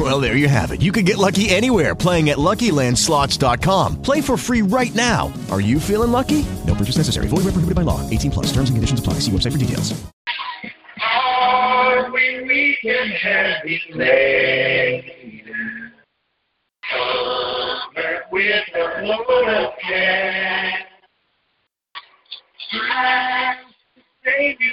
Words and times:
Well, 0.00 0.18
there 0.18 0.34
you 0.34 0.48
have 0.48 0.70
it. 0.70 0.80
You 0.80 0.92
can 0.92 1.04
get 1.04 1.18
lucky 1.18 1.50
anywhere 1.50 1.94
playing 1.94 2.30
at 2.30 2.38
LuckyLandSlots.com. 2.38 4.00
Play 4.00 4.22
for 4.22 4.38
free 4.38 4.62
right 4.62 4.94
now. 4.94 5.30
Are 5.50 5.60
you 5.60 5.78
feeling 5.78 6.10
lucky? 6.10 6.46
No 6.66 6.74
purchase 6.74 6.96
necessary. 6.96 7.26
Void 7.28 7.44
where 7.44 7.52
prohibited 7.52 7.74
by 7.74 7.82
law. 7.82 8.08
18 8.08 8.30
plus. 8.30 8.46
Terms 8.46 8.70
and 8.70 8.78
conditions 8.78 9.00
apply. 9.00 9.14
See 9.14 9.30
website 9.30 9.52
for 9.52 9.58
details. 9.58 9.92
We 18.32 18.48
with 18.48 18.62
of. 19.48 19.72
Strive 22.70 23.56
to 23.96 24.02
save 24.24 24.60
you 24.60 24.72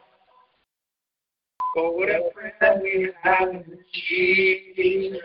what 1.75 2.09
a 2.09 2.29
friend 2.33 2.81
we 2.83 3.11
have 3.21 3.49
in 3.49 3.77
Jesus. 3.93 5.21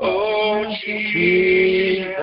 Oh, 0.00 0.74
Jesus. 0.84 2.16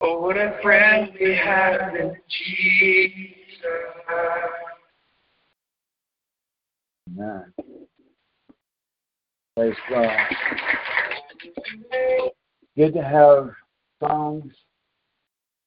Oh, 0.00 0.20
what 0.20 0.36
a 0.36 0.58
friend 0.62 1.10
we 1.20 1.34
have 1.36 1.94
in 1.94 2.16
Jesus. 2.28 3.66
Amen. 7.10 7.52
Praise 9.56 9.74
God. 9.90 10.10
Good 12.76 12.94
to 12.94 13.02
have 13.02 13.50
songs 14.02 14.52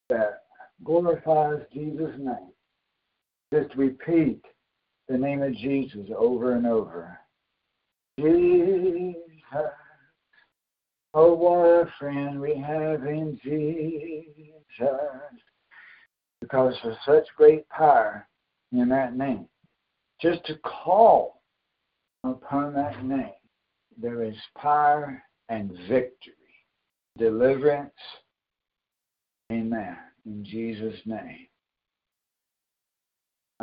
that 0.10 0.44
glorifies 0.84 1.60
Jesus' 1.72 2.16
name. 2.18 2.53
Just 3.54 3.76
repeat 3.76 4.42
the 5.08 5.16
name 5.16 5.44
of 5.44 5.56
Jesus 5.56 6.08
over 6.18 6.56
and 6.56 6.66
over. 6.66 7.20
Jesus. 8.18 9.16
Oh, 11.14 11.36
what 11.36 11.88
a 11.88 11.94
friend 12.00 12.42
we 12.42 12.58
have 12.58 13.06
in 13.06 13.40
Jesus. 13.44 14.58
Because 16.42 16.74
there's 16.84 16.98
such 17.06 17.28
great 17.38 17.70
power 17.70 18.28
in 18.72 18.90
that 18.90 19.16
name. 19.16 19.48
Just 20.20 20.44
to 20.46 20.56
call 20.64 21.44
upon 22.24 22.74
that 22.74 23.06
name, 23.06 23.34
there 24.02 24.24
is 24.24 24.36
power 24.58 25.22
and 25.50 25.70
victory, 25.88 26.34
deliverance. 27.20 27.94
Amen. 29.52 29.96
In 30.26 30.44
Jesus' 30.44 31.00
name. 31.06 31.46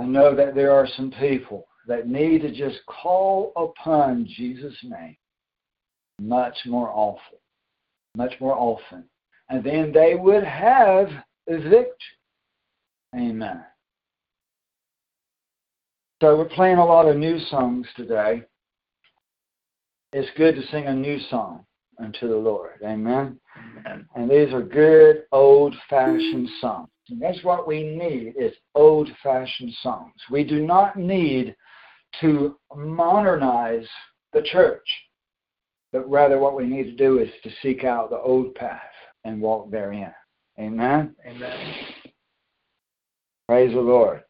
I 0.00 0.04
know 0.04 0.34
that 0.34 0.54
there 0.54 0.72
are 0.72 0.88
some 0.96 1.10
people 1.20 1.66
that 1.86 2.08
need 2.08 2.40
to 2.40 2.50
just 2.50 2.78
call 2.86 3.52
upon 3.54 4.26
Jesus' 4.26 4.74
name 4.82 5.16
much 6.18 6.56
more 6.64 6.88
often, 6.88 7.38
much 8.16 8.32
more 8.40 8.56
often. 8.56 9.04
And 9.50 9.62
then 9.62 9.92
they 9.92 10.14
would 10.14 10.44
have 10.44 11.08
victory. 11.46 11.92
Amen. 13.14 13.62
So 16.22 16.36
we're 16.36 16.48
playing 16.48 16.78
a 16.78 16.84
lot 16.84 17.06
of 17.06 17.16
new 17.16 17.38
songs 17.50 17.86
today. 17.94 18.44
It's 20.14 20.30
good 20.38 20.54
to 20.54 20.66
sing 20.68 20.86
a 20.86 20.94
new 20.94 21.18
song 21.28 21.66
unto 22.02 22.26
the 22.26 22.36
Lord. 22.36 22.80
Amen. 22.82 23.38
And 24.14 24.30
these 24.30 24.52
are 24.54 24.62
good 24.62 25.24
old 25.30 25.74
fashioned 25.90 26.48
songs. 26.60 26.88
And 27.10 27.20
that's 27.20 27.42
what 27.42 27.66
we 27.66 27.82
need 27.82 28.34
is 28.38 28.52
old 28.74 29.08
fashioned 29.22 29.72
songs. 29.82 30.14
We 30.30 30.44
do 30.44 30.64
not 30.64 30.96
need 30.96 31.56
to 32.20 32.56
modernize 32.74 33.86
the 34.32 34.42
church, 34.42 34.86
but 35.92 36.08
rather 36.08 36.38
what 36.38 36.56
we 36.56 36.66
need 36.66 36.84
to 36.84 36.96
do 36.96 37.18
is 37.18 37.30
to 37.42 37.50
seek 37.62 37.84
out 37.84 38.10
the 38.10 38.18
old 38.18 38.54
path 38.54 38.80
and 39.24 39.40
walk 39.40 39.70
therein. 39.70 40.14
Amen. 40.58 41.14
Amen. 41.26 41.74
Praise 43.48 43.72
the 43.72 43.80
Lord. 43.80 44.22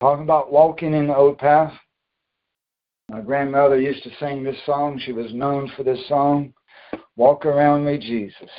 Talking 0.00 0.24
about 0.24 0.52
walking 0.52 0.94
in 0.94 1.06
the 1.06 1.16
old 1.16 1.38
path. 1.38 1.72
My 3.08 3.20
grandmother 3.20 3.80
used 3.80 4.02
to 4.04 4.10
sing 4.18 4.42
this 4.42 4.56
song. 4.66 4.98
She 5.04 5.12
was 5.12 5.32
known 5.32 5.70
for 5.76 5.84
this 5.84 6.08
song. 6.08 6.52
Walk 7.16 7.46
around 7.46 7.84
me, 7.84 7.98
Jesus. 7.98 8.50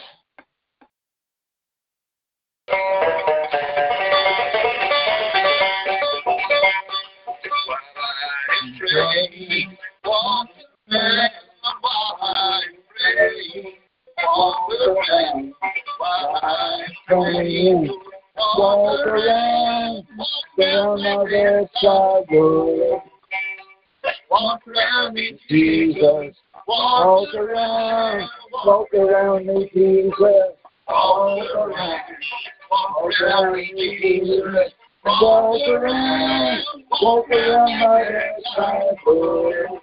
Walk 10.24 10.48
around 35.68 36.64
walk 37.02 37.28
around 37.34 37.80
while 37.80 38.08
I 38.58 39.83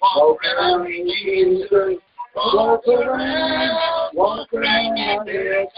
walk 0.01 0.39
around 0.45 0.83
me, 0.83 0.97
Jesus. 1.23 1.97
Walk 2.35 2.88
around, 2.88 3.94
walk 4.15 4.53
around 4.53 4.94
me, 4.94 5.19
Jesus. 5.25 5.75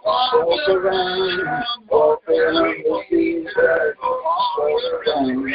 Walk 0.05 0.69
around, 0.69 1.65
walk 1.91 2.23
around 2.29 2.77
me, 2.79 3.03
Jesus. 3.09 3.53
Walk 4.01 4.81
around, 5.05 5.53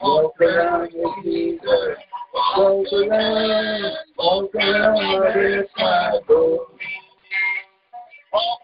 walk 0.00 0.40
around 0.40 0.92
me, 0.92 1.04
Jesus. 1.22 1.96
Walk 2.34 2.86
around, 2.92 3.92
walk 4.18 4.54
around 4.54 4.94
my 4.94 5.32
bedside, 5.32 6.20
Lord. 6.28 6.66
Walk 8.32 8.63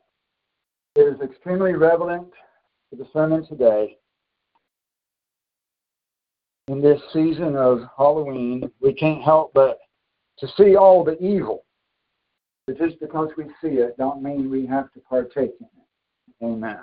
song 1.01 1.13
is 1.13 1.21
extremely 1.21 1.73
relevant 1.73 2.27
to 2.89 2.95
the 2.95 3.07
sermon 3.13 3.45
today. 3.47 3.97
In 6.67 6.81
this 6.81 7.01
season 7.11 7.55
of 7.55 7.81
Halloween, 7.97 8.71
we 8.79 8.93
can't 8.93 9.21
help 9.21 9.51
but 9.53 9.79
to 10.39 10.47
see 10.57 10.75
all 10.75 11.03
the 11.03 11.21
evil. 11.23 11.65
But 12.67 12.77
just 12.77 12.99
because 12.99 13.29
we 13.37 13.45
see 13.61 13.77
it, 13.77 13.97
don't 13.97 14.21
mean 14.21 14.49
we 14.49 14.65
have 14.67 14.91
to 14.93 14.99
partake 14.99 15.53
in 15.59 15.65
it. 15.65 16.45
Amen. 16.45 16.79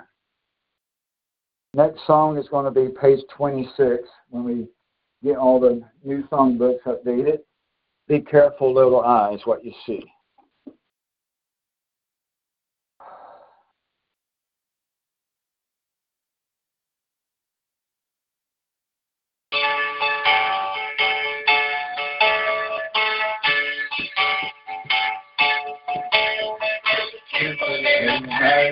Next 1.73 2.05
song 2.05 2.37
is 2.37 2.47
going 2.49 2.65
to 2.65 2.71
be 2.71 2.93
page 2.99 3.19
26 3.35 4.03
when 4.29 4.43
we 4.43 4.67
get 5.23 5.37
all 5.37 5.59
the 5.59 5.83
new 6.03 6.23
songbooks 6.31 6.83
updated. 6.83 7.39
Be 8.07 8.19
careful, 8.19 8.73
little 8.73 9.01
eyes, 9.01 9.39
what 9.45 9.63
you 9.63 9.71
see. 9.85 10.03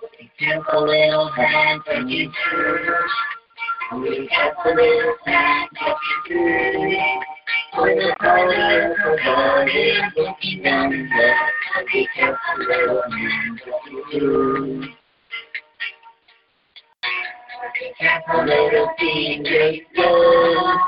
Took 0.00 0.66
a 0.72 0.78
little 0.78 1.28
hand 1.28 1.82
and 1.88 2.10
you 2.10 2.30
do. 2.30 3.98
We 4.00 4.28
kept 4.28 4.56
a 4.64 4.70
little 4.70 5.14
hand 5.26 5.68
and 5.78 5.96
you 6.08 6.34
do. 6.34 7.82
With 7.82 7.98
a 7.98 8.16
color 8.18 8.92
of 8.94 9.18
body 9.18 10.00
looking 10.16 10.66
under. 10.66 11.08
We 11.92 12.08
kept 12.16 12.38
a 12.56 12.58
little 12.60 13.02
hand 13.02 13.60
and 13.66 13.92
you 13.92 14.04
do. 14.10 14.88
We 17.82 17.94
kept 17.98 18.28
a 18.30 18.42
little 18.42 18.88
finger 18.98 19.72
go. 19.96 20.78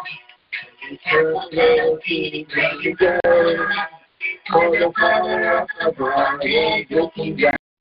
We 0.90 0.96
kept 1.04 1.26
a 1.26 1.48
little 1.52 1.98
finger 2.06 2.96
go. 2.98 3.20
For 4.50 4.70
the 4.70 4.92
color 4.96 5.58
of 5.58 5.68
the 5.78 5.92
body 6.00 6.86
looking 6.90 7.36
down. 7.36 7.56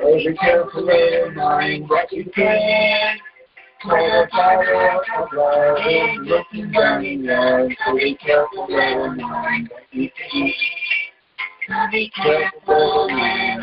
Be 0.00 0.34
careful, 0.40 0.86
little 0.86 1.32
mind 1.32 1.88
what 1.88 2.10
you 2.12 2.24
can. 2.34 3.18
For 3.82 3.90
the 3.90 4.28
fire 4.30 5.00
of 5.18 5.28
love 5.34 5.78
is 5.86 6.18
looking 6.22 6.72
down 6.72 7.04
in. 7.04 7.76
So 7.84 7.94
be 7.96 8.16
careful, 8.16 8.66
little 8.70 9.14
mind 9.14 9.70
you 9.90 10.10
can. 10.10 10.52
So 11.68 11.74
be 11.90 12.10
careful, 12.10 13.08
can. 13.10 13.60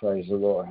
Praise 0.00 0.28
the 0.28 0.36
Lord. 0.36 0.68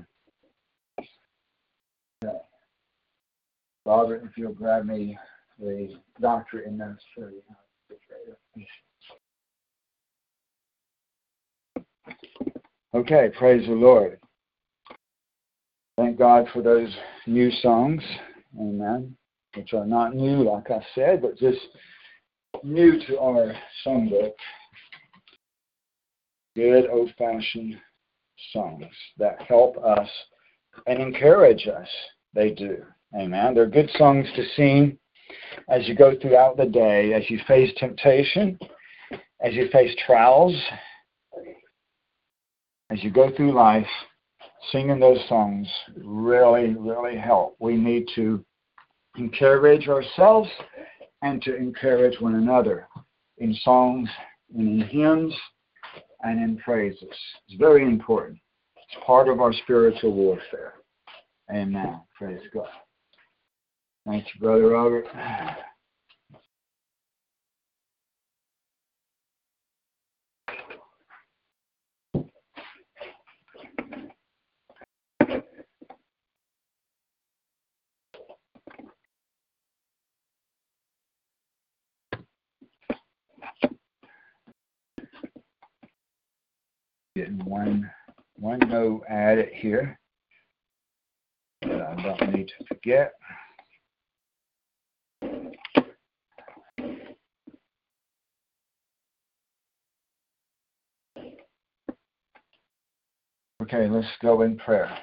Father, 3.87 4.17
if 4.17 4.37
you'll 4.37 4.51
grab 4.51 4.85
me 4.85 5.17
the 5.57 5.95
doctor 6.19 6.59
in 6.59 6.77
the 6.77 6.97
refrigerator. 7.15 8.37
Okay, 12.93 13.29
praise 13.39 13.65
the 13.65 13.73
Lord. 13.73 14.19
Thank 15.95 16.19
God 16.19 16.47
for 16.51 16.61
those 16.61 16.93
new 17.27 17.49
songs, 17.61 18.03
amen, 18.59 19.15
which 19.55 19.73
are 19.73 19.85
not 19.85 20.13
new, 20.13 20.43
like 20.43 20.69
I 20.69 20.85
said, 20.93 21.21
but 21.21 21.37
just 21.37 21.59
new 22.63 22.99
to 23.07 23.19
our 23.21 23.53
songbook. 23.85 24.33
Good 26.57 26.89
old 26.89 27.13
fashioned 27.17 27.77
songs 28.51 28.83
that 29.17 29.41
help 29.43 29.77
us 29.77 30.09
and 30.87 31.01
encourage 31.01 31.69
us. 31.69 31.87
They 32.33 32.49
do. 32.49 32.83
Amen. 33.15 33.53
They're 33.53 33.67
good 33.67 33.89
songs 33.97 34.27
to 34.35 34.43
sing 34.55 34.97
as 35.69 35.87
you 35.87 35.95
go 35.95 36.15
throughout 36.19 36.57
the 36.57 36.65
day, 36.65 37.13
as 37.13 37.29
you 37.29 37.39
face 37.47 37.71
temptation, 37.77 38.57
as 39.41 39.53
you 39.53 39.69
face 39.71 39.95
trials, 40.05 40.55
as 42.91 43.03
you 43.03 43.09
go 43.09 43.31
through 43.35 43.53
life. 43.53 43.87
Singing 44.71 44.99
those 44.99 45.19
songs 45.29 45.67
really, 46.03 46.73
really 46.73 47.17
help. 47.17 47.55
We 47.59 47.77
need 47.77 48.07
to 48.15 48.43
encourage 49.17 49.87
ourselves 49.87 50.49
and 51.21 51.41
to 51.43 51.55
encourage 51.55 52.19
one 52.19 52.35
another 52.35 52.87
in 53.37 53.53
songs 53.63 54.09
and 54.53 54.81
in 54.81 54.87
hymns 54.87 55.33
and 56.21 56.43
in 56.43 56.57
praises. 56.57 57.03
It's 57.47 57.57
very 57.57 57.83
important. 57.83 58.39
It's 58.75 59.03
part 59.05 59.29
of 59.29 59.39
our 59.39 59.53
spiritual 59.53 60.13
warfare. 60.13 60.73
Amen. 61.49 62.01
Praise 62.17 62.41
God. 62.53 62.67
Thank 64.07 64.33
you, 64.33 64.39
Brother 64.39 64.69
Robert. 64.69 65.05
Getting 87.13 87.43
one 87.43 87.91
one 88.35 88.59
note 88.59 89.03
added 89.09 89.49
here 89.51 89.99
that 91.63 91.81
I 91.81 92.01
don't 92.01 92.33
need 92.33 92.47
to 92.47 92.65
forget. 92.67 93.11
Okay, 103.69 103.89
let's 103.89 104.07
go 104.21 104.43
in 104.43 104.57
prayer. 104.57 104.97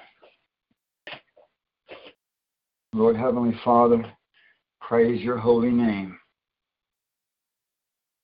Lord 2.94 3.14
Heavenly 3.14 3.54
Father, 3.62 4.02
praise 4.80 5.20
your 5.20 5.36
holy 5.36 5.68
name. 5.70 6.18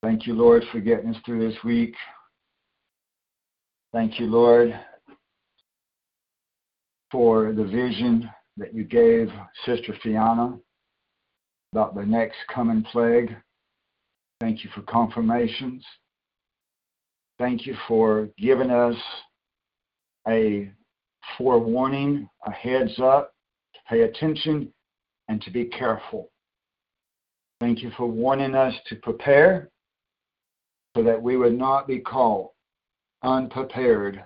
Thank 0.03 0.27
you, 0.27 0.33
Lord, 0.33 0.65
for 0.73 0.81
getting 0.81 1.15
us 1.15 1.21
through 1.27 1.47
this 1.47 1.63
week. 1.63 1.95
Thank 3.93 4.19
you, 4.19 4.29
Lord, 4.29 4.81
for 7.13 7.53
the 7.53 7.65
vision 7.65 8.31
that 8.57 8.73
you 8.73 8.85
gave 8.85 9.29
Sister 9.67 9.95
Fiona 10.03 10.59
about 11.75 11.95
the 11.95 12.07
next 12.07 12.39
coming 12.49 12.83
plague. 12.83 13.37
Thank 14.41 14.65
you 14.65 14.71
for 14.75 14.81
confirmations. 14.83 15.85
Thank 17.39 17.67
you 17.67 17.77
for 17.87 18.31
giving 18.39 18.71
us 18.71 18.97
a 20.29 20.71
forewarning, 21.37 22.29
a 22.47 22.51
heads 22.51 22.99
up 23.01 23.35
to 23.75 23.81
pay 23.89 24.03
attention 24.03 24.73
and 25.29 25.41
to 25.43 25.51
be 25.51 25.65
careful. 25.65 26.31
Thank 27.61 27.83
you 27.83 27.91
for 27.97 28.07
warning 28.07 28.55
us 28.55 28.75
to 28.87 28.97
prepare 28.97 29.71
so 30.97 31.03
that 31.03 31.21
we 31.21 31.37
would 31.37 31.57
not 31.57 31.87
be 31.87 31.99
caught 32.01 32.51
unprepared 33.23 34.23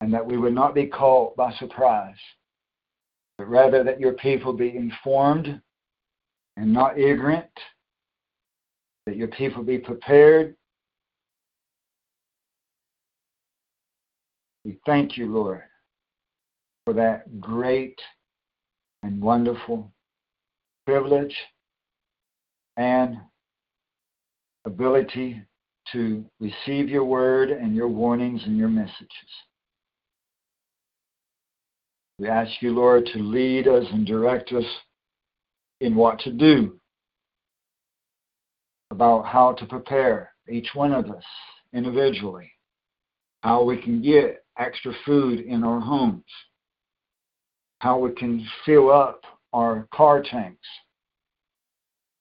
and 0.00 0.12
that 0.12 0.24
we 0.24 0.36
would 0.36 0.54
not 0.54 0.74
be 0.74 0.86
caught 0.86 1.36
by 1.36 1.52
surprise, 1.54 2.16
but 3.36 3.48
rather 3.48 3.84
that 3.84 4.00
your 4.00 4.12
people 4.14 4.52
be 4.52 4.76
informed 4.76 5.60
and 6.56 6.72
not 6.72 6.98
ignorant, 6.98 7.50
that 9.06 9.16
your 9.16 9.28
people 9.28 9.62
be 9.62 9.78
prepared. 9.78 10.54
We 14.64 14.78
thank 14.86 15.16
you, 15.16 15.32
Lord, 15.32 15.62
for 16.84 16.92
that 16.94 17.40
great 17.40 17.98
and 19.02 19.20
wonderful 19.20 19.90
privilege 20.86 21.34
and 22.76 23.18
ability 24.64 25.42
to 25.92 26.24
receive 26.40 26.88
your 26.88 27.04
word 27.04 27.50
and 27.50 27.74
your 27.74 27.88
warnings 27.88 28.42
and 28.44 28.56
your 28.56 28.68
messages. 28.68 29.08
We 32.18 32.28
ask 32.28 32.50
you, 32.60 32.72
Lord, 32.74 33.06
to 33.14 33.18
lead 33.18 33.66
us 33.66 33.84
and 33.92 34.06
direct 34.06 34.52
us 34.52 34.64
in 35.80 35.94
what 35.94 36.18
to 36.20 36.30
do, 36.30 36.78
about 38.90 39.24
how 39.24 39.52
to 39.54 39.64
prepare 39.64 40.32
each 40.50 40.68
one 40.74 40.92
of 40.92 41.10
us 41.10 41.24
individually, 41.72 42.50
how 43.42 43.62
we 43.62 43.80
can 43.80 44.02
get 44.02 44.44
extra 44.60 44.92
food 45.04 45.40
in 45.40 45.64
our 45.64 45.80
homes, 45.80 46.24
how 47.80 47.98
we 47.98 48.12
can 48.12 48.46
fill 48.64 48.92
up 48.92 49.24
our 49.52 49.88
car 49.92 50.22
tanks, 50.22 50.66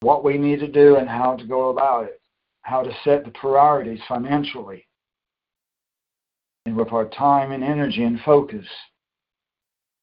what 0.01 0.23
we 0.23 0.37
need 0.37 0.59
to 0.59 0.67
do 0.67 0.95
and 0.95 1.09
how 1.09 1.35
to 1.35 1.45
go 1.45 1.69
about 1.69 2.05
it, 2.05 2.21
how 2.61 2.81
to 2.81 2.91
set 3.03 3.25
the 3.25 3.31
priorities 3.31 3.99
financially, 4.07 4.87
and 6.65 6.75
with 6.75 6.93
our 6.93 7.09
time 7.09 7.51
and 7.51 7.63
energy 7.63 8.03
and 8.03 8.19
focus. 8.21 8.65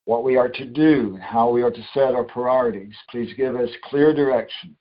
What 0.05 0.23
we 0.23 0.37
are 0.37 0.49
to 0.49 0.65
do, 0.65 1.15
and 1.15 1.23
how 1.23 1.51
we 1.51 1.63
are 1.63 1.71
to 1.71 1.89
set 1.93 2.15
our 2.15 2.23
priorities. 2.23 2.95
Please 3.11 3.35
give 3.37 3.57
us 3.57 3.69
clear 3.83 4.15
direction. 4.15 4.77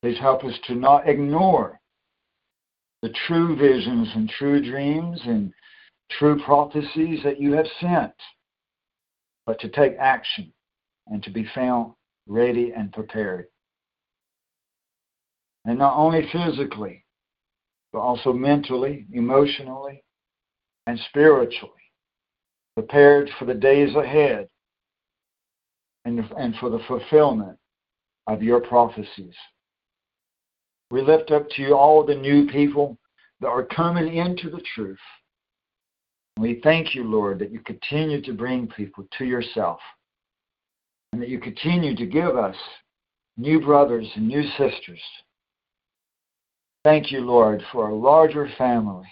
Please 0.00 0.18
help 0.18 0.44
us 0.44 0.54
to 0.68 0.76
not 0.76 1.08
ignore 1.08 1.80
the 3.02 3.12
true 3.26 3.56
visions 3.56 4.08
and 4.14 4.28
true 4.28 4.62
dreams 4.62 5.20
and 5.24 5.52
true 6.18 6.40
prophecies 6.44 7.20
that 7.24 7.40
you 7.40 7.52
have 7.52 7.66
sent, 7.80 8.12
but 9.46 9.60
to 9.60 9.68
take 9.68 9.96
action 9.98 10.52
and 11.06 11.22
to 11.22 11.30
be 11.30 11.46
found 11.54 11.92
ready 12.26 12.72
and 12.76 12.92
prepared. 12.92 13.46
And 15.64 15.78
not 15.78 15.96
only 15.96 16.28
physically, 16.32 17.04
but 17.92 18.00
also 18.00 18.32
mentally, 18.32 19.06
emotionally, 19.12 20.02
and 20.86 20.98
spiritually 21.08 21.72
prepared 22.74 23.28
for 23.38 23.44
the 23.44 23.54
days 23.54 23.94
ahead 23.94 24.48
and, 26.04 26.20
and 26.38 26.54
for 26.56 26.70
the 26.70 26.78
fulfillment 26.86 27.58
of 28.26 28.42
your 28.42 28.60
prophecies. 28.60 29.34
We 30.90 31.02
lift 31.02 31.30
up 31.30 31.48
to 31.50 31.62
you 31.62 31.74
all 31.76 32.04
the 32.04 32.14
new 32.14 32.46
people 32.48 32.96
that 33.40 33.48
are 33.48 33.64
coming 33.64 34.16
into 34.16 34.50
the 34.50 34.62
truth. 34.74 34.98
We 36.38 36.60
thank 36.62 36.94
you, 36.94 37.04
Lord, 37.04 37.38
that 37.40 37.52
you 37.52 37.60
continue 37.60 38.22
to 38.22 38.32
bring 38.32 38.66
people 38.66 39.06
to 39.18 39.24
yourself 39.24 39.80
and 41.12 41.20
that 41.20 41.28
you 41.28 41.38
continue 41.38 41.94
to 41.96 42.06
give 42.06 42.36
us 42.36 42.56
new 43.36 43.60
brothers 43.60 44.06
and 44.14 44.28
new 44.28 44.42
sisters. 44.50 45.00
Thank 46.84 47.10
you, 47.10 47.20
Lord, 47.20 47.62
for 47.72 47.88
a 47.88 47.94
larger 47.94 48.48
family 48.56 49.08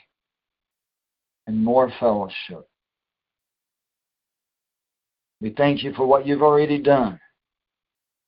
and 1.46 1.62
more 1.62 1.92
fellowship. 1.98 2.66
We 5.40 5.50
thank 5.50 5.82
you 5.82 5.92
for 5.94 6.06
what 6.06 6.26
you've 6.26 6.42
already 6.42 6.78
done, 6.78 7.20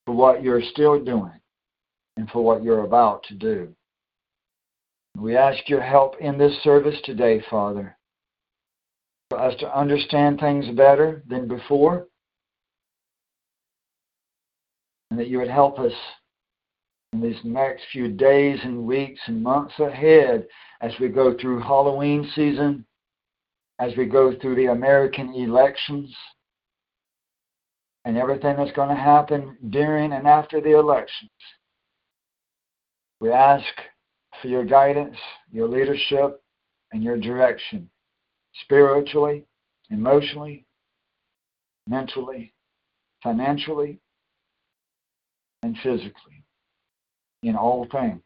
for 0.06 0.14
what 0.14 0.42
you're 0.42 0.62
still 0.62 1.02
doing, 1.02 1.40
and 2.16 2.28
for 2.30 2.44
what 2.44 2.62
you're 2.62 2.84
about 2.84 3.22
to 3.24 3.34
do. 3.34 3.74
We 5.16 5.36
ask 5.36 5.68
your 5.68 5.80
help 5.80 6.16
in 6.20 6.38
this 6.38 6.56
service 6.62 6.98
today, 7.04 7.42
Father, 7.50 7.96
for 9.30 9.38
us 9.38 9.54
to 9.60 9.78
understand 9.78 10.40
things 10.40 10.68
better 10.76 11.22
than 11.28 11.46
before, 11.46 12.08
and 15.10 15.18
that 15.18 15.28
you 15.28 15.38
would 15.38 15.48
help 15.48 15.78
us 15.78 15.92
in 17.12 17.20
these 17.20 17.38
next 17.44 17.84
few 17.92 18.08
days 18.08 18.58
and 18.64 18.84
weeks 18.84 19.20
and 19.26 19.42
months 19.42 19.78
ahead 19.78 20.46
as 20.80 20.92
we 21.00 21.08
go 21.08 21.36
through 21.38 21.60
Halloween 21.60 22.28
season, 22.34 22.84
as 23.78 23.92
we 23.96 24.04
go 24.04 24.36
through 24.38 24.56
the 24.56 24.66
American 24.66 25.32
elections 25.34 26.12
and 28.04 28.16
everything 28.16 28.56
that's 28.56 28.72
going 28.72 28.88
to 28.88 29.00
happen 29.00 29.56
during 29.70 30.12
and 30.12 30.26
after 30.26 30.60
the 30.60 30.76
elections. 30.76 31.30
We 33.20 33.30
ask 33.30 33.66
for 34.42 34.48
your 34.48 34.64
guidance, 34.64 35.16
your 35.52 35.68
leadership, 35.68 36.42
and 36.92 37.02
your 37.02 37.16
direction 37.16 37.88
spiritually, 38.62 39.44
emotionally, 39.90 40.64
mentally, 41.86 42.52
financially, 43.22 43.98
and 45.62 45.76
physically 45.82 46.44
in 47.42 47.56
all 47.56 47.86
things. 47.90 48.22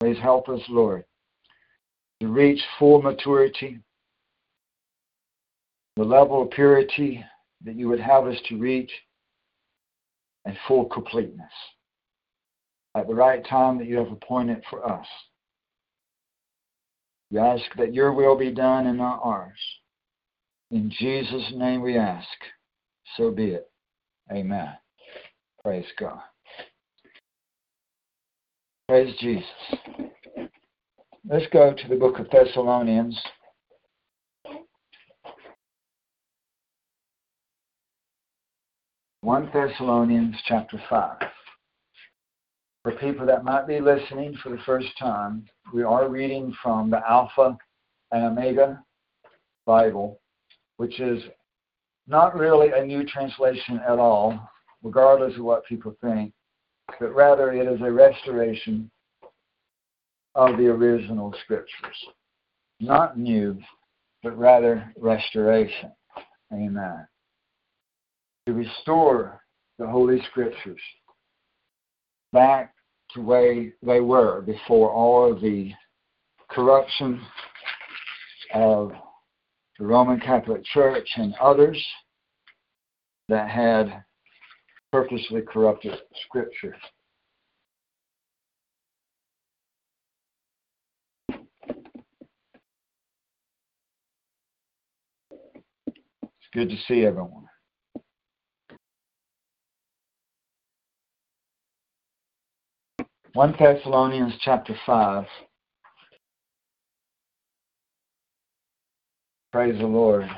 Please 0.00 0.18
help 0.22 0.48
us, 0.48 0.60
Lord, 0.68 1.04
to 2.20 2.28
reach 2.28 2.60
full 2.78 3.02
maturity, 3.02 3.80
the 5.96 6.04
level 6.04 6.42
of 6.42 6.50
purity 6.50 7.24
that 7.64 7.76
you 7.76 7.88
would 7.88 8.00
have 8.00 8.26
us 8.26 8.38
to 8.48 8.56
reach, 8.56 8.90
and 10.46 10.56
full 10.66 10.86
completeness 10.86 11.52
at 12.94 13.06
the 13.06 13.14
right 13.14 13.44
time 13.46 13.78
that 13.78 13.86
you 13.86 13.98
have 13.98 14.10
appointed 14.10 14.62
for 14.68 14.90
us. 14.90 15.06
We 17.30 17.38
ask 17.38 17.62
that 17.76 17.94
your 17.94 18.12
will 18.12 18.36
be 18.36 18.50
done 18.50 18.86
and 18.86 18.98
not 18.98 19.20
ours. 19.22 19.58
In 20.70 20.90
Jesus' 20.90 21.52
name 21.54 21.80
we 21.80 21.96
ask. 21.96 22.26
So 23.16 23.30
be 23.30 23.50
it. 23.50 23.70
Amen. 24.32 24.70
Praise 25.62 25.86
God. 25.98 26.20
Praise 28.88 29.14
Jesus. 29.20 29.44
Let's 31.28 31.46
go 31.52 31.72
to 31.72 31.88
the 31.88 31.96
book 31.96 32.18
of 32.18 32.28
Thessalonians. 32.30 33.20
One 39.20 39.50
Thessalonians 39.52 40.34
chapter 40.46 40.82
five. 40.88 41.18
For 42.82 42.92
people 42.92 43.26
that 43.26 43.44
might 43.44 43.66
be 43.66 43.78
listening 43.78 44.36
for 44.42 44.48
the 44.48 44.62
first 44.64 44.88
time, 44.98 45.46
we 45.74 45.82
are 45.82 46.08
reading 46.08 46.54
from 46.62 46.88
the 46.88 47.02
Alpha 47.08 47.58
and 48.10 48.24
Omega 48.24 48.82
Bible, 49.66 50.18
which 50.78 50.98
is 50.98 51.22
not 52.06 52.34
really 52.34 52.70
a 52.74 52.84
new 52.84 53.04
translation 53.04 53.80
at 53.86 53.98
all, 53.98 54.38
regardless 54.82 55.36
of 55.36 55.44
what 55.44 55.66
people 55.66 55.94
think, 56.00 56.32
but 56.98 57.14
rather 57.14 57.52
it 57.52 57.70
is 57.70 57.80
a 57.82 57.92
restoration 57.92 58.90
of 60.34 60.56
the 60.56 60.66
original 60.66 61.34
scriptures. 61.44 61.96
Not 62.80 63.18
new, 63.18 63.58
but 64.22 64.36
rather 64.38 64.90
restoration. 64.96 65.92
Amen. 66.50 67.06
To 68.46 68.54
restore 68.54 69.42
the 69.78 69.86
Holy 69.86 70.20
Scriptures 70.30 70.80
back 72.32 72.74
to 73.14 73.20
where 73.20 73.72
they 73.82 74.00
were 74.00 74.40
before 74.42 74.90
all 74.90 75.32
of 75.32 75.40
the 75.40 75.72
corruption 76.48 77.20
of 78.54 78.92
the 79.78 79.86
Roman 79.86 80.20
Catholic 80.20 80.64
Church 80.64 81.08
and 81.16 81.34
others 81.40 81.82
that 83.28 83.48
had 83.48 84.04
purposely 84.92 85.40
corrupted 85.42 85.98
Scripture. 86.26 86.76
It's 95.86 96.48
good 96.52 96.68
to 96.68 96.76
see 96.88 97.04
everyone. 97.04 97.49
One 103.34 103.54
Thessalonians 103.56 104.34
chapter 104.40 104.74
five. 104.84 105.24
Praise 109.52 109.78
the 109.78 109.86
Lord. 109.86 110.28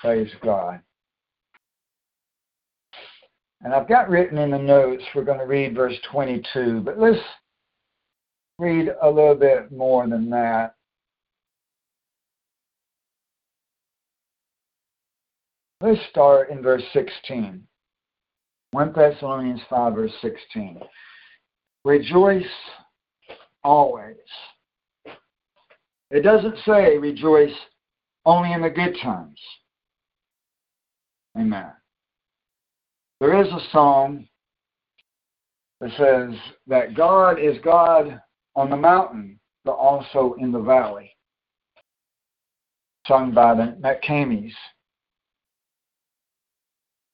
Praise 0.00 0.30
God. 0.42 0.80
And 3.60 3.72
I've 3.72 3.88
got 3.88 4.08
written 4.08 4.38
in 4.38 4.50
the 4.50 4.58
notes, 4.58 5.02
we're 5.14 5.24
going 5.24 5.38
to 5.38 5.46
read 5.46 5.76
verse 5.76 5.96
22, 6.10 6.82
but 6.84 6.98
let's 6.98 7.18
read 8.58 8.88
a 9.00 9.08
little 9.08 9.34
bit 9.34 9.70
more 9.70 10.06
than 10.08 10.28
that. 10.30 10.74
Let's 15.80 16.00
start 16.10 16.50
in 16.50 16.62
verse 16.62 16.82
16. 16.92 17.62
1 18.72 18.92
Thessalonians 18.92 19.60
5, 19.70 19.94
verse 19.94 20.12
16. 20.20 20.80
Rejoice 21.88 22.44
always. 23.64 24.18
It 26.10 26.20
doesn't 26.20 26.56
say 26.66 26.98
rejoice 26.98 27.54
only 28.26 28.52
in 28.52 28.60
the 28.60 28.68
good 28.68 28.94
times. 29.02 29.40
Amen. 31.38 31.72
There 33.20 33.42
is 33.42 33.50
a 33.50 33.70
song 33.72 34.28
that 35.80 35.90
says 35.96 36.38
that 36.66 36.94
God 36.94 37.38
is 37.40 37.56
God 37.64 38.20
on 38.54 38.68
the 38.68 38.76
mountain, 38.76 39.40
but 39.64 39.72
also 39.72 40.36
in 40.38 40.52
the 40.52 40.60
valley, 40.60 41.16
sung 43.06 43.32
by 43.32 43.54
the 43.54 43.78
McKameys. 43.80 44.52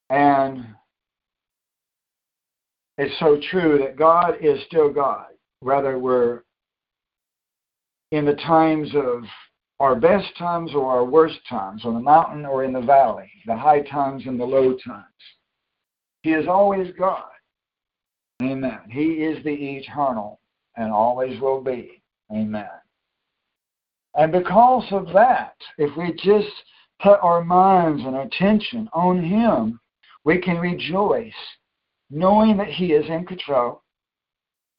And 0.09 0.65
it's 2.97 3.17
so 3.19 3.39
true 3.51 3.77
that 3.79 3.97
God 3.97 4.35
is 4.41 4.59
still 4.67 4.91
God, 4.91 5.27
whether 5.59 5.99
we're 5.99 6.43
in 8.11 8.25
the 8.25 8.35
times 8.35 8.89
of 8.95 9.23
our 9.79 9.95
best 9.95 10.37
times 10.37 10.71
or 10.73 10.89
our 10.89 11.03
worst 11.03 11.39
times, 11.49 11.83
on 11.83 11.93
the 11.93 11.99
mountain 11.99 12.45
or 12.45 12.63
in 12.63 12.71
the 12.71 12.81
valley, 12.81 13.29
the 13.45 13.55
high 13.55 13.81
times 13.81 14.23
and 14.25 14.39
the 14.39 14.45
low 14.45 14.77
times. 14.85 15.05
He 16.23 16.31
is 16.31 16.47
always 16.47 16.93
God. 16.97 17.25
Amen. 18.41 18.79
He 18.89 19.23
is 19.23 19.43
the 19.43 19.53
eternal 19.53 20.39
and 20.77 20.91
always 20.91 21.39
will 21.41 21.61
be. 21.61 22.01
Amen. 22.31 22.69
And 24.15 24.31
because 24.31 24.85
of 24.91 25.07
that, 25.13 25.55
if 25.77 25.95
we 25.97 26.13
just 26.13 26.53
put 27.01 27.19
our 27.21 27.43
minds 27.43 28.01
and 28.05 28.15
attention 28.15 28.89
on 28.93 29.21
Him, 29.21 29.79
we 30.23 30.39
can 30.39 30.57
rejoice 30.57 31.33
knowing 32.09 32.57
that 32.57 32.67
He 32.67 32.93
is 32.93 33.09
in 33.09 33.25
control. 33.25 33.81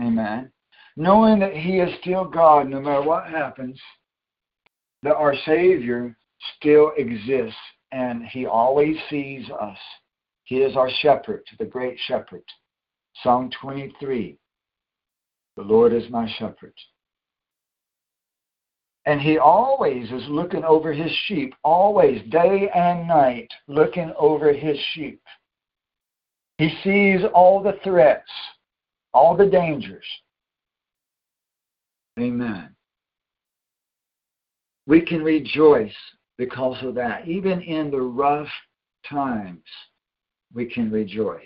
Amen. 0.00 0.50
Knowing 0.96 1.38
that 1.40 1.54
He 1.54 1.78
is 1.78 1.90
still 2.00 2.24
God 2.24 2.68
no 2.68 2.80
matter 2.80 3.02
what 3.02 3.26
happens, 3.26 3.80
that 5.02 5.16
our 5.16 5.34
Savior 5.44 6.16
still 6.56 6.92
exists 6.96 7.58
and 7.92 8.24
He 8.24 8.46
always 8.46 8.96
sees 9.10 9.50
us. 9.50 9.78
He 10.44 10.58
is 10.58 10.76
our 10.76 10.90
shepherd, 11.00 11.42
the 11.58 11.64
great 11.64 11.98
shepherd. 12.06 12.44
Psalm 13.22 13.50
23 13.60 14.36
The 15.56 15.62
Lord 15.62 15.92
is 15.92 16.08
my 16.10 16.30
shepherd. 16.38 16.74
And 19.06 19.20
he 19.20 19.38
always 19.38 20.10
is 20.10 20.28
looking 20.28 20.64
over 20.64 20.92
his 20.92 21.12
sheep, 21.26 21.54
always, 21.62 22.20
day 22.30 22.68
and 22.74 23.06
night, 23.06 23.48
looking 23.68 24.12
over 24.18 24.52
his 24.52 24.76
sheep. 24.92 25.22
He 26.58 26.70
sees 26.82 27.20
all 27.34 27.62
the 27.62 27.78
threats, 27.84 28.30
all 29.12 29.36
the 29.36 29.46
dangers. 29.46 30.06
Amen. 32.18 32.74
We 34.86 35.02
can 35.02 35.22
rejoice 35.22 35.92
because 36.38 36.82
of 36.82 36.94
that. 36.94 37.28
Even 37.28 37.60
in 37.60 37.90
the 37.90 38.00
rough 38.00 38.48
times, 39.08 39.64
we 40.54 40.64
can 40.64 40.90
rejoice. 40.90 41.42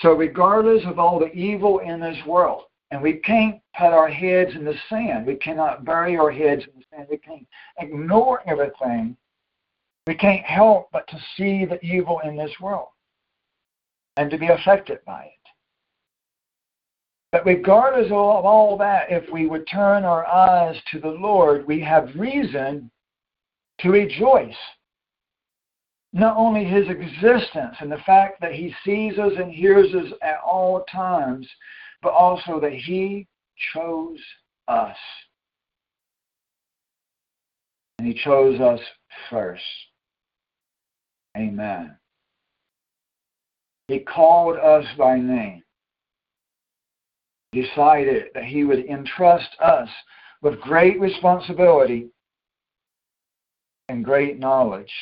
So, 0.00 0.12
regardless 0.12 0.82
of 0.86 0.98
all 0.98 1.18
the 1.18 1.32
evil 1.32 1.78
in 1.78 2.00
this 2.00 2.18
world, 2.26 2.64
and 2.90 3.00
we 3.00 3.14
can't 3.14 3.60
put 3.78 3.92
our 3.92 4.08
heads 4.08 4.54
in 4.54 4.64
the 4.64 4.74
sand, 4.88 5.26
we 5.26 5.36
cannot 5.36 5.84
bury 5.84 6.16
our 6.16 6.30
heads 6.30 6.64
in 6.64 6.78
the 6.78 6.84
sand, 6.90 7.06
we 7.10 7.18
can't 7.18 7.46
ignore 7.78 8.42
everything, 8.46 9.16
we 10.06 10.14
can't 10.14 10.44
help 10.44 10.88
but 10.92 11.06
to 11.08 11.18
see 11.36 11.64
the 11.64 11.82
evil 11.84 12.20
in 12.24 12.36
this 12.36 12.52
world 12.60 12.88
and 14.20 14.30
to 14.30 14.36
be 14.36 14.48
affected 14.48 14.98
by 15.06 15.22
it. 15.22 15.32
But 17.32 17.46
regardless 17.46 18.08
of 18.08 18.12
all 18.12 18.76
that, 18.76 19.10
if 19.10 19.24
we 19.32 19.46
would 19.46 19.66
turn 19.66 20.04
our 20.04 20.26
eyes 20.26 20.76
to 20.92 21.00
the 21.00 21.08
Lord, 21.08 21.66
we 21.66 21.80
have 21.80 22.14
reason 22.14 22.90
to 23.78 23.88
rejoice. 23.88 24.54
Not 26.12 26.36
only 26.36 26.64
his 26.64 26.86
existence 26.90 27.76
and 27.80 27.90
the 27.90 28.02
fact 28.04 28.42
that 28.42 28.52
he 28.52 28.74
sees 28.84 29.18
us 29.18 29.32
and 29.38 29.50
hears 29.50 29.94
us 29.94 30.12
at 30.20 30.40
all 30.44 30.84
times, 30.92 31.48
but 32.02 32.12
also 32.12 32.60
that 32.60 32.74
he 32.74 33.26
chose 33.72 34.20
us. 34.68 34.96
And 37.98 38.06
he 38.06 38.12
chose 38.22 38.60
us 38.60 38.80
first. 39.30 39.62
Amen. 41.38 41.96
He 43.90 43.98
called 43.98 44.56
us 44.56 44.84
by 44.96 45.18
name, 45.18 45.64
decided 47.50 48.26
that 48.34 48.44
He 48.44 48.62
would 48.62 48.84
entrust 48.86 49.48
us 49.58 49.88
with 50.42 50.60
great 50.60 51.00
responsibility 51.00 52.08
and 53.88 54.04
great 54.04 54.38
knowledge, 54.38 54.92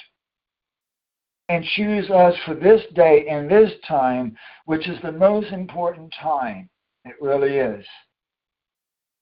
and 1.50 1.62
choose 1.76 2.08
us 2.08 2.34
for 2.46 2.54
this 2.54 2.80
day 2.94 3.26
and 3.28 3.50
this 3.50 3.72
time, 3.86 4.34
which 4.64 4.88
is 4.88 4.98
the 5.02 5.12
most 5.12 5.52
important 5.52 6.10
time. 6.18 6.70
It 7.04 7.16
really 7.20 7.58
is 7.58 7.84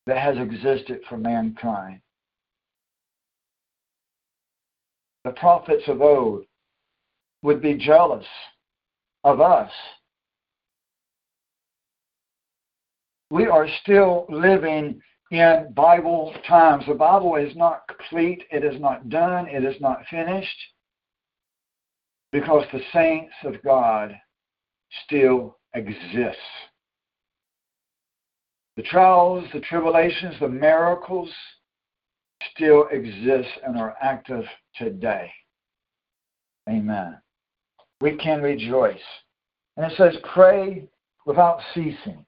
that 0.07 0.19
has 0.19 0.39
existed 0.39 1.01
for 1.09 1.17
mankind. 1.17 2.01
The 5.25 5.33
prophets 5.33 5.89
of 5.89 6.01
old 6.01 6.45
would 7.43 7.61
be 7.61 7.75
jealous 7.75 8.27
of 9.27 9.41
us. 9.41 9.71
We 13.31 13.47
are 13.47 13.67
still 13.83 14.25
living 14.29 15.01
in 15.33 15.73
Bible 15.75 16.33
times. 16.47 16.85
The 16.87 16.95
Bible 16.95 17.35
is 17.35 17.55
not 17.57 17.83
complete, 17.89 18.45
it 18.53 18.63
is 18.63 18.81
not 18.81 19.09
done, 19.09 19.49
it 19.49 19.65
is 19.65 19.81
not 19.81 20.05
finished, 20.09 20.57
because 22.31 22.65
the 22.73 22.81
saints 22.93 23.35
of 23.45 23.61
God 23.65 24.17
still 25.05 25.59
exist. 25.75 26.39
The 28.77 28.85
trials, 28.85 29.45
the 29.53 29.61
tribulations, 29.61 30.37
the 30.39 30.49
miracles 30.49 31.31
still 32.55 32.87
exist 32.93 33.49
and 33.65 33.77
are 33.77 33.97
active 34.01 34.45
today. 34.77 35.33
Amen. 36.69 37.19
We 38.01 38.17
can 38.17 38.43
rejoice. 38.43 38.99
And 39.77 39.91
it 39.91 39.97
says, 39.97 40.17
pray 40.33 40.89
without 41.25 41.61
ceasing. 41.75 42.25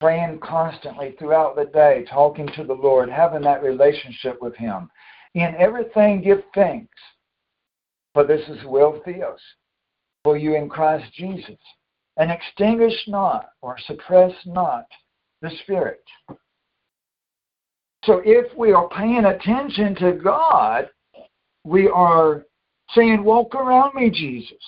Praying 0.00 0.38
constantly 0.40 1.16
throughout 1.18 1.56
the 1.56 1.64
day, 1.66 2.04
talking 2.08 2.48
to 2.54 2.64
the 2.64 2.72
Lord, 2.72 3.10
having 3.10 3.42
that 3.42 3.62
relationship 3.62 4.40
with 4.40 4.54
Him. 4.56 4.88
In 5.34 5.54
everything, 5.58 6.22
give 6.22 6.42
thanks, 6.54 6.94
for 8.14 8.24
this 8.24 8.48
is 8.48 8.64
will 8.64 8.96
of 8.96 9.02
Theos, 9.04 9.40
for 10.22 10.36
you 10.36 10.54
in 10.54 10.68
Christ 10.68 11.12
Jesus. 11.14 11.58
And 12.16 12.30
extinguish 12.30 12.94
not 13.06 13.50
or 13.60 13.76
suppress 13.86 14.32
not 14.46 14.86
the 15.42 15.50
Spirit. 15.62 16.02
So 18.04 18.22
if 18.24 18.56
we 18.56 18.72
are 18.72 18.88
paying 18.88 19.24
attention 19.24 19.94
to 19.96 20.12
God, 20.12 20.88
we 21.64 21.88
are 21.88 22.44
saying, 22.94 23.22
Walk 23.22 23.54
around 23.54 23.94
me, 23.94 24.10
Jesus. 24.10 24.58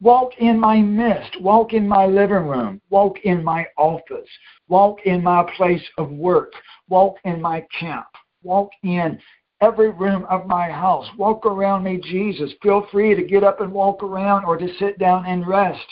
Walk 0.00 0.32
in 0.38 0.58
my 0.58 0.80
midst. 0.80 1.40
Walk 1.40 1.74
in 1.74 1.86
my 1.86 2.06
living 2.06 2.48
room. 2.48 2.80
Walk 2.90 3.18
in 3.22 3.44
my 3.44 3.66
office. 3.78 4.28
Walk 4.68 4.98
in 5.04 5.22
my 5.22 5.44
place 5.56 5.82
of 5.96 6.10
work. 6.10 6.52
Walk 6.88 7.16
in 7.24 7.40
my 7.40 7.64
camp. 7.78 8.06
Walk 8.42 8.70
in 8.82 9.18
every 9.60 9.90
room 9.90 10.26
of 10.28 10.46
my 10.48 10.68
house. 10.68 11.06
Walk 11.16 11.46
around 11.46 11.84
me, 11.84 12.00
Jesus. 12.02 12.50
Feel 12.62 12.86
free 12.90 13.14
to 13.14 13.22
get 13.22 13.44
up 13.44 13.60
and 13.60 13.72
walk 13.72 14.02
around 14.02 14.44
or 14.44 14.56
to 14.56 14.74
sit 14.78 14.98
down 14.98 15.24
and 15.24 15.46
rest. 15.46 15.86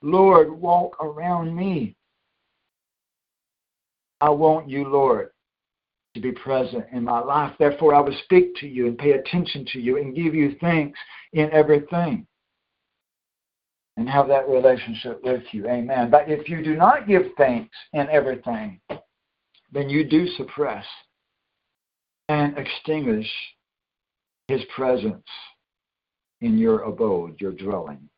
Lord, 0.00 0.50
walk 0.50 0.96
around 1.02 1.54
me. 1.54 1.94
I 4.22 4.30
want 4.30 4.70
you, 4.70 4.88
Lord, 4.88 5.30
to 6.14 6.20
be 6.20 6.32
present 6.32 6.84
in 6.92 7.04
my 7.04 7.20
life. 7.20 7.52
Therefore, 7.58 7.94
I 7.94 8.00
will 8.00 8.16
speak 8.24 8.56
to 8.56 8.66
you 8.66 8.86
and 8.86 8.98
pay 8.98 9.12
attention 9.12 9.64
to 9.72 9.80
you 9.80 9.98
and 9.98 10.14
give 10.14 10.34
you 10.34 10.56
thanks 10.60 10.98
in 11.32 11.50
everything 11.52 12.26
and 13.96 14.08
have 14.08 14.28
that 14.28 14.48
relationship 14.48 15.22
with 15.22 15.42
you. 15.52 15.68
Amen. 15.68 16.10
But 16.10 16.28
if 16.28 16.48
you 16.48 16.64
do 16.64 16.74
not 16.74 17.06
give 17.06 17.22
thanks 17.36 17.76
in 17.92 18.08
everything, 18.10 18.80
then 19.72 19.88
you 19.88 20.04
do 20.04 20.26
suppress 20.36 20.84
and 22.28 22.56
extinguish 22.56 23.30
his 24.48 24.62
presence 24.74 25.26
in 26.40 26.58
your 26.58 26.80
abode, 26.82 27.40
your 27.40 27.52
dwelling. 27.52 28.08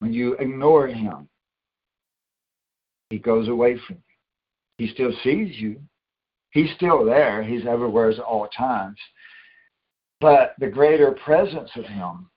When 0.00 0.12
you 0.12 0.34
ignore 0.34 0.86
him, 0.86 1.28
he 3.10 3.18
goes 3.18 3.48
away 3.48 3.78
from 3.86 3.96
you. 3.96 4.86
He 4.86 4.92
still 4.92 5.12
sees 5.24 5.56
you. 5.56 5.80
He's 6.50 6.70
still 6.76 7.04
there. 7.04 7.42
He's 7.42 7.66
everywhere 7.66 8.10
at 8.10 8.18
all 8.18 8.48
times. 8.48 8.98
But 10.20 10.54
the 10.58 10.68
greater 10.68 11.12
presence 11.12 11.70
of 11.76 11.84
Him, 11.84 12.30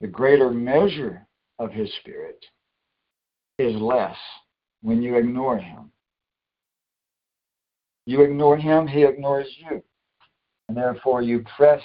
the 0.00 0.06
greater 0.06 0.50
measure 0.50 1.26
of 1.58 1.72
His 1.72 1.92
Spirit, 2.00 2.44
is 3.58 3.74
less 3.80 4.16
when 4.82 5.02
you 5.02 5.16
ignore 5.16 5.58
Him. 5.58 5.90
You 8.06 8.22
ignore 8.22 8.56
Him, 8.56 8.86
He 8.86 9.02
ignores 9.02 9.48
you. 9.58 9.82
And 10.68 10.76
therefore 10.76 11.22
you 11.22 11.44
press, 11.56 11.82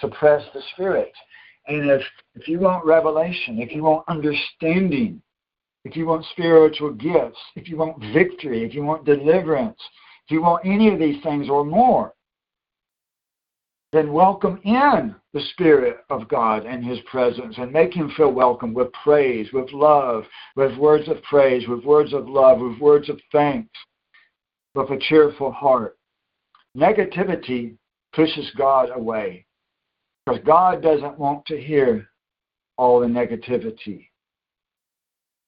suppress 0.00 0.44
the 0.52 0.62
Spirit. 0.74 1.12
And 1.66 1.90
if, 1.90 2.02
if 2.34 2.48
you 2.48 2.60
want 2.60 2.84
revelation, 2.84 3.60
if 3.60 3.72
you 3.72 3.82
want 3.82 4.08
understanding, 4.08 5.22
if 5.84 5.96
you 5.96 6.06
want 6.06 6.26
spiritual 6.32 6.92
gifts, 6.92 7.38
if 7.56 7.68
you 7.68 7.76
want 7.76 8.02
victory, 8.12 8.64
if 8.64 8.74
you 8.74 8.82
want 8.82 9.04
deliverance, 9.04 9.80
if 10.30 10.34
you 10.34 10.42
want 10.42 10.64
any 10.64 10.88
of 10.92 11.00
these 11.00 11.20
things 11.24 11.50
or 11.50 11.64
more, 11.64 12.14
then 13.90 14.12
welcome 14.12 14.60
in 14.62 15.12
the 15.34 15.40
Spirit 15.50 16.04
of 16.08 16.28
God 16.28 16.66
and 16.66 16.84
His 16.84 17.00
presence 17.10 17.56
and 17.58 17.72
make 17.72 17.92
Him 17.92 18.12
feel 18.16 18.30
welcome 18.30 18.72
with 18.72 18.92
praise, 19.02 19.48
with 19.52 19.72
love, 19.72 20.22
with 20.54 20.78
words 20.78 21.08
of 21.08 21.20
praise, 21.24 21.66
with 21.66 21.82
words 21.84 22.12
of 22.12 22.28
love, 22.28 22.60
with 22.60 22.78
words 22.78 23.08
of 23.08 23.18
thanks, 23.32 23.76
with 24.76 24.88
a 24.90 25.00
cheerful 25.08 25.50
heart. 25.50 25.98
Negativity 26.76 27.74
pushes 28.14 28.52
God 28.56 28.90
away 28.94 29.44
because 30.24 30.40
God 30.46 30.80
doesn't 30.80 31.18
want 31.18 31.44
to 31.46 31.60
hear 31.60 32.08
all 32.78 33.00
the 33.00 33.06
negativity. 33.06 34.06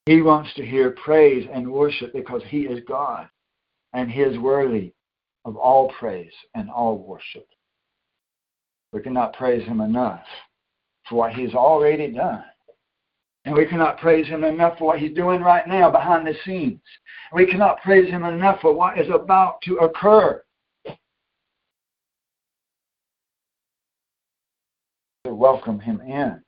He 0.07 0.23
wants 0.23 0.53
to 0.55 0.67
hear 0.67 0.91
praise 0.91 1.49
and 1.55 1.71
worship 1.71 2.13
because 2.13 2.43
He 2.49 2.63
is 2.63 2.81
God 2.89 3.29
and 3.93 4.11
He 4.11 4.21
is 4.21 4.39
worthy 4.39 4.93
of 5.45 5.57
all 5.57 5.93
praise 5.99 6.33
and 6.55 6.71
all 6.71 6.99
worship. 6.99 7.47
We 8.93 9.01
cannot 9.01 9.35
praise 9.35 9.67
Him 9.67 9.81
enough 9.81 10.25
for 11.09 11.17
what 11.17 11.33
He's 11.33 11.55
already 11.55 12.09
done. 12.13 12.45
And 13.45 13.55
we 13.55 13.67
cannot 13.67 13.99
praise 13.99 14.27
Him 14.27 14.45
enough 14.45 14.79
for 14.79 14.85
what 14.87 14.99
He's 14.99 15.15
doing 15.15 15.41
right 15.41 15.67
now 15.67 15.91
behind 15.91 16.27
the 16.27 16.35
scenes. 16.45 16.81
We 17.33 17.47
cannot 17.47 17.83
praise 17.83 18.09
Him 18.09 18.25
enough 18.25 18.61
for 18.61 18.73
what 18.73 18.99
is 18.99 19.09
about 19.13 19.61
to 19.63 19.77
occur. 19.79 20.43
To 25.25 25.35
welcome 25.35 25.81
Him 25.81 26.01
in 26.01 26.43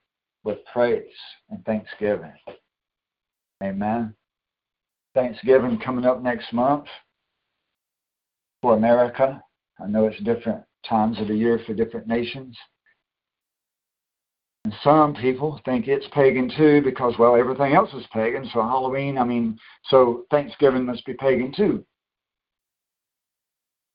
with 0.44 0.58
praise 0.72 1.04
and 1.50 1.64
thanksgiving. 1.64 2.32
Amen. 3.62 4.14
Thanksgiving 5.14 5.78
coming 5.78 6.04
up 6.04 6.22
next 6.22 6.52
month 6.52 6.86
for 8.64 8.74
America. 8.74 9.42
I 9.78 9.86
know 9.86 10.06
it's 10.06 10.18
different 10.22 10.64
times 10.88 11.20
of 11.20 11.28
the 11.28 11.34
year 11.34 11.60
for 11.66 11.74
different 11.74 12.06
nations. 12.06 12.56
And 14.64 14.72
some 14.82 15.14
people 15.14 15.60
think 15.66 15.86
it's 15.86 16.06
pagan 16.14 16.50
too 16.56 16.80
because, 16.82 17.12
well, 17.18 17.36
everything 17.36 17.74
else 17.74 17.92
is 17.92 18.06
pagan. 18.10 18.48
So 18.54 18.62
Halloween, 18.62 19.18
I 19.18 19.24
mean, 19.24 19.58
so 19.90 20.24
Thanksgiving 20.30 20.86
must 20.86 21.04
be 21.04 21.12
pagan 21.12 21.52
too. 21.54 21.84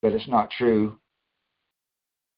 But 0.02 0.12
it's 0.12 0.28
not 0.28 0.52
true 0.56 0.96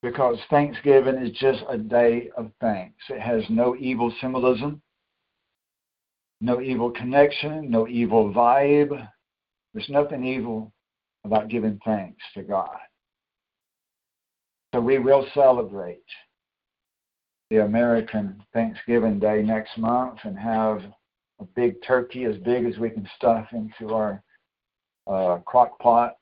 because 0.03 0.39
Thanksgiving 0.49 1.17
is 1.17 1.37
just 1.37 1.63
a 1.69 1.77
day 1.77 2.31
of 2.39 2.51
thanks. 2.63 2.97
It 3.11 3.21
has 3.21 3.43
no 3.51 3.77
evil 3.77 4.11
symbolism 4.23 4.81
no 6.41 6.61
evil 6.61 6.91
connection, 6.91 7.71
no 7.71 7.87
evil 7.87 8.35
vibe. 8.35 9.09
There's 9.73 9.89
nothing 9.89 10.27
evil 10.27 10.73
about 11.25 11.49
giving 11.49 11.81
thanks 11.85 12.23
to 12.35 12.43
God. 12.43 12.77
So 14.75 14.81
we 14.81 14.99
will 14.99 15.27
celebrate 15.35 16.05
the 17.51 17.59
American 17.59 18.43
Thanksgiving 18.55 19.19
Day 19.19 19.43
next 19.43 19.77
month 19.77 20.21
and 20.25 20.39
have 20.39 20.83
a 21.41 21.45
big 21.55 21.83
turkey 21.87 22.25
as 22.25 22.37
big 22.39 22.65
as 22.65 22.79
we 22.79 22.89
can 22.89 23.07
stuff 23.17 23.49
into 23.53 23.95
our 23.95 24.23
uh, 25.07 25.39
crock 25.45 25.79
pot. 25.79 26.17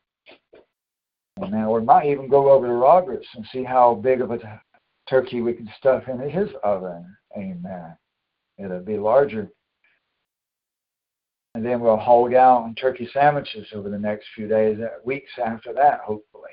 And 1.37 1.53
now 1.53 1.73
we 1.73 1.83
might 1.83 2.07
even 2.07 2.29
go 2.29 2.51
over 2.51 2.67
to 2.67 2.73
Roberts 2.73 3.27
and 3.35 3.47
see 3.53 3.63
how 3.63 3.95
big 3.95 4.21
of 4.21 4.33
a 4.33 4.39
t- 4.39 4.45
turkey 5.09 5.41
we 5.41 5.53
can 5.53 5.71
stuff 5.79 6.09
into 6.09 6.29
his 6.29 6.49
oven. 6.65 7.07
Amen. 7.37 7.97
It'll 8.59 8.81
be 8.81 8.99
larger 8.99 9.49
and 11.55 11.65
then 11.65 11.81
we'll 11.81 11.97
hold 11.97 12.33
out 12.35 12.63
on 12.63 12.75
turkey 12.75 13.09
sandwiches 13.13 13.67
over 13.75 13.89
the 13.89 13.99
next 13.99 14.27
few 14.35 14.47
days, 14.47 14.79
uh, 14.81 14.99
weeks 15.05 15.31
after 15.45 15.73
that, 15.73 16.01
hopefully. 16.01 16.51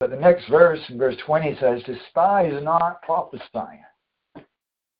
But 0.00 0.10
the 0.10 0.16
next 0.16 0.48
verse, 0.48 0.80
in 0.88 0.98
verse 0.98 1.16
20, 1.24 1.56
says, 1.60 1.82
Despise 1.84 2.62
not 2.62 3.02
prophesying. 3.02 3.82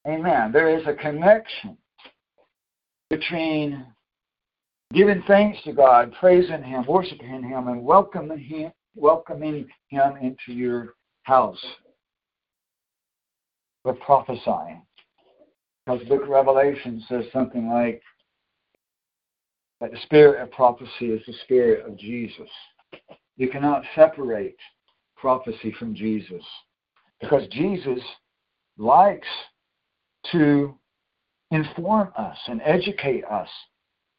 Amen. 0.07 0.53
There 0.53 0.79
is 0.79 0.87
a 0.87 0.95
connection 0.95 1.77
between 3.11 3.85
giving 4.93 5.23
thanks 5.27 5.63
to 5.65 5.73
God, 5.73 6.15
praising 6.19 6.63
Him, 6.63 6.85
worshiping 6.87 7.43
Him, 7.43 7.69
and 7.69 7.83
welcoming 7.83 8.39
Him, 8.39 8.73
welcoming 8.95 9.67
Him 9.89 10.17
into 10.21 10.53
your 10.53 10.95
house 11.25 11.63
with 13.85 13.99
prophesying. 14.01 14.83
Because 15.85 16.01
the 16.01 16.07
book 16.07 16.23
of 16.23 16.29
Revelation 16.29 17.05
says 17.09 17.25
something 17.33 17.69
like 17.69 18.03
that 19.81 19.91
the 19.91 19.99
spirit 20.03 20.43
of 20.43 20.51
prophecy 20.51 21.07
is 21.07 21.23
the 21.27 21.35
spirit 21.45 21.87
of 21.87 21.99
Jesus. 21.99 22.49
You 23.37 23.49
cannot 23.49 23.83
separate 23.95 24.57
prophecy 25.17 25.75
from 25.79 25.95
Jesus 25.95 26.45
because 27.21 27.47
Jesus 27.49 28.01
likes 28.79 29.29
to 30.33 30.75
inform 31.51 32.13
us 32.17 32.37
and 32.49 32.61
educate 32.65 33.25
us 33.25 33.49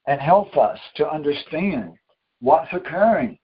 and 0.08 0.22
help 0.22 0.56
us 0.58 0.80
to 0.96 1.10
understand 1.10 1.93
what's 2.39 2.72
occurring. 2.74 3.38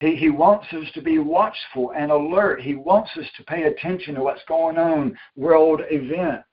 He, 0.00 0.16
he 0.16 0.30
wants 0.30 0.66
us 0.72 0.86
to 0.94 1.02
be 1.02 1.18
watchful 1.18 1.92
and 1.96 2.10
alert. 2.10 2.60
He 2.60 2.74
wants 2.74 3.10
us 3.18 3.26
to 3.36 3.44
pay 3.44 3.64
attention 3.64 4.14
to 4.14 4.22
what's 4.22 4.44
going 4.48 4.78
on, 4.78 5.16
world 5.36 5.82
events, 5.90 6.48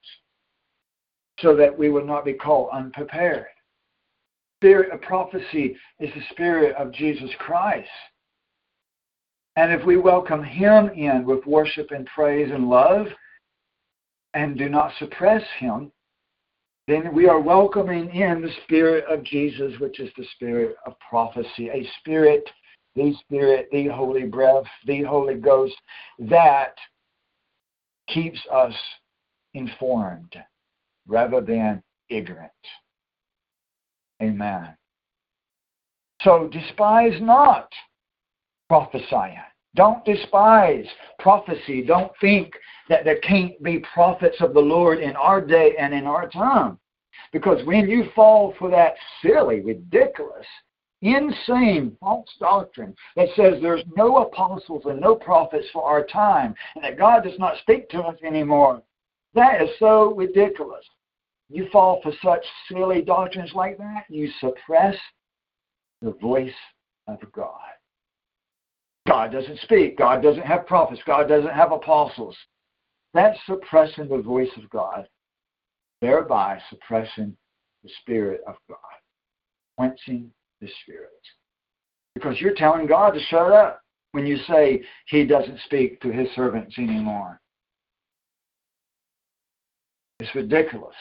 so 1.39 1.55
that 1.55 1.77
we 1.77 1.89
will 1.89 2.05
not 2.05 2.25
be 2.25 2.33
caught 2.33 2.71
unprepared. 2.71 3.47
The 4.61 4.67
spirit 4.67 4.91
of 4.91 5.01
prophecy 5.01 5.75
is 5.99 6.13
the 6.13 6.21
spirit 6.31 6.75
of 6.75 6.91
Jesus 6.91 7.31
Christ. 7.39 7.89
And 9.55 9.71
if 9.71 9.85
we 9.85 9.97
welcome 9.97 10.43
him 10.43 10.89
in 10.89 11.25
with 11.25 11.45
worship 11.47 11.89
and 11.91 12.05
praise 12.05 12.51
and 12.51 12.69
love 12.69 13.07
and 14.33 14.57
do 14.57 14.69
not 14.69 14.93
suppress 14.99 15.43
him, 15.57 15.91
then 16.87 17.13
we 17.13 17.27
are 17.27 17.39
welcoming 17.39 18.09
in 18.09 18.41
the 18.41 18.51
Spirit 18.63 19.05
of 19.09 19.23
Jesus, 19.23 19.73
which 19.79 19.99
is 19.99 20.09
the 20.17 20.25
Spirit 20.35 20.75
of 20.85 20.93
prophecy, 20.99 21.69
a 21.69 21.87
Spirit, 21.99 22.43
the 22.95 23.13
Spirit, 23.21 23.67
the 23.71 23.87
Holy 23.87 24.25
Breath, 24.25 24.65
the 24.85 25.03
Holy 25.03 25.35
Ghost 25.35 25.75
that 26.19 26.75
keeps 28.07 28.39
us 28.51 28.73
informed 29.53 30.35
rather 31.07 31.41
than 31.41 31.81
ignorant. 32.09 32.51
Amen. 34.21 34.75
So 36.21 36.49
despise 36.51 37.19
not 37.21 37.69
prophesying. 38.69 39.37
Don't 39.75 40.03
despise 40.05 40.85
prophecy. 41.19 41.81
Don't 41.81 42.11
think 42.19 42.53
that 42.89 43.05
there 43.05 43.19
can't 43.19 43.61
be 43.63 43.83
prophets 43.93 44.37
of 44.41 44.53
the 44.53 44.59
Lord 44.59 44.99
in 44.99 45.15
our 45.15 45.41
day 45.41 45.73
and 45.79 45.93
in 45.93 46.05
our 46.05 46.29
time. 46.29 46.77
Because 47.31 47.65
when 47.65 47.89
you 47.89 48.05
fall 48.13 48.53
for 48.59 48.69
that 48.69 48.95
silly, 49.21 49.61
ridiculous, 49.61 50.45
insane 51.01 51.95
false 51.99 52.29
doctrine 52.39 52.93
that 53.15 53.29
says 53.35 53.55
there's 53.61 53.83
no 53.95 54.17
apostles 54.17 54.83
and 54.85 54.99
no 54.99 55.15
prophets 55.15 55.65
for 55.73 55.83
our 55.83 56.05
time 56.05 56.53
and 56.75 56.83
that 56.83 56.97
God 56.97 57.23
does 57.23 57.39
not 57.39 57.57
speak 57.59 57.89
to 57.89 58.01
us 58.01 58.17
anymore, 58.23 58.83
that 59.33 59.61
is 59.61 59.69
so 59.79 60.13
ridiculous. 60.13 60.85
You 61.51 61.67
fall 61.69 61.99
for 62.01 62.13
such 62.23 62.45
silly 62.69 63.01
doctrines 63.01 63.51
like 63.53 63.77
that, 63.77 64.05
you 64.09 64.31
suppress 64.39 64.95
the 66.01 66.11
voice 66.21 66.53
of 67.07 67.19
God. 67.33 67.59
God 69.05 69.33
doesn't 69.33 69.59
speak. 69.59 69.97
God 69.97 70.23
doesn't 70.23 70.45
have 70.45 70.65
prophets. 70.65 71.01
God 71.05 71.27
doesn't 71.27 71.51
have 71.51 71.73
apostles. 71.73 72.37
That's 73.13 73.37
suppressing 73.45 74.07
the 74.07 74.21
voice 74.21 74.49
of 74.55 74.69
God, 74.69 75.07
thereby 76.01 76.61
suppressing 76.69 77.35
the 77.83 77.89
Spirit 78.01 78.41
of 78.47 78.55
God, 78.69 78.77
quenching 79.77 80.31
the 80.61 80.69
Spirit. 80.83 81.09
Because 82.15 82.39
you're 82.39 82.55
telling 82.55 82.87
God 82.87 83.11
to 83.11 83.19
shut 83.19 83.51
up 83.51 83.81
when 84.13 84.25
you 84.25 84.37
say 84.47 84.83
He 85.07 85.25
doesn't 85.25 85.59
speak 85.65 85.99
to 86.01 86.11
His 86.13 86.29
servants 86.33 86.77
anymore. 86.77 87.41
It's 90.21 90.33
ridiculous. 90.33 90.95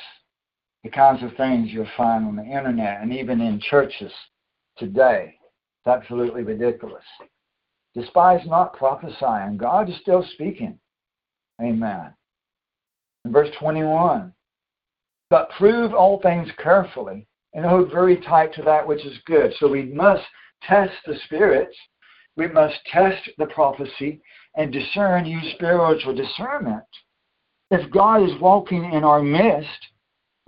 The 0.84 0.90
kinds 0.90 1.22
of 1.22 1.36
things 1.36 1.70
you'll 1.70 1.86
find 1.96 2.24
on 2.24 2.36
the 2.36 2.44
internet 2.44 3.02
and 3.02 3.12
even 3.12 3.40
in 3.40 3.60
churches 3.60 4.12
today. 4.78 5.34
It's 5.78 5.86
absolutely 5.86 6.42
ridiculous. 6.42 7.04
Despise 7.94 8.46
not 8.46 8.74
prophesying. 8.74 9.56
God 9.56 9.88
is 9.88 9.96
still 10.00 10.24
speaking. 10.34 10.78
Amen. 11.60 12.14
In 13.24 13.32
verse 13.32 13.50
21, 13.58 14.32
but 15.28 15.50
prove 15.58 15.92
all 15.92 16.20
things 16.20 16.48
carefully 16.62 17.26
and 17.52 17.64
hold 17.64 17.90
very 17.90 18.16
tight 18.16 18.54
to 18.54 18.62
that 18.62 18.86
which 18.86 19.04
is 19.04 19.18
good. 19.26 19.52
So 19.58 19.68
we 19.68 19.84
must 19.84 20.24
test 20.62 20.92
the 21.06 21.16
spirits. 21.24 21.76
We 22.36 22.48
must 22.48 22.76
test 22.90 23.28
the 23.38 23.46
prophecy 23.46 24.22
and 24.56 24.72
discern, 24.72 25.26
use 25.26 25.52
spiritual 25.54 26.14
discernment. 26.14 26.84
If 27.70 27.90
God 27.90 28.22
is 28.22 28.40
walking 28.40 28.84
in 28.92 29.04
our 29.04 29.22
midst, 29.22 29.68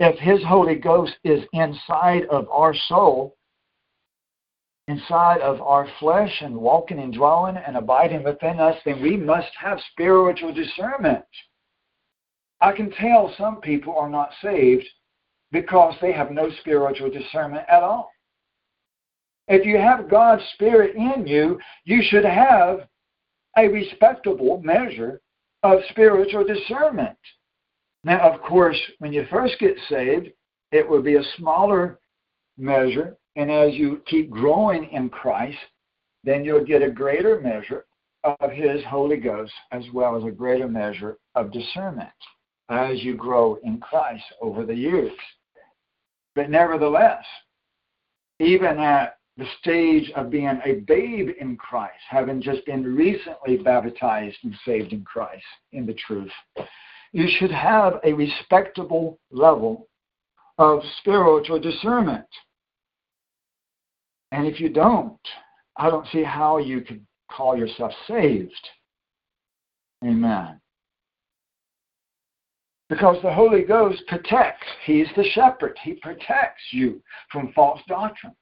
if 0.03 0.19
His 0.19 0.43
Holy 0.45 0.75
Ghost 0.75 1.13
is 1.23 1.43
inside 1.53 2.25
of 2.25 2.49
our 2.49 2.75
soul, 2.87 3.37
inside 4.89 5.39
of 5.39 5.61
our 5.61 5.87
flesh 5.99 6.41
and 6.41 6.57
walking 6.57 6.99
and 6.99 7.13
dwelling 7.13 7.55
and 7.55 7.77
abiding 7.77 8.23
within 8.23 8.59
us, 8.59 8.75
then 8.83 9.01
we 9.01 9.15
must 9.15 9.51
have 9.57 9.79
spiritual 9.91 10.53
discernment. 10.53 11.23
I 12.59 12.73
can 12.73 12.91
tell 12.91 13.33
some 13.37 13.61
people 13.61 13.97
are 13.97 14.09
not 14.09 14.31
saved 14.41 14.85
because 15.53 15.95
they 16.01 16.11
have 16.11 16.31
no 16.31 16.49
spiritual 16.59 17.09
discernment 17.09 17.63
at 17.69 17.83
all. 17.83 18.11
If 19.47 19.65
you 19.65 19.77
have 19.77 20.09
God's 20.09 20.43
Spirit 20.53 20.95
in 20.95 21.25
you, 21.25 21.59
you 21.85 22.01
should 22.03 22.25
have 22.25 22.87
a 23.57 23.67
respectable 23.67 24.61
measure 24.61 25.21
of 25.63 25.79
spiritual 25.89 26.43
discernment. 26.45 27.17
Now, 28.03 28.19
of 28.31 28.41
course, 28.41 28.79
when 28.99 29.13
you 29.13 29.25
first 29.29 29.55
get 29.59 29.77
saved, 29.89 30.29
it 30.71 30.87
will 30.87 31.01
be 31.01 31.15
a 31.15 31.23
smaller 31.37 31.99
measure 32.57 33.17
and 33.35 33.51
as 33.51 33.73
you 33.73 34.01
keep 34.05 34.29
growing 34.29 34.89
in 34.91 35.09
Christ, 35.09 35.57
then 36.23 36.45
you'll 36.45 36.65
get 36.65 36.81
a 36.81 36.91
greater 36.91 37.39
measure 37.41 37.85
of 38.23 38.51
His 38.51 38.83
Holy 38.85 39.17
Ghost 39.17 39.53
as 39.71 39.83
well 39.93 40.15
as 40.15 40.23
a 40.23 40.31
greater 40.31 40.67
measure 40.67 41.17
of 41.35 41.51
discernment 41.51 42.09
as 42.69 43.03
you 43.03 43.15
grow 43.15 43.55
in 43.63 43.79
Christ 43.79 44.23
over 44.41 44.65
the 44.65 44.75
years. 44.75 45.11
But 46.35 46.49
nevertheless, 46.49 47.25
even 48.39 48.77
at 48.79 49.17
the 49.35 49.45
stage 49.59 50.11
of 50.15 50.29
being 50.29 50.59
a 50.63 50.75
babe 50.87 51.29
in 51.39 51.57
Christ, 51.57 51.99
having 52.07 52.41
just 52.41 52.65
been 52.65 52.95
recently 52.95 53.57
baptized 53.57 54.37
and 54.43 54.55
saved 54.63 54.93
in 54.93 55.03
Christ 55.03 55.43
in 55.71 55.85
the 55.85 55.93
truth, 55.93 56.31
you 57.13 57.27
should 57.29 57.51
have 57.51 57.99
a 58.03 58.11
respectable 58.11 59.19
level 59.31 59.87
of 60.57 60.81
spiritual 60.99 61.59
discernment. 61.59 62.25
And 64.31 64.47
if 64.47 64.59
you 64.59 64.69
don't, 64.69 65.19
I 65.77 65.89
don't 65.89 66.07
see 66.11 66.23
how 66.23 66.57
you 66.57 66.81
could 66.81 67.05
call 67.31 67.55
yourself 67.55 67.93
saved. 68.07 68.69
Amen. 70.03 70.59
Because 72.89 73.21
the 73.21 73.33
Holy 73.33 73.61
Ghost 73.63 74.01
protects. 74.07 74.67
He's 74.85 75.07
the 75.15 75.23
shepherd. 75.33 75.77
He 75.83 75.93
protects 75.93 76.63
you 76.71 77.01
from 77.31 77.53
false 77.53 77.79
doctrines. 77.87 78.35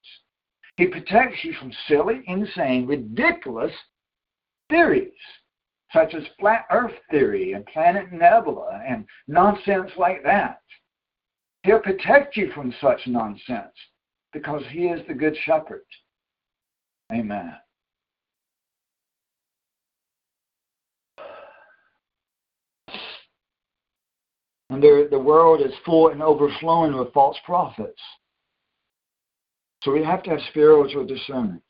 He 0.77 0.87
protects 0.87 1.43
you 1.43 1.53
from 1.53 1.71
silly, 1.87 2.23
insane, 2.25 2.87
ridiculous 2.87 3.73
theories, 4.69 5.11
such 5.93 6.13
as 6.13 6.23
flat 6.39 6.65
earth 6.71 6.93
theory 7.09 7.53
and 7.53 7.65
planet 7.67 8.11
Nibiru 8.11 8.81
and 8.87 9.05
nonsense 9.27 9.91
like 9.97 10.23
that. 10.23 10.61
He'll 11.63 11.79
protect 11.79 12.37
you 12.37 12.51
from 12.53 12.73
such 12.81 13.01
nonsense 13.07 13.73
because 14.33 14.63
he 14.69 14.85
is 14.85 15.05
the 15.07 15.13
good 15.13 15.35
shepherd. 15.45 15.85
Amen. 17.11 17.55
And 24.69 24.81
the 24.81 25.19
world 25.19 25.59
is 25.59 25.73
full 25.85 26.07
and 26.07 26.23
overflowing 26.23 26.95
with 26.97 27.11
false 27.11 27.37
prophets. 27.45 28.01
So 29.83 29.91
we 29.91 30.01
have 30.03 30.23
to 30.23 30.29
have 30.29 30.39
spiritual 30.49 31.05
discernment. 31.05 31.63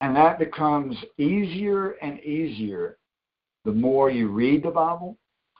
And 0.00 0.14
that 0.14 0.38
becomes 0.38 0.96
easier 1.18 1.92
and 2.02 2.20
easier 2.20 2.98
the 3.64 3.72
more 3.72 4.10
you 4.10 4.28
read 4.28 4.62
the 4.62 4.70
Bible 4.70 5.16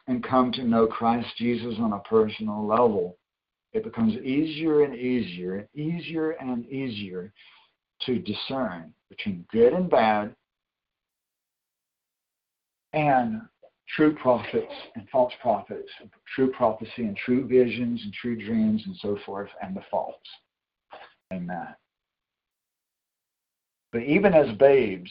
and 0.06 0.22
come 0.22 0.52
to 0.52 0.64
know 0.64 0.86
Christ 0.86 1.28
Jesus 1.36 1.74
on 1.78 1.92
a 1.92 1.98
personal 2.00 2.66
level 2.66 3.16
it 3.72 3.84
becomes 3.84 4.14
easier 4.18 4.82
and 4.82 4.94
easier 4.94 5.68
easier 5.74 6.30
and 6.32 6.66
easier 6.66 7.32
to 8.02 8.18
discern 8.18 8.92
between 9.10 9.44
good 9.52 9.72
and 9.72 9.90
bad 9.90 10.34
and 12.92 13.42
true 13.96 14.14
prophets 14.14 14.72
and 14.94 15.08
false 15.10 15.32
prophets, 15.40 15.88
true 16.34 16.50
prophecy 16.52 17.02
and 17.04 17.16
true 17.16 17.46
visions 17.46 18.00
and 18.04 18.12
true 18.12 18.36
dreams 18.36 18.82
and 18.86 18.96
so 19.00 19.18
forth, 19.24 19.48
and 19.62 19.76
the 19.76 19.82
false. 19.90 20.14
Amen. 21.32 21.74
But 23.92 24.02
even 24.02 24.34
as 24.34 24.54
babes, 24.56 25.10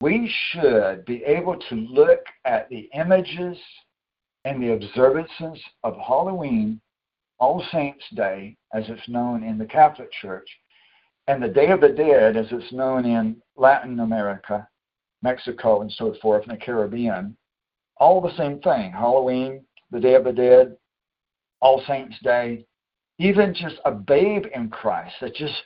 we 0.00 0.28
should 0.50 1.04
be 1.04 1.22
able 1.24 1.56
to 1.56 1.74
look 1.74 2.24
at 2.44 2.68
the 2.68 2.90
images 2.94 3.56
and 4.44 4.60
the 4.60 4.72
observances 4.72 5.62
of 5.84 5.96
Halloween, 5.96 6.80
All 7.38 7.64
Saints' 7.70 8.04
Day, 8.14 8.56
as 8.74 8.84
it's 8.88 9.08
known 9.08 9.44
in 9.44 9.58
the 9.58 9.64
Catholic 9.64 10.10
Church, 10.10 10.48
and 11.28 11.40
the 11.40 11.48
Day 11.48 11.68
of 11.68 11.80
the 11.80 11.90
Dead, 11.90 12.36
as 12.36 12.46
it's 12.50 12.72
known 12.72 13.04
in 13.04 13.40
Latin 13.56 14.00
America, 14.00 14.66
Mexico, 15.22 15.82
and 15.82 15.92
so 15.92 16.14
forth, 16.20 16.42
and 16.42 16.52
the 16.52 16.64
Caribbean, 16.64 17.36
all 17.98 18.20
the 18.20 18.36
same 18.36 18.60
thing. 18.60 18.90
Halloween, 18.90 19.64
the 19.92 20.00
Day 20.00 20.14
of 20.14 20.24
the 20.24 20.32
Dead, 20.32 20.76
All 21.60 21.80
Saints' 21.86 22.18
Day, 22.24 22.66
even 23.18 23.54
just 23.54 23.76
a 23.84 23.92
babe 23.92 24.46
in 24.52 24.68
Christ 24.68 25.14
that 25.20 25.36
just 25.36 25.62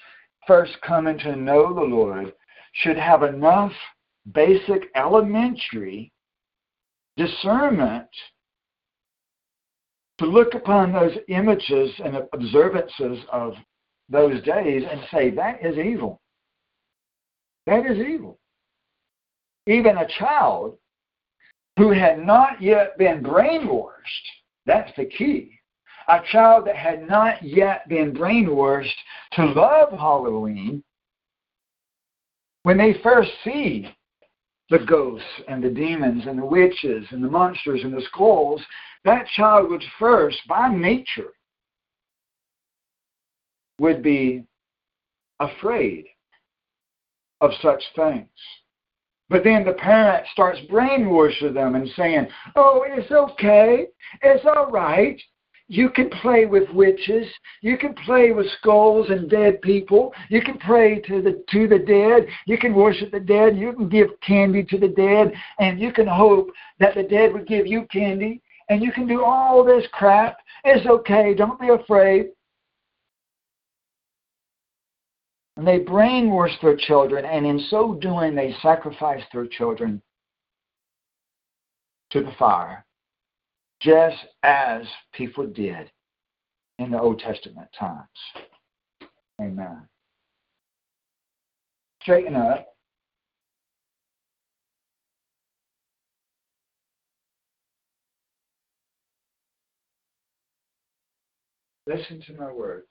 first 0.47 0.77
coming 0.83 1.19
to 1.19 1.37
know 1.37 1.75
the 1.75 1.81
Lord 1.81 2.33
should 2.73 2.97
have 2.97 3.23
enough 3.23 3.73
basic 4.33 4.85
elementary 4.95 6.13
discernment 7.17 8.09
to 10.19 10.27
look 10.27 10.55
upon 10.55 10.93
those 10.93 11.17
images 11.29 11.91
and 12.05 12.17
observances 12.33 13.19
of 13.31 13.55
those 14.09 14.43
days 14.43 14.83
and 14.91 15.01
say, 15.11 15.31
that 15.31 15.65
is 15.65 15.77
evil. 15.79 16.21
That 17.67 17.87
is 17.87 17.99
evil. 17.99 18.39
Even 19.67 19.99
a 19.99 20.09
child 20.19 20.79
who 21.77 21.91
had 21.91 22.25
not 22.25 22.63
yet 22.63 22.97
been 22.97 23.23
brainwashed, 23.23 23.91
that's 24.65 24.91
the 24.97 25.05
key. 25.05 25.56
A 26.09 26.21
child 26.31 26.67
that 26.67 26.77
had 26.77 27.09
not 27.09 27.43
yet 27.43 27.89
been 27.89 28.13
brainwashed 28.15 28.89
to 29.33 29.47
love 29.47 29.91
Halloween, 29.91 30.85
when 32.63 32.79
they 32.79 33.01
first 33.03 33.31
see 33.45 33.89
the 34.71 34.79
ghosts 34.79 35.27
and 35.49 35.63
the 35.63 35.71
demons 35.71 36.25
and 36.27 36.39
the 36.39 36.45
witches 36.45 37.07
and 37.11 37.23
the 37.23 37.31
monsters 37.31 37.83
and 37.85 37.93
the 37.93 38.03
skulls, 38.13 38.61
that 39.05 39.27
child 39.37 39.71
would 39.71 39.85
first, 39.99 40.39
by 40.49 40.69
nature, 40.69 41.33
would 43.79 44.03
be 44.03 44.45
afraid 45.41 46.07
of 47.41 47.51
such 47.63 47.83
things. 47.95 48.29
But 49.29 49.45
then 49.45 49.65
the 49.65 49.73
parent 49.73 50.27
starts 50.33 50.61
brainwashing 50.69 51.55
them 51.55 51.75
and 51.75 51.89
saying, 51.97 52.29
oh, 52.55 52.85
it's 52.87 53.11
okay, 53.11 53.87
it's 54.23 54.45
all 54.45 54.71
right, 54.71 55.21
you 55.69 55.91
can 55.91 56.09
play 56.11 56.47
with 56.47 56.69
witches. 56.71 57.27
You 57.61 57.77
can 57.77 57.95
play 57.95 58.31
with 58.31 58.47
skulls 58.61 59.11
and 59.11 59.29
dead 59.29 59.61
people. 59.63 60.13
You 60.29 60.41
can 60.41 60.59
pray 60.59 61.01
to 61.01 61.21
the 61.21 61.45
to 61.51 61.67
the 61.67 61.79
dead. 61.79 62.29
You 62.47 62.57
can 62.57 62.73
worship 62.73 63.11
the 63.11 63.21
dead. 63.21 63.57
You 63.57 63.73
can 63.73 63.89
give 63.89 64.09
candy 64.25 64.63
to 64.65 64.79
the 64.79 64.89
dead, 64.89 65.33
and 65.59 65.81
you 65.81 65.93
can 65.93 66.07
hope 66.07 66.51
that 66.79 66.95
the 66.95 67.03
dead 67.03 67.33
would 67.33 67.49
give 67.49 67.67
you 67.67 67.87
candy. 67.91 68.43
And 68.69 68.83
you 68.83 68.93
can 68.93 69.07
do 69.07 69.25
all 69.25 69.65
this 69.65 69.87
crap. 69.93 70.39
It's 70.65 70.87
okay. 70.87 71.35
Don't 71.35 71.61
be 71.61 71.69
afraid. 71.69 72.27
And 75.57 75.67
they 75.67 75.81
brainwash 75.81 76.61
their 76.61 76.77
children, 76.77 77.25
and 77.25 77.47
in 77.47 77.59
so 77.71 77.95
doing, 77.95 78.35
they 78.35 78.55
sacrifice 78.63 79.23
their 79.33 79.47
children 79.47 80.03
to 82.11 82.23
the 82.23 82.33
fire 82.39 82.86
just 83.81 84.17
as 84.43 84.83
people 85.13 85.47
did 85.47 85.91
in 86.79 86.91
the 86.91 87.01
Old 87.01 87.21
Testament 87.21 87.69
times. 87.79 88.09
Amen. 89.41 89.87
Straighten 92.03 92.37
up. 92.37 92.67
Listen 101.87 102.21
to 102.27 102.33
my 102.35 102.53
words. 102.53 102.87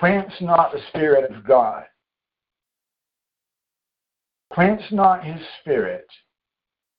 Quench 0.00 0.32
not 0.40 0.72
the 0.72 0.80
Spirit 0.88 1.30
of 1.30 1.46
God. 1.46 1.84
Quench 4.50 4.80
not 4.90 5.22
his 5.22 5.38
Spirit. 5.60 6.06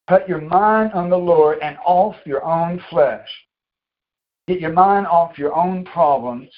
Put 0.08 0.30
your 0.30 0.40
mind 0.40 0.94
on 0.94 1.10
the 1.10 1.18
Lord 1.18 1.58
and 1.64 1.80
off 1.84 2.16
your 2.28 2.46
own 2.46 2.80
flesh. 2.92 3.28
Get 4.48 4.60
your 4.60 4.72
mind 4.72 5.08
off 5.08 5.40
your 5.40 5.56
own 5.56 5.84
problems. 5.84 6.50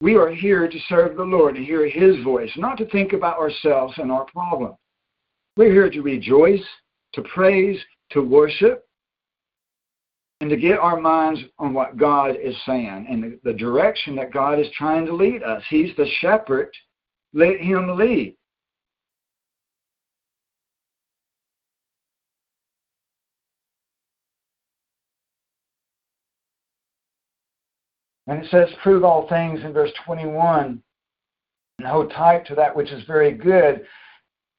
We 0.00 0.16
are 0.16 0.30
here 0.30 0.66
to 0.66 0.78
serve 0.88 1.18
the 1.18 1.24
Lord, 1.24 1.56
to 1.56 1.62
hear 1.62 1.86
his 1.86 2.24
voice, 2.24 2.50
not 2.56 2.78
to 2.78 2.88
think 2.88 3.12
about 3.12 3.38
ourselves 3.38 3.92
and 3.98 4.10
our 4.10 4.24
problems. 4.24 4.76
We're 5.58 5.74
here 5.74 5.90
to 5.90 6.00
rejoice, 6.00 6.64
to 7.12 7.22
praise, 7.34 7.78
to 8.12 8.22
worship, 8.22 8.86
and 10.42 10.50
to 10.50 10.56
get 10.56 10.80
our 10.80 11.00
minds 11.00 11.40
on 11.60 11.72
what 11.72 11.96
God 11.96 12.34
is 12.34 12.56
saying 12.66 13.06
and 13.08 13.22
the, 13.22 13.38
the 13.44 13.52
direction 13.52 14.16
that 14.16 14.32
God 14.32 14.58
is 14.58 14.66
trying 14.76 15.06
to 15.06 15.14
lead 15.14 15.44
us. 15.44 15.62
He's 15.70 15.94
the 15.96 16.06
shepherd. 16.18 16.68
Let 17.32 17.60
him 17.60 17.96
lead. 17.96 18.36
And 28.26 28.44
it 28.44 28.50
says, 28.50 28.68
prove 28.82 29.04
all 29.04 29.28
things 29.28 29.60
in 29.62 29.72
verse 29.72 29.92
21 30.04 30.82
and 31.78 31.86
hold 31.86 32.10
tight 32.10 32.48
to 32.48 32.56
that 32.56 32.74
which 32.74 32.90
is 32.90 33.04
very 33.04 33.30
good. 33.30 33.86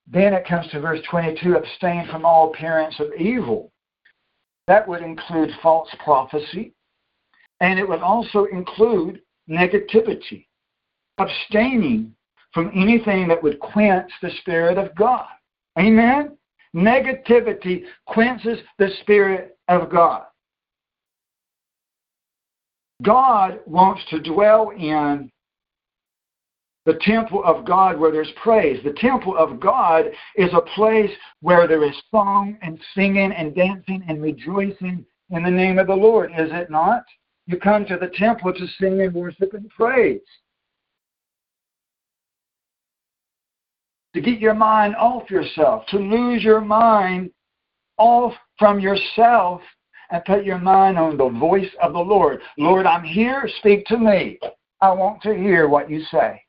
Then 0.07 0.33
it 0.33 0.47
comes 0.47 0.71
to 0.71 0.79
verse 0.79 1.01
22 1.11 1.57
abstain 1.57 2.07
from 2.09 2.23
all 2.23 2.51
appearance 2.51 2.95
of 3.01 3.13
evil. 3.19 3.72
That 4.67 4.87
would 4.87 5.01
include 5.01 5.49
false 5.61 5.89
prophecy, 6.03 6.73
and 7.59 7.79
it 7.79 7.87
would 7.87 8.01
also 8.01 8.45
include 8.45 9.21
negativity, 9.49 10.45
abstaining 11.17 12.15
from 12.53 12.71
anything 12.73 13.27
that 13.27 13.41
would 13.41 13.59
quench 13.59 14.09
the 14.21 14.31
Spirit 14.41 14.77
of 14.77 14.95
God. 14.95 15.27
Amen? 15.77 16.37
Negativity 16.75 17.83
quenches 18.05 18.59
the 18.77 18.89
Spirit 19.01 19.57
of 19.67 19.89
God. 19.89 20.23
God 23.01 23.59
wants 23.65 24.01
to 24.09 24.19
dwell 24.19 24.69
in 24.69 25.29
the 26.85 26.99
temple 27.01 27.43
of 27.45 27.65
God 27.65 27.97
where 27.97 28.11
there's 28.11 28.31
praise. 28.41 28.83
The 28.83 28.93
temple 28.93 29.37
of 29.37 29.59
God 29.59 30.05
is 30.35 30.49
a 30.53 30.61
place 30.75 31.11
where 31.41 31.67
there 31.67 31.83
is 31.83 31.95
song 32.11 32.57
and 32.61 32.79
singing 32.93 33.31
and 33.31 33.55
dancing 33.55 34.03
and 34.07 34.21
rejoicing 34.21 35.05
in 35.29 35.43
the 35.43 35.49
name 35.49 35.79
of 35.79 35.87
the 35.87 35.95
Lord, 35.95 36.31
is 36.31 36.49
it 36.51 36.69
not? 36.69 37.03
You 37.47 37.57
come 37.57 37.85
to 37.85 37.97
the 37.97 38.11
temple 38.13 38.53
to 38.53 38.67
sing 38.79 39.01
and 39.01 39.13
worship 39.13 39.53
and 39.53 39.69
praise. 39.69 40.21
To 44.13 44.21
get 44.21 44.39
your 44.39 44.53
mind 44.53 44.95
off 44.95 45.31
yourself, 45.31 45.85
to 45.87 45.97
lose 45.97 46.43
your 46.43 46.61
mind 46.61 47.31
off 47.97 48.33
from 48.59 48.79
yourself 48.79 49.61
and 50.11 50.23
put 50.25 50.45
your 50.45 50.59
mind 50.59 50.99
on 50.99 51.17
the 51.17 51.29
voice 51.29 51.71
of 51.81 51.93
the 51.93 51.99
Lord. 51.99 52.41
Lord, 52.57 52.85
I'm 52.85 53.03
here, 53.03 53.49
speak 53.57 53.85
to 53.87 53.97
me. 53.97 54.37
I 54.81 54.91
want 54.91 55.21
to 55.23 55.33
hear 55.33 55.67
what 55.67 55.89
you 55.89 56.03
say. 56.11 56.42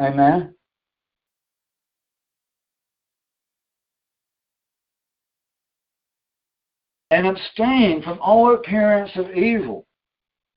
Amen. 0.00 0.54
And 7.10 7.26
abstain 7.26 8.02
from 8.02 8.18
all 8.20 8.54
appearance 8.54 9.12
of 9.16 9.30
evil. 9.30 9.86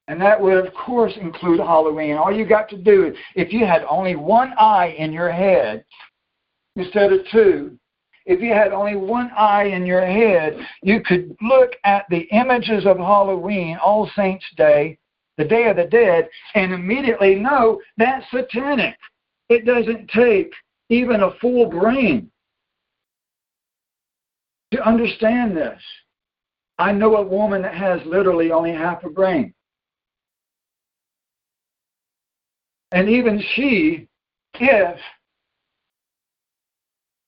And 0.07 0.19
that 0.21 0.41
would, 0.41 0.65
of 0.65 0.73
course, 0.73 1.13
include 1.21 1.59
Halloween. 1.59 2.15
All 2.15 2.31
you 2.31 2.45
got 2.45 2.67
to 2.69 2.77
do, 2.77 3.13
if 3.35 3.53
you 3.53 3.65
had 3.65 3.83
only 3.83 4.15
one 4.15 4.53
eye 4.57 4.95
in 4.97 5.13
your 5.13 5.31
head 5.31 5.85
instead 6.75 7.13
of 7.13 7.19
two, 7.31 7.77
if 8.25 8.41
you 8.41 8.51
had 8.51 8.73
only 8.73 8.95
one 8.95 9.31
eye 9.37 9.65
in 9.65 9.85
your 9.85 10.05
head, 10.05 10.57
you 10.81 11.01
could 11.01 11.35
look 11.41 11.71
at 11.83 12.05
the 12.09 12.27
images 12.31 12.85
of 12.85 12.97
Halloween, 12.97 13.77
All 13.83 14.09
Saints' 14.15 14.45
Day, 14.57 14.97
the 15.37 15.45
Day 15.45 15.67
of 15.69 15.77
the 15.77 15.85
Dead, 15.85 16.27
and 16.55 16.73
immediately 16.73 17.35
know 17.35 17.79
that's 17.97 18.25
satanic. 18.31 18.95
It 19.49 19.65
doesn't 19.65 20.09
take 20.09 20.53
even 20.89 21.21
a 21.21 21.33
full 21.41 21.67
brain 21.67 22.29
to 24.71 24.87
understand 24.87 25.57
this. 25.57 25.81
I 26.77 26.91
know 26.91 27.17
a 27.17 27.21
woman 27.23 27.63
that 27.63 27.75
has 27.75 27.99
literally 28.05 28.51
only 28.51 28.71
half 28.71 29.03
a 29.03 29.09
brain. 29.09 29.53
And 32.91 33.09
even 33.09 33.43
she, 33.55 34.07
if 34.59 34.99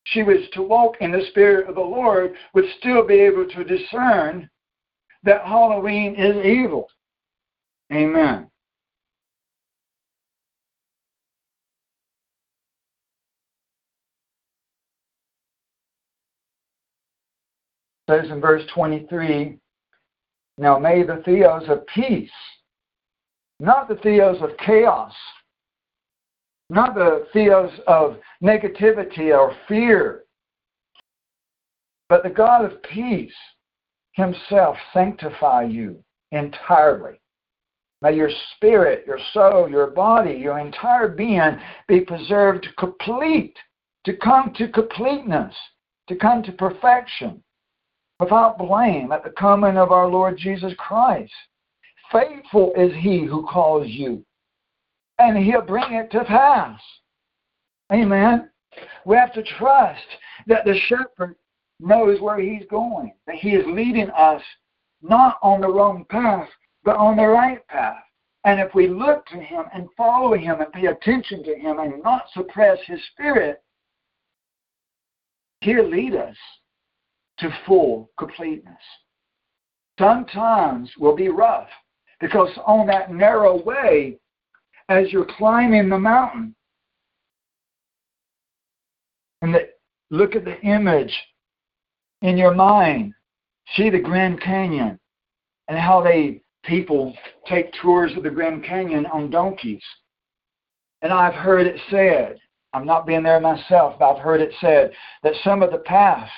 she 0.06 0.24
was 0.24 0.38
to 0.54 0.62
walk 0.62 0.96
in 1.02 1.12
the 1.12 1.26
Spirit 1.30 1.70
of 1.70 1.76
the 1.76 1.82
Lord, 1.82 2.34
would 2.54 2.66
still 2.80 3.06
be 3.06 3.16
able 3.16 3.48
to 3.48 3.64
discern 3.64 4.50
that 5.24 5.46
Halloween 5.46 6.16
is 6.16 6.46
evil. 6.46 6.88
Amen. 7.94 8.51
Says 18.12 18.30
in 18.30 18.42
verse 18.42 18.64
23 18.74 19.58
Now 20.58 20.78
may 20.78 21.04
the 21.04 21.22
theos 21.24 21.64
of 21.70 21.86
peace, 21.88 22.30
not 23.60 23.88
the 23.88 23.96
theos 23.96 24.42
of 24.42 24.58
chaos, 24.58 25.14
not 26.70 26.94
the 26.94 27.28
theos 27.32 27.72
of 27.88 28.18
negativity 28.44 29.38
or 29.38 29.56
fear, 29.68 30.24
but 32.10 32.24
the 32.24 32.30
God 32.30 32.66
of 32.66 32.84
peace 32.84 33.34
himself 34.14 34.76
sanctify 34.94 35.64
you 35.64 36.04
entirely. 36.32 37.20
May 38.02 38.16
your 38.16 38.32
spirit, 38.56 39.06
your 39.06 39.20
soul, 39.32 39.70
your 39.70 39.88
body, 39.88 40.34
your 40.34 40.60
entire 40.60 41.08
being 41.08 41.60
be 41.88 42.02
preserved 42.02 42.68
complete, 42.78 43.56
to 44.06 44.18
come 44.18 44.52
to 44.58 44.68
completeness, 44.68 45.56
to 46.10 46.16
come 46.16 46.42
to 46.44 46.52
perfection 46.52 47.42
without 48.22 48.60
blame 48.60 49.12
at 49.12 49.24
the 49.24 49.32
coming 49.32 49.78
of 49.78 49.92
our 49.92 50.08
Lord 50.08 50.38
Jesus 50.38 50.74
Christ. 50.78 51.34
Faithful 52.12 52.72
is 52.78 52.94
he 53.00 53.26
who 53.26 53.48
calls 53.48 53.88
you, 53.88 54.24
and 55.18 55.36
he'll 55.38 55.64
bring 55.64 55.94
it 55.94 56.12
to 56.12 56.24
pass. 56.24 56.80
Amen. 57.92 58.50
We 59.06 59.18
have 59.18 59.34
to 59.34 59.44
trust 59.44 60.06
that 60.46 60.66
the 60.66 60.78
shepherd 60.88 61.36
knows 61.80 62.22
where 62.22 62.40
he's 62.40 62.64
going, 62.70 63.12
that 63.26 63.38
he 63.38 63.50
is 63.56 63.66
leading 63.68 64.12
us 64.12 64.42
not 65.02 65.40
on 65.42 65.60
the 65.60 65.68
wrong 65.68 66.06
path, 66.10 66.48
but 66.84 66.98
on 66.98 67.18
the 67.18 67.26
right 67.26 67.66
path. 67.70 68.04
And 68.46 68.60
if 68.60 68.76
we 68.76 68.88
look 68.88 69.26
to 69.28 69.38
him 69.38 69.64
and 69.74 69.90
follow 69.98 70.36
him 70.36 70.62
and 70.62 70.72
pay 70.72 70.88
attention 70.88 71.44
to 71.44 71.56
him 71.56 71.80
and 71.80 72.04
not 72.04 72.26
suppress 72.34 72.78
his 72.86 73.00
spirit, 73.14 73.64
he'll 75.62 75.90
lead 75.90 76.14
us 76.14 76.36
to 77.42 77.50
full 77.66 78.10
completeness. 78.18 78.74
Sometimes 80.00 80.90
will 80.98 81.16
be 81.16 81.30
rough 81.30 81.68
because 82.20 82.50
on 82.66 82.88
that 82.88 83.14
narrow 83.14 83.62
way, 83.62 84.18
as 84.90 85.12
you're 85.12 85.28
climbing 85.38 85.90
the 85.90 86.00
mountain, 86.00 86.56
and 89.42 89.54
the, 89.54 89.70
look 90.12 90.36
at 90.36 90.46
the 90.46 90.60
image 90.62 91.14
in 92.22 92.38
your 92.38 92.54
mind, 92.54 93.14
see 93.76 93.90
the 93.90 94.00
Grand 94.00 94.42
Canyon 94.42 95.00
and 95.68 95.80
how 95.80 96.02
they 96.02 96.42
people 96.64 97.16
take 97.48 97.74
tours 97.82 98.12
of 98.16 98.24
the 98.24 98.30
Grand 98.30 98.64
Canyon 98.64 99.06
on 99.08 99.32
donkeys. 99.32 99.84
And 101.02 101.12
I've 101.12 101.34
heard 101.34 101.66
it 101.66 101.80
said, 101.90 102.38
I'm 102.74 102.86
not 102.86 103.08
being 103.08 103.24
there 103.24 103.40
myself, 103.40 103.96
but 103.98 104.14
I've 104.14 104.22
heard 104.22 104.42
it 104.42 104.54
said 104.62 104.92
that 105.24 105.34
some 105.44 105.64
of 105.64 105.72
the 105.72 105.80
paths 105.80 106.32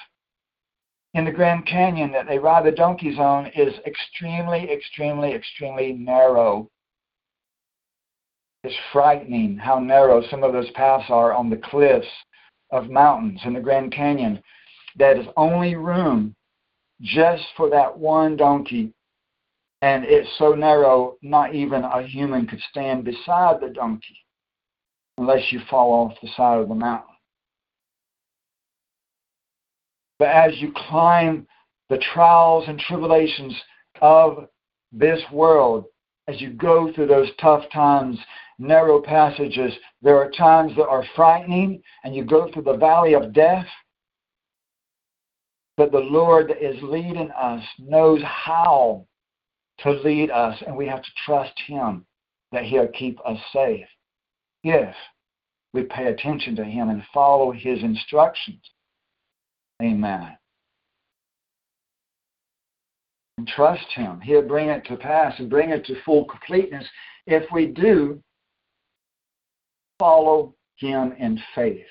in 1.13 1.25
the 1.25 1.31
Grand 1.31 1.65
Canyon 1.65 2.11
that 2.11 2.27
they 2.27 2.39
ride 2.39 2.65
the 2.65 2.71
donkeys 2.71 3.19
on 3.19 3.47
is 3.55 3.73
extremely, 3.85 4.71
extremely, 4.71 5.33
extremely 5.33 5.93
narrow. 5.93 6.69
It's 8.63 8.75
frightening 8.91 9.57
how 9.57 9.79
narrow 9.79 10.23
some 10.29 10.43
of 10.43 10.53
those 10.53 10.71
paths 10.71 11.05
are 11.09 11.33
on 11.33 11.49
the 11.49 11.57
cliffs 11.57 12.07
of 12.71 12.89
mountains 12.89 13.41
in 13.45 13.53
the 13.53 13.59
Grand 13.59 13.91
Canyon. 13.91 14.41
That 14.97 15.17
is 15.17 15.27
only 15.37 15.75
room 15.75 16.35
just 17.01 17.43
for 17.57 17.69
that 17.69 17.97
one 17.97 18.35
donkey. 18.35 18.93
And 19.81 20.05
it's 20.05 20.29
so 20.37 20.53
narrow, 20.53 21.17
not 21.21 21.53
even 21.53 21.83
a 21.83 22.01
human 22.01 22.47
could 22.47 22.61
stand 22.69 23.03
beside 23.03 23.59
the 23.59 23.69
donkey 23.69 24.17
unless 25.17 25.51
you 25.51 25.59
fall 25.69 25.91
off 25.91 26.17
the 26.21 26.29
side 26.35 26.59
of 26.59 26.69
the 26.69 26.75
mountain. 26.75 27.12
But 30.23 30.29
as 30.29 30.61
you 30.61 30.71
climb 30.73 31.45
the 31.89 31.97
trials 32.13 32.63
and 32.69 32.79
tribulations 32.79 33.61
of 33.99 34.47
this 34.93 35.19
world, 35.33 35.83
as 36.29 36.39
you 36.39 36.51
go 36.51 36.93
through 36.93 37.07
those 37.07 37.27
tough 37.41 37.65
times, 37.73 38.17
narrow 38.57 39.01
passages, 39.01 39.73
there 40.01 40.15
are 40.15 40.31
times 40.31 40.77
that 40.77 40.87
are 40.87 41.03
frightening, 41.13 41.83
and 42.05 42.15
you 42.15 42.23
go 42.23 42.49
through 42.49 42.61
the 42.61 42.77
valley 42.77 43.15
of 43.15 43.33
death. 43.33 43.67
But 45.75 45.91
the 45.91 45.99
Lord 45.99 46.47
that 46.51 46.65
is 46.65 46.81
leading 46.81 47.29
us 47.31 47.61
knows 47.77 48.21
how 48.23 49.05
to 49.79 49.91
lead 49.91 50.31
us, 50.31 50.57
and 50.65 50.77
we 50.77 50.87
have 50.87 51.03
to 51.03 51.11
trust 51.25 51.59
Him 51.67 52.05
that 52.53 52.63
He'll 52.63 52.87
keep 52.87 53.19
us 53.25 53.39
safe 53.51 53.87
if 54.63 54.95
we 55.73 55.83
pay 55.83 56.05
attention 56.05 56.55
to 56.55 56.63
Him 56.63 56.87
and 56.87 57.03
follow 57.13 57.51
His 57.51 57.83
instructions. 57.83 58.61
Amen. 59.83 60.37
And 63.37 63.47
trust 63.47 63.85
Him. 63.93 64.21
He'll 64.21 64.47
bring 64.47 64.69
it 64.69 64.85
to 64.85 64.95
pass 64.95 65.37
and 65.39 65.49
bring 65.49 65.71
it 65.71 65.85
to 65.85 66.01
full 66.03 66.25
completeness 66.25 66.85
if 67.27 67.43
we 67.51 67.65
do 67.65 68.21
follow 69.99 70.55
Him 70.77 71.13
in 71.19 71.41
faith, 71.53 71.85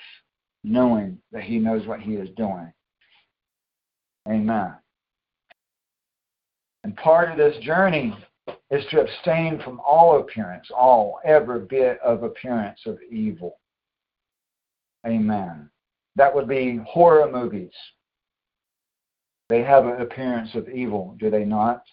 knowing 0.63 1.19
that 1.31 1.43
He 1.43 1.59
knows 1.59 1.85
what 1.85 1.99
He 1.99 2.13
is 2.13 2.29
doing. 2.35 2.73
Amen. 4.27 4.73
And 6.83 6.95
part 6.95 7.29
of 7.31 7.37
this 7.37 7.57
journey 7.63 8.17
is 8.71 8.83
to 8.89 9.01
abstain 9.01 9.61
from 9.63 9.79
all 9.85 10.19
appearance, 10.19 10.67
all, 10.75 11.19
every 11.23 11.59
bit 11.59 11.99
of 12.03 12.23
appearance 12.23 12.79
of 12.85 12.97
evil. 13.11 13.59
Amen. 15.05 15.69
That 16.15 16.33
would 16.33 16.47
be 16.47 16.79
horror 16.87 17.31
movies. 17.31 17.71
They 19.49 19.63
have 19.63 19.85
an 19.85 20.01
appearance 20.01 20.53
of 20.55 20.69
evil, 20.69 21.15
do 21.19 21.29
they 21.29 21.43
not? 21.43 21.83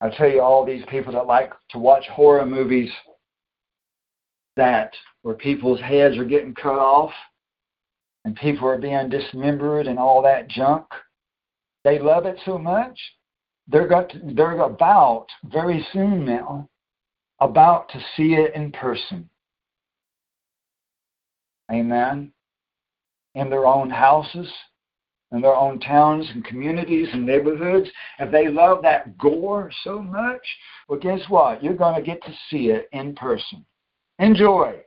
I 0.00 0.10
tell 0.10 0.28
you, 0.28 0.40
all 0.40 0.64
these 0.64 0.84
people 0.88 1.12
that 1.12 1.26
like 1.26 1.52
to 1.70 1.78
watch 1.78 2.06
horror 2.08 2.46
movies 2.46 2.90
that 4.56 4.92
where 5.22 5.34
people's 5.34 5.80
heads 5.80 6.16
are 6.16 6.24
getting 6.24 6.54
cut 6.54 6.78
off 6.78 7.12
and 8.24 8.36
people 8.36 8.68
are 8.68 8.78
being 8.78 9.08
dismembered 9.08 9.86
and 9.86 9.98
all 9.98 10.22
that 10.22 10.48
junk, 10.48 10.84
they 11.84 11.98
love 11.98 12.26
it 12.26 12.38
so 12.44 12.58
much. 12.58 12.98
They're 13.66 13.88
got 13.88 14.10
to, 14.10 14.20
they're 14.34 14.60
about 14.60 15.26
very 15.44 15.86
soon 15.92 16.24
now 16.24 16.68
about 17.40 17.88
to 17.90 18.00
see 18.16 18.34
it 18.34 18.54
in 18.54 18.72
person. 18.72 19.28
Amen 21.70 22.32
in 23.38 23.48
their 23.48 23.66
own 23.66 23.88
houses, 23.88 24.52
in 25.30 25.40
their 25.40 25.54
own 25.54 25.78
towns 25.78 26.28
and 26.34 26.44
communities 26.44 27.08
and 27.12 27.24
neighborhoods, 27.24 27.88
if 28.18 28.32
they 28.32 28.48
love 28.48 28.82
that 28.82 29.16
gore 29.16 29.70
so 29.84 30.02
much, 30.02 30.40
well, 30.88 30.98
guess 30.98 31.20
what? 31.28 31.62
You're 31.62 31.74
going 31.74 31.94
to 31.94 32.02
get 32.02 32.22
to 32.24 32.32
see 32.50 32.70
it 32.70 32.88
in 32.92 33.14
person. 33.14 33.64
Enjoy. 34.18 34.80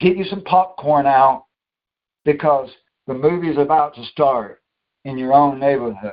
Get 0.00 0.16
you 0.16 0.24
some 0.24 0.42
popcorn 0.42 1.06
out 1.06 1.44
because 2.24 2.68
the 3.06 3.14
movie 3.14 3.50
is 3.50 3.58
about 3.58 3.94
to 3.94 4.04
start 4.06 4.60
in 5.04 5.16
your 5.16 5.32
own 5.32 5.60
neighborhood. 5.60 6.12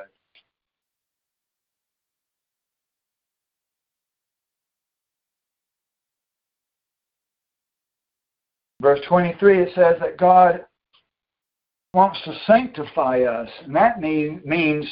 Verse 8.81 8.99
23, 9.07 9.63
it 9.63 9.69
says 9.73 9.95
that 9.99 10.17
God 10.17 10.65
wants 11.95 12.21
to 12.25 12.37
sanctify 12.45 13.21
us, 13.21 13.49
and 13.63 13.75
that 13.75 14.01
mean, 14.01 14.41
means 14.43 14.85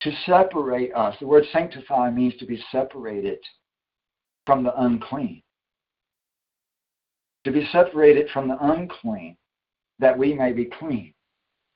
to 0.00 0.10
separate 0.24 0.92
us. 0.94 1.14
The 1.20 1.26
word 1.26 1.44
sanctify 1.52 2.10
means 2.10 2.34
to 2.38 2.46
be 2.46 2.64
separated 2.72 3.38
from 4.46 4.64
the 4.64 4.74
unclean. 4.82 5.42
To 7.44 7.52
be 7.52 7.68
separated 7.70 8.30
from 8.30 8.48
the 8.48 8.56
unclean, 8.60 9.36
that 9.98 10.16
we 10.16 10.32
may 10.32 10.52
be 10.52 10.64
clean. 10.64 11.12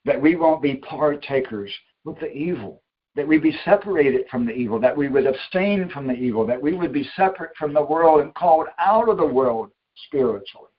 that 0.05 0.21
we 0.21 0.37
won't 0.37 0.63
be 0.63 0.77
partakers 0.77 1.73
with 2.05 2.19
the 2.21 2.33
evil, 2.33 2.83
that 3.15 3.27
we 3.27 3.39
be 3.39 3.57
separated 3.65 4.27
from 4.31 4.47
the 4.47 4.53
evil, 4.53 4.81
that 4.81 4.97
we 4.97 5.09
would 5.09 5.27
abstain 5.27 5.89
from 5.91 6.07
the 6.07 6.15
evil, 6.15 6.47
that 6.47 6.61
we 6.61 6.73
would 6.75 6.93
be 6.93 7.09
separate 7.17 7.55
from 7.59 7.75
the 7.75 7.85
world 7.85 8.21
and 8.21 8.35
called 8.35 8.69
out 8.79 9.09
of 9.09 9.19
the 9.19 9.27
world 9.27 9.71
spiritually. 10.07 10.71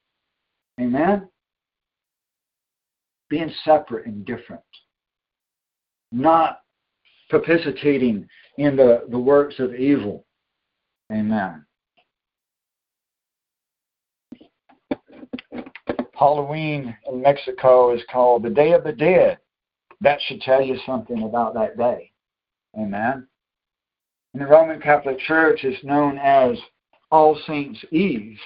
Amen? 0.80 1.28
Being 3.32 3.52
separate 3.64 4.08
and 4.08 4.26
different, 4.26 4.62
not 6.12 6.60
participating 7.30 8.28
in 8.58 8.76
the, 8.76 9.06
the 9.10 9.18
works 9.18 9.56
of 9.60 9.74
evil. 9.74 10.26
Amen. 11.10 11.66
Halloween 16.14 16.94
in 17.08 17.22
Mexico 17.22 17.96
is 17.96 18.02
called 18.12 18.44
the 18.44 18.50
Day 18.50 18.74
of 18.74 18.84
the 18.84 18.92
Dead. 18.92 19.38
That 20.02 20.20
should 20.28 20.42
tell 20.42 20.62
you 20.62 20.78
something 20.86 21.24
about 21.24 21.54
that 21.54 21.78
day. 21.78 22.12
Amen. 22.78 23.28
In 24.34 24.42
the 24.42 24.46
Roman 24.46 24.82
Catholic 24.82 25.20
Church, 25.20 25.62
it's 25.64 25.86
known 25.86 26.18
as 26.18 26.58
All 27.12 27.40
Saints' 27.48 27.80
Eve 27.92 28.38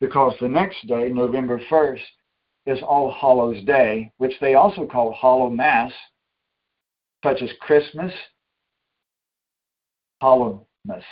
because 0.00 0.34
the 0.40 0.48
next 0.48 0.86
day, 0.86 1.08
November 1.08 1.60
1st, 1.68 2.00
is 2.66 2.78
All 2.82 3.12
Hallows 3.12 3.62
Day, 3.64 4.12
which 4.18 4.34
they 4.40 4.54
also 4.54 4.86
call 4.86 5.16
Hallow 5.20 5.50
Mass, 5.50 5.92
such 7.24 7.42
as 7.42 7.50
Christmas, 7.60 8.12
Hallowmas. 10.22 11.04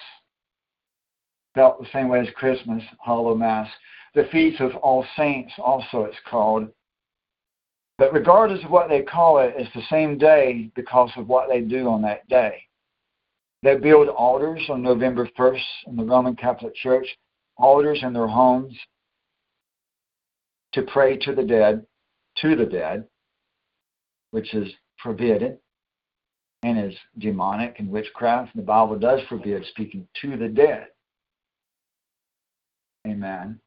Felt 1.55 1.81
the 1.81 1.89
same 1.93 2.09
way 2.09 2.21
as 2.21 2.29
Christmas, 2.37 2.83
Hallow 3.05 3.35
Mass. 3.35 3.69
The 4.15 4.29
Feast 4.31 4.61
of 4.61 4.75
All 4.77 5.05
Saints, 5.17 5.53
also 5.59 6.05
it's 6.05 6.17
called. 6.29 6.69
But 7.99 8.13
regardless 8.13 8.65
of 8.65 8.71
what 8.71 8.89
they 8.89 9.03
call 9.03 9.39
it, 9.39 9.55
it's 9.57 9.73
the 9.75 9.83
same 9.91 10.17
day 10.19 10.71
because 10.75 11.11
of 11.17 11.29
what 11.29 11.49
they 11.49 11.61
do 11.61 11.89
on 11.89 12.03
that 12.03 12.27
day. 12.29 12.63
They 13.63 13.77
build 13.77 14.09
altars 14.09 14.63
on 14.71 14.83
November 14.83 15.29
1st 15.39 15.65
in 15.89 15.97
the 15.97 16.05
Roman 16.05 16.35
Catholic 16.35 16.75
Church, 16.75 17.07
altars 17.59 18.01
in 18.03 18.13
their 18.13 18.27
homes 18.27 18.75
to 20.73 20.83
pray 20.83 21.17
to 21.19 21.35
the 21.35 21.43
dead, 21.43 21.85
to 22.39 22.57
the 22.57 22.67
dead, 22.67 23.05
which 24.31 24.55
is 24.55 24.73
forbidden 25.03 25.59
and 26.63 26.79
is 26.79 26.97
demonic 27.19 27.77
and 27.79 27.89
witchcraft. 27.89 28.55
The 28.55 28.63
Bible 28.63 28.99
does 28.99 29.21
forbid 29.29 29.65
speaking 29.67 30.07
to 30.23 30.37
the 30.37 30.49
dead. 30.49 30.89
Amen 33.07 33.59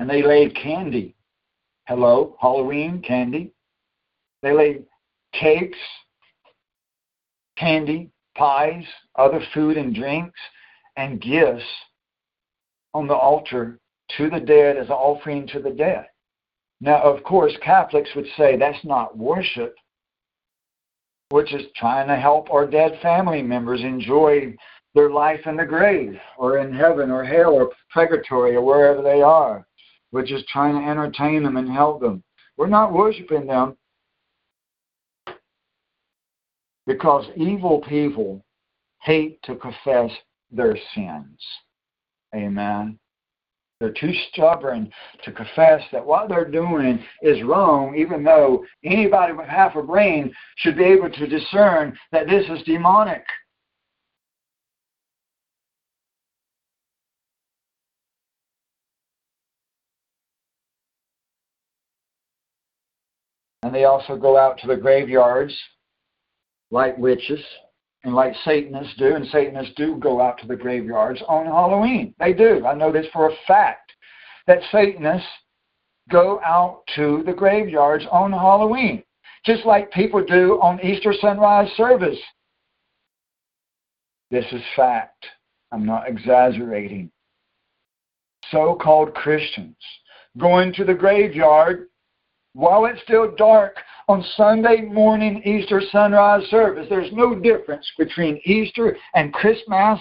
and 0.00 0.08
they 0.08 0.22
laid 0.22 0.56
candy. 0.56 1.14
Hello, 1.86 2.34
Halloween 2.40 3.02
candy. 3.02 3.52
They 4.42 4.52
laid 4.54 4.84
cakes, 5.34 5.78
candy, 7.58 8.10
pies, 8.34 8.84
other 9.16 9.42
food 9.52 9.76
and 9.76 9.94
drinks, 9.94 10.40
and 10.96 11.20
gifts 11.20 11.66
on 12.94 13.08
the 13.08 13.14
altar 13.14 13.78
to 14.16 14.30
the 14.30 14.40
dead 14.40 14.76
as 14.76 14.86
an 14.86 14.92
offering 14.92 15.46
to 15.48 15.60
the 15.60 15.70
dead. 15.70 16.06
Now, 16.80 17.02
of 17.02 17.22
course, 17.22 17.52
Catholics 17.62 18.10
would 18.16 18.26
say 18.36 18.56
that's 18.56 18.84
not 18.84 19.16
worship, 19.16 19.74
which 21.28 21.52
is 21.52 21.66
trying 21.76 22.08
to 22.08 22.16
help 22.16 22.50
our 22.50 22.66
dead 22.66 22.98
family 23.02 23.42
members 23.42 23.82
enjoy 23.82 24.54
their 24.94 25.10
life 25.10 25.40
in 25.46 25.56
the 25.56 25.64
grave 25.64 26.18
or 26.38 26.58
in 26.58 26.72
heaven 26.72 27.10
or 27.10 27.24
hell 27.24 27.52
or 27.52 27.70
purgatory 27.92 28.56
or 28.56 28.62
wherever 28.62 29.02
they 29.02 29.22
are. 29.22 29.66
We're 30.12 30.26
just 30.26 30.48
trying 30.48 30.74
to 30.80 30.90
entertain 30.90 31.42
them 31.42 31.56
and 31.56 31.70
help 31.70 32.00
them. 32.00 32.22
We're 32.56 32.66
not 32.66 32.92
worshiping 32.92 33.46
them 33.46 33.76
because 36.86 37.26
evil 37.36 37.80
people 37.88 38.44
hate 39.02 39.40
to 39.44 39.54
confess 39.54 40.10
their 40.50 40.76
sins. 40.94 41.38
Amen. 42.34 42.98
They're 43.80 43.92
too 43.92 44.12
stubborn 44.30 44.92
to 45.24 45.32
confess 45.32 45.82
that 45.90 46.04
what 46.04 46.28
they're 46.28 46.44
doing 46.44 47.02
is 47.22 47.42
wrong, 47.42 47.96
even 47.96 48.22
though 48.22 48.64
anybody 48.84 49.32
with 49.32 49.46
half 49.48 49.74
a 49.74 49.82
brain 49.82 50.34
should 50.56 50.76
be 50.76 50.84
able 50.84 51.10
to 51.10 51.26
discern 51.26 51.98
that 52.12 52.28
this 52.28 52.44
is 52.50 52.62
demonic. 52.64 53.24
And 63.62 63.74
they 63.74 63.84
also 63.84 64.16
go 64.16 64.36
out 64.36 64.58
to 64.58 64.66
the 64.66 64.76
graveyards 64.76 65.56
like 66.70 66.98
witches 66.98 67.40
and 68.04 68.14
like 68.14 68.34
Satanists 68.44 68.94
do. 68.96 69.14
And 69.14 69.26
Satanists 69.28 69.74
do 69.76 69.96
go 69.96 70.20
out 70.20 70.38
to 70.38 70.46
the 70.46 70.56
graveyards 70.56 71.22
on 71.28 71.46
Halloween. 71.46 72.14
They 72.18 72.32
do. 72.32 72.66
I 72.66 72.74
know 72.74 72.92
this 72.92 73.06
for 73.12 73.28
a 73.28 73.34
fact 73.46 73.92
that 74.46 74.62
Satanists 74.70 75.28
go 76.10 76.40
out 76.44 76.82
to 76.96 77.22
the 77.24 77.32
graveyards 77.32 78.04
on 78.10 78.32
Halloween, 78.32 79.02
just 79.44 79.64
like 79.64 79.92
people 79.92 80.24
do 80.24 80.60
on 80.60 80.84
Easter 80.84 81.14
sunrise 81.20 81.70
service. 81.76 82.18
This 84.30 84.46
is 84.52 84.62
fact. 84.76 85.26
I'm 85.72 85.86
not 85.86 86.08
exaggerating. 86.08 87.10
So 88.50 88.76
called 88.80 89.14
Christians 89.14 89.76
going 90.38 90.72
to 90.74 90.84
the 90.84 90.94
graveyard 90.94 91.88
while 92.54 92.86
it's 92.86 93.00
still 93.02 93.34
dark 93.36 93.76
on 94.08 94.24
Sunday 94.36 94.82
morning 94.82 95.42
Easter 95.44 95.80
sunrise 95.92 96.44
service. 96.50 96.86
There's 96.88 97.12
no 97.12 97.34
difference 97.34 97.86
between 97.96 98.40
Easter 98.44 98.96
and 99.14 99.32
Christmas, 99.32 100.00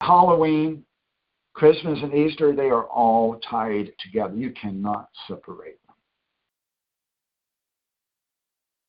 Halloween, 0.00 0.84
Christmas, 1.54 1.98
and 2.02 2.14
Easter. 2.14 2.54
They 2.54 2.70
are 2.70 2.84
all 2.84 3.40
tied 3.48 3.90
together. 3.98 4.34
You 4.36 4.52
cannot 4.52 5.08
separate 5.26 5.80
them. 5.86 5.96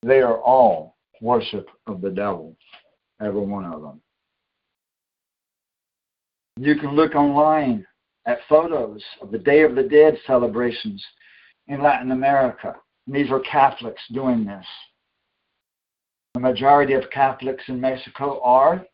They 0.02 0.20
are 0.20 0.38
all 0.38 0.96
worship 1.20 1.68
of 1.86 2.00
the 2.00 2.10
devil, 2.10 2.54
every 3.20 3.40
one 3.40 3.64
of 3.64 3.82
them. 3.82 4.00
You 6.58 6.76
can 6.76 6.94
look 6.94 7.14
online 7.14 7.84
at 8.26 8.40
photos 8.48 9.02
of 9.22 9.30
the 9.30 9.38
Day 9.38 9.62
of 9.62 9.74
the 9.74 9.82
Dead 9.82 10.18
celebrations 10.26 11.04
in 11.68 11.82
Latin 11.82 12.10
America. 12.10 12.74
And 13.06 13.14
these 13.14 13.30
are 13.30 13.40
Catholics 13.40 14.02
doing 14.12 14.44
this. 14.44 14.66
The 16.34 16.40
majority 16.40 16.94
of 16.94 17.10
Catholics 17.10 17.64
in 17.68 17.80
Mexico 17.80 18.40
are, 18.42 18.84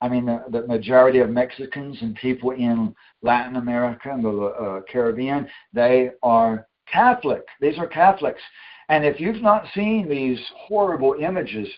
I 0.00 0.08
mean, 0.08 0.26
the, 0.26 0.44
the 0.50 0.66
majority 0.66 1.18
of 1.18 1.30
Mexicans 1.30 1.98
and 2.02 2.14
people 2.14 2.52
in 2.52 2.94
Latin 3.22 3.56
America 3.56 4.12
and 4.12 4.24
the 4.24 4.30
uh, 4.30 4.80
Caribbean, 4.82 5.48
they 5.72 6.10
are 6.22 6.66
Catholic. 6.90 7.42
These 7.60 7.78
are 7.78 7.86
Catholics. 7.86 8.40
And 8.88 9.04
if 9.04 9.18
you've 9.18 9.42
not 9.42 9.64
seen 9.74 10.08
these 10.08 10.40
horrible 10.56 11.16
images, 11.20 11.68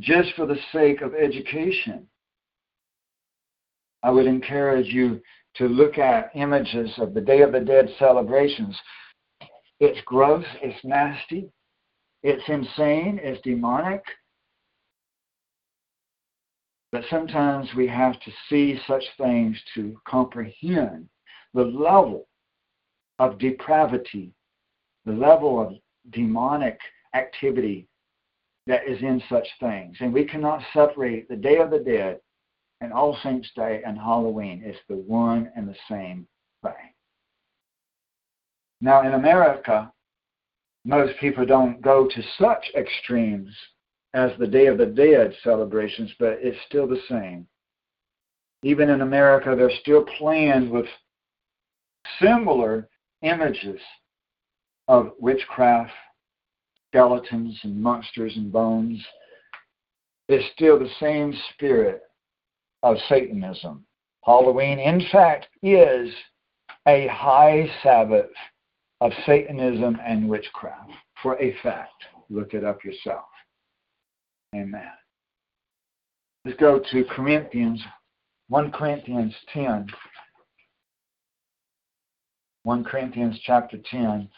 just 0.00 0.34
for 0.34 0.46
the 0.46 0.58
sake 0.72 1.00
of 1.00 1.14
education, 1.14 2.08
I 4.02 4.10
would 4.10 4.26
encourage 4.26 4.88
you 4.88 5.20
to 5.54 5.68
look 5.68 5.98
at 5.98 6.30
images 6.34 6.90
of 6.98 7.14
the 7.14 7.20
Day 7.20 7.42
of 7.42 7.52
the 7.52 7.60
Dead 7.60 7.88
celebrations. 7.98 8.78
It's 9.80 10.00
gross, 10.06 10.44
it's 10.62 10.84
nasty, 10.84 11.50
it's 12.22 12.42
insane, 12.48 13.20
it's 13.22 13.40
demonic. 13.42 14.02
But 16.90 17.04
sometimes 17.08 17.68
we 17.76 17.86
have 17.88 18.20
to 18.20 18.30
see 18.48 18.78
such 18.86 19.04
things 19.18 19.58
to 19.74 19.98
comprehend 20.06 21.08
the 21.54 21.64
level 21.64 22.26
of 23.18 23.38
depravity, 23.38 24.32
the 25.04 25.12
level 25.12 25.60
of 25.60 25.74
demonic 26.10 26.78
activity 27.14 27.86
that 28.66 28.86
is 28.86 29.00
in 29.02 29.22
such 29.28 29.46
things. 29.60 29.96
And 30.00 30.12
we 30.12 30.24
cannot 30.24 30.62
separate 30.72 31.28
the 31.28 31.36
Day 31.36 31.56
of 31.58 31.70
the 31.70 31.78
Dead 31.78 32.20
and 32.82 32.92
All 32.92 33.16
Saints 33.22 33.48
Day 33.54 33.80
and 33.86 33.96
Halloween 33.96 34.62
is 34.64 34.76
the 34.88 34.96
one 34.96 35.50
and 35.54 35.68
the 35.68 35.76
same 35.88 36.26
thing. 36.64 36.72
Now, 38.80 39.06
in 39.06 39.14
America, 39.14 39.92
most 40.84 41.16
people 41.20 41.46
don't 41.46 41.80
go 41.80 42.08
to 42.08 42.22
such 42.38 42.72
extremes 42.76 43.54
as 44.14 44.32
the 44.38 44.48
Day 44.48 44.66
of 44.66 44.78
the 44.78 44.86
Dead 44.86 45.32
celebrations, 45.44 46.10
but 46.18 46.38
it's 46.40 46.58
still 46.66 46.88
the 46.88 47.00
same. 47.08 47.46
Even 48.64 48.90
in 48.90 49.00
America, 49.00 49.54
they're 49.56 49.70
still 49.80 50.04
playing 50.18 50.68
with 50.68 50.86
similar 52.20 52.88
images 53.22 53.80
of 54.88 55.12
witchcraft, 55.20 55.92
skeletons, 56.90 57.56
and 57.62 57.80
monsters 57.80 58.32
and 58.36 58.52
bones. 58.52 59.00
It's 60.28 60.52
still 60.52 60.80
the 60.80 60.90
same 60.98 61.32
spirit 61.54 62.02
of 62.82 62.96
Satanism. 63.08 63.84
Halloween, 64.24 64.78
in 64.78 65.02
fact, 65.10 65.48
is 65.62 66.12
a 66.86 67.06
high 67.08 67.68
Sabbath 67.82 68.30
of 69.00 69.12
Satanism 69.26 69.98
and 70.04 70.28
witchcraft 70.28 70.92
for 71.22 71.40
a 71.40 71.56
fact. 71.62 72.04
Look 72.30 72.54
it 72.54 72.64
up 72.64 72.84
yourself. 72.84 73.24
Amen. 74.54 74.90
Let's 76.44 76.58
go 76.58 76.80
to 76.90 77.04
Corinthians, 77.04 77.82
1 78.48 78.72
Corinthians 78.72 79.34
10. 79.52 79.86
1 82.64 82.84
Corinthians 82.84 83.38
chapter 83.44 83.78
10. 83.90 84.28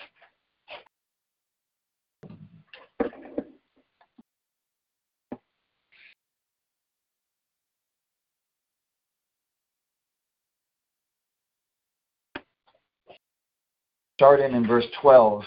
Starting 14.24 14.56
in 14.56 14.66
verse 14.66 14.86
12. 15.02 15.42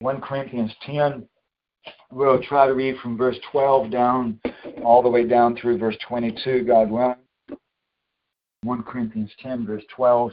1 0.00 0.20
Corinthians 0.20 0.72
10. 0.84 1.24
We'll 2.10 2.42
try 2.42 2.66
to 2.66 2.74
read 2.74 2.96
from 3.00 3.16
verse 3.16 3.36
12 3.52 3.92
down, 3.92 4.40
all 4.82 5.04
the 5.04 5.08
way 5.08 5.24
down 5.24 5.56
through 5.56 5.78
verse 5.78 5.96
22, 6.08 6.64
God 6.64 6.90
willing. 6.90 7.14
1 8.64 8.82
Corinthians 8.82 9.30
10, 9.40 9.64
verse 9.64 9.84
12. 9.94 10.32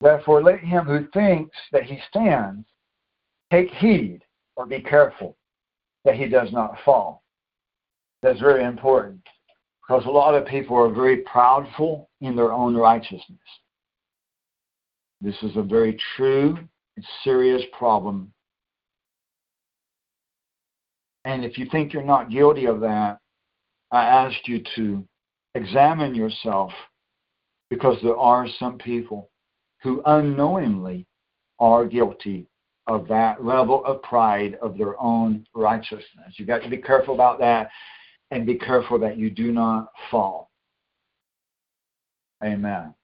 Therefore, 0.00 0.42
let 0.42 0.58
him 0.58 0.84
who 0.84 1.06
thinks 1.12 1.56
that 1.70 1.84
he 1.84 2.00
stands 2.10 2.66
take 3.52 3.70
heed 3.70 4.22
or 4.56 4.66
be 4.66 4.80
careful 4.80 5.36
that 6.04 6.16
he 6.16 6.26
does 6.26 6.50
not 6.50 6.74
fall. 6.84 7.22
That's 8.24 8.40
very 8.40 8.64
important 8.64 9.20
because 9.86 10.04
a 10.04 10.10
lot 10.10 10.34
of 10.34 10.48
people 10.48 10.76
are 10.76 10.92
very 10.92 11.22
proudful 11.22 12.08
in 12.20 12.34
their 12.34 12.52
own 12.52 12.74
righteousness. 12.76 13.38
This 15.20 15.36
is 15.42 15.56
a 15.56 15.62
very 15.62 15.98
true 16.16 16.56
and 16.96 17.06
serious 17.24 17.62
problem. 17.76 18.32
And 21.24 21.44
if 21.44 21.58
you 21.58 21.66
think 21.70 21.92
you're 21.92 22.02
not 22.02 22.30
guilty 22.30 22.66
of 22.66 22.80
that, 22.80 23.18
I 23.90 24.04
ask 24.04 24.36
you 24.46 24.62
to 24.76 25.04
examine 25.54 26.14
yourself 26.14 26.72
because 27.70 27.98
there 28.02 28.16
are 28.16 28.46
some 28.58 28.78
people 28.78 29.30
who 29.82 30.02
unknowingly 30.06 31.06
are 31.58 31.84
guilty 31.86 32.46
of 32.86 33.06
that 33.08 33.44
level 33.44 33.84
of 33.84 34.02
pride 34.02 34.56
of 34.62 34.78
their 34.78 35.00
own 35.00 35.46
righteousness. 35.54 36.34
You've 36.36 36.48
got 36.48 36.62
to 36.62 36.70
be 36.70 36.78
careful 36.78 37.14
about 37.14 37.38
that 37.40 37.68
and 38.30 38.46
be 38.46 38.54
careful 38.54 38.98
that 39.00 39.18
you 39.18 39.30
do 39.30 39.52
not 39.52 39.88
fall. 40.10 40.50
Amen. 42.42 42.94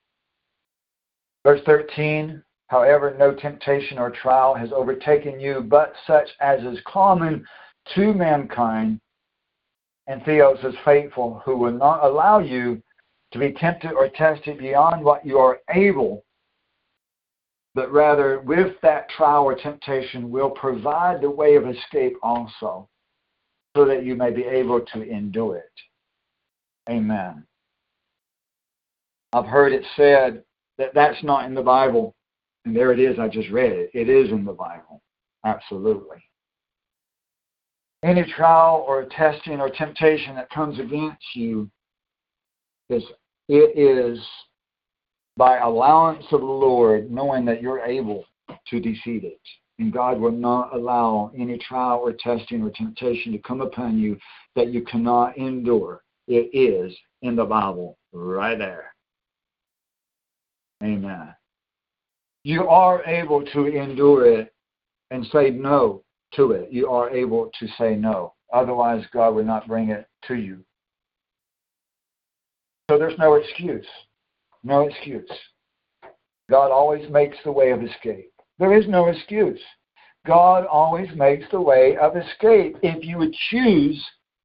Verse 1.45 1.61
13 1.67 2.43
However, 2.69 3.15
no 3.19 3.35
temptation 3.35 3.99
or 3.99 4.11
trial 4.11 4.55
has 4.55 4.73
overtaken 4.73 5.39
you 5.39 5.61
but 5.61 5.93
such 6.07 6.29
as 6.41 6.61
is 6.65 6.81
common 6.87 7.47
to 7.95 8.15
mankind. 8.15 9.01
And 10.07 10.25
Theos 10.25 10.59
is 10.65 10.75
faithful, 10.85 11.43
who 11.45 11.57
will 11.57 11.73
not 11.73 12.03
allow 12.03 12.39
you 12.39 12.83
to 13.33 13.39
be 13.39 13.53
tempted 13.53 13.93
or 13.93 14.09
tested 14.09 14.59
beyond 14.59 15.05
what 15.05 15.25
you 15.25 15.39
are 15.39 15.61
able, 15.71 16.25
but 17.75 17.93
rather 17.93 18.41
with 18.41 18.75
that 18.83 19.09
trial 19.11 19.45
or 19.45 19.55
temptation 19.55 20.31
will 20.31 20.51
provide 20.51 21.21
the 21.21 21.31
way 21.31 21.57
of 21.57 21.69
escape 21.69 22.17
also, 22.23 22.89
so 23.77 23.85
that 23.85 24.05
you 24.05 24.15
may 24.15 24.31
be 24.31 24.45
able 24.45 24.81
to 24.81 25.03
endure 25.03 25.57
it. 25.57 25.73
Amen. 26.91 27.47
I've 29.33 29.47
heard 29.47 29.73
it 29.73 29.85
said 29.97 30.45
that 30.79 30.95
that's 30.95 31.23
not 31.23 31.45
in 31.45 31.55
the 31.55 31.63
Bible, 31.63 32.15
and 32.65 32.75
there 32.75 32.93
it 32.93 33.01
is. 33.01 33.19
I 33.19 33.29
just 33.29 33.51
read 33.51 33.73
it. 33.73 33.91
It 33.95 34.09
is 34.09 34.31
in 34.31 34.45
the 34.45 34.53
Bible. 34.53 35.01
Absolutely. 35.45 36.19
Any 38.03 38.25
trial 38.25 38.85
or 38.87 39.07
testing 39.07 39.61
or 39.61 39.71
temptation 39.71 40.35
that 40.37 40.51
comes 40.51 40.79
against 40.79 41.25
you 41.35 41.71
is 42.91 43.03
it 43.49 43.79
is 43.79 44.19
by 45.37 45.59
allowance 45.59 46.25
of 46.31 46.41
the 46.41 46.47
Lord, 46.47 47.11
knowing 47.11 47.45
that 47.47 47.63
you're 47.63 47.81
able 47.81 48.25
to 48.69 48.81
defeat 48.81 49.25
it. 49.25 49.41
And 49.79 49.93
God 49.93 50.21
will 50.21 50.31
not 50.31 50.75
allow 50.75 51.33
any 51.37 51.59
trial 51.59 51.99
or 51.99 52.13
testing 52.13 52.63
or 52.63 52.71
temptation 52.71 53.33
to 53.33 53.39
come 53.39 53.61
upon 53.61 53.99
you 53.99 54.17
that 54.55 54.69
you 54.69 54.83
cannot 54.83 55.37
endure. 55.37 56.03
It 56.29 56.51
is 56.55 56.97
in 57.23 57.35
the 57.37 57.45
Bible 57.45 57.99
right 58.13 58.59
there. 58.59 58.94
Amen. 60.83 61.35
You 62.43 62.69
are 62.69 63.05
able 63.05 63.45
to 63.45 63.67
endure 63.67 64.27
it 64.27 64.53
and 65.11 65.27
say 65.33 65.51
no 65.51 66.03
to 66.35 66.53
it. 66.53 66.71
You 66.71 66.89
are 66.91 67.11
able 67.11 67.51
to 67.59 67.67
say 67.79 67.95
no. 67.95 68.35
Otherwise, 68.53 69.05
God 69.13 69.35
would 69.35 69.47
not 69.47 69.67
bring 69.67 69.91
it 69.91 70.07
to 70.29 70.35
you. 70.35 70.65
So 72.91 72.99
there's 72.99 73.19
no 73.19 73.35
excuse. 73.35 73.87
No 74.63 74.89
excuse. 74.89 75.31
God 76.51 76.71
always 76.71 77.09
makes 77.11 77.37
the 77.45 77.53
way 77.53 77.71
of 77.71 77.83
escape. 77.83 78.31
There 78.59 78.77
is 78.77 78.87
no 78.89 79.07
excuse. 79.07 79.61
God 80.27 80.67
always 80.67 81.09
makes 81.17 81.45
the 81.51 81.61
way 81.61 81.97
of 81.97 82.17
escape 82.17 82.77
if 82.83 83.05
you 83.05 83.19
would 83.19 83.35
choose 83.51 84.03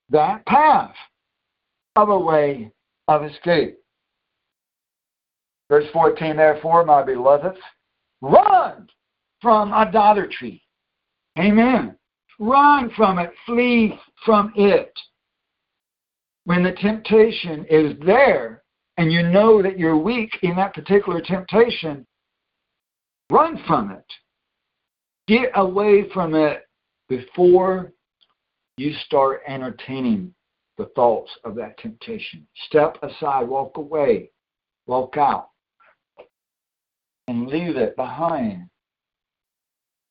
that 0.09 0.45
path 0.45 0.95
of 1.95 2.09
a 2.09 2.19
way 2.19 2.71
of 3.07 3.23
escape. 3.23 3.77
Verse 5.69 5.85
14, 5.93 6.35
therefore, 6.35 6.83
my 6.83 7.03
beloved, 7.03 7.57
run 8.21 8.87
from 9.41 9.73
idolatry. 9.73 10.61
Amen. 11.37 11.95
Run 12.39 12.89
from 12.95 13.19
it, 13.19 13.31
flee 13.45 13.99
from 14.25 14.51
it 14.55 14.91
when 16.49 16.63
the 16.63 16.71
temptation 16.71 17.63
is 17.69 17.93
there 18.03 18.63
and 18.97 19.11
you 19.11 19.21
know 19.21 19.61
that 19.61 19.77
you're 19.77 19.95
weak 19.95 20.31
in 20.41 20.55
that 20.55 20.73
particular 20.73 21.21
temptation, 21.21 22.05
run 23.29 23.61
from 23.67 23.91
it. 23.91 24.05
Get 25.27 25.51
away 25.53 26.09
from 26.11 26.33
it 26.33 26.67
before 27.07 27.93
you 28.77 28.93
start 29.05 29.41
entertaining 29.47 30.33
the 30.79 30.87
thoughts 30.95 31.29
of 31.43 31.53
that 31.53 31.77
temptation. 31.77 32.47
Step 32.65 32.97
aside, 33.03 33.47
walk 33.47 33.77
away, 33.77 34.31
walk 34.87 35.17
out, 35.17 35.48
and 37.29 37.47
leave 37.47 37.77
it 37.77 37.95
behind. 37.95 38.67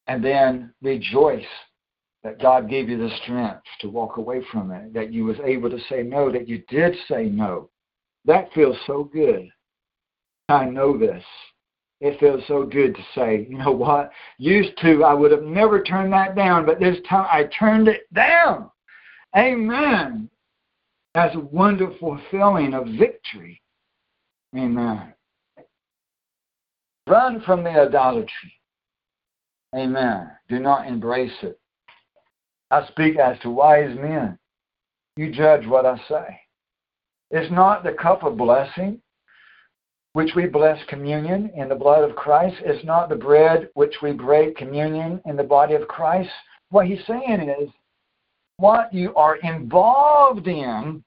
And 0.06 0.24
then 0.24 0.72
rejoice 0.80 1.44
that 2.22 2.40
God 2.40 2.70
gave 2.70 2.88
you 2.88 2.96
the 2.96 3.14
strength 3.22 3.64
to 3.80 3.90
walk 3.90 4.16
away 4.16 4.40
from 4.52 4.70
it, 4.70 4.94
that 4.94 5.12
you 5.12 5.24
was 5.24 5.36
able 5.44 5.68
to 5.68 5.80
say 5.88 6.02
no, 6.02 6.30
that 6.30 6.48
you 6.48 6.62
did 6.68 6.94
say 7.08 7.24
no. 7.24 7.70
That 8.24 8.52
feels 8.52 8.76
so 8.86 9.04
good. 9.04 9.48
I 10.48 10.64
know 10.64 10.96
this. 10.96 11.24
It 12.00 12.20
feels 12.20 12.42
so 12.46 12.64
good 12.64 12.94
to 12.94 13.02
say, 13.14 13.48
you 13.50 13.58
know 13.58 13.72
what? 13.72 14.12
Used 14.38 14.78
to, 14.82 15.02
I 15.02 15.12
would 15.12 15.32
have 15.32 15.42
never 15.42 15.82
turned 15.82 16.12
that 16.12 16.36
down, 16.36 16.64
but 16.64 16.78
this 16.78 16.98
time 17.08 17.26
I 17.30 17.44
turned 17.58 17.88
it 17.88 18.02
down. 18.14 18.70
Amen. 19.36 20.30
That's 21.14 21.34
a 21.34 21.40
wonderful 21.40 22.20
feeling 22.30 22.74
of 22.74 22.86
victory. 22.86 23.60
Amen. 24.56 25.12
Run 27.08 27.40
from 27.40 27.64
the 27.64 27.70
idolatry. 27.70 28.52
Amen. 29.74 30.30
Do 30.48 30.58
not 30.58 30.86
embrace 30.86 31.32
it. 31.42 31.58
I 32.70 32.86
speak 32.88 33.16
as 33.18 33.38
to 33.40 33.50
wise 33.50 33.96
men. 33.96 34.38
You 35.16 35.32
judge 35.32 35.66
what 35.66 35.86
I 35.86 35.96
say. 36.08 36.40
It's 37.30 37.50
not 37.50 37.82
the 37.82 37.92
cup 37.92 38.22
of 38.22 38.36
blessing 38.36 39.00
which 40.12 40.34
we 40.34 40.46
bless 40.46 40.78
communion 40.88 41.50
in 41.54 41.68
the 41.68 41.74
blood 41.74 42.08
of 42.08 42.16
Christ. 42.16 42.56
It's 42.64 42.84
not 42.84 43.08
the 43.08 43.16
bread 43.16 43.68
which 43.74 43.94
we 44.02 44.12
break 44.12 44.56
communion 44.56 45.20
in 45.26 45.36
the 45.36 45.42
body 45.42 45.74
of 45.74 45.88
Christ. 45.88 46.30
What 46.70 46.86
he's 46.86 47.04
saying 47.06 47.48
is 47.60 47.70
what 48.56 48.92
you 48.92 49.14
are 49.14 49.36
involved 49.36 50.46
in 50.46 51.02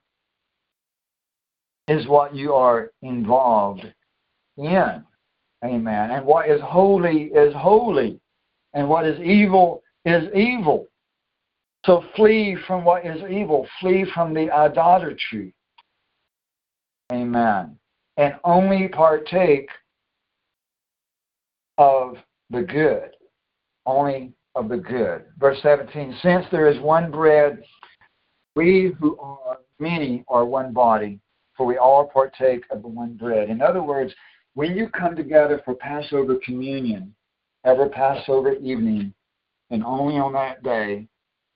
is 1.88 2.08
what 2.08 2.36
you 2.36 2.54
are 2.54 2.92
involved 3.02 3.86
in. 4.58 5.04
Amen. 5.64 6.12
And 6.12 6.26
what 6.26 6.50
is 6.50 6.60
holy 6.62 7.26
is 7.26 7.54
holy. 7.54 8.20
And 8.74 8.88
what 8.88 9.06
is 9.06 9.20
evil 9.20 9.84
is 10.06 10.24
evil. 10.34 10.88
So 11.86 12.04
flee 12.16 12.58
from 12.68 12.84
what 12.84 13.06
is 13.06 13.22
evil, 13.30 13.68
flee 13.80 14.06
from 14.14 14.34
the 14.34 14.52
idolatry. 14.52 15.54
Amen. 17.12 17.78
And 18.18 18.36
only 18.44 18.88
partake 18.88 19.68
of 21.78 22.18
the 22.50 22.62
good. 22.62 23.10
Only 23.86 24.34
of 24.56 24.70
the 24.70 24.78
good. 24.78 25.26
Verse 25.38 25.58
17 25.64 26.18
Since 26.22 26.46
there 26.52 26.68
is 26.68 26.80
one 26.80 27.10
bread, 27.10 27.64
we 28.56 28.94
who 29.00 29.18
are 29.20 29.58
many 29.80 30.24
are 30.28 30.46
one 30.46 30.72
body, 30.72 31.20
for 31.58 31.66
we 31.66 31.78
all 31.78 32.06
partake 32.06 32.64
of 32.70 32.84
the 32.84 32.88
one 32.88 33.16
bread. 33.16 33.50
In 33.50 33.62
other 33.62 33.82
words, 33.82 34.14
when 34.54 34.76
you 34.76 34.90
come 34.90 35.16
together 35.16 35.62
for 35.64 35.76
Passover 35.76 36.38
communion, 36.44 37.14
every 37.66 37.90
Passover 37.90 38.54
evening, 38.56 39.14
and 39.70 39.84
only 39.84 40.18
on 40.18 40.34
that 40.34 40.64
day, 40.64 41.08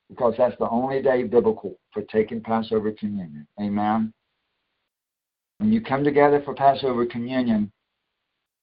because 0.10 0.36
that's 0.38 0.58
the 0.60 0.70
only 0.70 1.02
day 1.02 1.24
biblical 1.24 1.78
for 1.92 2.04
taking 2.04 2.42
Passover 2.42 2.92
communion. 2.92 3.48
Amen. 3.60 4.14
When 5.58 5.72
you 5.72 5.82
come 5.82 6.04
together 6.04 6.42
for 6.44 6.54
Passover 6.54 7.06
communion, 7.06 7.72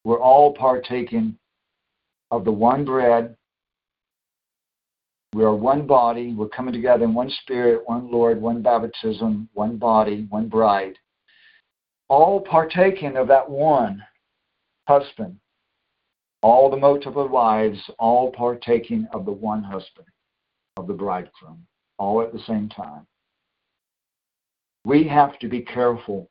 we're 0.05 0.21
all 0.21 0.53
partaking 0.55 1.37
of 2.31 2.45
the 2.45 2.53
one 2.53 2.85
bread. 2.85 3.37
We 5.35 5.45
are 5.45 5.55
one 5.55 5.87
body. 5.87 6.35
We're 6.35 6.49
coming 6.49 6.75
together 6.75 7.05
in 7.05 7.15
one 7.15 7.31
spirit, 7.43 7.83
one 7.87 8.11
Lord, 8.11 8.41
one 8.41 8.63
baptism, 8.63 9.49
one 9.53 9.77
body, 9.77 10.27
one 10.31 10.49
bride. 10.49 10.99
All 12.09 12.41
partaking 12.41 13.17
of 13.17 13.29
that 13.29 13.49
one 13.49 14.03
husband. 15.01 15.37
All 16.43 16.71
the 16.71 16.77
multiple 16.77 17.29
wives, 17.29 17.79
all 17.99 18.33
partaking 18.33 19.07
of 19.13 19.25
the 19.25 19.33
one 19.33 19.63
husband, 19.63 20.09
of 20.77 20.87
the 20.87 20.95
bridegroom, 20.95 21.67
all 21.99 22.21
at 22.21 22.33
the 22.33 22.43
same 22.47 22.69
time. 22.69 23.07
We 24.85 25.07
have 25.09 25.39
to 25.39 25.49
be 25.49 25.61
careful 25.61 26.29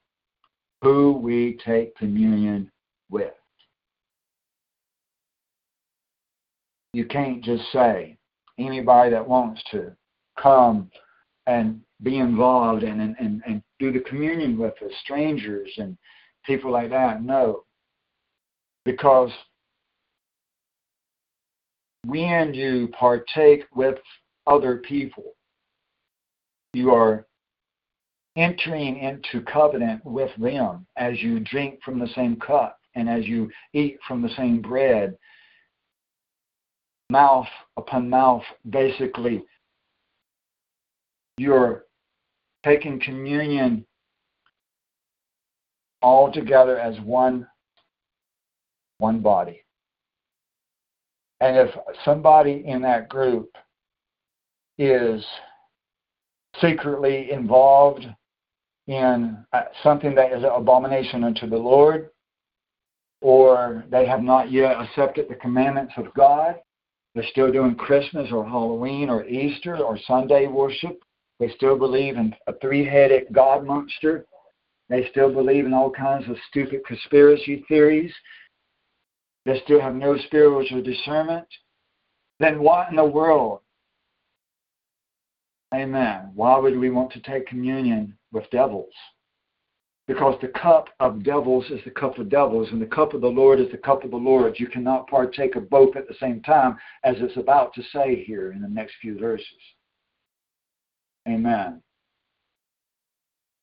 who 0.81 1.13
we 1.13 1.57
take 1.65 1.95
communion 1.95 2.69
with. 3.09 3.33
You 6.93 7.05
can't 7.05 7.41
just 7.41 7.71
say, 7.71 8.17
anybody 8.59 9.11
that 9.11 9.27
wants 9.27 9.63
to 9.71 9.95
come 10.37 10.91
and 11.47 11.79
be 12.03 12.17
involved 12.17 12.83
and, 12.83 13.01
and, 13.01 13.41
and 13.45 13.63
do 13.79 13.91
the 13.91 13.99
communion 14.01 14.57
with 14.57 14.73
us, 14.83 14.91
strangers 15.03 15.71
and 15.77 15.97
people 16.45 16.71
like 16.71 16.89
that. 16.89 17.23
No. 17.23 17.63
Because 18.85 19.31
when 22.05 22.53
you 22.53 22.89
partake 22.97 23.65
with 23.75 23.97
other 24.47 24.77
people, 24.77 25.35
you 26.73 26.91
are 26.91 27.25
entering 28.37 28.97
into 28.97 29.41
covenant 29.45 30.03
with 30.05 30.31
them 30.37 30.85
as 30.97 31.21
you 31.21 31.39
drink 31.41 31.79
from 31.83 31.99
the 31.99 32.07
same 32.15 32.37
cup 32.37 32.79
and 32.95 33.09
as 33.09 33.25
you 33.25 33.49
eat 33.73 33.97
from 34.07 34.21
the 34.21 34.33
same 34.35 34.61
bread, 34.61 35.15
mouth 37.09 37.47
upon 37.77 38.09
mouth, 38.09 38.43
basically, 38.69 39.43
you're 41.37 41.85
taking 42.63 42.99
communion 42.99 43.85
all 46.01 46.31
together 46.31 46.79
as 46.79 46.99
one 47.01 47.45
one 49.01 49.19
body. 49.19 49.63
And 51.41 51.57
if 51.57 51.75
somebody 52.05 52.63
in 52.65 52.81
that 52.83 53.09
group 53.09 53.49
is 54.77 55.25
secretly 56.61 57.31
involved 57.31 58.05
in 58.87 59.43
uh, 59.53 59.61
something 59.83 60.13
that 60.15 60.31
is 60.31 60.43
an 60.43 60.51
abomination 60.53 61.23
unto 61.23 61.49
the 61.49 61.57
Lord, 61.57 62.09
or 63.21 63.83
they 63.89 64.05
have 64.05 64.21
not 64.21 64.51
yet 64.51 64.75
accepted 64.79 65.27
the 65.27 65.35
commandments 65.35 65.93
of 65.97 66.13
God, 66.13 66.55
they're 67.13 67.25
still 67.31 67.51
doing 67.51 67.75
Christmas 67.75 68.29
or 68.31 68.47
Halloween 68.47 69.09
or 69.09 69.25
Easter 69.25 69.77
or 69.77 69.97
Sunday 70.07 70.47
worship. 70.47 71.01
They 71.39 71.49
still 71.55 71.77
believe 71.77 72.17
in 72.17 72.35
a 72.47 72.53
three 72.61 72.85
headed 72.85 73.23
God 73.31 73.65
monster. 73.65 74.25
They 74.89 75.07
still 75.09 75.33
believe 75.33 75.65
in 75.65 75.73
all 75.73 75.89
kinds 75.89 76.29
of 76.29 76.37
stupid 76.49 76.85
conspiracy 76.85 77.63
theories. 77.67 78.13
They 79.45 79.59
still 79.63 79.81
have 79.81 79.95
no 79.95 80.17
spiritual 80.17 80.81
discernment. 80.81 81.47
Then 82.39 82.61
what 82.61 82.89
in 82.89 82.95
the 82.95 83.05
world? 83.05 83.61
Amen. 85.73 86.31
Why 86.35 86.57
would 86.57 86.77
we 86.77 86.89
want 86.89 87.11
to 87.13 87.21
take 87.21 87.47
communion 87.47 88.17
with 88.31 88.49
devils? 88.51 88.93
Because 90.07 90.37
the 90.41 90.49
cup 90.49 90.89
of 90.99 91.23
devils 91.23 91.65
is 91.69 91.79
the 91.85 91.91
cup 91.91 92.17
of 92.17 92.29
devils, 92.29 92.67
and 92.71 92.81
the 92.81 92.87
cup 92.87 93.13
of 93.13 93.21
the 93.21 93.27
Lord 93.27 93.59
is 93.59 93.71
the 93.71 93.77
cup 93.77 94.03
of 94.03 94.11
the 94.11 94.17
Lord. 94.17 94.59
You 94.59 94.67
cannot 94.67 95.07
partake 95.07 95.55
of 95.55 95.69
both 95.69 95.95
at 95.95 96.07
the 96.07 96.15
same 96.19 96.41
time, 96.41 96.77
as 97.03 97.15
it's 97.19 97.37
about 97.37 97.73
to 97.75 97.83
say 97.93 98.23
here 98.25 98.51
in 98.51 98.61
the 98.61 98.67
next 98.67 98.95
few 99.01 99.17
verses. 99.17 99.47
Amen. 101.27 101.81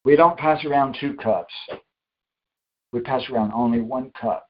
We 0.04 0.16
don't 0.16 0.38
pass 0.38 0.64
around 0.64 0.96
two 0.98 1.14
cups. 1.14 1.52
We 2.92 3.00
pass 3.00 3.22
around 3.28 3.52
only 3.52 3.80
one 3.80 4.10
cup 4.18 4.46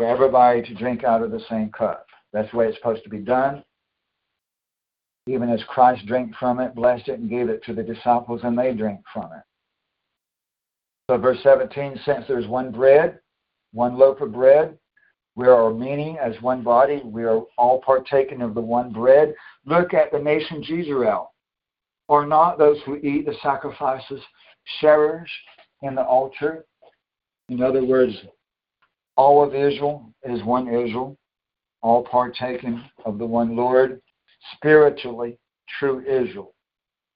for 0.00 0.08
everybody 0.08 0.62
to 0.62 0.74
drink 0.74 1.04
out 1.04 1.22
of 1.22 1.30
the 1.30 1.42
same 1.50 1.70
cup. 1.70 2.06
That's 2.32 2.50
the 2.52 2.56
way 2.56 2.68
it's 2.68 2.78
supposed 2.78 3.04
to 3.04 3.10
be 3.10 3.18
done 3.18 3.62
even 5.26 5.50
as 5.50 5.62
Christ 5.68 6.06
drank 6.06 6.34
from 6.36 6.60
it, 6.60 6.74
blessed 6.74 7.08
it, 7.08 7.20
and 7.20 7.30
gave 7.30 7.48
it 7.48 7.62
to 7.64 7.74
the 7.74 7.82
disciples, 7.82 8.40
and 8.42 8.58
they 8.58 8.72
drank 8.72 9.00
from 9.12 9.26
it. 9.32 9.42
So, 11.08 11.18
verse 11.18 11.38
17, 11.42 12.00
since 12.04 12.24
there's 12.26 12.46
one 12.46 12.72
bread, 12.72 13.20
one 13.72 13.98
loaf 13.98 14.20
of 14.20 14.32
bread, 14.32 14.78
we 15.36 15.46
are 15.46 15.72
many 15.72 16.18
as 16.18 16.40
one 16.40 16.62
body. 16.62 17.02
We 17.04 17.24
are 17.24 17.42
all 17.56 17.80
partaking 17.80 18.42
of 18.42 18.54
the 18.54 18.60
one 18.60 18.92
bread. 18.92 19.34
Look 19.66 19.94
at 19.94 20.10
the 20.10 20.18
nations 20.18 20.66
Israel. 20.68 21.32
Are 22.08 22.26
not 22.26 22.58
those 22.58 22.78
who 22.84 22.96
eat 22.96 23.26
the 23.26 23.34
sacrifices 23.42 24.20
sharers 24.80 25.30
in 25.82 25.94
the 25.94 26.02
altar? 26.02 26.64
In 27.48 27.62
other 27.62 27.84
words, 27.84 28.14
all 29.20 29.44
of 29.44 29.54
Israel 29.54 30.10
is 30.22 30.42
one 30.44 30.66
Israel, 30.66 31.14
all 31.82 32.02
partaking 32.02 32.82
of 33.04 33.18
the 33.18 33.26
one 33.26 33.54
Lord 33.54 34.00
spiritually 34.54 35.36
true 35.78 36.00
Israel. 36.00 36.54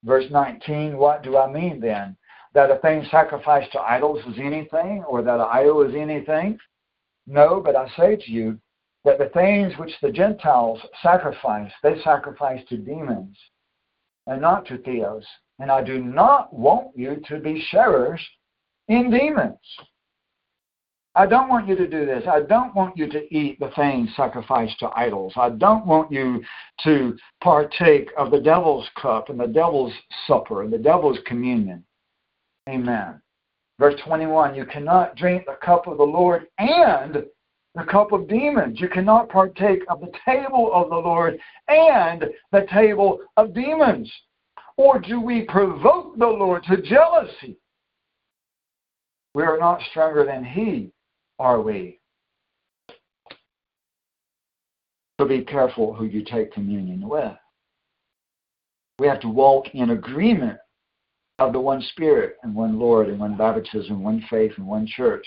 Verse 0.04 0.26
19, 0.30 0.98
what 0.98 1.22
do 1.22 1.38
I 1.38 1.50
mean 1.50 1.80
then? 1.80 2.14
That 2.52 2.70
a 2.70 2.76
thing 2.80 3.06
sacrificed 3.10 3.72
to 3.72 3.80
idols 3.80 4.20
is 4.28 4.38
anything, 4.38 5.02
or 5.08 5.22
that 5.22 5.40
an 5.40 5.48
idol 5.50 5.80
is 5.80 5.94
anything? 5.94 6.58
No, 7.26 7.62
but 7.64 7.74
I 7.74 7.88
say 7.96 8.16
to 8.16 8.30
you 8.30 8.58
that 9.06 9.18
the 9.18 9.30
things 9.30 9.72
which 9.78 9.98
the 10.02 10.12
Gentiles 10.12 10.80
sacrifice, 11.02 11.72
they 11.82 11.98
sacrifice 12.04 12.60
to 12.68 12.76
demons 12.76 13.34
and 14.26 14.42
not 14.42 14.66
to 14.66 14.76
theos. 14.76 15.24
And 15.58 15.70
I 15.70 15.82
do 15.82 16.04
not 16.04 16.52
want 16.52 16.88
you 16.94 17.22
to 17.28 17.38
be 17.38 17.64
sharers 17.70 18.20
in 18.88 19.10
demons. 19.10 19.56
I 21.16 21.26
don't 21.26 21.48
want 21.48 21.68
you 21.68 21.76
to 21.76 21.86
do 21.86 22.04
this. 22.04 22.24
I 22.26 22.40
don't 22.40 22.74
want 22.74 22.96
you 22.96 23.08
to 23.08 23.34
eat 23.34 23.60
the 23.60 23.70
things 23.76 24.10
sacrificed 24.16 24.80
to 24.80 24.90
idols. 24.96 25.32
I 25.36 25.50
don't 25.50 25.86
want 25.86 26.10
you 26.10 26.42
to 26.82 27.16
partake 27.40 28.10
of 28.18 28.32
the 28.32 28.40
devil's 28.40 28.88
cup 29.00 29.28
and 29.28 29.38
the 29.38 29.46
devil's 29.46 29.92
supper 30.26 30.62
and 30.62 30.72
the 30.72 30.78
devil's 30.78 31.18
communion. 31.24 31.84
Amen. 32.68 33.20
Verse 33.78 33.94
21 34.04 34.56
You 34.56 34.66
cannot 34.66 35.14
drink 35.14 35.44
the 35.46 35.56
cup 35.64 35.86
of 35.86 35.98
the 35.98 36.04
Lord 36.04 36.46
and 36.58 37.24
the 37.76 37.84
cup 37.84 38.10
of 38.10 38.28
demons. 38.28 38.80
You 38.80 38.88
cannot 38.88 39.28
partake 39.28 39.82
of 39.88 40.00
the 40.00 40.12
table 40.24 40.70
of 40.72 40.90
the 40.90 40.96
Lord 40.96 41.38
and 41.68 42.24
the 42.50 42.66
table 42.72 43.20
of 43.36 43.54
demons. 43.54 44.10
Or 44.76 44.98
do 44.98 45.20
we 45.20 45.42
provoke 45.42 46.18
the 46.18 46.26
Lord 46.26 46.64
to 46.64 46.82
jealousy? 46.82 47.56
We 49.34 49.44
are 49.44 49.58
not 49.58 49.80
stronger 49.90 50.24
than 50.24 50.44
He 50.44 50.90
are 51.38 51.60
we? 51.60 52.00
So 55.18 55.26
be 55.26 55.42
careful 55.42 55.94
who 55.94 56.04
you 56.04 56.24
take 56.24 56.52
communion 56.52 57.08
with. 57.08 57.32
We 58.98 59.06
have 59.06 59.20
to 59.20 59.28
walk 59.28 59.74
in 59.74 59.90
agreement 59.90 60.58
of 61.38 61.52
the 61.52 61.60
one 61.60 61.82
Spirit 61.82 62.36
and 62.42 62.54
one 62.54 62.78
Lord 62.78 63.08
and 63.08 63.18
one 63.18 63.36
baptism, 63.36 64.02
one 64.02 64.24
faith 64.30 64.52
and 64.56 64.66
one 64.66 64.86
church. 64.86 65.26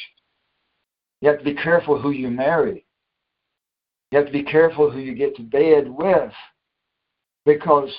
You 1.22 1.30
have 1.30 1.40
to 1.40 1.46
be 1.46 1.56
careful 1.56 2.00
who 2.00 2.12
you 2.12 2.30
marry. 2.30 2.86
You 4.12 4.20
have 4.20 4.28
to 4.28 4.34
be 4.34 4.44
careful 4.44 4.90
who 4.90 5.00
you 5.00 5.16
get 5.16 5.36
to 5.36 5.42
bed 5.42 5.90
with 5.90 6.32
because 7.46 7.90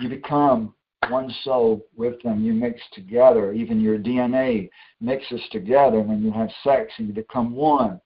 you 0.00 0.08
become 0.08 0.74
one 1.10 1.32
soul 1.42 1.86
with 1.96 2.20
them. 2.22 2.44
You 2.44 2.52
mix 2.52 2.80
together. 2.92 3.52
Even 3.52 3.80
your 3.80 3.98
DNA 3.98 4.68
mixes 5.00 5.42
together 5.50 6.00
when 6.00 6.22
you 6.22 6.30
have 6.32 6.50
sex 6.62 6.92
and 6.98 7.08
you 7.08 7.14
become 7.14 7.54
one. 7.54 8.00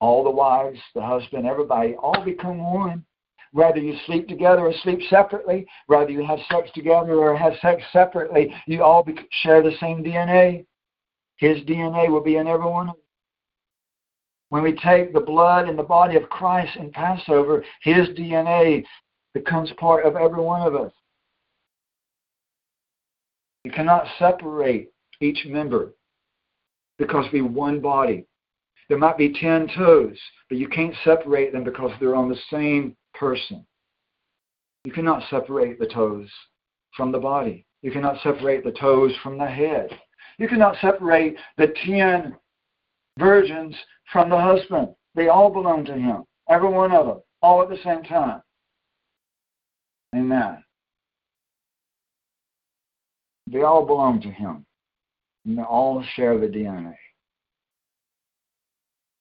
All 0.00 0.24
the 0.24 0.30
wives, 0.30 0.78
the 0.94 1.02
husband, 1.02 1.46
everybody, 1.46 1.94
all 1.94 2.24
become 2.24 2.58
one. 2.58 3.04
Whether 3.52 3.78
you 3.78 3.96
sleep 4.06 4.28
together 4.28 4.62
or 4.62 4.72
sleep 4.82 5.00
separately, 5.10 5.66
whether 5.86 6.10
you 6.10 6.24
have 6.24 6.38
sex 6.50 6.70
together 6.74 7.14
or 7.14 7.36
have 7.36 7.52
sex 7.60 7.82
separately, 7.92 8.52
you 8.66 8.82
all 8.82 9.02
be- 9.02 9.28
share 9.42 9.62
the 9.62 9.76
same 9.78 10.02
DNA. 10.02 10.64
His 11.36 11.58
DNA 11.64 12.08
will 12.08 12.22
be 12.22 12.36
in 12.36 12.46
everyone. 12.46 12.92
When 14.48 14.62
we 14.62 14.72
take 14.72 15.12
the 15.12 15.20
blood 15.20 15.68
and 15.68 15.78
the 15.78 15.82
body 15.82 16.16
of 16.16 16.28
Christ 16.28 16.76
in 16.76 16.90
Passover, 16.90 17.64
his 17.82 18.08
DNA 18.10 18.84
becomes 19.34 19.70
part 19.72 20.04
of 20.04 20.16
every 20.16 20.42
one 20.42 20.66
of 20.66 20.74
us. 20.74 20.92
You 23.64 23.70
cannot 23.70 24.06
separate 24.18 24.92
each 25.20 25.46
member 25.46 25.94
because 26.98 27.26
we 27.32 27.42
one 27.42 27.80
body. 27.80 28.26
There 28.88 28.98
might 28.98 29.16
be 29.16 29.32
10 29.32 29.68
toes, 29.76 30.18
but 30.48 30.58
you 30.58 30.68
can't 30.68 30.94
separate 31.04 31.52
them 31.52 31.64
because 31.64 31.92
they're 31.98 32.16
on 32.16 32.28
the 32.28 32.38
same 32.50 32.96
person. 33.14 33.64
You 34.84 34.92
cannot 34.92 35.22
separate 35.30 35.78
the 35.78 35.86
toes 35.86 36.28
from 36.96 37.12
the 37.12 37.18
body. 37.18 37.64
You 37.82 37.90
cannot 37.90 38.20
separate 38.22 38.64
the 38.64 38.72
toes 38.72 39.12
from 39.22 39.38
the 39.38 39.46
head. 39.46 39.90
You 40.38 40.48
cannot 40.48 40.76
separate 40.80 41.36
the 41.56 41.74
10 41.86 42.36
virgins 43.18 43.76
from 44.12 44.28
the 44.28 44.40
husband. 44.40 44.88
They 45.14 45.28
all 45.28 45.50
belong 45.50 45.84
to 45.86 45.94
him, 45.94 46.24
every 46.48 46.68
one 46.68 46.92
of 46.92 47.06
them, 47.06 47.20
all 47.42 47.62
at 47.62 47.68
the 47.68 47.78
same 47.84 48.02
time. 48.02 48.42
Amen. 50.14 50.62
They 53.46 53.62
all 53.62 53.84
belong 53.84 54.20
to 54.22 54.30
him. 54.30 54.64
And 55.44 55.58
they 55.58 55.62
all 55.62 56.04
share 56.14 56.38
the 56.38 56.46
DNA 56.46 56.94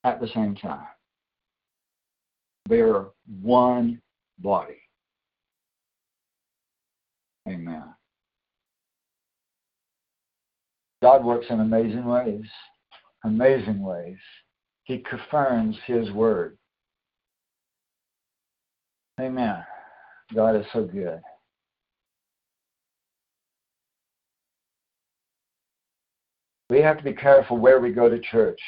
at 0.04 0.20
the 0.20 0.28
same 0.28 0.56
time. 0.56 0.88
They're 2.70 3.06
one 3.42 4.02
body. 4.40 4.82
Amen. 7.48 7.84
God 11.02 11.26
works 11.26 11.48
in 11.50 11.60
amazing 11.60 12.06
ways. 12.06 12.46
Amazing 13.24 13.82
ways. 13.82 14.18
He 14.84 15.00
confirms 15.00 15.76
His 15.86 16.12
word. 16.12 16.58
Amen. 19.20 19.64
God 20.34 20.56
is 20.56 20.66
so 20.74 20.84
good. 20.84 21.22
We 26.72 26.80
have 26.80 26.98
to 27.00 27.04
be 27.04 27.12
careful 27.12 27.58
where 27.58 27.82
we 27.82 27.92
go 27.92 28.08
to 28.08 28.18
church, 28.18 28.62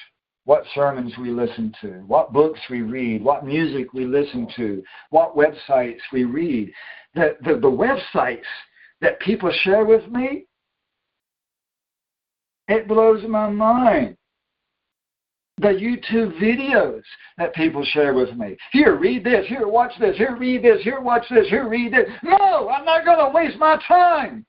what 0.44 0.66
sermons 0.76 1.14
we 1.18 1.30
listen 1.30 1.74
to, 1.80 2.04
what 2.06 2.34
books 2.34 2.60
we 2.70 2.82
read, 2.82 3.24
what 3.24 3.46
music 3.46 3.94
we 3.94 4.04
listen 4.04 4.46
to, 4.58 4.84
what 5.12 5.38
websites 5.38 6.02
we 6.12 6.26
read. 6.26 6.70
The, 7.16 7.38
the, 7.46 7.54
the 7.54 7.62
websites 7.62 8.44
that 9.00 9.22
people 9.22 9.54
share 9.62 9.86
with 9.86 10.06
me, 10.12 10.48
it 12.68 12.90
blows 12.90 13.24
my 13.26 13.50
mind. 13.50 14.18
The 15.60 15.70
YouTube 15.70 16.38
videos 16.42 17.04
that 17.38 17.56
people 17.56 17.86
share 17.86 18.14
with 18.14 18.36
me. 18.36 18.58
Here, 18.74 18.98
read 18.98 19.24
this. 19.24 19.48
Here, 19.48 19.66
watch 19.66 19.94
this. 19.98 20.18
Here, 20.18 20.36
read 20.36 20.62
this. 20.62 20.82
Here, 20.84 21.00
watch 21.00 21.24
this. 21.30 21.48
Here, 21.48 21.70
read 21.70 21.94
this. 21.94 22.10
No, 22.22 22.68
I'm 22.68 22.84
not 22.84 23.06
going 23.06 23.20
to 23.20 23.34
waste 23.34 23.58
my 23.58 23.82
time 23.88 24.46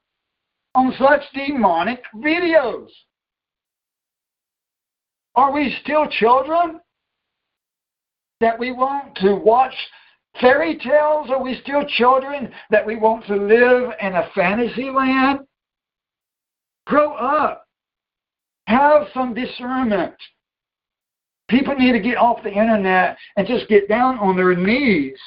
on 0.74 0.92
such 0.98 1.22
demonic 1.34 2.02
videos. 2.16 2.88
Are 5.37 5.53
we 5.53 5.76
still 5.82 6.07
children? 6.09 6.80
That 8.41 8.59
we 8.59 8.72
want 8.72 9.16
to 9.16 9.35
watch 9.35 9.74
fairy 10.41 10.76
tales? 10.78 11.30
Are 11.30 11.43
we 11.43 11.61
still 11.62 11.85
children 11.87 12.53
that 12.70 12.87
we 12.87 12.97
want 12.97 13.26
to 13.26 13.37
live 13.37 13.93
in 14.01 14.14
a 14.14 14.28
fantasy 14.35 14.91
land? 14.91 15.41
Grow 16.87 17.14
up. 17.14 17.66
Have 18.66 19.09
some 19.12 19.35
discernment. 19.35 20.14
People 21.49 21.74
need 21.74 21.93
to 21.93 22.01
get 22.01 22.16
off 22.16 22.43
the 22.43 22.53
internet 22.53 23.16
and 23.37 23.47
just 23.47 23.68
get 23.68 23.89
down 23.89 24.18
on 24.18 24.37
their 24.37 24.57
knees, 24.57 25.18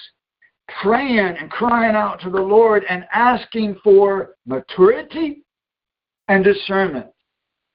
praying 0.81 1.37
and 1.39 1.49
crying 1.51 1.95
out 1.95 2.19
to 2.21 2.29
the 2.29 2.41
Lord 2.41 2.83
and 2.89 3.05
asking 3.13 3.77
for 3.83 4.35
maturity 4.45 5.43
and 6.27 6.43
discernment 6.43 7.07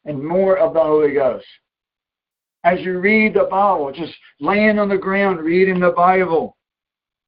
and 0.04 0.22
more 0.22 0.58
of 0.58 0.74
the 0.74 0.82
Holy 0.82 1.14
Ghost. 1.14 1.46
As 2.64 2.80
you 2.80 3.00
read 3.00 3.34
the 3.34 3.48
Bible, 3.50 3.92
just 3.92 4.14
laying 4.40 4.78
on 4.78 4.88
the 4.88 4.98
ground 4.98 5.40
reading 5.40 5.80
the 5.80 5.90
Bible 5.90 6.56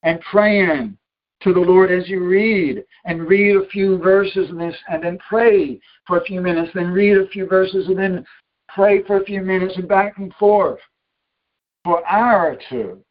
and 0.02 0.20
praying 0.20 0.96
to 1.42 1.52
the 1.52 1.60
Lord 1.60 1.90
as 1.90 2.08
you 2.08 2.24
read 2.24 2.84
and 3.04 3.28
read 3.28 3.56
a 3.56 3.66
few 3.68 3.98
verses 3.98 4.48
and, 4.50 4.60
this, 4.60 4.76
and 4.88 5.02
then 5.02 5.18
pray 5.28 5.80
for 6.06 6.18
a 6.18 6.24
few 6.24 6.40
minutes, 6.40 6.70
then 6.74 6.90
read 6.90 7.18
a 7.18 7.28
few 7.28 7.46
verses 7.46 7.88
and 7.88 7.98
then 7.98 8.24
pray 8.68 9.02
for 9.04 9.20
a 9.20 9.24
few 9.24 9.42
minutes 9.42 9.74
and 9.76 9.88
back 9.88 10.18
and 10.18 10.32
forth 10.34 10.80
for 11.84 11.98
an 11.98 12.04
hour 12.08 12.52
or 12.52 12.58
two. 12.70 13.04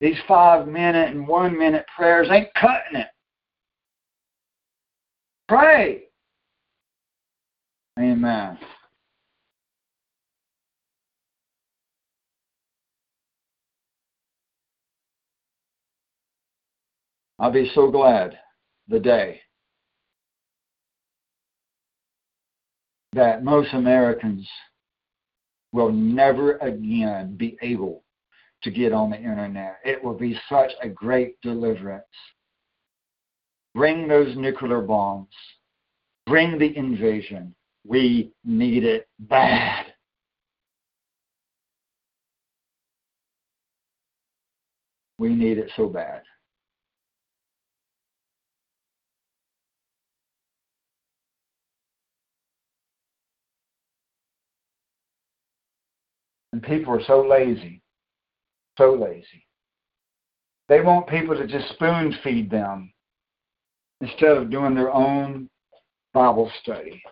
These 0.00 0.16
five 0.26 0.66
minute 0.66 1.10
and 1.10 1.26
one 1.26 1.56
minute 1.56 1.86
prayers 1.96 2.28
ain't 2.30 2.52
cutting 2.54 3.00
it. 3.00 3.06
Pray. 5.48 6.04
Amen. 7.98 8.58
I'll 17.38 17.52
be 17.52 17.70
so 17.74 17.90
glad 17.90 18.38
the 18.88 19.00
day 19.00 19.40
that 23.12 23.44
most 23.44 23.72
Americans 23.72 24.48
will 25.72 25.90
never 25.90 26.56
again 26.58 27.36
be 27.36 27.56
able 27.62 28.02
to 28.62 28.70
get 28.70 28.92
on 28.92 29.10
the 29.10 29.16
internet. 29.16 29.78
It 29.84 30.02
will 30.02 30.14
be 30.14 30.38
such 30.48 30.72
a 30.82 30.88
great 30.88 31.40
deliverance. 31.42 32.04
Bring 33.74 34.06
those 34.06 34.36
nuclear 34.36 34.80
bombs. 34.80 35.28
Bring 36.26 36.58
the 36.58 36.76
invasion. 36.76 37.54
We 37.86 38.32
need 38.44 38.84
it 38.84 39.08
bad. 39.18 39.86
We 45.18 45.34
need 45.34 45.58
it 45.58 45.70
so 45.76 45.88
bad. 45.88 46.22
And 56.54 56.62
people 56.62 56.94
are 56.94 57.02
so 57.04 57.20
lazy, 57.20 57.82
so 58.78 58.92
lazy. 58.92 59.44
They 60.68 60.82
want 60.82 61.08
people 61.08 61.36
to 61.36 61.48
just 61.48 61.68
spoon 61.70 62.14
feed 62.22 62.48
them 62.48 62.92
instead 64.00 64.36
of 64.36 64.52
doing 64.52 64.72
their 64.72 64.92
own 64.92 65.50
Bible 66.12 66.48
study. 66.62 67.02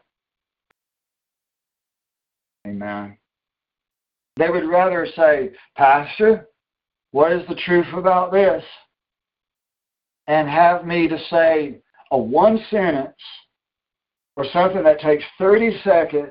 Amen. 2.69 3.19
They 4.37 4.49
would 4.49 4.69
rather 4.69 5.09
say, 5.17 5.51
Pastor, 5.77 6.47
what 7.11 7.33
is 7.33 7.43
the 7.49 7.61
truth 7.67 7.93
about 7.95 8.31
this? 8.31 8.63
And 10.29 10.49
have 10.49 10.87
me 10.87 11.09
to 11.09 11.19
say 11.31 11.81
a 12.13 12.17
one 12.17 12.65
sentence 12.71 13.17
or 14.37 14.45
something 14.53 14.85
that 14.85 15.01
takes 15.01 15.25
30 15.37 15.81
seconds 15.83 16.31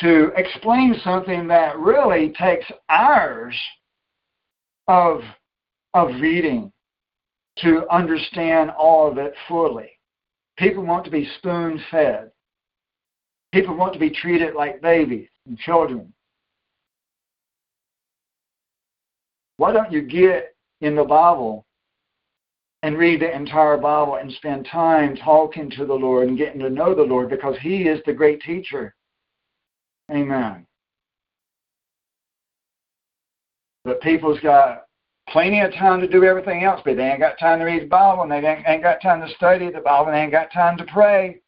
to 0.00 0.32
explain 0.36 0.94
something 1.04 1.46
that 1.48 1.78
really 1.78 2.34
takes 2.38 2.66
hours 2.88 3.54
of, 4.88 5.20
of 5.94 6.08
reading 6.20 6.72
to 7.58 7.86
understand 7.90 8.70
all 8.70 9.10
of 9.10 9.18
it 9.18 9.34
fully. 9.46 9.90
People 10.56 10.84
want 10.84 11.04
to 11.04 11.10
be 11.10 11.28
spoon 11.38 11.80
fed. 11.90 12.30
People 13.52 13.76
want 13.76 13.92
to 13.92 13.98
be 13.98 14.10
treated 14.10 14.54
like 14.54 14.80
babies 14.80 15.28
and 15.46 15.58
children. 15.58 16.12
Why 19.56 19.72
don't 19.72 19.92
you 19.92 20.02
get 20.02 20.54
in 20.80 20.94
the 20.94 21.04
Bible 21.04 21.66
and 22.82 22.96
read 22.96 23.20
the 23.20 23.34
entire 23.34 23.76
Bible 23.76 24.16
and 24.16 24.32
spend 24.32 24.66
time 24.70 25.16
talking 25.16 25.70
to 25.72 25.84
the 25.84 25.92
Lord 25.92 26.28
and 26.28 26.38
getting 26.38 26.60
to 26.60 26.70
know 26.70 26.94
the 26.94 27.02
Lord 27.02 27.28
because 27.28 27.56
He 27.60 27.82
is 27.82 28.00
the 28.06 28.12
great 28.12 28.40
teacher. 28.40 28.94
Amen. 30.10 30.66
But 33.84 34.00
people's 34.00 34.40
got 34.40 34.84
plenty 35.28 35.60
of 35.60 35.72
time 35.72 36.00
to 36.00 36.08
do 36.08 36.24
everything 36.24 36.64
else, 36.64 36.80
but 36.84 36.96
they 36.96 37.08
ain't 37.08 37.20
got 37.20 37.38
time 37.38 37.60
to 37.60 37.64
read 37.64 37.82
the 37.82 37.86
Bible, 37.86 38.22
and 38.22 38.32
they 38.32 38.38
ain't, 38.38 38.66
ain't 38.66 38.82
got 38.82 39.00
time 39.00 39.20
to 39.26 39.34
study 39.34 39.70
the 39.70 39.80
Bible, 39.80 40.06
and 40.06 40.16
they 40.16 40.20
ain't 40.20 40.32
got 40.32 40.52
time 40.52 40.76
to 40.78 40.84
pray. 40.84 41.40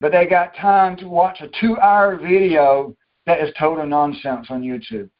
But 0.00 0.12
they 0.12 0.26
got 0.26 0.56
time 0.56 0.96
to 0.98 1.08
watch 1.08 1.40
a 1.42 1.50
two-hour 1.60 2.16
video 2.16 2.96
that 3.26 3.40
is 3.40 3.54
total 3.58 3.86
nonsense 3.86 4.46
on 4.48 4.62
YouTube. 4.62 5.10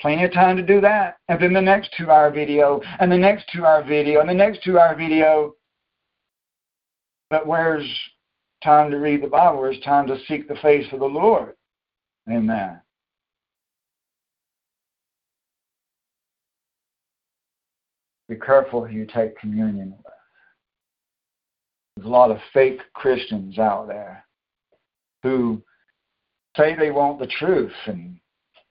Plenty 0.00 0.24
of 0.24 0.32
time 0.32 0.56
to 0.56 0.62
do 0.62 0.80
that. 0.80 1.16
And 1.28 1.42
then 1.42 1.52
the 1.52 1.60
next 1.60 1.92
two-hour 1.98 2.30
video, 2.30 2.80
and 3.00 3.10
the 3.10 3.18
next 3.18 3.46
two-hour 3.52 3.82
video, 3.84 4.20
and 4.20 4.28
the 4.28 4.34
next 4.34 4.62
two-hour 4.62 4.94
video. 4.94 5.54
But 7.30 7.46
where's 7.46 7.84
time 8.62 8.90
to 8.90 8.98
read 8.98 9.22
the 9.22 9.28
Bible. 9.28 9.64
It's 9.64 9.84
time 9.84 10.06
to 10.06 10.18
seek 10.26 10.48
the 10.48 10.56
face 10.56 10.86
of 10.92 11.00
the 11.00 11.06
Lord. 11.06 11.54
Amen. 12.30 12.80
Be 18.28 18.36
careful 18.36 18.84
who 18.84 18.94
you 18.94 19.06
take 19.06 19.38
communion 19.38 19.90
with. 19.90 20.14
There's 21.96 22.06
a 22.06 22.10
lot 22.10 22.30
of 22.30 22.38
fake 22.52 22.80
Christians 22.94 23.58
out 23.58 23.88
there 23.88 24.24
who 25.22 25.62
say 26.56 26.74
they 26.74 26.90
want 26.90 27.18
the 27.18 27.26
truth 27.26 27.72
and 27.86 28.18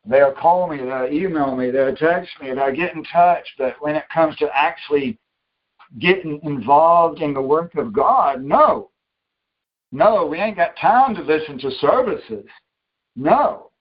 they'll 0.05 0.33
call 0.33 0.67
me, 0.67 0.77
they'll 0.77 1.11
email 1.11 1.55
me, 1.55 1.69
they'll 1.69 1.95
text 1.95 2.31
me, 2.41 2.53
they'll 2.53 2.75
get 2.75 2.95
in 2.95 3.03
touch, 3.03 3.47
but 3.57 3.75
when 3.79 3.95
it 3.95 4.05
comes 4.11 4.35
to 4.37 4.49
actually 4.53 5.19
getting 5.99 6.39
involved 6.43 7.21
in 7.21 7.33
the 7.33 7.41
work 7.41 7.75
of 7.75 7.93
God, 7.93 8.43
no. 8.43 8.89
No, 9.91 10.25
we 10.25 10.37
ain't 10.39 10.55
got 10.55 10.77
time 10.77 11.15
to 11.15 11.21
listen 11.21 11.57
to 11.59 11.71
services. 11.71 12.45
No. 13.15 13.71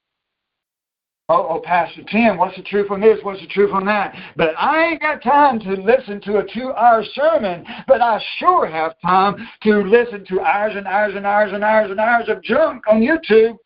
Oh, 1.29 1.47
oh, 1.49 1.63
Pastor 1.65 2.03
Tim, 2.11 2.37
what's 2.39 2.57
the 2.57 2.63
truth 2.65 2.91
on 2.91 3.01
this? 3.01 3.21
What's 3.23 3.41
the 3.41 3.47
truth 3.47 3.73
on 3.73 3.87
that? 3.87 4.17
But 4.37 4.51
I 4.59 4.87
ain't 4.87 5.01
got 5.01 5.23
time 5.23 5.61
to 5.61 5.75
listen 5.75 6.21
to 6.23 6.39
a 6.39 6.45
two 6.53 6.73
hour 6.73 7.05
sermon, 7.15 7.65
but 7.87 8.01
I 8.01 8.21
sure 8.39 8.67
have 8.67 8.95
time 9.01 9.37
to 9.63 9.83
listen 9.83 10.25
to 10.27 10.41
hours 10.41 10.73
and 10.75 10.89
hours 10.89 11.15
and 11.15 11.25
hours 11.25 11.53
and 11.53 11.63
hours 11.63 11.93
and 11.93 12.01
hours 12.01 12.29
of 12.29 12.43
junk 12.43 12.83
on 12.89 13.01
YouTube. 13.01 13.57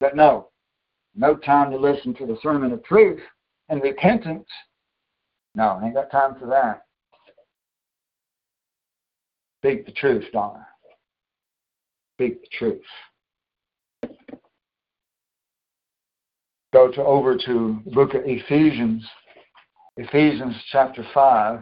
But 0.00 0.16
no, 0.16 0.50
no 1.14 1.34
time 1.36 1.70
to 1.70 1.78
listen 1.78 2.12
to 2.16 2.26
the 2.26 2.36
sermon 2.42 2.72
of 2.72 2.84
truth 2.84 3.20
and 3.70 3.82
repentance. 3.82 4.46
No, 5.54 5.80
I 5.80 5.86
ain't 5.86 5.94
got 5.94 6.10
time 6.10 6.34
for 6.38 6.46
that. 6.48 6.82
Speak 9.60 9.86
the 9.86 9.92
truth, 9.92 10.24
Donna. 10.30 10.66
Speak 12.16 12.40
the 12.40 12.48
truth. 12.56 12.80
Go 16.72 16.90
to 16.90 17.04
over 17.04 17.36
to 17.36 17.82
book 17.92 18.14
of 18.14 18.22
Ephesians, 18.24 19.06
Ephesians 19.98 20.54
chapter 20.72 21.06
five. 21.12 21.60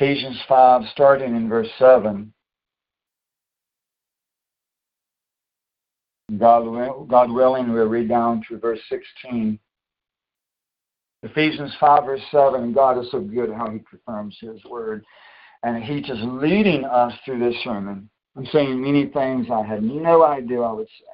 Ephesians 0.00 0.40
5, 0.48 0.82
starting 0.92 1.34
in 1.34 1.48
verse 1.48 1.68
7. 1.76 2.32
God, 6.36 7.08
God 7.08 7.30
willing, 7.30 7.72
we'll 7.72 7.86
read 7.86 8.08
down 8.08 8.44
to 8.48 8.58
verse 8.58 8.80
16. 8.90 9.58
Ephesians 11.22 11.74
5, 11.80 12.04
verse 12.04 12.20
7. 12.30 12.72
God 12.72 12.98
is 12.98 13.10
so 13.10 13.20
good 13.20 13.50
how 13.50 13.70
He 13.70 13.80
confirms 13.88 14.36
His 14.40 14.62
word. 14.64 15.04
And 15.62 15.82
He's 15.82 16.06
just 16.06 16.20
leading 16.22 16.84
us 16.84 17.12
through 17.24 17.38
this 17.38 17.58
sermon. 17.64 18.10
I'm 18.36 18.46
saying 18.46 18.80
many 18.80 19.06
things 19.06 19.46
I 19.50 19.66
had 19.66 19.82
no 19.82 20.24
idea 20.24 20.60
I 20.60 20.72
would 20.72 20.86
say. 20.86 21.04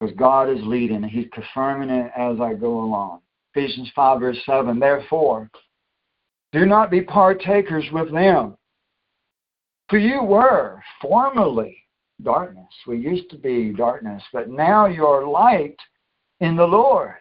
Because 0.00 0.16
God 0.16 0.50
is 0.50 0.58
leading, 0.62 0.96
and 0.96 1.06
He's 1.06 1.28
confirming 1.32 1.90
it 1.90 2.10
as 2.16 2.40
I 2.40 2.54
go 2.54 2.80
along. 2.80 3.20
Ephesians 3.54 3.90
5, 3.94 4.20
verse 4.20 4.38
7. 4.44 4.78
Therefore, 4.78 5.48
do 6.52 6.66
not 6.66 6.90
be 6.90 7.00
partakers 7.00 7.84
with 7.92 8.12
them. 8.12 8.56
For 9.88 9.98
you 9.98 10.22
were 10.22 10.82
formerly 11.00 11.78
darkness. 12.22 12.72
We 12.86 12.98
used 12.98 13.30
to 13.30 13.36
be 13.36 13.72
darkness, 13.72 14.22
but 14.32 14.48
now 14.48 14.86
you're 14.86 15.26
light 15.26 15.76
in 16.40 16.56
the 16.56 16.66
Lord. 16.66 17.14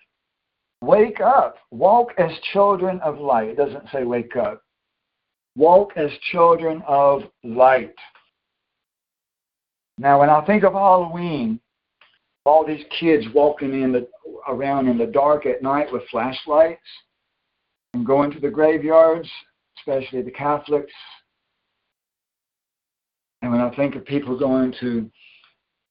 Wake 0.81 1.21
up. 1.21 1.57
Walk 1.71 2.13
as 2.17 2.31
children 2.53 2.99
of 3.01 3.19
light. 3.19 3.49
It 3.49 3.57
doesn't 3.57 3.89
say 3.91 4.03
wake 4.03 4.35
up. 4.35 4.61
Walk 5.55 5.93
as 5.95 6.11
children 6.31 6.83
of 6.87 7.23
light. 7.43 7.95
Now, 9.97 10.19
when 10.19 10.29
I 10.29 10.45
think 10.45 10.63
of 10.63 10.73
Halloween, 10.73 11.59
all 12.45 12.65
these 12.65 12.85
kids 12.99 13.25
walking 13.33 13.81
in 13.81 13.91
the, 13.91 14.07
around 14.47 14.87
in 14.87 14.97
the 14.97 15.07
dark 15.07 15.45
at 15.47 15.63
night 15.63 15.91
with 15.91 16.03
flashlights 16.11 16.79
and 17.93 18.05
going 18.05 18.31
to 18.31 18.39
the 18.39 18.49
graveyards, 18.49 19.29
especially 19.79 20.21
the 20.21 20.31
Catholics, 20.31 20.93
I 23.67 23.75
think 23.75 23.95
of 23.95 24.05
people 24.05 24.39
going 24.39 24.73
to 24.79 25.11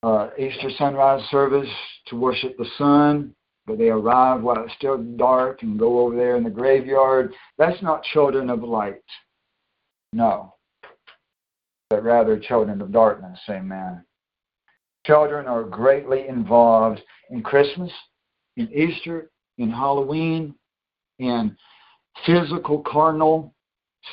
uh, 0.03 0.31
Easter 0.39 0.71
sunrise 0.79 1.23
service 1.31 1.69
to 2.07 2.17
worship 2.17 2.57
the 2.57 2.67
sun, 2.79 3.35
but 3.67 3.77
they 3.77 3.89
arrive 3.89 4.43
while 4.43 4.65
it's 4.65 4.75
still 4.75 4.97
dark 4.97 5.63
and 5.63 5.79
go 5.79 6.01
over 6.01 6.17
there 6.17 6.37
in 6.37 6.45
the 6.45 6.51
graveyard, 6.51 7.35
that's 7.59 7.83
not 7.83 8.03
children 8.03 8.49
of 8.49 8.63
light. 8.63 9.03
No. 10.15 10.55
But 11.91 12.03
rather 12.03 12.39
children 12.39 12.81
of 12.81 12.93
darkness, 12.93 13.39
amen. 13.51 14.05
Children 15.05 15.47
are 15.47 15.63
greatly 15.63 16.27
involved 16.29 17.03
in 17.31 17.43
Christmas, 17.43 17.93
in 18.57 18.73
Easter, 18.73 19.31
in 19.59 19.71
Halloween, 19.71 20.55
in 21.19 21.55
physical, 22.25 22.83
carnal 22.91 23.53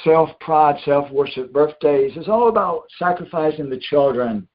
self 0.04 0.30
pride, 0.40 0.80
self 0.84 1.10
worship, 1.12 1.54
birthdays. 1.54 2.14
It's 2.16 2.28
all 2.28 2.50
about 2.50 2.84
sacrificing 2.98 3.70
the 3.70 3.80
children 3.80 4.48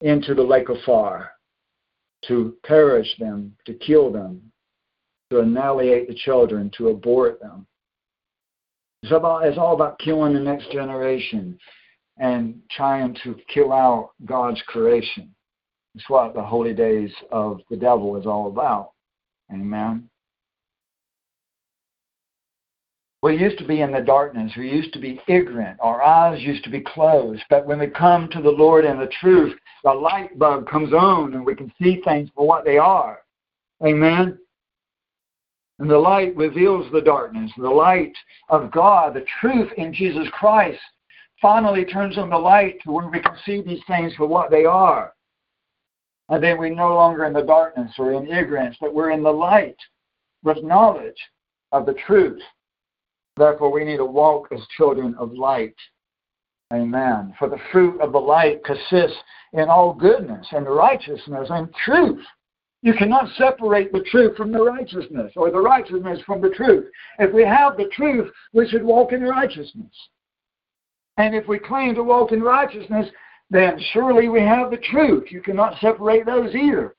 into 0.00 0.34
the 0.34 0.42
lake 0.42 0.68
of 0.68 0.78
fire, 0.84 1.32
to 2.26 2.56
perish 2.64 3.08
them, 3.18 3.54
to 3.66 3.74
kill 3.74 4.10
them, 4.10 4.40
to 5.30 5.40
annihilate 5.40 6.08
the 6.08 6.14
children, 6.14 6.70
to 6.78 6.88
abort 6.88 7.40
them. 7.40 7.66
It's, 9.02 9.12
about, 9.12 9.46
it's 9.46 9.58
all 9.58 9.74
about 9.74 9.98
killing 9.98 10.34
the 10.34 10.40
next 10.40 10.70
generation 10.72 11.58
and 12.18 12.60
trying 12.70 13.16
to 13.24 13.36
kill 13.52 13.72
out 13.72 14.10
God's 14.26 14.60
creation. 14.66 15.34
It's 15.94 16.08
what 16.08 16.34
the 16.34 16.42
holy 16.42 16.74
days 16.74 17.10
of 17.32 17.60
the 17.70 17.76
devil 17.76 18.16
is 18.16 18.26
all 18.26 18.48
about. 18.48 18.92
Amen. 19.52 20.09
We 23.22 23.36
used 23.36 23.58
to 23.58 23.66
be 23.66 23.82
in 23.82 23.92
the 23.92 24.00
darkness. 24.00 24.52
We 24.56 24.70
used 24.70 24.94
to 24.94 24.98
be 24.98 25.20
ignorant. 25.28 25.78
Our 25.80 26.02
eyes 26.02 26.40
used 26.42 26.64
to 26.64 26.70
be 26.70 26.80
closed. 26.80 27.42
But 27.50 27.66
when 27.66 27.78
we 27.78 27.86
come 27.86 28.28
to 28.30 28.40
the 28.40 28.50
Lord 28.50 28.86
and 28.86 29.00
the 29.00 29.10
truth, 29.20 29.54
the 29.84 29.92
light 29.92 30.38
bulb 30.38 30.66
comes 30.68 30.94
on 30.94 31.34
and 31.34 31.44
we 31.44 31.54
can 31.54 31.72
see 31.80 32.00
things 32.02 32.30
for 32.34 32.46
what 32.46 32.64
they 32.64 32.78
are. 32.78 33.20
Amen. 33.84 34.38
And 35.78 35.90
the 35.90 35.98
light 35.98 36.34
reveals 36.36 36.90
the 36.92 37.00
darkness. 37.00 37.50
The 37.56 37.68
light 37.68 38.12
of 38.48 38.70
God, 38.70 39.14
the 39.14 39.24
truth 39.40 39.70
in 39.76 39.92
Jesus 39.92 40.28
Christ, 40.32 40.80
finally 41.40 41.84
turns 41.84 42.18
on 42.18 42.30
the 42.30 42.38
light 42.38 42.80
to 42.82 42.92
where 42.92 43.08
we 43.08 43.20
can 43.20 43.36
see 43.44 43.62
these 43.62 43.82
things 43.86 44.14
for 44.14 44.26
what 44.26 44.50
they 44.50 44.64
are. 44.64 45.14
And 46.28 46.42
then 46.42 46.58
we're 46.58 46.74
no 46.74 46.94
longer 46.94 47.24
in 47.24 47.32
the 47.32 47.42
darkness 47.42 47.92
or 47.98 48.12
in 48.12 48.28
ignorance, 48.28 48.76
but 48.80 48.94
we're 48.94 49.10
in 49.10 49.22
the 49.22 49.32
light 49.32 49.76
with 50.42 50.62
knowledge 50.62 51.18
of 51.72 51.86
the 51.86 51.94
truth. 52.06 52.40
Therefore, 53.36 53.72
we 53.72 53.84
need 53.84 53.98
to 53.98 54.04
walk 54.04 54.48
as 54.52 54.60
children 54.76 55.14
of 55.18 55.32
light. 55.32 55.76
Amen. 56.72 57.34
For 57.38 57.48
the 57.48 57.60
fruit 57.72 58.00
of 58.00 58.12
the 58.12 58.18
light 58.18 58.64
consists 58.64 59.16
in 59.52 59.68
all 59.68 59.92
goodness 59.94 60.46
and 60.52 60.66
righteousness 60.66 61.48
and 61.50 61.72
truth. 61.84 62.24
You 62.82 62.94
cannot 62.94 63.28
separate 63.36 63.92
the 63.92 64.04
truth 64.10 64.36
from 64.36 64.52
the 64.52 64.62
righteousness 64.62 65.32
or 65.36 65.50
the 65.50 65.60
righteousness 65.60 66.20
from 66.24 66.40
the 66.40 66.50
truth. 66.50 66.86
If 67.18 67.32
we 67.34 67.44
have 67.44 67.76
the 67.76 67.90
truth, 67.92 68.32
we 68.52 68.68
should 68.68 68.82
walk 68.82 69.12
in 69.12 69.22
righteousness. 69.22 69.92
And 71.18 71.34
if 71.34 71.46
we 71.46 71.58
claim 71.58 71.94
to 71.96 72.02
walk 72.02 72.32
in 72.32 72.42
righteousness, 72.42 73.08
then 73.50 73.78
surely 73.92 74.28
we 74.28 74.40
have 74.40 74.70
the 74.70 74.78
truth. 74.78 75.30
You 75.30 75.42
cannot 75.42 75.78
separate 75.80 76.24
those 76.24 76.54
either 76.54 76.94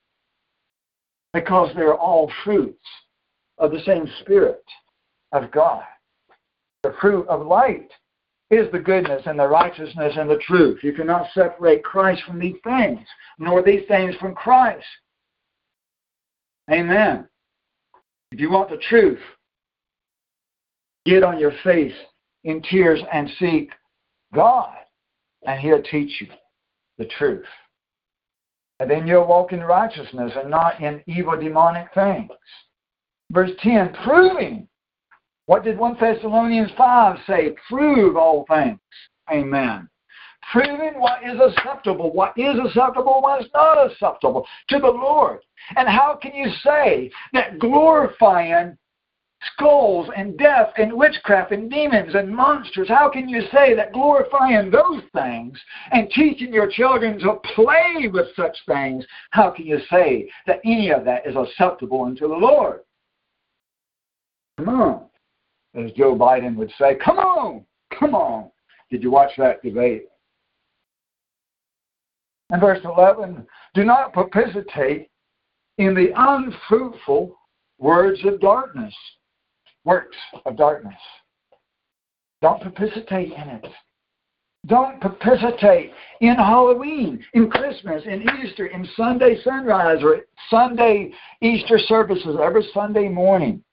because 1.34 1.74
they're 1.76 1.96
all 1.96 2.32
fruits 2.44 2.86
of 3.58 3.72
the 3.72 3.82
same 3.86 4.08
Spirit 4.22 4.64
of 5.32 5.50
God. 5.52 5.84
The 6.84 6.96
fruit 7.00 7.28
of 7.28 7.46
light 7.46 7.90
is 8.50 8.72
the 8.72 8.80
goodness 8.80 9.22
and 9.26 9.40
the 9.40 9.48
righteousness 9.48 10.14
and 10.18 10.30
the 10.30 10.42
truth. 10.46 10.84
You 10.84 10.94
cannot 10.94 11.28
separate 11.34 11.84
Christ 11.84 12.22
from 12.28 12.40
these 12.40 12.58
things, 12.64 13.00
nor 13.40 13.64
these 13.64 13.88
things 13.88 14.16
from 14.16 14.36
Christ. 14.36 14.86
Amen. 16.72 17.28
If 18.32 18.40
you 18.40 18.50
want 18.50 18.70
the 18.70 18.78
truth, 18.90 19.20
get 21.06 21.24
on 21.24 21.40
your 21.40 21.54
face 21.64 21.94
in 22.44 22.62
tears 22.62 23.02
and 23.14 23.30
seek 23.40 23.72
God, 24.34 24.76
and 25.46 25.60
He'll 25.60 25.84
teach 25.84 26.22
you 26.22 26.28
the 26.98 27.06
truth. 27.06 27.46
And 28.80 28.90
then 28.90 29.06
you'll 29.06 29.28
walk 29.28 29.54
in 29.54 29.62
righteousness 29.62 30.32
and 30.36 30.50
not 30.50 30.82
in 30.82 31.04
evil 31.06 31.40
demonic 31.40 31.94
things. 31.94 32.32
Verse 33.32 33.52
10 33.62 33.96
proving 34.04 34.68
what 35.52 35.66
did 35.66 35.78
1 35.78 35.98
Thessalonians 36.00 36.72
5 36.78 37.18
say? 37.28 37.54
Prove 37.68 38.16
all 38.16 38.46
things. 38.50 38.80
Amen. 39.30 39.90
Proving 40.54 40.98
what 40.98 41.22
is 41.26 41.42
acceptable, 41.46 42.14
what 42.14 42.32
is 42.38 42.56
acceptable, 42.66 43.22
what 43.22 43.42
is 43.42 43.50
not 43.54 43.92
acceptable 43.92 44.48
to 44.70 44.80
the 44.80 44.88
Lord. 44.88 45.40
And 45.76 45.90
how 45.90 46.18
can 46.22 46.34
you 46.34 46.48
say 46.64 47.12
that 47.34 47.60
glorifying 47.60 48.78
skulls 49.54 50.08
and 50.16 50.38
death 50.38 50.70
and 50.78 50.94
witchcraft 50.94 51.52
and 51.52 51.70
demons 51.70 52.16
and 52.16 52.34
monsters. 52.34 52.88
How 52.88 53.10
can 53.10 53.28
you 53.28 53.42
say 53.52 53.76
that 53.76 53.92
glorifying 53.92 54.72
those 54.72 55.02
things 55.14 55.60
and 55.92 56.10
teaching 56.12 56.54
your 56.54 56.72
children 56.72 57.20
to 57.20 57.42
play 57.56 58.08
with 58.08 58.28
such 58.38 58.58
things, 58.66 59.06
how 59.32 59.50
can 59.50 59.66
you 59.66 59.80
say 59.90 60.30
that 60.48 60.62
any 60.64 60.92
of 60.92 61.04
that 61.04 61.28
is 61.28 61.36
acceptable 61.36 62.04
unto 62.04 62.30
the 62.30 62.36
Lord? 62.36 62.82
Come 64.58 64.70
on. 64.70 65.11
As 65.76 65.92
Joe 65.94 66.16
Biden 66.16 66.56
would 66.56 66.72
say, 66.78 66.96
come 67.04 67.18
on, 67.18 67.66
come 67.98 68.14
on. 68.14 68.52
Did 68.90 69.04
you 69.04 69.12
watch 69.12 69.32
that 69.38 69.64
debate? 69.64 70.06
And 72.50 72.60
verse 72.60 72.80
11, 72.84 73.48
do 73.74 73.86
not 73.86 74.12
participate 74.12 75.10
in 75.78 75.96
the 75.96 76.12
unfruitful 76.16 77.36
words 77.80 78.20
of 78.26 78.42
darkness, 78.42 78.94
works 79.86 80.18
of 80.46 80.58
darkness. 80.58 80.94
Don't 82.42 82.62
participate 82.62 83.32
in 83.32 83.50
it. 83.50 83.68
Don't 84.68 85.02
participate 85.02 85.92
in 86.20 86.36
Halloween, 86.36 87.24
in 87.34 87.50
Christmas, 87.50 88.04
in 88.06 88.24
Easter, 88.44 88.68
in 88.68 88.88
Sunday 88.96 89.42
sunrise, 89.44 90.04
or 90.04 90.20
Sunday 90.50 91.14
Easter 91.42 91.80
services 91.80 92.38
every 92.42 92.68
Sunday 92.74 93.08
morning. 93.08 93.64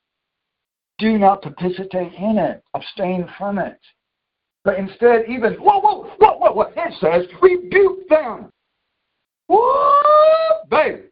Do 0.98 1.16
not 1.18 1.42
participate 1.42 2.12
in 2.14 2.38
it. 2.38 2.62
Abstain 2.74 3.28
from 3.38 3.58
it. 3.58 3.78
But 4.64 4.78
instead, 4.78 5.24
even, 5.28 5.54
whoa, 5.54 5.78
whoa, 5.80 6.10
whoa, 6.18 6.38
whoa, 6.38 6.52
whoa, 6.52 6.72
it 6.76 6.94
says, 7.00 7.26
rebuke 7.40 8.08
them. 8.08 8.50
Whoa, 9.46 10.64
baby. 10.68 11.04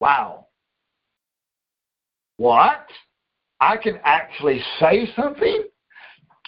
Wow. 0.00 0.46
What? 2.36 2.86
I 3.60 3.76
can 3.76 3.98
actually 4.04 4.62
say 4.78 5.10
something 5.16 5.64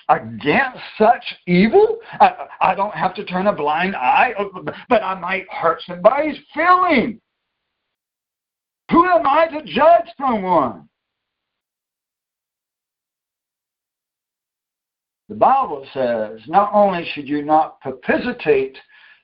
against 0.08 0.78
such 0.96 1.24
evil? 1.46 1.98
I, 2.20 2.46
I 2.60 2.74
don't 2.74 2.94
have 2.94 3.14
to 3.14 3.24
turn 3.24 3.46
a 3.46 3.52
blind 3.52 3.96
eye, 3.96 4.34
uh, 4.38 4.44
but 4.88 5.02
I 5.02 5.18
might 5.18 5.50
hurt 5.50 5.82
somebody's 5.86 6.38
feeling. 6.54 7.20
Who 8.90 9.04
am 9.04 9.26
I 9.26 9.48
to 9.48 9.62
judge 9.64 10.06
someone? 10.18 10.87
The 15.28 15.34
Bible 15.34 15.86
says 15.92 16.40
not 16.46 16.70
only 16.72 17.04
should 17.12 17.28
you 17.28 17.42
not 17.42 17.80
participate, 17.80 18.78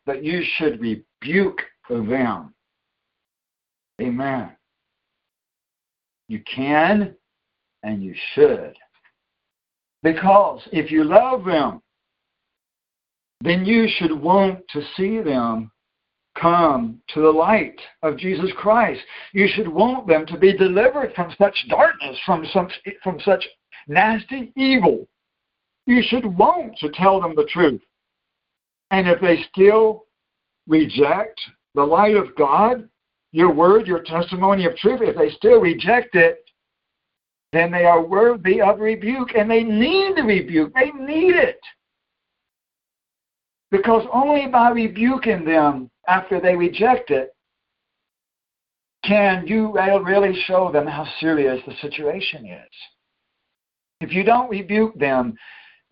but 0.04 0.22
you 0.22 0.42
should 0.56 0.80
rebuke 0.80 1.62
them. 1.88 2.54
Amen. 4.00 4.50
You 6.28 6.40
can 6.52 7.14
and 7.82 8.02
you 8.02 8.14
should. 8.34 8.74
Because 10.02 10.60
if 10.72 10.90
you 10.90 11.04
love 11.04 11.44
them, 11.44 11.80
then 13.40 13.64
you 13.64 13.86
should 13.88 14.12
want 14.12 14.60
to 14.72 14.82
see 14.96 15.20
them 15.20 15.70
come 16.38 17.00
to 17.08 17.20
the 17.20 17.30
light 17.30 17.80
of 18.02 18.18
Jesus 18.18 18.50
Christ. 18.56 19.00
You 19.32 19.46
should 19.48 19.68
want 19.68 20.06
them 20.06 20.26
to 20.26 20.38
be 20.38 20.56
delivered 20.56 21.14
from 21.14 21.32
such 21.38 21.66
darkness, 21.68 22.18
from, 22.26 22.44
some, 22.52 22.68
from 23.02 23.20
such 23.20 23.46
nasty 23.86 24.52
evil. 24.56 25.06
You 25.86 26.02
should 26.02 26.24
want 26.24 26.76
to 26.78 26.90
tell 26.90 27.20
them 27.20 27.34
the 27.34 27.44
truth. 27.44 27.80
And 28.90 29.08
if 29.08 29.20
they 29.20 29.44
still 29.52 30.04
reject 30.66 31.40
the 31.74 31.82
light 31.84 32.16
of 32.16 32.34
God, 32.36 32.88
your 33.32 33.52
word, 33.52 33.86
your 33.86 34.02
testimony 34.02 34.64
of 34.64 34.76
truth, 34.76 35.00
if 35.02 35.16
they 35.16 35.30
still 35.30 35.60
reject 35.60 36.14
it, 36.14 36.38
then 37.52 37.70
they 37.70 37.84
are 37.84 38.04
worthy 38.04 38.60
of 38.60 38.80
rebuke 38.80 39.30
and 39.36 39.50
they 39.50 39.62
need 39.62 40.16
the 40.16 40.22
rebuke. 40.22 40.72
They 40.74 40.90
need 40.92 41.36
it. 41.36 41.60
Because 43.70 44.06
only 44.12 44.46
by 44.46 44.70
rebuking 44.70 45.44
them 45.44 45.90
after 46.08 46.40
they 46.40 46.56
reject 46.56 47.10
it 47.10 47.34
can 49.04 49.46
you 49.46 49.72
really 50.02 50.34
show 50.46 50.70
them 50.72 50.86
how 50.86 51.06
serious 51.20 51.60
the 51.66 51.74
situation 51.82 52.46
is. 52.46 52.70
If 54.00 54.12
you 54.12 54.24
don't 54.24 54.48
rebuke 54.48 54.98
them, 54.98 55.36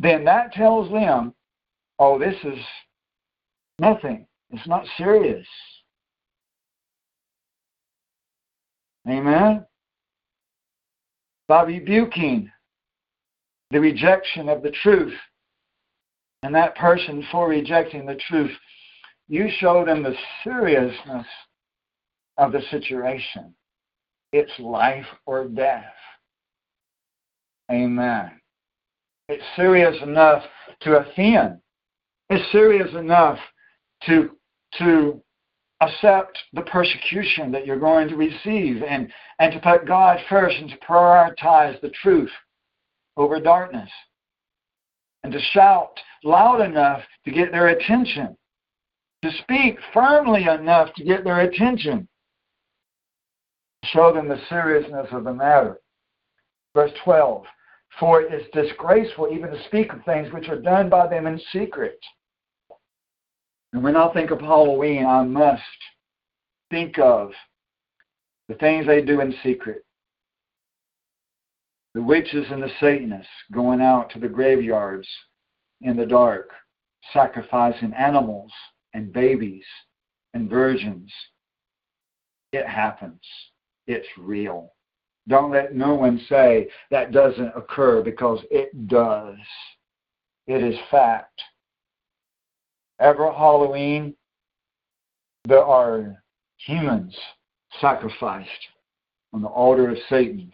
then 0.03 0.24
that 0.24 0.53
tells 0.53 0.90
them, 0.90 1.32
oh, 2.00 2.18
this 2.18 2.34
is 2.42 2.59
nothing. 3.78 4.26
It's 4.50 4.66
not 4.66 4.84
serious. 4.98 5.46
Amen? 9.09 9.64
By 11.46 11.62
rebuking 11.62 12.50
the 13.70 13.80
rejection 13.80 14.48
of 14.48 14.62
the 14.62 14.72
truth 14.82 15.14
and 16.42 16.53
that 16.55 16.76
person 16.76 17.24
for 17.30 17.48
rejecting 17.48 18.05
the 18.05 18.18
truth, 18.28 18.50
you 19.28 19.48
show 19.59 19.84
them 19.84 20.03
the 20.03 20.16
seriousness 20.42 21.26
of 22.38 22.50
the 22.50 22.62
situation. 22.70 23.55
It's 24.32 24.53
life 24.59 25.07
or 25.26 25.46
death. 25.46 25.84
Amen. 27.70 28.41
It's 29.29 29.43
serious 29.57 29.97
enough 30.03 30.43
to 30.81 30.97
offend. 30.97 31.59
It's 32.31 32.51
serious 32.53 32.93
enough 32.95 33.39
to 34.07 34.31
to 34.79 35.23
accept 35.83 36.39
the 36.53 36.62
persecution 36.62 37.51
that 37.53 37.66
you're 37.66 37.79
going 37.79 38.09
to 38.09 38.16
receive 38.16 38.83
and, 38.83 39.12
and 39.39 39.53
to 39.53 39.61
put 39.61 39.87
God 39.87 40.18
first 40.29 40.57
and 40.57 40.70
to 40.70 40.77
prioritize 40.79 41.81
the 41.81 41.91
truth 41.91 42.31
over 43.16 43.41
darkness. 43.41 43.91
And 45.25 45.33
to 45.33 45.41
shout 45.53 45.99
loud 46.25 46.61
enough 46.61 47.03
to 47.25 47.31
get 47.31 47.53
their 47.53 47.68
attention. 47.68 48.37
To 49.23 49.31
speak 49.43 49.79
firmly 49.93 50.45
enough 50.45 50.95
to 50.95 51.05
get 51.05 51.25
their 51.25 51.41
attention. 51.41 52.09
Show 53.85 54.12
them 54.12 54.29
the 54.29 54.41
seriousness 54.49 55.09
of 55.12 55.25
the 55.25 55.35
matter. 55.35 55.81
Verse 56.75 56.93
12 57.05 57.45
For 57.99 58.22
it 58.22 58.32
is 58.32 58.47
disgraceful 58.53 59.28
even 59.32 59.51
to 59.51 59.64
speak 59.64 59.93
of 59.93 60.05
things 60.05 60.32
which 60.32 60.49
are 60.49 60.61
done 60.61 60.88
by 60.88 61.07
them 61.07 61.26
in 61.26 61.40
secret. 61.53 61.99
And 63.72 63.82
when 63.82 63.97
I 63.97 64.12
think 64.12 64.30
of 64.30 64.40
Halloween, 64.40 65.07
I 65.07 65.22
must 65.22 65.62
think 66.70 66.98
of 66.98 67.32
the 68.48 68.55
things 68.55 68.86
they 68.86 69.02
do 69.02 69.20
in 69.20 69.35
secret. 69.43 69.85
The 71.94 72.02
witches 72.02 72.47
and 72.51 72.62
the 72.62 72.70
Satanists 72.81 73.28
going 73.52 73.81
out 73.81 74.10
to 74.10 74.19
the 74.19 74.28
graveyards 74.28 75.09
in 75.82 75.97
the 75.97 76.06
dark, 76.06 76.51
sacrificing 77.12 77.93
animals 77.93 78.51
and 78.94 79.12
babies 79.12 79.64
and 80.32 80.48
virgins. 80.48 81.12
It 82.52 82.66
happens. 82.66 83.20
It's 83.86 84.09
real. 84.19 84.73
Don't 85.28 85.53
let 85.53 85.74
no 85.74 85.94
one 85.94 86.20
say 86.28 86.69
that 86.90 87.12
doesn't 87.12 87.53
occur 87.57 88.03
because 88.03 88.40
it 88.51 88.89
does. 88.89 89.36
It 90.47 90.62
is 90.62 90.77
fact 90.90 91.40
every 93.03 93.32
Halloween, 93.35 94.15
there 95.44 95.65
are 95.65 96.23
humans 96.57 97.16
sacrificed 97.81 98.51
on 99.32 99.43
the 99.43 99.49
altar 99.49 99.90
of 99.90 99.99
Satan 100.09 100.53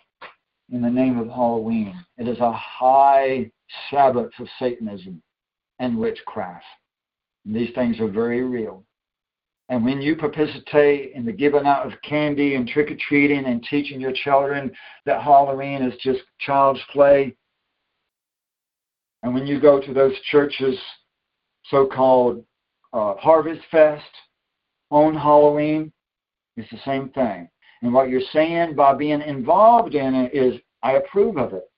in 0.73 0.81
the 0.81 0.90
name 0.90 1.19
of 1.19 1.28
Halloween. 1.28 1.95
It 2.16 2.27
is 2.27 2.39
a 2.40 2.53
high 2.53 3.51
Sabbath 3.90 4.31
of 4.39 4.49
Satanism 4.59 5.23
and 5.78 5.99
witchcraft. 5.99 6.65
And 7.45 7.55
these 7.55 7.74
things 7.74 8.01
are 8.01 8.09
very 8.09 8.43
real. 8.43 8.82
And 9.69 9.85
when 9.85 10.01
you 10.01 10.16
participate 10.16 11.12
in 11.12 11.27
the 11.27 11.32
giving 11.32 11.66
out 11.66 11.86
of 11.86 12.01
candy 12.03 12.55
and 12.55 12.66
trick 12.66 12.90
or 12.90 12.97
treating 13.09 13.45
and 13.45 13.62
teaching 13.65 14.01
your 14.01 14.12
children 14.12 14.70
that 15.05 15.23
Halloween 15.23 15.82
is 15.82 15.99
just 16.01 16.20
child's 16.39 16.81
play, 16.93 17.36
and 19.23 19.35
when 19.35 19.47
you 19.47 19.61
go 19.61 19.81
to 19.81 19.93
those 19.93 20.19
churches 20.31 20.78
so-called 21.70 22.45
uh, 22.93 23.15
Harvest 23.16 23.62
Fest 23.70 24.05
on 24.90 25.15
Halloween. 25.15 25.93
It's 26.57 26.70
the 26.70 26.78
same 26.85 27.11
thing. 27.11 27.49
And 27.82 27.93
what 27.93 28.09
you're 28.09 28.20
saying 28.32 28.74
by 28.74 28.95
being 28.95 29.23
involved 29.23 29.95
in 29.95 30.15
it 30.15 30.35
is, 30.35 30.61
I 30.82 30.93
approve 30.93 31.36
of 31.36 31.53
it. 31.53 31.70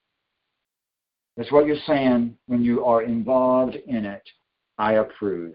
That's 1.36 1.52
what 1.52 1.66
you're 1.66 1.76
saying 1.86 2.36
when 2.46 2.62
you 2.62 2.84
are 2.84 3.02
involved 3.02 3.76
in 3.86 4.04
it. 4.04 4.22
I 4.78 4.94
approve. 4.94 5.54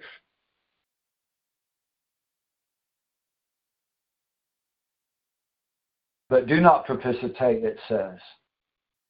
But 6.29 6.47
do 6.47 6.59
not 6.59 6.87
participate, 6.87 7.63
it 7.63 7.77
says, 7.87 8.17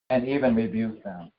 and 0.10 0.28
even 0.28 0.56
rebuke 0.56 1.02
them. 1.04 1.32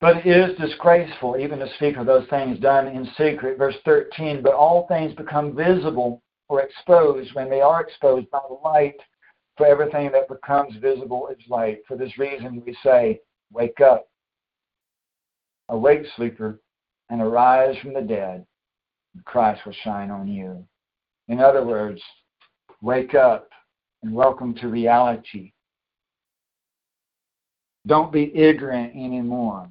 But 0.00 0.26
it 0.26 0.26
is 0.26 0.58
disgraceful 0.58 1.38
even 1.38 1.58
to 1.58 1.68
speak 1.76 1.96
of 1.96 2.04
those 2.04 2.28
things 2.28 2.58
done 2.60 2.86
in 2.86 3.06
secret. 3.16 3.56
Verse 3.56 3.76
13, 3.84 4.42
but 4.42 4.52
all 4.52 4.86
things 4.86 5.14
become 5.14 5.56
visible 5.56 6.22
or 6.48 6.60
exposed 6.60 7.34
when 7.34 7.48
they 7.48 7.62
are 7.62 7.80
exposed 7.80 8.30
by 8.30 8.40
the 8.48 8.58
light 8.62 8.96
For 9.56 9.66
everything 9.66 10.12
that 10.12 10.28
becomes 10.28 10.76
visible 10.76 11.28
is 11.28 11.38
light. 11.48 11.78
For 11.88 11.96
this 11.96 12.18
reason, 12.18 12.62
we 12.64 12.76
say, 12.82 13.20
Wake 13.52 13.80
up, 13.80 14.06
awake, 15.70 16.02
sleeper, 16.14 16.60
and 17.08 17.22
arise 17.22 17.76
from 17.78 17.94
the 17.94 18.02
dead, 18.02 18.44
and 19.14 19.24
Christ 19.24 19.64
will 19.64 19.72
shine 19.82 20.10
on 20.10 20.28
you. 20.28 20.66
In 21.28 21.40
other 21.40 21.64
words, 21.64 22.02
wake 22.82 23.14
up 23.14 23.48
and 24.06 24.14
welcome 24.14 24.54
to 24.54 24.68
reality. 24.68 25.50
Don't 27.88 28.12
be 28.12 28.30
ignorant 28.36 28.94
anymore 28.94 29.68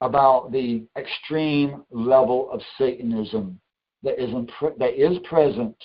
about 0.00 0.50
the 0.52 0.84
extreme 0.96 1.82
level 1.90 2.50
of 2.50 2.62
Satanism 2.78 3.60
that 4.02 4.18
is, 4.18 4.30
that 4.78 4.94
is 4.98 5.18
present 5.28 5.76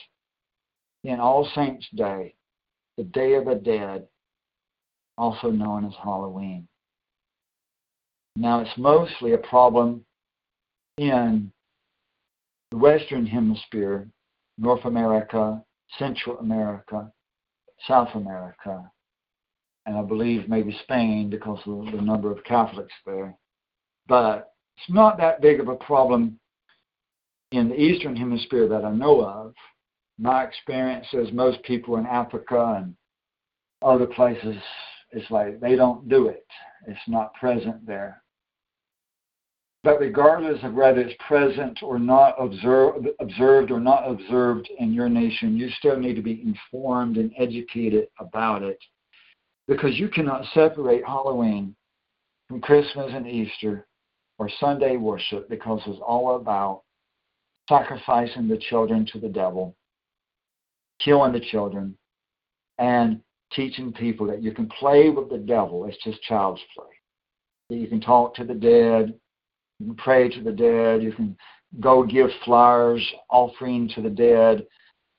in 1.03 1.19
All 1.19 1.49
Saints' 1.55 1.85
Day, 1.93 2.35
the 2.97 3.03
Day 3.03 3.34
of 3.34 3.45
the 3.45 3.55
Dead, 3.55 4.07
also 5.18 5.49
known 5.49 5.84
as 5.84 5.93
Halloween. 6.01 6.65
Now, 8.38 8.61
it's 8.61 8.77
mostly 8.77 9.34
a 9.34 9.39
problem 9.39 10.05
in 10.97 11.51
the 12.72 12.77
Western 12.77 13.26
Hemisphere, 13.26 14.07
North 14.57 14.85
America, 14.85 15.61
Central 15.99 16.39
America, 16.39 17.11
South 17.88 18.10
America, 18.15 18.89
and 19.85 19.97
I 19.97 20.01
believe 20.01 20.47
maybe 20.47 20.77
Spain 20.84 21.30
because 21.30 21.60
of 21.65 21.85
the 21.91 22.01
number 22.01 22.31
of 22.31 22.43
Catholics 22.43 22.93
there. 23.05 23.35
But 24.07 24.53
it's 24.77 24.89
not 24.89 25.18
that 25.18 25.41
big 25.41 25.60
of 25.60 25.68
a 25.68 25.76
problem 25.76 26.39
in 27.51 27.69
the 27.69 27.80
Eastern 27.80 28.15
Hemisphere 28.15 28.68
that 28.68 28.84
I 28.84 28.91
know 28.91 29.23
of. 29.23 29.53
My 30.18 30.43
experience 30.43 31.07
is 31.14 31.31
most 31.31 31.61
people 31.64 31.97
in 31.97 32.05
Africa 32.05 32.76
and 32.77 32.95
other 33.84 34.07
places, 34.07 34.55
it's 35.11 35.30
like 35.30 35.60
they 35.60 35.76
don't 35.76 36.07
do 36.10 36.27
it. 36.27 36.45
It's 36.88 36.99
not 37.07 37.34
present 37.35 37.85
there. 37.85 38.23
But 39.84 39.99
regardless 39.99 40.64
of 40.64 40.73
whether 40.73 41.01
it's 41.01 41.22
present 41.27 41.84
or 41.84 41.99
not 41.99 42.35
observed, 42.39 43.07
observed 43.19 43.69
or 43.69 43.81
not 43.81 44.10
observed 44.10 44.69
in 44.80 44.93
your 44.93 45.10
nation, 45.10 45.57
you 45.57 45.69
still 45.72 45.99
need 45.99 46.15
to 46.15 46.22
be 46.22 46.41
informed 46.41 47.18
and 47.18 47.34
educated 47.38 48.07
about 48.18 48.64
it 48.64 48.80
because 49.68 49.99
you 49.99 50.07
cannot 50.07 50.45
separate 50.53 51.05
Halloween 51.05 51.76
from 52.47 52.61
Christmas 52.61 53.11
and 53.14 53.27
Easter 53.27 53.85
or 54.39 54.49
Sunday 54.60 54.95
worship 54.95 55.49
because 55.49 55.81
it's 55.85 55.99
all 56.05 56.38
about 56.38 56.84
sacrificing 57.68 58.47
the 58.47 58.57
children 58.57 59.05
to 59.11 59.19
the 59.19 59.30
devil, 59.30 59.76
killing 60.99 61.34
the 61.34 61.39
children, 61.39 61.97
and 62.77 63.22
teaching 63.51 63.91
people 63.91 64.26
that 64.27 64.41
you 64.41 64.51
can 64.53 64.68
play 64.80 65.10
with 65.10 65.30
the 65.30 65.38
devil. 65.38 65.85
It's 65.85 66.01
just 66.03 66.22
child's 66.23 66.61
play. 66.76 66.85
That 67.69 67.77
you 67.77 67.88
can 67.88 68.01
talk 68.01 68.35
to 68.35 68.43
the 68.43 68.53
dead, 68.53 69.14
you 69.80 69.88
can 69.88 69.95
pray 69.95 70.30
to 70.30 70.41
the 70.41 70.52
dead. 70.52 71.04
You 71.04 71.12
can 71.14 71.36
go 71.80 72.04
give 72.04 72.30
flowers, 72.45 73.06
offering 73.30 73.90
to 73.95 74.02
the 74.02 74.10
dead. 74.10 74.66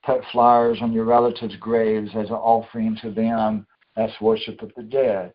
Put 0.05 0.21
flowers 0.31 0.79
on 0.81 0.93
your 0.93 1.05
relatives' 1.05 1.55
graves 1.57 2.11
as 2.15 2.29
an 2.29 2.35
offering 2.35 2.97
to 3.01 3.11
them. 3.11 3.65
That's 3.95 4.19
worship 4.21 4.61
of 4.61 4.71
the 4.75 4.83
dead. 4.83 5.33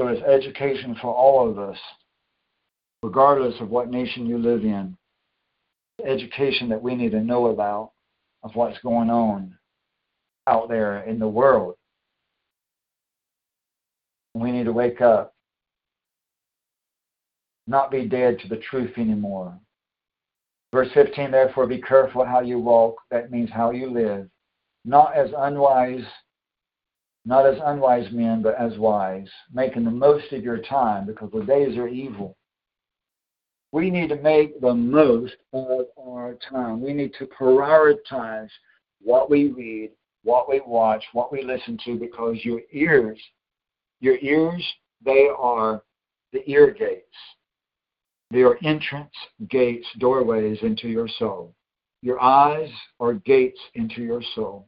So 0.00 0.08
it's 0.08 0.22
education 0.22 0.96
for 1.00 1.14
all 1.14 1.48
of 1.48 1.58
us, 1.58 1.78
regardless 3.02 3.54
of 3.60 3.70
what 3.70 3.90
nation 3.90 4.26
you 4.26 4.38
live 4.38 4.64
in. 4.64 4.96
Education 6.04 6.68
that 6.70 6.82
we 6.82 6.94
need 6.94 7.12
to 7.12 7.20
know 7.20 7.46
about 7.46 7.92
of 8.42 8.54
what's 8.54 8.78
going 8.78 9.08
on 9.08 9.56
out 10.46 10.68
there 10.68 11.04
in 11.04 11.18
the 11.18 11.28
world. 11.28 11.76
We 14.34 14.50
need 14.50 14.64
to 14.64 14.72
wake 14.72 15.00
up 15.00 15.33
not 17.66 17.90
be 17.90 18.06
dead 18.06 18.38
to 18.40 18.48
the 18.48 18.60
truth 18.70 18.92
anymore. 18.96 19.58
Verse 20.72 20.88
15, 20.92 21.30
therefore, 21.30 21.66
be 21.66 21.80
careful 21.80 22.24
how 22.24 22.40
you 22.40 22.58
walk. 22.58 22.96
That 23.10 23.30
means 23.30 23.50
how 23.52 23.70
you 23.70 23.90
live. 23.90 24.28
Not 24.84 25.16
as 25.16 25.30
unwise, 25.36 26.04
not 27.24 27.46
as 27.46 27.58
unwise 27.64 28.10
men, 28.12 28.42
but 28.42 28.56
as 28.60 28.76
wise, 28.76 29.28
making 29.52 29.84
the 29.84 29.90
most 29.90 30.32
of 30.32 30.42
your 30.42 30.58
time 30.58 31.06
because 31.06 31.30
the 31.32 31.44
days 31.44 31.78
are 31.78 31.88
evil. 31.88 32.36
We 33.72 33.90
need 33.90 34.08
to 34.10 34.16
make 34.16 34.60
the 34.60 34.74
most 34.74 35.36
of 35.52 35.86
our 35.98 36.36
time. 36.50 36.80
We 36.80 36.92
need 36.92 37.14
to 37.18 37.26
prioritize 37.26 38.50
what 39.00 39.30
we 39.30 39.48
read, 39.48 39.90
what 40.22 40.48
we 40.48 40.60
watch, 40.66 41.04
what 41.12 41.32
we 41.32 41.42
listen 41.42 41.78
to, 41.84 41.96
because 41.96 42.44
your 42.44 42.60
ears, 42.72 43.18
your 44.00 44.18
ears, 44.18 44.64
they 45.04 45.28
are 45.38 45.82
the 46.32 46.48
ear 46.50 46.72
gates. 46.72 47.06
They 48.30 48.42
are 48.42 48.58
entrance 48.64 49.14
gates, 49.48 49.86
doorways 49.98 50.58
into 50.62 50.88
your 50.88 51.08
soul. 51.08 51.54
Your 52.02 52.20
eyes 52.20 52.70
are 53.00 53.14
gates 53.14 53.60
into 53.74 54.02
your 54.02 54.22
soul. 54.34 54.66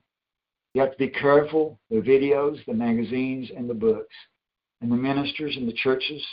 You 0.74 0.82
have 0.82 0.92
to 0.92 0.98
be 0.98 1.08
careful 1.08 1.78
the 1.90 1.96
videos, 1.96 2.64
the 2.66 2.74
magazines, 2.74 3.50
and 3.56 3.68
the 3.68 3.74
books, 3.74 4.14
and 4.80 4.90
the 4.90 4.96
ministers 4.96 5.56
and 5.56 5.66
the 5.66 5.72
churches, 5.72 6.24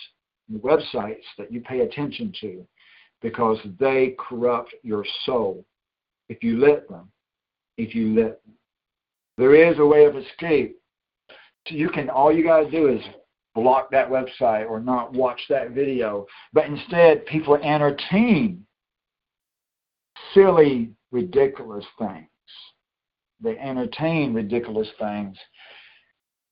and 0.48 0.60
the 0.60 0.68
websites 0.68 1.24
that 1.38 1.52
you 1.52 1.62
pay 1.62 1.82
attention 1.82 2.34
to, 2.42 2.66
because 3.22 3.58
they 3.80 4.16
corrupt 4.20 4.74
your 4.84 5.06
soul 5.26 5.66
if 6.30 6.44
you 6.44 6.58
let 6.58 6.88
them. 6.90 7.10
If 7.78 7.96
you 7.96 8.14
let 8.14 8.44
them. 8.44 8.54
There 9.38 9.56
is 9.56 9.80
a 9.80 9.86
way 9.86 10.06
of 10.06 10.16
escape. 10.16 10.78
So 11.68 11.76
you 11.76 11.90
can 11.90 12.10
all 12.10 12.32
you 12.32 12.44
gotta 12.44 12.70
do 12.70 12.88
is 12.88 13.02
block 13.56 13.92
that 13.92 14.10
website 14.10 14.70
or 14.70 14.80
not 14.80 15.14
watch 15.14 15.40
that 15.50 15.72
video. 15.72 16.26
But 16.54 16.66
instead, 16.66 17.26
people 17.26 17.56
entertain 17.56 18.66
silly, 20.34 20.92
ridiculous 21.12 21.86
things. 22.00 22.28
They 23.42 23.58
entertain 23.58 24.34
ridiculous 24.34 24.88
things 25.00 25.38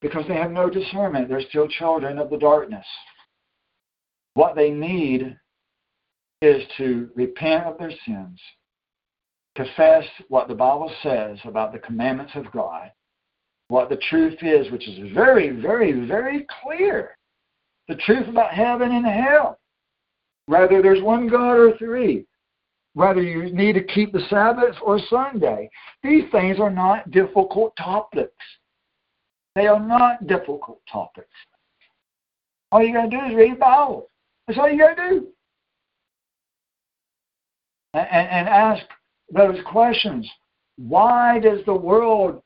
because 0.01 0.25
they 0.27 0.35
have 0.35 0.51
no 0.51 0.69
discernment. 0.69 1.29
They're 1.29 1.41
still 1.49 1.67
children 1.67 2.19
of 2.19 2.29
the 2.29 2.37
darkness. 2.37 2.85
What 4.33 4.55
they 4.55 4.71
need 4.71 5.37
is 6.41 6.63
to 6.77 7.09
repent 7.15 7.65
of 7.65 7.77
their 7.77 7.91
sins, 8.05 8.39
confess 9.55 10.03
what 10.27 10.47
the 10.47 10.55
Bible 10.55 10.91
says 11.03 11.37
about 11.45 11.71
the 11.71 11.79
commandments 11.79 12.31
of 12.35 12.51
God, 12.51 12.91
what 13.71 13.87
the 13.87 14.01
truth 14.09 14.37
is, 14.41 14.69
which 14.69 14.85
is 14.85 15.13
very, 15.13 15.49
very, 15.49 16.05
very 16.05 16.45
clear. 16.61 17.17
The 17.87 17.95
truth 17.95 18.27
about 18.27 18.53
heaven 18.53 18.91
and 18.91 19.05
hell. 19.05 19.59
Whether 20.47 20.81
there's 20.81 21.01
one 21.01 21.29
God 21.29 21.53
or 21.53 21.77
three. 21.77 22.25
Whether 22.95 23.21
you 23.21 23.49
need 23.53 23.75
to 23.75 23.83
keep 23.83 24.11
the 24.11 24.25
Sabbath 24.29 24.75
or 24.83 24.99
Sunday. 25.09 25.69
These 26.03 26.25
things 26.33 26.59
are 26.59 26.69
not 26.69 27.11
difficult 27.11 27.73
topics. 27.77 28.33
They 29.55 29.67
are 29.67 29.79
not 29.79 30.27
difficult 30.27 30.81
topics. 30.91 31.29
All 32.73 32.83
you 32.83 32.93
got 32.93 33.03
to 33.03 33.09
do 33.09 33.25
is 33.25 33.35
read 33.35 33.53
the 33.53 33.59
Bible. 33.59 34.09
That's 34.47 34.59
all 34.59 34.69
you 34.69 34.79
got 34.79 34.95
to 34.95 35.09
do. 35.09 35.27
And, 37.93 38.07
and, 38.11 38.27
and 38.27 38.49
ask 38.49 38.83
those 39.33 39.63
questions. 39.65 40.29
Why 40.75 41.39
does 41.39 41.59
the 41.65 41.73
world 41.73 42.41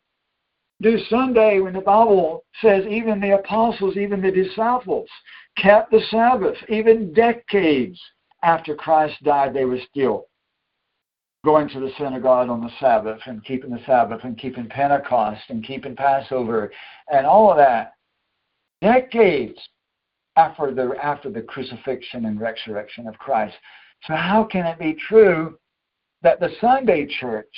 do 0.81 0.97
Sunday 1.09 1.59
when 1.59 1.73
the 1.73 1.81
Bible 1.81 2.43
says 2.61 2.85
even 2.85 3.19
the 3.19 3.35
apostles, 3.35 3.97
even 3.97 4.21
the 4.21 4.31
disciples 4.31 5.09
kept 5.57 5.91
the 5.91 6.01
Sabbath, 6.11 6.57
even 6.69 7.13
decades 7.13 7.99
after 8.43 8.75
Christ 8.75 9.15
died, 9.23 9.53
they 9.53 9.65
were 9.65 9.79
still 9.89 10.27
going 11.45 11.69
to 11.69 11.79
the 11.79 11.91
synagogue 11.97 12.49
on 12.49 12.61
the 12.61 12.71
Sabbath 12.79 13.19
and 13.25 13.45
keeping 13.45 13.69
the 13.69 13.81
Sabbath 13.85 14.21
and 14.23 14.37
keeping 14.37 14.67
Pentecost 14.67 15.41
and 15.49 15.65
keeping 15.65 15.95
Passover 15.95 16.71
and 17.11 17.25
all 17.25 17.51
of 17.51 17.57
that. 17.57 17.93
Decades 18.81 19.57
after 20.35 20.73
the 20.73 20.93
after 21.01 21.29
the 21.29 21.41
crucifixion 21.41 22.25
and 22.25 22.41
resurrection 22.41 23.07
of 23.07 23.17
Christ. 23.17 23.55
So 24.05 24.15
how 24.15 24.43
can 24.43 24.65
it 24.65 24.77
be 24.77 24.97
true 25.07 25.57
that 26.21 26.39
the 26.39 26.49
Sunday 26.59 27.05
church 27.19 27.53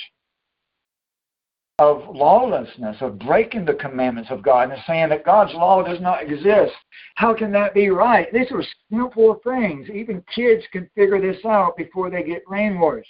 of 1.78 2.02
lawlessness, 2.14 2.96
of 3.00 3.18
breaking 3.20 3.64
the 3.64 3.74
commandments 3.74 4.30
of 4.30 4.42
God 4.42 4.70
and 4.70 4.82
saying 4.86 5.10
that 5.10 5.24
God's 5.24 5.54
law 5.54 5.82
does 5.82 6.00
not 6.00 6.22
exist. 6.22 6.72
How 7.14 7.32
can 7.34 7.52
that 7.52 7.72
be 7.72 7.88
right? 7.88 8.32
These 8.32 8.50
are 8.50 8.64
simple 8.90 9.40
things. 9.44 9.88
Even 9.88 10.24
kids 10.34 10.64
can 10.72 10.90
figure 10.96 11.20
this 11.20 11.44
out 11.44 11.76
before 11.76 12.10
they 12.10 12.24
get 12.24 12.44
brainwashed. 12.46 13.04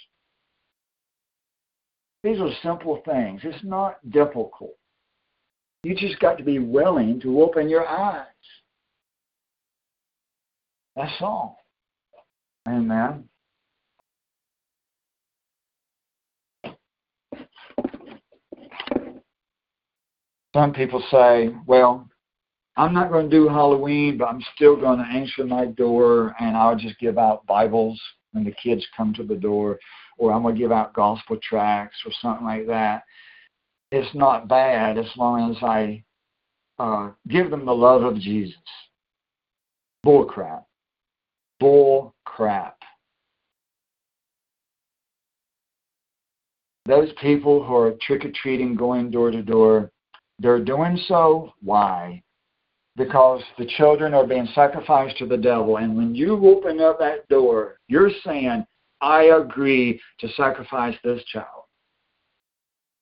These 2.23 2.39
are 2.39 2.49
simple 2.61 3.01
things. 3.05 3.41
It's 3.43 3.63
not 3.63 3.97
difficult. 4.11 4.75
You 5.83 5.95
just 5.95 6.19
got 6.19 6.37
to 6.37 6.43
be 6.43 6.59
willing 6.59 7.19
to 7.21 7.41
open 7.41 7.69
your 7.69 7.87
eyes. 7.87 8.25
That's 10.95 11.21
all. 11.21 11.57
Amen. 12.67 13.23
Some 20.59 20.73
people 20.73 21.01
say, 21.09 21.55
well, 21.67 22.05
I'm 22.75 22.93
not 22.93 23.11
going 23.11 23.29
to 23.29 23.33
do 23.33 23.47
Halloween, 23.47 24.17
but 24.17 24.25
I'm 24.25 24.43
still 24.55 24.75
going 24.75 24.99
to 24.99 25.05
answer 25.05 25.45
my 25.45 25.67
door 25.67 26.35
and 26.37 26.57
I'll 26.57 26.75
just 26.75 26.99
give 26.99 27.17
out 27.17 27.45
Bibles 27.45 27.97
when 28.33 28.43
the 28.43 28.51
kids 28.51 28.85
come 28.95 29.13
to 29.13 29.23
the 29.23 29.37
door, 29.37 29.79
or 30.17 30.33
I'm 30.33 30.41
going 30.41 30.55
to 30.55 30.59
give 30.59 30.73
out 30.73 30.93
gospel 30.93 31.37
tracts 31.41 31.95
or 32.05 32.11
something 32.21 32.45
like 32.45 32.67
that. 32.67 33.03
It's 33.93 34.13
not 34.13 34.49
bad 34.49 34.97
as 34.97 35.05
long 35.15 35.49
as 35.49 35.63
I 35.63 36.03
uh, 36.77 37.11
give 37.29 37.49
them 37.51 37.65
the 37.65 37.71
love 37.71 38.03
of 38.03 38.19
Jesus. 38.19 38.57
Bull 40.03 40.25
crap. 40.25 40.65
Bull 41.61 42.13
crap. 42.25 42.77
Those 46.85 47.13
people 47.21 47.63
who 47.63 47.75
are 47.75 47.93
trick 48.01 48.25
or 48.25 48.31
treating, 48.31 48.75
going 48.75 49.09
door 49.09 49.31
to 49.31 49.41
door, 49.41 49.89
they're 50.39 50.63
doing 50.63 50.97
so. 51.07 51.53
Why? 51.61 52.23
Because 52.95 53.41
the 53.57 53.65
children 53.77 54.13
are 54.13 54.25
being 54.25 54.47
sacrificed 54.55 55.17
to 55.17 55.25
the 55.25 55.37
devil. 55.37 55.77
And 55.77 55.95
when 55.95 56.15
you 56.15 56.33
open 56.47 56.79
up 56.81 56.99
that 56.99 57.27
door, 57.29 57.77
you're 57.87 58.11
saying, 58.25 58.65
I 59.01 59.23
agree 59.23 60.01
to 60.19 60.27
sacrifice 60.29 60.95
this 61.03 61.23
child. 61.25 61.63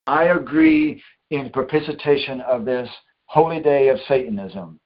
I 0.06 0.24
agree 0.24 1.02
in 1.30 1.50
propitiation 1.50 2.40
of 2.42 2.64
this 2.64 2.88
holy 3.26 3.60
day 3.60 3.88
of 3.88 3.98
Satanism. 4.08 4.78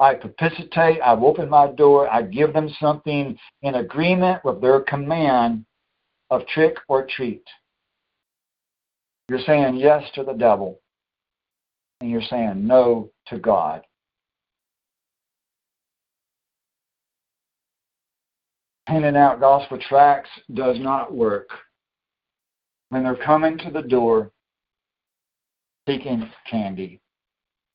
I 0.00 0.14
propitiate, 0.14 1.00
I've 1.02 1.22
opened 1.22 1.50
my 1.50 1.68
door, 1.72 2.12
I 2.12 2.22
give 2.22 2.52
them 2.52 2.68
something 2.80 3.36
in 3.62 3.74
agreement 3.74 4.44
with 4.44 4.60
their 4.60 4.80
command 4.80 5.64
of 6.30 6.46
trick 6.46 6.76
or 6.88 7.06
treat. 7.06 7.44
You're 9.28 9.40
saying 9.46 9.76
yes 9.76 10.02
to 10.14 10.24
the 10.24 10.32
devil, 10.32 10.80
and 12.02 12.10
you're 12.10 12.20
saying 12.20 12.66
no 12.66 13.10
to 13.28 13.38
God. 13.38 13.82
Handing 18.88 19.16
out 19.16 19.38
gospel 19.38 19.78
tracts 19.78 20.28
does 20.52 20.80
not 20.80 21.14
work. 21.14 21.48
When 22.88 23.04
they're 23.04 23.14
coming 23.14 23.56
to 23.58 23.70
the 23.70 23.82
door 23.82 24.32
seeking 25.88 26.28
candy, 26.50 27.00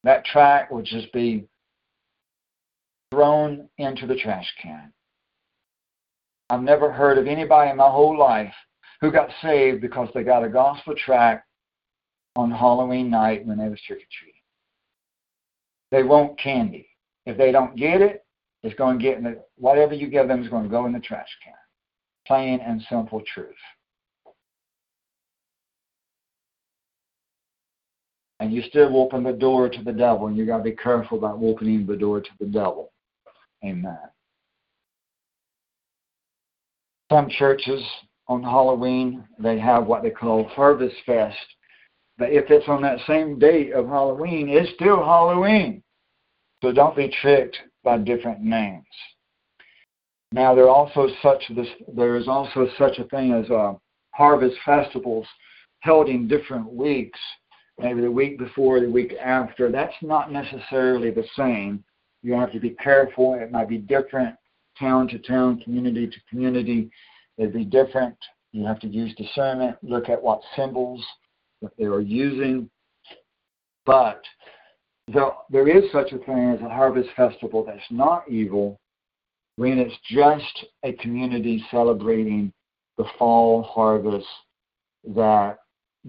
that 0.04 0.26
tract 0.26 0.74
will 0.74 0.84
just 0.84 1.12
be 1.14 1.48
thrown 3.10 3.70
into 3.78 4.06
the 4.06 4.16
trash 4.16 4.54
can. 4.62 4.91
I've 6.49 6.62
never 6.62 6.91
heard 6.91 7.18
of 7.18 7.28
anybody 7.28 7.72
in 7.72 7.78
my 7.78 7.90
whole 7.90 8.18
life 8.18 8.54
who 8.99 9.10
got 9.10 9.30
saved 9.41 9.80
because 9.80 10.10
they 10.14 10.24
got 10.24 10.44
a 10.44 10.49
gospel 10.49 10.95
tract 10.98 11.47
on 12.38 12.51
Halloween 12.51 13.09
night 13.09 13.45
when 13.45 13.57
they 13.57 13.68
was 13.68 13.81
trick 13.81 13.97
or 13.97 14.07
treating. 14.19 14.41
They 15.91 16.03
want 16.03 16.39
candy. 16.39 16.88
If 17.26 17.38
they 17.38 17.51
don't 17.51 17.76
get 17.76 17.99
it, 18.01 18.23
it's 18.64 18.76
going 18.76 18.99
to 18.99 19.03
get 19.03 19.18
in 19.18 19.23
the 19.23 19.43
whatever 19.57 19.93
you 19.93 20.07
give 20.07 20.27
them 20.27 20.43
is 20.43 20.49
going 20.49 20.64
to 20.64 20.69
go 20.69 20.85
in 20.85 20.93
the 20.93 20.99
trash 20.99 21.27
can. 21.43 21.53
Plain 22.26 22.59
and 22.59 22.81
simple 22.89 23.22
truth. 23.34 23.55
And 28.39 28.53
you 28.53 28.61
still 28.61 28.95
open 28.97 29.23
the 29.23 29.34
door 29.34 29.68
to 29.68 29.84
the 29.84 29.91
devil, 29.91 30.27
and 30.27 30.38
you 30.38 30.45
got 30.45 30.57
to 30.57 30.64
be 30.64 30.76
careful 30.76 31.18
about 31.18 31.39
opening 31.41 31.88
the 31.88 31.95
door 31.95 32.22
to 32.22 32.30
the 32.39 32.45
devil. 32.45 32.91
Amen. 33.65 33.97
Some 37.11 37.30
churches 37.30 37.81
on 38.27 38.43
Halloween, 38.43 39.23
they 39.39 39.57
have 39.57 39.88
what 39.88 40.03
they 40.03 40.11
call 40.11 40.43
Harvest 40.43 40.95
Fest. 41.05 41.38
But 42.18 42.31
if 42.31 42.49
it's 42.49 42.68
on 42.68 42.81
that 42.81 42.99
same 43.07 43.38
date 43.38 43.73
of 43.73 43.88
Halloween, 43.88 44.49
it's 44.49 44.73
still 44.73 45.03
Halloween. 45.03 45.84
So 46.61 46.72
don't 46.72 46.95
be 46.95 47.14
tricked 47.22 47.57
by 47.84 47.99
different 47.99 48.41
names. 48.41 48.85
Now 50.31 50.56
there 50.56 50.68
also 50.68 51.07
such 51.22 51.44
this 51.56 51.68
there 51.95 52.18
is 52.18 52.27
also 52.27 52.68
such 52.77 52.98
a 52.98 53.06
thing 53.06 53.34
as 53.34 53.49
uh, 53.49 53.73
harvest 54.11 54.57
festivals 54.65 55.27
held 55.81 56.10
in 56.10 56.27
different 56.27 56.72
weeks, 56.73 57.19
maybe 57.80 58.02
the 58.02 58.11
week 58.11 58.39
before, 58.39 58.80
the 58.80 58.89
week 58.89 59.14
after. 59.23 59.72
That's 59.72 59.94
not 60.02 60.31
necessarily 60.31 61.11
the 61.11 61.26
same. 61.38 61.84
You 62.23 62.34
have 62.34 62.52
to 62.52 62.60
be 62.60 62.72
careful. 62.72 63.35
It 63.35 63.52
might 63.52 63.69
be 63.69 63.77
different 63.77 64.35
town 64.77 65.07
to 65.10 65.19
town, 65.19 65.61
community 65.61 66.07
to 66.07 66.18
community. 66.30 66.89
It'd 67.38 67.53
be 67.53 67.64
different. 67.64 68.18
You 68.52 68.65
have 68.65 68.80
to 68.80 68.88
use 68.88 69.14
discernment, 69.15 69.77
look 69.84 70.10
at 70.10 70.22
what 70.22 70.41
symbols 70.56 71.06
that 71.61 71.71
they 71.77 71.85
are 71.85 72.01
using. 72.01 72.69
But 73.85 74.21
there, 75.07 75.31
there 75.49 75.67
is 75.67 75.91
such 75.91 76.11
a 76.11 76.17
thing 76.19 76.51
as 76.55 76.61
a 76.61 76.69
harvest 76.69 77.09
festival 77.15 77.63
that's 77.65 77.79
not 77.89 78.29
evil 78.29 78.79
when 79.55 79.79
it's 79.79 79.95
just 80.09 80.65
a 80.84 80.93
community 80.93 81.65
celebrating 81.71 82.51
the 82.97 83.05
fall 83.17 83.63
harvest 83.63 84.27
that 85.15 85.59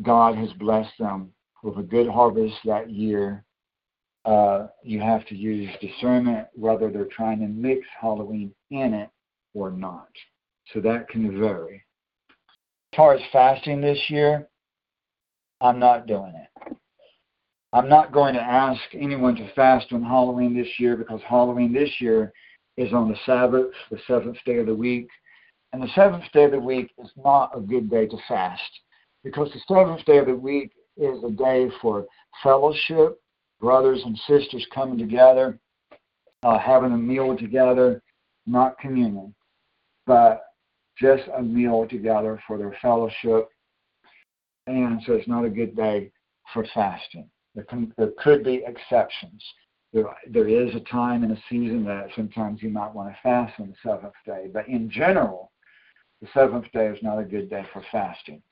God 0.02 0.36
has 0.36 0.52
blessed 0.54 0.92
them 0.98 1.32
with 1.62 1.78
a 1.78 1.82
good 1.82 2.08
harvest 2.08 2.54
that 2.64 2.90
year 2.90 3.44
uh, 4.24 4.66
you 4.82 5.00
have 5.00 5.26
to 5.26 5.34
use 5.34 5.70
discernment 5.80 6.46
whether 6.54 6.90
they're 6.90 7.06
trying 7.06 7.40
to 7.40 7.46
mix 7.46 7.86
Halloween 8.00 8.52
in 8.70 8.92
it 8.92 9.08
or 9.54 9.70
not. 9.70 10.08
So 10.72 10.80
that 10.80 11.08
can 11.08 11.40
vary. 11.40 11.82
As 12.92 12.96
far 12.96 13.14
as 13.14 13.22
fasting 13.32 13.80
this 13.80 13.98
year, 14.08 14.47
I'm 15.60 15.78
not 15.78 16.06
doing 16.06 16.34
it. 16.34 16.76
I'm 17.72 17.88
not 17.88 18.12
going 18.12 18.34
to 18.34 18.40
ask 18.40 18.80
anyone 18.94 19.34
to 19.36 19.52
fast 19.54 19.92
on 19.92 20.02
Halloween 20.02 20.56
this 20.56 20.68
year 20.78 20.96
because 20.96 21.20
Halloween 21.28 21.72
this 21.72 21.90
year 22.00 22.32
is 22.76 22.92
on 22.92 23.08
the 23.08 23.16
Sabbath, 23.26 23.66
the 23.90 23.98
seventh 24.06 24.38
day 24.46 24.58
of 24.58 24.66
the 24.66 24.74
week. 24.74 25.08
And 25.72 25.82
the 25.82 25.88
seventh 25.94 26.24
day 26.32 26.44
of 26.44 26.52
the 26.52 26.60
week 26.60 26.92
is 26.98 27.10
not 27.22 27.56
a 27.56 27.60
good 27.60 27.90
day 27.90 28.06
to 28.06 28.16
fast 28.26 28.62
because 29.22 29.52
the 29.52 29.60
seventh 29.68 30.04
day 30.06 30.18
of 30.18 30.26
the 30.26 30.34
week 30.34 30.72
is 30.96 31.22
a 31.22 31.30
day 31.30 31.68
for 31.82 32.06
fellowship, 32.42 33.20
brothers 33.60 34.00
and 34.04 34.18
sisters 34.26 34.66
coming 34.74 34.98
together, 34.98 35.58
uh, 36.42 36.58
having 36.58 36.92
a 36.92 36.96
meal 36.96 37.36
together, 37.36 38.02
not 38.46 38.78
communion, 38.78 39.34
but 40.06 40.44
just 40.98 41.24
a 41.36 41.42
meal 41.42 41.86
together 41.88 42.42
for 42.46 42.56
their 42.56 42.76
fellowship. 42.80 43.50
And 44.68 45.02
so 45.06 45.14
it's 45.14 45.26
not 45.26 45.46
a 45.46 45.50
good 45.50 45.74
day 45.74 46.10
for 46.52 46.66
fasting. 46.74 47.28
There, 47.54 47.64
can, 47.64 47.92
there 47.96 48.12
could 48.22 48.44
be 48.44 48.62
exceptions. 48.66 49.42
There, 49.94 50.04
there 50.30 50.46
is 50.46 50.74
a 50.74 50.80
time 50.80 51.22
and 51.24 51.32
a 51.32 51.42
season 51.48 51.84
that 51.86 52.10
sometimes 52.14 52.62
you 52.62 52.68
might 52.68 52.92
want 52.92 53.08
to 53.08 53.16
fast 53.22 53.58
on 53.58 53.68
the 53.68 53.74
seventh 53.82 54.12
day, 54.26 54.48
but 54.52 54.68
in 54.68 54.90
general, 54.90 55.50
the 56.20 56.28
seventh 56.34 56.70
day 56.72 56.88
is 56.88 57.02
not 57.02 57.18
a 57.18 57.24
good 57.24 57.48
day 57.48 57.64
for 57.72 57.82
fasting. 57.90 58.42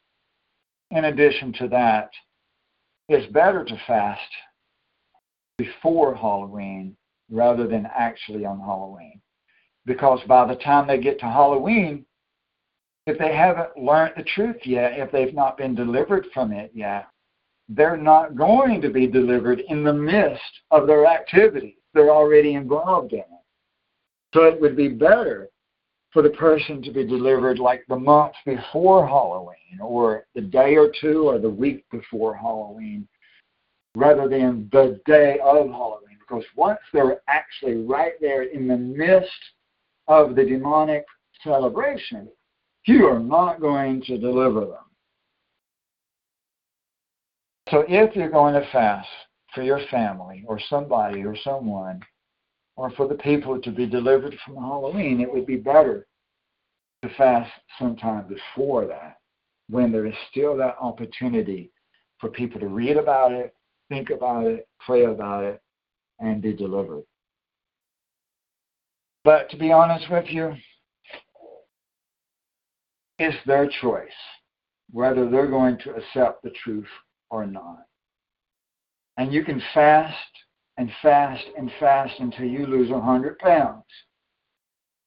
In 0.91 1.05
addition 1.05 1.53
to 1.55 1.69
that, 1.69 2.11
it's 3.11 3.31
better 3.33 3.65
to 3.65 3.81
fast 3.87 4.21
before 5.59 6.15
Halloween 6.15 6.97
rather 7.31 7.67
than 7.67 7.87
actually 7.95 8.47
on 8.47 8.59
Halloween. 8.59 9.21
Because 9.85 10.21
by 10.27 10.47
the 10.47 10.61
time 10.61 10.87
they 10.87 10.99
get 10.99 11.19
to 11.21 11.27
Halloween, 11.27 12.07
if 13.07 13.19
they 13.19 13.35
haven't 13.35 13.77
learned 13.77 14.15
the 14.16 14.24
truth 14.24 14.57
yet, 14.65 14.99
if 14.99 15.12
they've 15.12 15.35
not 15.35 15.57
been 15.57 15.74
delivered 15.74 16.27
from 16.35 16.53
it 16.53 16.70
yet, 16.74 17.07
they're 17.69 17.97
not 17.97 18.37
going 18.37 18.81
to 18.81 18.91
be 18.91 19.07
delivered 19.07 19.61
in 19.69 19.85
the 19.85 19.93
midst 19.93 20.43
of 20.70 20.87
their 20.87 21.07
activity. 21.07 21.78
They're 21.95 22.11
already 22.11 22.55
involved 22.55 23.12
in 23.12 23.20
it. 23.20 23.27
So 24.35 24.45
it 24.45 24.61
would 24.61 24.77
be 24.77 24.89
better 24.89 25.49
for 26.12 26.23
the 26.23 26.31
person 26.31 26.83
to 26.83 26.91
be 26.91 27.07
delivered 27.07 27.59
like 27.59 27.85
the 27.89 27.99
month 27.99 28.35
before 28.45 29.07
Halloween 29.07 29.81
or 29.81 30.27
the 30.35 30.41
day 30.41 30.77
or 30.77 30.91
two 31.01 31.28
or 31.28 31.39
the 31.39 31.51
week 31.51 31.85
before 31.91 32.35
Halloween 32.35 33.07
rather 33.95 34.28
than 34.28 34.69
the 34.73 35.01
day 35.07 35.39
of 35.43 35.69
Halloween. 35.69 36.19
Because 36.20 36.45
once 36.57 36.81
they're 36.93 37.20
actually 37.28 37.77
right 37.77 38.12
there 38.20 38.43
in 38.45 38.66
the 38.66 38.77
midst 38.77 39.31
of 40.09 40.35
the 40.35 40.45
demonic 40.45 41.05
celebration, 41.43 42.28
you 42.87 43.07
are 43.07 43.19
not 43.19 43.61
going 43.61 44.03
to 44.03 44.19
deliver 44.19 44.61
them. 44.61 44.85
So 47.71 47.85
if 47.89 48.15
you're 48.15 48.31
going 48.31 48.55
to 48.55 48.67
fast 48.71 49.09
for 49.55 49.63
your 49.63 49.81
family 49.91 50.45
or 50.47 50.61
somebody 50.71 51.25
or 51.25 51.37
someone, 51.43 52.01
or 52.77 52.91
for 52.91 53.09
the 53.09 53.15
people 53.15 53.61
to 53.61 53.71
be 53.71 53.87
delivered 53.87 54.37
from 54.45 54.57
Halloween, 54.57 55.21
it 55.21 55.33
would 55.33 55.47
be 55.47 55.57
better 55.57 56.07
to 57.03 57.09
fast 57.17 57.51
sometime 57.79 58.27
before 58.29 58.87
that 58.87 59.17
when 59.69 59.91
there 59.91 60.07
is 60.07 60.15
still 60.31 60.57
that 60.57 60.77
opportunity 60.81 61.71
for 62.21 62.29
people 62.29 62.61
to 62.61 62.69
read 62.69 62.97
about 62.97 63.33
it, 63.33 63.55
think 63.89 64.11
about 64.11 64.47
it, 64.47 64.69
pray 64.85 65.05
about 65.05 65.43
it, 65.43 65.61
and 66.21 66.41
be 66.41 66.53
delivered. 66.53 67.03
But 69.25 69.51
to 69.51 69.57
be 69.57 69.73
honest 69.73 70.09
with 70.11 70.27
you, 70.29 70.55
it's 73.19 73.37
their 73.47 73.69
choice 73.81 74.11
whether 74.93 75.29
they're 75.29 75.49
going 75.49 75.79
to 75.79 75.95
accept 75.95 76.43
the 76.43 76.51
truth 76.51 76.87
or 77.31 77.47
not. 77.47 77.85
And 79.17 79.33
you 79.33 79.45
can 79.45 79.61
fast 79.75 80.17
and 80.77 80.91
fast 81.03 81.45
and 81.57 81.71
fast 81.81 82.15
until 82.19 82.45
you 82.45 82.67
lose 82.67 82.91
100 82.91 83.39
pounds. 83.39 83.85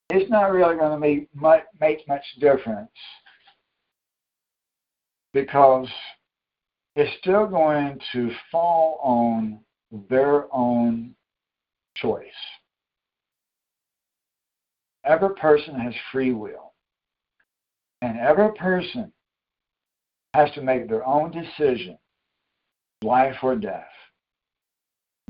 It's 0.09 0.29
not 0.29 0.51
really 0.51 0.75
going 0.75 0.91
to 0.91 0.99
make 0.99 1.33
much, 1.35 1.63
make 1.79 2.07
much 2.07 2.23
difference 2.39 2.89
because 5.33 5.87
it's 6.95 7.15
still 7.19 7.45
going 7.45 7.99
to 8.13 8.31
fall 8.51 8.99
on 9.03 9.59
their 10.09 10.53
own 10.53 11.13
choice. 11.95 12.25
Every 15.05 15.35
person 15.35 15.75
has 15.79 15.93
free 16.11 16.33
will. 16.33 16.68
And 18.01 18.17
every 18.17 18.53
person 18.53 19.11
has 20.33 20.51
to 20.51 20.61
make 20.61 20.87
their 20.87 21.05
own 21.05 21.31
decision, 21.31 21.97
life 23.03 23.35
or 23.43 23.55
death. 23.55 23.87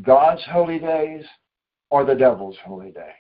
God's 0.02 0.44
holy 0.46 0.80
days 0.80 1.26
or 1.90 2.06
the 2.06 2.16
devil's 2.16 2.58
holy 2.64 2.92
days. 2.92 3.14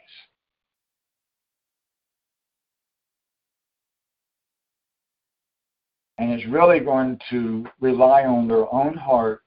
And 6.17 6.31
it's 6.31 6.45
really 6.47 6.81
going 6.81 7.19
to 7.29 7.65
rely 7.79 8.23
on 8.23 8.47
their 8.47 8.71
own 8.73 8.93
heart, 8.93 9.41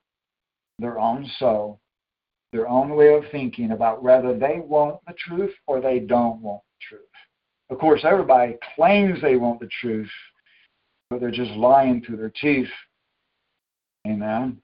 their 0.79 0.99
own 0.99 1.31
soul, 1.39 1.81
their 2.51 2.66
own 2.66 2.97
way 2.97 3.15
of 3.15 3.24
thinking 3.31 3.73
about 3.73 4.03
whether 4.03 4.37
they 4.37 4.59
want 4.59 5.01
the 5.07 5.12
truth 5.12 5.53
or 5.66 5.81
they 5.81 5.99
don't 5.99 6.41
want 6.41 6.62
the 6.62 6.97
truth. 6.97 7.03
Of 7.73 7.78
course, 7.78 8.03
everybody 8.05 8.59
claims 8.77 9.23
they 9.23 9.36
want 9.36 9.59
the 9.59 9.69
truth, 9.81 10.11
but 11.09 11.20
they're 11.20 11.31
just 11.31 11.53
lying 11.53 12.03
through 12.03 12.19
their 12.19 12.32
teeth. 12.39 12.69
Amen. 14.07 14.61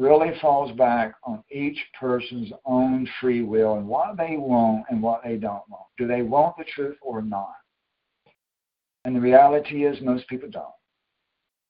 Really 0.00 0.32
falls 0.40 0.76
back 0.76 1.14
on 1.22 1.44
each 1.48 1.78
person's 1.98 2.50
own 2.66 3.08
free 3.20 3.42
will 3.42 3.74
and 3.76 3.86
what 3.86 4.16
they 4.16 4.36
want 4.36 4.86
and 4.90 5.00
what 5.00 5.22
they 5.22 5.36
don't 5.36 5.62
want. 5.68 5.84
Do 5.96 6.08
they 6.08 6.22
want 6.22 6.56
the 6.56 6.64
truth 6.64 6.96
or 7.02 7.22
not? 7.22 7.54
And 9.04 9.14
the 9.14 9.20
reality 9.20 9.86
is, 9.86 10.00
most 10.00 10.26
people 10.26 10.50
don't. 10.50 10.66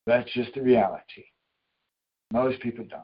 That's 0.06 0.32
just 0.32 0.54
the 0.54 0.62
reality. 0.62 1.24
Most 2.32 2.58
people 2.60 2.86
don't. 2.88 3.02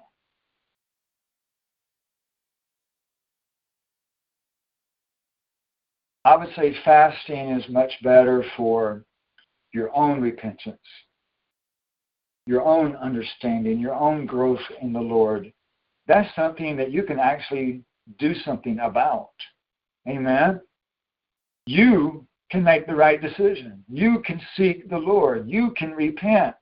I 6.25 6.37
would 6.37 6.49
say 6.57 6.75
fasting 6.85 7.51
is 7.51 7.69
much 7.69 7.93
better 8.03 8.45
for 8.57 9.05
your 9.73 9.95
own 9.95 10.21
repentance, 10.21 10.79
your 12.47 12.63
own 12.63 12.97
understanding, 12.97 13.79
your 13.79 13.95
own 13.95 14.25
growth 14.25 14.61
in 14.81 14.93
the 14.93 15.01
Lord. 15.01 15.53
That's 16.07 16.35
something 16.35 16.77
that 16.77 16.91
you 16.91 17.03
can 17.03 17.19
actually 17.19 17.83
do 18.19 18.35
something 18.35 18.79
about. 18.79 19.31
Amen. 20.09 20.61
You 21.67 22.27
can 22.51 22.63
make 22.63 22.87
the 22.87 22.95
right 22.95 23.21
decision. 23.21 23.85
You 23.91 24.21
can 24.25 24.41
seek 24.57 24.89
the 24.89 24.99
Lord. 24.99 25.49
You 25.49 25.73
can 25.77 25.93
repent. 25.93 26.57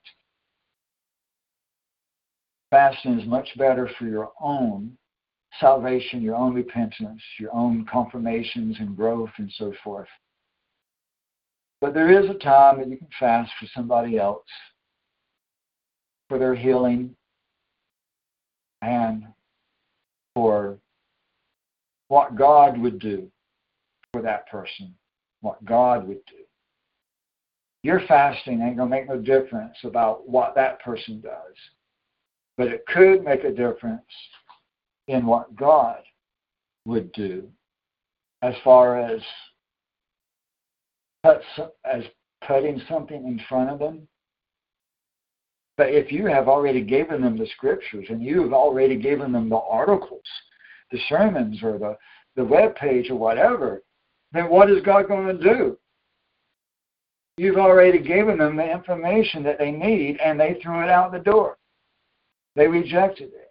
Fasting 2.69 3.19
is 3.19 3.27
much 3.27 3.49
better 3.57 3.89
for 3.97 4.05
your 4.05 4.31
own 4.41 4.97
salvation, 5.59 6.21
your 6.21 6.35
own 6.35 6.53
repentance, 6.53 7.21
your 7.39 7.53
own 7.53 7.85
confirmations 7.85 8.77
and 8.79 8.95
growth 8.95 9.29
and 9.37 9.51
so 9.57 9.73
forth. 9.83 10.07
But 11.81 11.93
there 11.93 12.11
is 12.11 12.29
a 12.29 12.35
time 12.35 12.79
that 12.79 12.87
you 12.87 12.97
can 12.97 13.09
fast 13.19 13.51
for 13.59 13.67
somebody 13.75 14.17
else, 14.17 14.45
for 16.29 16.39
their 16.39 16.55
healing, 16.55 17.15
and 18.81 19.25
for 20.33 20.79
what 22.07 22.35
God 22.35 22.77
would 22.77 22.99
do 22.99 23.29
for 24.11 24.21
that 24.21 24.47
person, 24.47 24.93
what 25.41 25.63
God 25.65 26.07
would 26.07 26.25
do. 26.25 26.43
Your 27.83 28.01
fasting 28.07 28.61
ain't 28.61 28.77
going 28.77 28.89
to 28.89 28.95
make 28.95 29.09
no 29.09 29.17
difference 29.17 29.75
about 29.83 30.27
what 30.27 30.55
that 30.55 30.81
person 30.81 31.19
does, 31.19 31.55
but 32.57 32.67
it 32.67 32.85
could 32.87 33.23
make 33.23 33.43
a 33.43 33.51
difference 33.51 34.01
in 35.07 35.25
what 35.25 35.55
God 35.55 36.01
would 36.85 37.11
do 37.13 37.47
as 38.41 38.53
far 38.63 38.99
as 38.99 39.21
as 41.25 42.03
putting 42.45 42.81
something 42.89 43.25
in 43.25 43.39
front 43.47 43.69
of 43.69 43.79
them. 43.79 44.07
But 45.77 45.89
if 45.89 46.11
you 46.11 46.25
have 46.27 46.47
already 46.47 46.81
given 46.81 47.21
them 47.21 47.37
the 47.37 47.47
scriptures 47.47 48.05
and 48.09 48.21
you 48.21 48.43
have 48.43 48.53
already 48.53 48.97
given 48.97 49.31
them 49.31 49.49
the 49.49 49.57
articles, 49.57 50.21
the 50.91 50.99
sermons 51.09 51.63
or 51.63 51.79
the, 51.79 51.97
the 52.35 52.43
web 52.43 52.75
page 52.75 53.09
or 53.09 53.15
whatever, 53.15 53.81
then 54.33 54.49
what 54.49 54.69
is 54.69 54.83
God 54.83 55.07
going 55.07 55.27
to 55.27 55.43
do? 55.43 55.77
You've 57.37 57.57
already 57.57 57.99
given 57.99 58.37
them 58.37 58.55
the 58.55 58.71
information 58.71 59.41
that 59.43 59.57
they 59.57 59.71
need 59.71 60.19
and 60.23 60.39
they 60.39 60.59
threw 60.61 60.83
it 60.83 60.89
out 60.89 61.11
the 61.11 61.19
door. 61.19 61.57
They 62.55 62.67
rejected 62.67 63.31
it. 63.33 63.42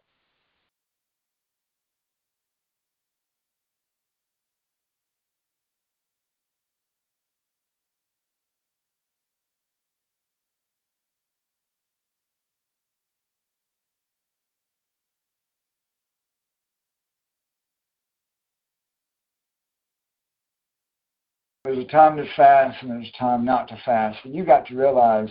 There's 21.64 21.78
a 21.78 21.84
time 21.84 22.16
to 22.16 22.26
fast 22.34 22.82
and 22.82 22.90
there's 22.90 23.08
a 23.08 23.18
time 23.18 23.44
not 23.44 23.68
to 23.68 23.80
fast. 23.84 24.18
And 24.24 24.34
you 24.34 24.44
got 24.44 24.66
to 24.66 24.76
realize 24.76 25.28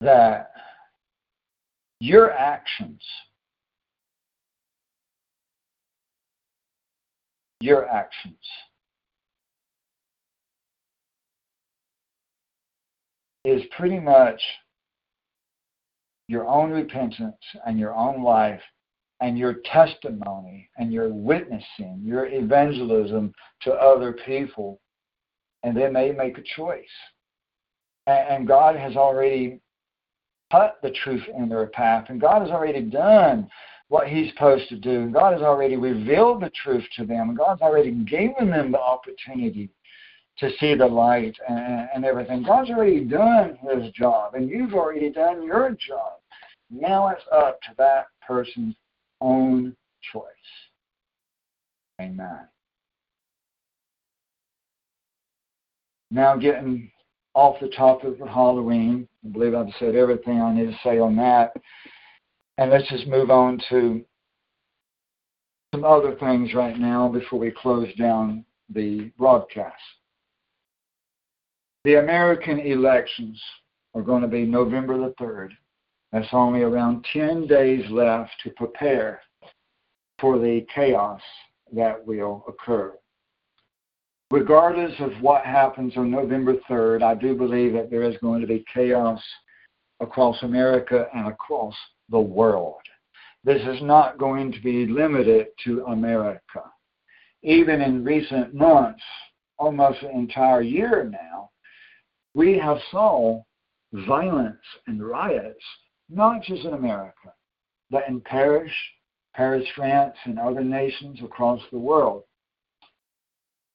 that 0.00 0.52
your 1.98 2.30
actions, 2.30 3.02
your 7.60 7.88
actions, 7.88 8.36
is 13.44 13.62
pretty 13.76 13.98
much 13.98 14.40
your 16.28 16.46
own 16.46 16.70
repentance 16.70 17.36
and 17.66 17.78
your 17.78 17.94
own 17.94 18.22
life 18.22 18.60
and 19.24 19.38
your 19.38 19.54
testimony 19.72 20.68
and 20.76 20.92
your 20.92 21.08
witnessing, 21.08 21.98
your 22.04 22.26
evangelism 22.26 23.32
to 23.62 23.72
other 23.72 24.12
people, 24.26 24.78
and 25.62 25.74
then 25.74 25.94
they 25.94 26.12
make 26.12 26.36
a 26.36 26.42
choice. 26.54 26.84
And 28.06 28.46
God 28.46 28.76
has 28.76 28.96
already 28.96 29.60
put 30.50 30.72
the 30.82 30.90
truth 30.90 31.22
in 31.34 31.48
their 31.48 31.68
path, 31.68 32.10
and 32.10 32.20
God 32.20 32.42
has 32.42 32.50
already 32.50 32.82
done 32.82 33.48
what 33.88 34.08
He's 34.08 34.30
supposed 34.34 34.68
to 34.68 34.76
do. 34.76 35.04
and 35.04 35.14
God 35.14 35.32
has 35.32 35.40
already 35.40 35.76
revealed 35.76 36.42
the 36.42 36.52
truth 36.62 36.84
to 36.96 37.06
them, 37.06 37.30
and 37.30 37.38
God's 37.38 37.62
already 37.62 37.92
given 37.92 38.50
them 38.50 38.72
the 38.72 38.80
opportunity 38.80 39.70
to 40.36 40.50
see 40.60 40.74
the 40.74 40.86
light 40.86 41.34
and, 41.48 41.88
and 41.94 42.04
everything. 42.04 42.42
God's 42.42 42.68
already 42.68 43.00
done 43.00 43.58
His 43.62 43.90
job, 43.92 44.34
and 44.34 44.50
you've 44.50 44.74
already 44.74 45.08
done 45.08 45.44
your 45.44 45.70
job. 45.70 46.18
Now 46.70 47.08
it's 47.08 47.24
up 47.32 47.58
to 47.62 47.70
that 47.78 48.08
person's 48.26 48.74
own 49.20 49.74
choice. 50.12 50.22
Amen. 52.00 52.48
Now, 56.10 56.36
getting 56.36 56.90
off 57.34 57.58
the 57.60 57.68
topic 57.68 58.20
of 58.20 58.28
Halloween, 58.28 59.08
I 59.24 59.28
believe 59.28 59.54
I've 59.54 59.72
said 59.78 59.96
everything 59.96 60.40
I 60.40 60.54
need 60.54 60.66
to 60.66 60.78
say 60.84 60.98
on 60.98 61.16
that. 61.16 61.52
And 62.58 62.70
let's 62.70 62.88
just 62.88 63.06
move 63.08 63.30
on 63.30 63.60
to 63.70 64.04
some 65.74 65.84
other 65.84 66.14
things 66.16 66.54
right 66.54 66.78
now 66.78 67.08
before 67.08 67.40
we 67.40 67.50
close 67.50 67.92
down 67.96 68.44
the 68.68 69.10
broadcast. 69.18 69.74
The 71.82 71.96
American 71.96 72.60
elections 72.60 73.42
are 73.94 74.02
going 74.02 74.22
to 74.22 74.28
be 74.28 74.44
November 74.44 74.96
the 74.96 75.14
3rd. 75.20 75.50
That's 76.14 76.28
only 76.32 76.62
around 76.62 77.04
10 77.12 77.48
days 77.48 77.90
left 77.90 78.30
to 78.44 78.50
prepare 78.50 79.20
for 80.20 80.38
the 80.38 80.64
chaos 80.72 81.20
that 81.72 82.06
will 82.06 82.44
occur. 82.46 82.94
Regardless 84.30 84.94
of 85.00 85.10
what 85.20 85.44
happens 85.44 85.96
on 85.96 86.12
November 86.12 86.54
3rd, 86.70 87.02
I 87.02 87.16
do 87.16 87.34
believe 87.34 87.72
that 87.72 87.90
there 87.90 88.04
is 88.04 88.16
going 88.18 88.40
to 88.42 88.46
be 88.46 88.64
chaos 88.72 89.20
across 89.98 90.40
America 90.44 91.08
and 91.12 91.26
across 91.26 91.74
the 92.10 92.20
world. 92.20 92.80
This 93.42 93.62
is 93.62 93.82
not 93.82 94.16
going 94.16 94.52
to 94.52 94.60
be 94.60 94.86
limited 94.86 95.48
to 95.64 95.84
America. 95.86 96.62
Even 97.42 97.80
in 97.80 98.04
recent 98.04 98.54
months, 98.54 99.02
almost 99.58 100.00
an 100.02 100.10
entire 100.10 100.62
year 100.62 101.10
now, 101.10 101.50
we 102.34 102.56
have 102.56 102.78
saw 102.92 103.42
violence 103.92 104.62
and 104.86 105.04
riots 105.04 105.64
not 106.08 106.42
just 106.42 106.64
in 106.64 106.74
America, 106.74 107.32
but 107.90 108.08
in 108.08 108.20
Paris, 108.20 108.72
Paris, 109.34 109.66
France, 109.74 110.16
and 110.24 110.38
other 110.38 110.62
nations 110.62 111.20
across 111.22 111.60
the 111.72 111.78
world, 111.78 112.24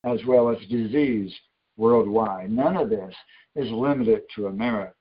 as 0.03 0.19
well 0.25 0.49
as 0.49 0.57
disease 0.69 1.33
worldwide. 1.77 2.51
None 2.51 2.77
of 2.77 2.89
this 2.89 3.13
is 3.55 3.71
limited 3.71 4.23
to 4.35 4.47
America. 4.47 4.93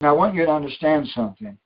Now, 0.00 0.10
I 0.10 0.12
want 0.12 0.34
you 0.34 0.44
to 0.44 0.52
understand 0.52 1.08
something 1.14 1.56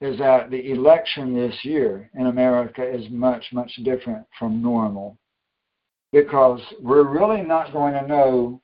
is 0.00 0.18
that 0.18 0.50
the 0.50 0.70
election 0.70 1.34
this 1.34 1.56
year 1.64 2.08
in 2.14 2.26
America 2.26 2.82
is 2.82 3.10
much, 3.10 3.44
much 3.52 3.72
different 3.82 4.24
from 4.38 4.62
normal 4.62 5.16
because 6.12 6.60
we're 6.80 7.02
really 7.02 7.42
not 7.42 7.72
going 7.72 7.94
to 7.94 8.06
know 8.06 8.60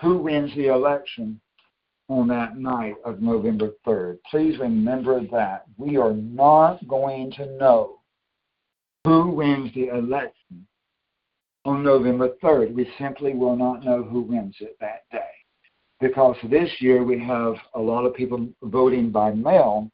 who 0.00 0.18
wins 0.18 0.54
the 0.56 0.66
election 0.66 1.40
on 2.08 2.28
that 2.28 2.56
night 2.56 2.94
of 3.04 3.22
November 3.22 3.70
3rd. 3.86 4.18
Please 4.30 4.58
remember 4.58 5.20
that. 5.30 5.64
We 5.76 5.96
are 5.96 6.12
not 6.12 6.86
going 6.88 7.32
to 7.32 7.46
know 7.56 7.98
who 9.04 9.30
wins 9.30 9.72
the 9.74 9.88
election 9.88 10.66
on 11.64 11.82
November 11.82 12.30
3rd. 12.42 12.74
We 12.74 12.88
simply 12.98 13.34
will 13.34 13.56
not 13.56 13.84
know 13.84 14.02
who 14.02 14.22
wins 14.22 14.56
it 14.60 14.76
that 14.80 15.04
day. 15.10 15.18
Because 16.00 16.36
this 16.50 16.70
year 16.80 17.04
we 17.04 17.18
have 17.24 17.54
a 17.74 17.80
lot 17.80 18.04
of 18.04 18.14
people 18.14 18.48
voting 18.62 19.10
by 19.10 19.30
mail, 19.30 19.88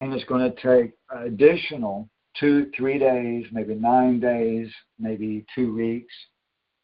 and 0.00 0.12
it's 0.14 0.24
going 0.24 0.52
to 0.52 0.62
take 0.62 0.92
additional 1.24 2.08
two, 2.38 2.70
three 2.76 2.98
days, 2.98 3.46
maybe 3.50 3.74
nine 3.74 4.20
days, 4.20 4.68
maybe 5.00 5.44
two 5.54 5.74
weeks, 5.74 6.14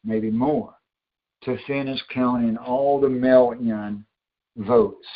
maybe 0.03 0.29
more 0.29 0.75
to 1.45 1.57
finish 1.65 1.99
counting 2.13 2.57
all 2.57 2.99
the 2.99 3.09
mail 3.09 3.51
in 3.51 4.05
votes 4.57 5.07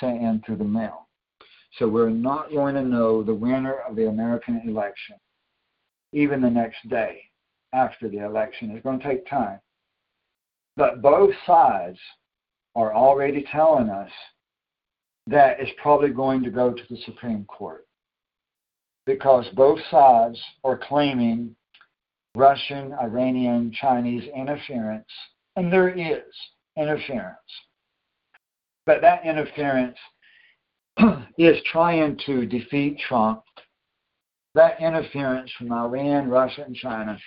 sent 0.00 0.22
in 0.22 0.42
through 0.44 0.56
the 0.56 0.64
mail. 0.64 1.08
So 1.78 1.88
we're 1.88 2.10
not 2.10 2.50
going 2.50 2.74
to 2.76 2.82
know 2.82 3.22
the 3.22 3.34
winner 3.34 3.80
of 3.88 3.96
the 3.96 4.08
American 4.08 4.62
election 4.66 5.16
even 6.12 6.40
the 6.40 6.50
next 6.50 6.88
day 6.88 7.20
after 7.72 8.08
the 8.08 8.24
election. 8.24 8.70
It's 8.70 8.82
going 8.82 9.00
to 9.00 9.06
take 9.06 9.28
time. 9.28 9.60
But 10.76 11.02
both 11.02 11.34
sides 11.46 11.98
are 12.74 12.94
already 12.94 13.44
telling 13.50 13.90
us 13.90 14.10
that 15.26 15.58
it's 15.58 15.72
probably 15.82 16.10
going 16.10 16.42
to 16.44 16.50
go 16.50 16.72
to 16.72 16.82
the 16.88 16.98
Supreme 17.04 17.44
Court 17.46 17.86
because 19.04 19.46
both 19.54 19.78
sides 19.90 20.40
are 20.64 20.78
claiming 20.78 21.54
Russian, 22.34 22.92
Iranian, 22.94 23.72
Chinese 23.72 24.28
interference, 24.34 25.08
and 25.56 25.72
there 25.72 25.88
is 25.88 26.22
interference. 26.76 27.36
But 28.84 29.00
that 29.00 29.24
interference 29.24 29.96
is 31.38 31.56
trying 31.64 32.18
to 32.26 32.46
defeat 32.46 33.00
Trump. 33.08 33.42
That 34.54 34.80
interference 34.80 35.50
from 35.58 35.72
Iran, 35.72 36.28
Russia, 36.28 36.64
and 36.64 36.76
China 36.76 37.18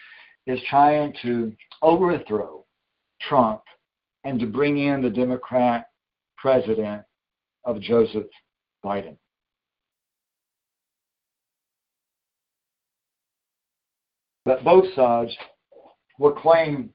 is 0.47 0.59
trying 0.69 1.13
to 1.21 1.53
overthrow 1.81 2.65
Trump 3.21 3.61
and 4.23 4.39
to 4.39 4.47
bring 4.47 4.77
in 4.77 5.01
the 5.01 5.09
Democrat 5.09 5.87
president 6.37 7.03
of 7.65 7.81
Joseph 7.81 8.25
Biden. 8.83 9.17
But 14.45 14.63
both 14.63 14.85
sides 14.95 15.35
will 16.17 16.31
claim 16.31 16.91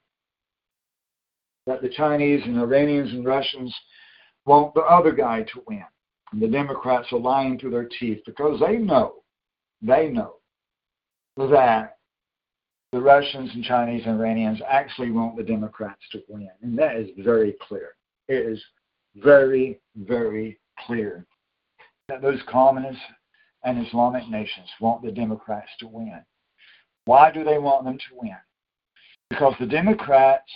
that 1.66 1.82
the 1.82 1.88
Chinese 1.88 2.42
and 2.44 2.58
Iranians 2.58 3.10
and 3.12 3.24
Russians 3.24 3.74
want 4.46 4.74
the 4.74 4.82
other 4.82 5.12
guy 5.12 5.42
to 5.42 5.62
win. 5.66 5.84
And 6.32 6.42
the 6.42 6.48
Democrats 6.48 7.08
are 7.12 7.18
lying 7.18 7.58
through 7.58 7.70
their 7.70 7.88
teeth 7.98 8.20
because 8.26 8.60
they 8.60 8.76
know, 8.76 9.16
they 9.82 10.08
know 10.08 10.34
that 11.36 11.96
the 12.92 13.00
Russians 13.00 13.50
and 13.54 13.64
Chinese 13.64 14.02
and 14.06 14.20
Iranians 14.20 14.60
actually 14.68 15.10
want 15.10 15.36
the 15.36 15.42
Democrats 15.42 16.02
to 16.12 16.22
win. 16.28 16.50
And 16.62 16.78
that 16.78 16.96
is 16.96 17.08
very 17.18 17.56
clear. 17.66 17.90
It 18.28 18.46
is 18.46 18.62
very, 19.16 19.80
very 19.96 20.58
clear 20.86 21.26
that 22.08 22.22
those 22.22 22.40
communists 22.48 23.02
and 23.64 23.84
Islamic 23.86 24.28
nations 24.28 24.68
want 24.80 25.02
the 25.02 25.10
Democrats 25.10 25.70
to 25.80 25.88
win. 25.88 26.20
Why 27.06 27.30
do 27.30 27.44
they 27.44 27.58
want 27.58 27.84
them 27.84 27.98
to 27.98 28.14
win? 28.20 28.36
Because 29.30 29.54
the 29.58 29.66
Democrats 29.66 30.50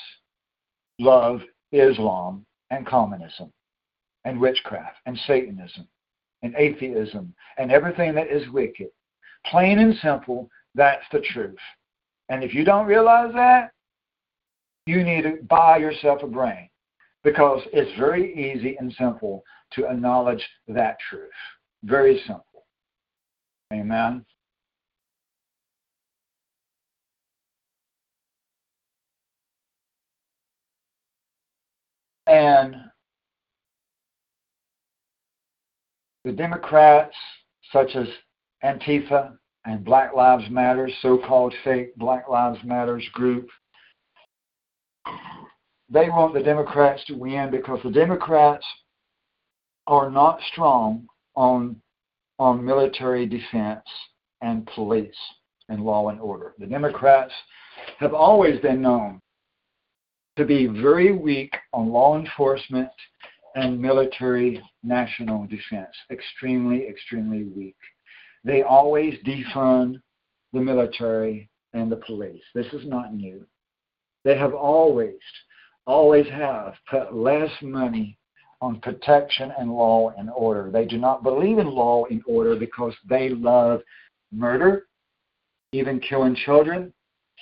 love 0.98 1.40
Islam 1.72 2.44
and 2.70 2.86
communism 2.86 3.52
and 4.24 4.40
witchcraft 4.40 4.96
and 5.06 5.18
Satanism 5.26 5.86
and 6.42 6.54
atheism 6.56 7.34
and 7.56 7.72
everything 7.72 8.14
that 8.14 8.28
is 8.28 8.48
wicked. 8.50 8.88
Plain 9.46 9.78
and 9.78 9.94
simple, 10.02 10.48
that's 10.74 11.04
the 11.12 11.20
truth. 11.20 11.56
And 12.28 12.44
if 12.44 12.54
you 12.54 12.64
don't 12.64 12.86
realize 12.86 13.32
that, 13.34 13.72
you 14.86 15.04
need 15.04 15.22
to 15.22 15.38
buy 15.48 15.78
yourself 15.78 16.22
a 16.22 16.26
brain 16.26 16.68
because 17.24 17.60
it's 17.72 17.98
very 17.98 18.32
easy 18.32 18.76
and 18.78 18.92
simple 18.98 19.42
to 19.72 19.86
acknowledge 19.86 20.46
that 20.66 20.96
truth. 21.10 21.30
Very 21.84 22.22
simple. 22.26 22.66
Amen. 23.72 24.24
And 32.28 32.76
the 36.24 36.32
Democrats, 36.32 37.16
such 37.72 37.96
as 37.96 38.06
Antifa 38.62 39.36
and 39.64 39.84
Black 39.84 40.14
Lives 40.14 40.44
Matter, 40.50 40.90
so 41.00 41.16
called 41.18 41.54
fake 41.64 41.96
Black 41.96 42.28
Lives 42.28 42.58
Matters 42.64 43.04
group, 43.14 43.48
they 45.88 46.10
want 46.10 46.34
the 46.34 46.42
Democrats 46.42 47.02
to 47.06 47.14
win 47.14 47.50
because 47.50 47.80
the 47.82 47.90
Democrats 47.90 48.66
are 49.86 50.10
not 50.10 50.38
strong 50.52 51.06
on 51.34 51.80
on 52.38 52.64
military 52.64 53.26
defense 53.26 53.84
and 54.42 54.68
police 54.74 55.16
and 55.68 55.82
law 55.82 56.08
and 56.08 56.20
order. 56.20 56.54
The 56.58 56.66
Democrats 56.66 57.32
have 57.98 58.14
always 58.14 58.60
been 58.60 58.80
known 58.80 59.20
to 60.38 60.44
be 60.44 60.68
very 60.68 61.10
weak 61.10 61.52
on 61.72 61.90
law 61.90 62.16
enforcement 62.16 62.88
and 63.56 63.80
military 63.80 64.62
national 64.84 65.48
defense. 65.48 65.90
Extremely, 66.12 66.86
extremely 66.86 67.42
weak. 67.42 67.76
They 68.44 68.62
always 68.62 69.14
defund 69.26 70.00
the 70.52 70.60
military 70.60 71.50
and 71.72 71.90
the 71.90 71.96
police. 71.96 72.42
This 72.54 72.72
is 72.72 72.86
not 72.86 73.12
new. 73.12 73.44
They 74.24 74.38
have 74.38 74.54
always, 74.54 75.18
always 75.88 76.28
have 76.28 76.74
put 76.88 77.12
less 77.12 77.50
money 77.60 78.16
on 78.60 78.80
protection 78.80 79.52
and 79.58 79.72
law 79.72 80.14
and 80.16 80.30
order. 80.30 80.70
They 80.70 80.84
do 80.84 80.98
not 80.98 81.24
believe 81.24 81.58
in 81.58 81.66
law 81.66 82.04
and 82.04 82.22
order 82.28 82.54
because 82.54 82.94
they 83.10 83.30
love 83.30 83.80
murder, 84.32 84.86
even 85.72 85.98
killing 85.98 86.36
children, 86.36 86.92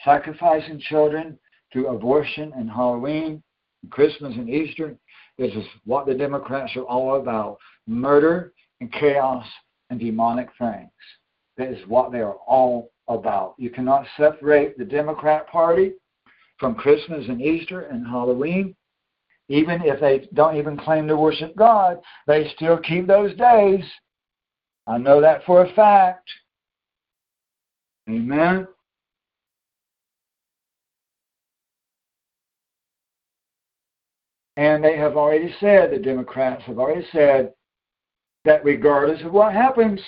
sacrificing 0.02 0.81
children 0.81 1.39
through 1.72 1.88
abortion 1.88 2.52
and 2.56 2.70
Halloween, 2.70 3.43
Christmas 3.90 4.34
and 4.34 4.48
Easter. 4.48 4.97
This 5.38 5.52
is 5.55 5.64
what 5.84 6.06
the 6.06 6.14
Democrats 6.14 6.76
are 6.76 6.84
all 6.84 7.20
about 7.20 7.59
murder 7.86 8.52
and 8.80 8.93
chaos 8.93 9.47
and 9.90 10.01
demonic 10.01 10.48
things. 10.59 10.90
That 11.56 11.68
is 11.68 11.86
what 11.86 12.12
they 12.12 12.20
are 12.20 12.36
all 12.47 12.90
about. 13.09 13.55
You 13.59 13.70
cannot 13.70 14.06
separate 14.16 14.76
the 14.78 14.84
Democrat 14.84 15.48
Party 15.48 15.93
from 16.59 16.74
Christmas 16.74 17.26
and 17.28 17.40
Easter 17.40 17.82
and 17.82 18.06
Halloween 18.06 18.74
even 19.48 19.80
if 19.82 20.01
they 20.01 20.28
don't 20.34 20.56
even 20.56 20.76
claim 20.76 21.06
to 21.09 21.16
worship 21.16 21.55
God, 21.56 22.01
they 22.26 22.51
still 22.56 22.78
keep 22.78 23.06
those 23.06 23.34
days. 23.36 23.84
I 24.86 24.98
know 24.98 25.20
that 25.20 25.44
for 25.44 25.64
a 25.64 25.72
fact. 25.74 26.28
Amen. 28.09 28.66
And 34.57 34.83
they 34.83 34.97
have 34.97 35.16
already 35.16 35.55
said, 35.61 35.91
the 35.91 35.99
Democrats 35.99 36.62
have 36.65 36.78
already 36.78 37.07
said, 37.12 37.53
that 38.45 38.65
regardless 38.65 39.23
of 39.23 39.33
what 39.33 39.53
happens 39.53 40.01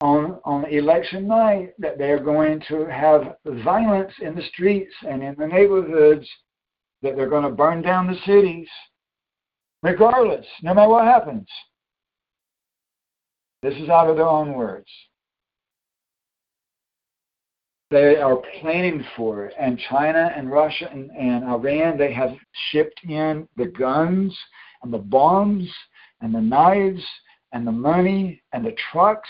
on, 0.00 0.38
on 0.44 0.64
election 0.66 1.26
night, 1.26 1.72
that 1.78 1.96
they're 1.96 2.22
going 2.22 2.60
to 2.68 2.84
have 2.86 3.36
violence 3.64 4.12
in 4.20 4.34
the 4.34 4.42
streets 4.42 4.92
and 5.08 5.22
in 5.22 5.34
the 5.38 5.46
neighborhoods 5.46 6.28
that 7.02 7.16
they're 7.16 7.28
going 7.28 7.44
to 7.44 7.50
burn 7.50 7.80
down 7.82 8.06
the 8.06 8.18
cities, 8.26 8.68
regardless, 9.82 10.44
no 10.62 10.74
matter 10.74 10.90
what 10.90 11.06
happens. 11.06 11.48
This 13.62 13.74
is 13.74 13.88
out 13.88 14.08
of 14.08 14.16
their 14.16 14.26
own 14.26 14.54
words. 14.54 14.88
They 17.90 18.16
are 18.16 18.36
planning 18.60 19.04
for 19.16 19.46
it, 19.46 19.54
and 19.58 19.76
China 19.90 20.32
and 20.36 20.48
Russia 20.48 20.88
and, 20.92 21.10
and 21.10 21.44
Iran, 21.44 21.98
they 21.98 22.12
have 22.12 22.30
shipped 22.70 23.00
in 23.02 23.48
the 23.56 23.66
guns 23.66 24.36
and 24.82 24.92
the 24.92 24.98
bombs 24.98 25.68
and 26.20 26.32
the 26.32 26.40
knives 26.40 27.02
and 27.52 27.66
the 27.66 27.72
money 27.72 28.40
and 28.52 28.64
the 28.64 28.76
trucks. 28.92 29.28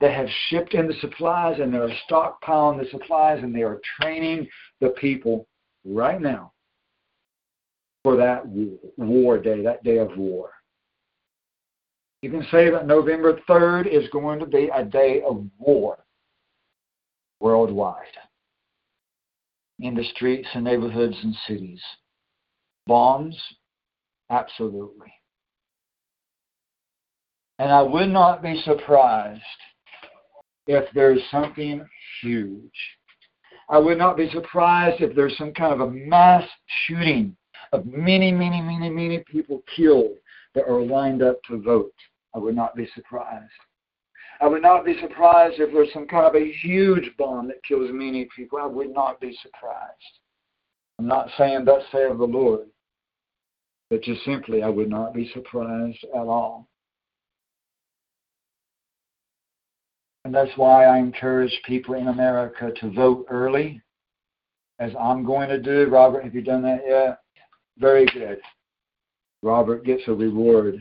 They 0.00 0.12
have 0.12 0.28
shipped 0.46 0.74
in 0.74 0.86
the 0.86 0.94
supplies 1.00 1.58
and 1.58 1.74
they're 1.74 1.92
stockpiling 2.08 2.80
the 2.80 2.88
supplies 2.90 3.42
and 3.42 3.52
they 3.52 3.62
are 3.62 3.80
training 4.00 4.46
the 4.80 4.90
people 4.90 5.48
right 5.84 6.20
now 6.20 6.52
for 8.04 8.16
that 8.16 8.44
war 8.96 9.38
day, 9.38 9.60
that 9.62 9.82
day 9.82 9.98
of 9.98 10.16
war. 10.16 10.52
You 12.22 12.30
can 12.30 12.46
say 12.52 12.70
that 12.70 12.86
November 12.86 13.40
3rd 13.48 13.88
is 13.88 14.08
going 14.10 14.38
to 14.38 14.46
be 14.46 14.70
a 14.72 14.84
day 14.84 15.20
of 15.28 15.44
war 15.58 15.98
worldwide 17.40 18.04
in 19.80 19.94
the 19.94 20.04
streets 20.14 20.48
and 20.54 20.64
neighborhoods 20.64 21.16
and 21.22 21.34
cities. 21.46 21.80
Bombs? 22.86 23.36
Absolutely. 24.30 25.12
And 27.58 27.72
I 27.72 27.82
would 27.82 28.08
not 28.08 28.42
be 28.42 28.60
surprised 28.64 29.42
if 30.66 30.84
there's 30.94 31.20
something 31.30 31.84
huge. 32.20 32.72
I 33.68 33.78
would 33.78 33.98
not 33.98 34.16
be 34.16 34.30
surprised 34.30 35.02
if 35.02 35.14
there's 35.14 35.36
some 35.36 35.52
kind 35.52 35.72
of 35.72 35.80
a 35.80 35.90
mass 35.90 36.44
shooting 36.86 37.36
of 37.72 37.84
many, 37.86 38.32
many, 38.32 38.60
many, 38.60 38.88
many 38.88 39.24
people 39.30 39.62
killed 39.76 40.16
that 40.54 40.68
are 40.68 40.80
lined 40.80 41.22
up 41.22 41.42
to 41.44 41.60
vote. 41.60 41.92
I 42.34 42.38
would 42.38 42.56
not 42.56 42.76
be 42.76 42.88
surprised. 42.94 43.50
I 44.40 44.46
would 44.46 44.62
not 44.62 44.84
be 44.84 44.98
surprised 45.00 45.58
if 45.58 45.72
there's 45.72 45.92
some 45.92 46.06
kind 46.06 46.26
of 46.26 46.34
a 46.34 46.52
huge 46.62 47.10
bomb 47.18 47.48
that 47.48 47.62
kills 47.64 47.90
many 47.92 48.28
people. 48.34 48.58
I 48.58 48.66
would 48.66 48.92
not 48.92 49.20
be 49.20 49.36
surprised. 49.42 50.20
I'm 50.98 51.06
not 51.08 51.28
saying 51.36 51.64
thus 51.64 51.82
saith 51.90 52.16
the 52.16 52.24
Lord, 52.24 52.66
but 53.90 54.02
just 54.02 54.24
simply 54.24 54.62
I 54.62 54.68
would 54.68 54.90
not 54.90 55.12
be 55.14 55.30
surprised 55.32 56.04
at 56.14 56.20
all. 56.20 56.68
And 60.24 60.34
that's 60.34 60.56
why 60.56 60.84
I 60.84 60.98
encourage 60.98 61.58
people 61.64 61.94
in 61.94 62.08
America 62.08 62.70
to 62.80 62.90
vote 62.90 63.26
early, 63.30 63.80
as 64.78 64.92
I'm 65.00 65.24
going 65.24 65.48
to 65.48 65.60
do. 65.60 65.86
Robert, 65.86 66.22
have 66.22 66.34
you 66.34 66.42
done 66.42 66.62
that 66.62 66.82
yet? 66.86 67.20
Very 67.78 68.06
good. 68.06 68.38
Robert 69.42 69.84
gets 69.84 70.02
a 70.06 70.12
reward 70.12 70.80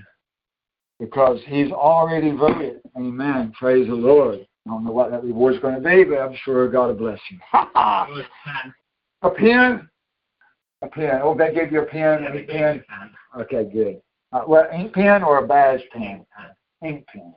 because 0.99 1.39
he's 1.47 1.71
already 1.71 2.31
voted. 2.31 2.81
Amen. 2.97 3.53
Praise 3.57 3.87
the 3.87 3.93
Lord. 3.93 4.39
I 4.65 4.69
don't 4.69 4.83
know 4.83 4.91
what 4.91 5.11
that 5.11 5.23
reward's 5.23 5.59
going 5.59 5.75
to 5.75 5.81
be, 5.81 6.03
but 6.03 6.19
I'm 6.19 6.35
sure 6.43 6.67
God 6.69 6.87
will 6.87 6.95
bless 6.95 7.19
you. 7.31 7.39
a 7.53 9.29
pen? 9.35 9.89
A 10.81 10.87
pen. 10.87 11.21
Oh, 11.23 11.35
they 11.37 11.53
gave 11.53 11.71
you 11.71 11.81
a 11.81 11.85
pen? 11.85 12.23
Yeah, 12.23 12.33
a 12.33 12.45
pen? 12.45 12.83
Okay, 13.39 13.69
good. 13.71 14.01
Uh, 14.33 14.41
well, 14.47 14.67
ink 14.73 14.93
pen 14.93 15.23
or 15.23 15.37
a 15.37 15.47
badge 15.47 15.81
pen? 15.93 16.25
Ink 16.83 17.05
pen. 17.07 17.33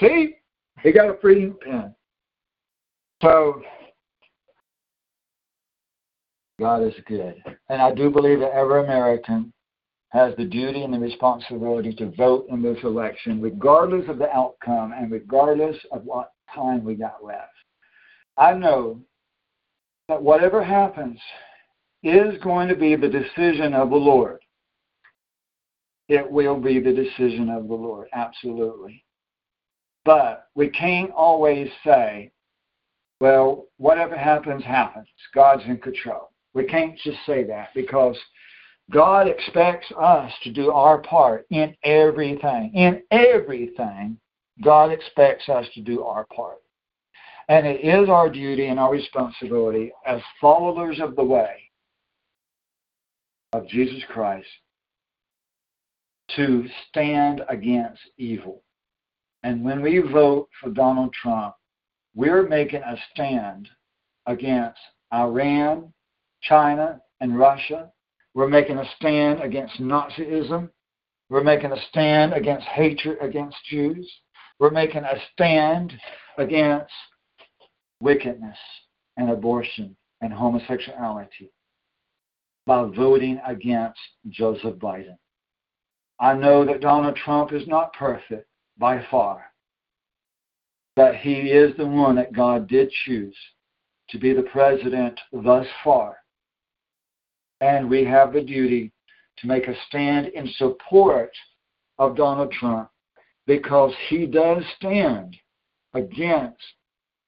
See? 0.00 0.36
He 0.82 0.92
got 0.92 1.10
a 1.10 1.18
free 1.20 1.44
ink 1.44 1.60
pen. 1.60 1.94
So, 3.20 3.62
God 6.58 6.82
is 6.82 6.94
good. 7.06 7.36
And 7.68 7.82
I 7.82 7.92
do 7.94 8.10
believe 8.10 8.40
that 8.40 8.52
every 8.52 8.82
American 8.82 9.52
has 10.12 10.36
the 10.36 10.44
duty 10.44 10.82
and 10.82 10.92
the 10.92 10.98
responsibility 10.98 11.92
to 11.94 12.10
vote 12.10 12.46
in 12.50 12.62
this 12.62 12.76
election, 12.84 13.40
regardless 13.40 14.06
of 14.08 14.18
the 14.18 14.30
outcome 14.30 14.92
and 14.92 15.10
regardless 15.10 15.76
of 15.90 16.04
what 16.04 16.32
time 16.54 16.84
we 16.84 16.94
got 16.94 17.24
left. 17.24 17.52
I 18.36 18.52
know 18.52 19.00
that 20.08 20.22
whatever 20.22 20.62
happens 20.62 21.18
is 22.02 22.36
going 22.42 22.68
to 22.68 22.76
be 22.76 22.94
the 22.94 23.08
decision 23.08 23.72
of 23.72 23.88
the 23.88 23.96
Lord. 23.96 24.40
It 26.08 26.30
will 26.30 26.60
be 26.60 26.78
the 26.78 26.92
decision 26.92 27.48
of 27.48 27.68
the 27.68 27.74
Lord, 27.74 28.08
absolutely. 28.12 29.02
But 30.04 30.48
we 30.54 30.68
can't 30.68 31.10
always 31.12 31.70
say, 31.86 32.32
well, 33.18 33.64
whatever 33.78 34.18
happens, 34.18 34.62
happens. 34.62 35.06
God's 35.34 35.62
in 35.64 35.78
control. 35.78 36.32
We 36.52 36.64
can't 36.64 36.98
just 36.98 37.18
say 37.24 37.44
that 37.44 37.68
because 37.74 38.18
God 38.90 39.28
expects 39.28 39.86
us 39.98 40.32
to 40.42 40.52
do 40.52 40.70
our 40.70 40.98
part 40.98 41.46
in 41.50 41.74
everything. 41.84 42.72
In 42.74 43.02
everything, 43.10 44.18
God 44.62 44.90
expects 44.92 45.48
us 45.48 45.66
to 45.74 45.80
do 45.80 46.02
our 46.02 46.26
part. 46.26 46.58
And 47.48 47.66
it 47.66 47.84
is 47.84 48.08
our 48.08 48.28
duty 48.28 48.66
and 48.66 48.78
our 48.78 48.92
responsibility 48.92 49.92
as 50.06 50.20
followers 50.40 51.00
of 51.00 51.16
the 51.16 51.24
way 51.24 51.70
of 53.52 53.66
Jesus 53.68 54.02
Christ 54.08 54.48
to 56.36 56.66
stand 56.88 57.42
against 57.48 58.00
evil. 58.16 58.62
And 59.42 59.64
when 59.64 59.82
we 59.82 59.98
vote 59.98 60.48
for 60.60 60.70
Donald 60.70 61.12
Trump, 61.12 61.54
we're 62.14 62.46
making 62.48 62.82
a 62.82 62.96
stand 63.12 63.68
against 64.26 64.78
Iran, 65.12 65.92
China, 66.42 67.00
and 67.20 67.38
Russia 67.38 67.90
we're 68.34 68.48
making 68.48 68.78
a 68.78 68.84
stand 68.96 69.40
against 69.40 69.80
Nazism. 69.80 70.70
We're 71.28 71.44
making 71.44 71.72
a 71.72 71.80
stand 71.90 72.32
against 72.32 72.66
hatred 72.66 73.18
against 73.20 73.56
Jews. 73.68 74.10
We're 74.58 74.70
making 74.70 75.04
a 75.04 75.16
stand 75.32 75.92
against 76.38 76.92
wickedness 78.00 78.56
and 79.16 79.30
abortion 79.30 79.96
and 80.20 80.32
homosexuality 80.32 81.50
by 82.66 82.84
voting 82.84 83.40
against 83.46 83.98
Joseph 84.28 84.76
Biden. 84.76 85.16
I 86.20 86.34
know 86.34 86.64
that 86.64 86.80
Donald 86.80 87.16
Trump 87.16 87.52
is 87.52 87.66
not 87.66 87.92
perfect 87.92 88.46
by 88.78 89.04
far, 89.10 89.44
but 90.94 91.16
he 91.16 91.50
is 91.50 91.76
the 91.76 91.86
one 91.86 92.14
that 92.16 92.32
God 92.32 92.68
did 92.68 92.90
choose 93.04 93.36
to 94.10 94.18
be 94.18 94.32
the 94.32 94.42
president 94.42 95.18
thus 95.32 95.66
far 95.82 96.21
and 97.62 97.88
we 97.88 98.04
have 98.04 98.32
the 98.32 98.42
duty 98.42 98.90
to 99.38 99.46
make 99.46 99.68
a 99.68 99.74
stand 99.86 100.26
in 100.26 100.48
support 100.56 101.30
of 101.98 102.16
Donald 102.16 102.50
Trump 102.50 102.90
because 103.46 103.92
he 104.08 104.26
does 104.26 104.64
stand 104.76 105.36
against 105.94 106.60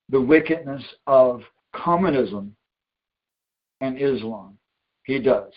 the 0.09 0.21
wickedness 0.21 0.83
of 1.07 1.41
communism 1.73 2.55
and 3.81 3.97
Islam. 4.01 4.59
He 5.05 5.21
does. 5.21 5.53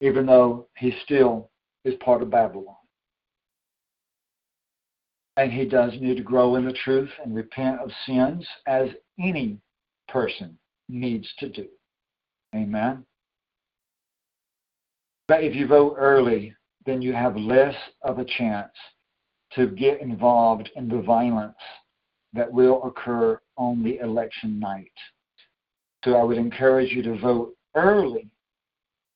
Even 0.00 0.26
though 0.26 0.66
he 0.76 0.92
still 1.04 1.48
is 1.84 1.94
part 2.04 2.22
of 2.22 2.30
Babylon. 2.30 2.74
And 5.36 5.52
he 5.52 5.64
does 5.64 5.92
need 6.00 6.16
to 6.16 6.22
grow 6.24 6.56
in 6.56 6.64
the 6.64 6.72
truth 6.72 7.10
and 7.24 7.36
repent 7.36 7.78
of 7.78 7.90
sins 8.04 8.44
as 8.66 8.88
any 9.18 9.58
person 10.08 10.58
needs 10.88 11.28
to 11.38 11.48
do. 11.48 11.68
Amen. 12.54 13.04
But 15.28 15.44
if 15.44 15.54
you 15.54 15.66
vote 15.66 15.94
early, 15.96 16.54
then 16.86 17.00
you 17.00 17.12
have 17.12 17.36
less 17.36 17.74
of 18.02 18.18
a 18.18 18.24
chance 18.24 18.72
to 19.52 19.68
get 19.68 20.00
involved 20.00 20.70
in 20.76 20.88
the 20.88 21.02
violence 21.02 21.54
that 22.32 22.50
will 22.52 22.82
occur 22.84 23.40
on 23.56 23.82
the 23.82 23.98
election 23.98 24.58
night. 24.58 24.92
So 26.04 26.16
I 26.16 26.24
would 26.24 26.38
encourage 26.38 26.92
you 26.92 27.02
to 27.02 27.18
vote 27.18 27.54
early 27.76 28.28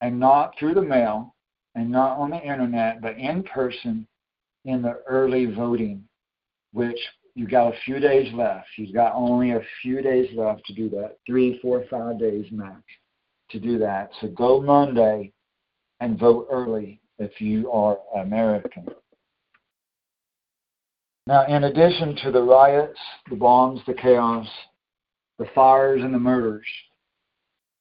and 0.00 0.20
not 0.20 0.54
through 0.58 0.74
the 0.74 0.82
mail 0.82 1.34
and 1.74 1.90
not 1.90 2.18
on 2.18 2.30
the 2.30 2.42
internet, 2.42 3.00
but 3.00 3.16
in 3.16 3.42
person 3.42 4.06
in 4.64 4.82
the 4.82 5.00
early 5.08 5.46
voting, 5.46 6.04
which 6.72 6.98
you've 7.34 7.50
got 7.50 7.74
a 7.74 7.78
few 7.84 7.98
days 7.98 8.32
left. 8.34 8.68
You've 8.76 8.94
got 8.94 9.14
only 9.14 9.52
a 9.52 9.66
few 9.82 10.02
days 10.02 10.28
left 10.36 10.64
to 10.66 10.74
do 10.74 10.88
that 10.90 11.16
three, 11.26 11.58
four, 11.60 11.84
five 11.90 12.18
days 12.18 12.46
max 12.52 12.82
to 13.50 13.60
do 13.60 13.78
that. 13.78 14.10
So 14.20 14.28
go 14.28 14.60
Monday 14.60 15.32
and 16.00 16.18
vote 16.18 16.48
early 16.50 17.00
if 17.18 17.40
you 17.40 17.70
are 17.70 17.98
American. 18.16 18.86
Now, 21.26 21.46
in 21.46 21.64
addition 21.64 22.16
to 22.22 22.30
the 22.30 22.42
riots, 22.42 22.98
the 23.30 23.36
bombs, 23.36 23.80
the 23.86 23.94
chaos, 23.94 24.46
the 25.38 25.46
fires, 25.54 26.02
and 26.02 26.12
the 26.12 26.18
murders, 26.18 26.66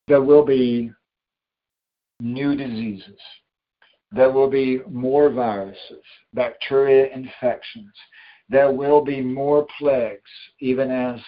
there 0.07 0.21
will 0.21 0.45
be 0.45 0.91
new 2.21 2.55
diseases. 2.55 3.19
There 4.11 4.31
will 4.31 4.49
be 4.49 4.79
more 4.89 5.29
viruses, 5.29 6.03
bacteria 6.33 7.13
infections. 7.13 7.91
There 8.47 8.71
will 8.71 9.03
be 9.03 9.21
more 9.21 9.67
plagues, 9.77 10.29
even 10.59 10.91
as 10.91 11.19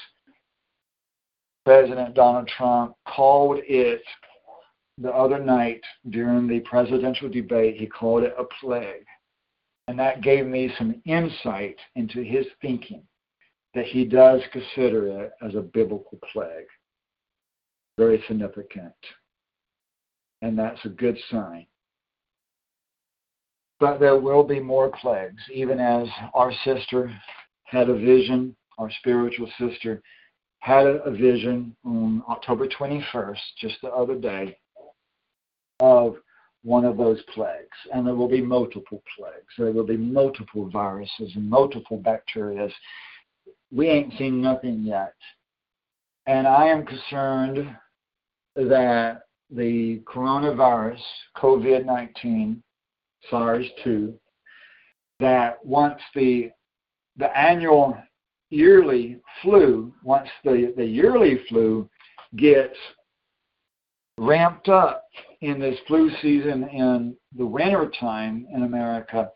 President 1.65 2.13
Donald 2.13 2.47
Trump 2.47 2.95
called 3.07 3.57
it 3.63 4.03
the 4.97 5.11
other 5.11 5.39
night 5.39 5.81
during 6.09 6.47
the 6.47 6.61
presidential 6.61 7.29
debate, 7.29 7.75
he 7.77 7.85
called 7.85 8.23
it 8.23 8.35
a 8.37 8.45
plague. 8.61 9.05
And 9.87 9.99
that 9.99 10.21
gave 10.21 10.45
me 10.45 10.73
some 10.77 11.01
insight 11.05 11.77
into 11.95 12.21
his 12.21 12.45
thinking 12.61 13.03
that 13.73 13.85
he 13.85 14.05
does 14.05 14.41
consider 14.51 15.23
it 15.23 15.31
as 15.45 15.53
a 15.55 15.61
biblical 15.61 16.17
plague. 16.31 16.67
Very 17.97 18.23
significant. 18.27 18.93
And 20.41 20.57
that's 20.57 20.83
a 20.85 20.89
good 20.89 21.17
sign. 21.29 21.67
But 23.79 23.99
there 23.99 24.17
will 24.17 24.43
be 24.43 24.59
more 24.59 24.89
plagues, 24.89 25.41
even 25.53 25.79
as 25.79 26.07
our 26.33 26.51
sister 26.63 27.13
had 27.65 27.89
a 27.89 27.93
vision, 27.93 28.55
our 28.77 28.89
spiritual 28.99 29.49
sister 29.59 30.01
had 30.59 30.87
a, 30.87 31.11
vision 31.11 31.75
on 31.85 32.23
October 32.29 32.67
21st, 32.67 33.37
just 33.59 33.75
the 33.81 33.89
other 33.89 34.15
day, 34.15 34.57
of 35.79 36.15
one 36.63 36.85
of 36.85 36.97
those 36.97 37.21
plagues. 37.33 37.77
And 37.93 38.05
there 38.05 38.15
will 38.15 38.27
be 38.27 38.41
multiple 38.41 39.03
plagues. 39.17 39.53
There 39.57 39.71
will 39.71 39.85
be 39.85 39.97
multiple 39.97 40.69
viruses 40.69 41.31
and 41.35 41.49
multiple 41.49 41.97
bacteria. 41.97 42.69
We 43.71 43.87
ain't 43.87 44.17
seen 44.17 44.41
nothing 44.41 44.83
yet. 44.83 45.13
And 46.27 46.47
I 46.47 46.65
am 46.65 46.85
concerned 46.85 47.75
that 48.55 49.23
the 49.51 50.01
coronavirus, 50.05 51.01
COVID 51.37 51.85
19, 51.85 52.63
SARS 53.29 53.65
2, 53.83 54.13
that 55.19 55.63
once 55.63 56.01
the 56.15 56.49
the 57.17 57.37
annual 57.37 57.97
yearly 58.49 59.19
flu, 59.41 59.93
once 60.03 60.27
the, 60.43 60.73
the 60.75 60.85
yearly 60.85 61.39
flu 61.47 61.89
gets 62.35 62.75
ramped 64.17 64.69
up 64.69 65.05
in 65.41 65.59
this 65.59 65.77
flu 65.87 66.09
season 66.21 66.67
in 66.69 67.15
the 67.37 67.45
winter 67.45 67.91
time 67.99 68.47
in 68.53 68.63
America 68.63 69.29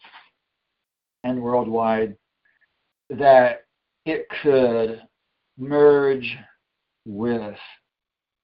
and 1.24 1.42
worldwide, 1.42 2.16
that 3.10 3.66
it 4.06 4.26
could 4.42 5.02
merge 5.58 6.38
with 7.06 7.56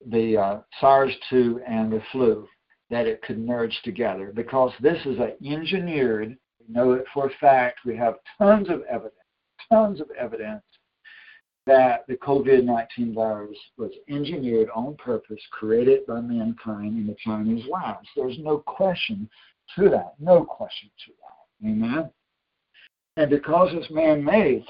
the 0.08 0.36
uh, 0.36 0.58
SARS-2 0.80 1.58
and 1.66 1.92
the 1.92 2.02
flu, 2.12 2.46
that 2.90 3.06
it 3.06 3.22
could 3.22 3.38
merge 3.38 3.80
together. 3.82 4.32
Because 4.34 4.72
this 4.80 4.98
is 5.06 5.18
an 5.18 5.32
engineered, 5.44 6.36
we 6.60 6.74
know 6.74 6.92
it 6.92 7.04
for 7.14 7.26
a 7.26 7.34
fact, 7.40 7.80
we 7.84 7.96
have 7.96 8.16
tons 8.38 8.68
of 8.68 8.82
evidence, 8.82 9.14
tons 9.70 10.00
of 10.00 10.10
evidence 10.18 10.62
that 11.66 12.06
the 12.06 12.14
COVID 12.14 12.64
19 12.64 13.14
virus 13.14 13.58
was 13.76 13.90
engineered 14.08 14.68
on 14.74 14.96
purpose, 14.96 15.40
created 15.50 16.06
by 16.06 16.20
mankind 16.20 16.96
in 16.96 17.06
the 17.06 17.16
Chinese 17.24 17.64
labs. 17.68 18.08
There's 18.14 18.38
no 18.38 18.58
question 18.58 19.28
to 19.76 19.88
that. 19.90 20.14
No 20.20 20.44
question 20.44 20.90
to 21.04 21.12
that. 21.20 21.68
Amen. 21.68 22.10
And 23.16 23.30
because 23.30 23.70
it's 23.72 23.90
man 23.90 24.24
made, 24.24 24.64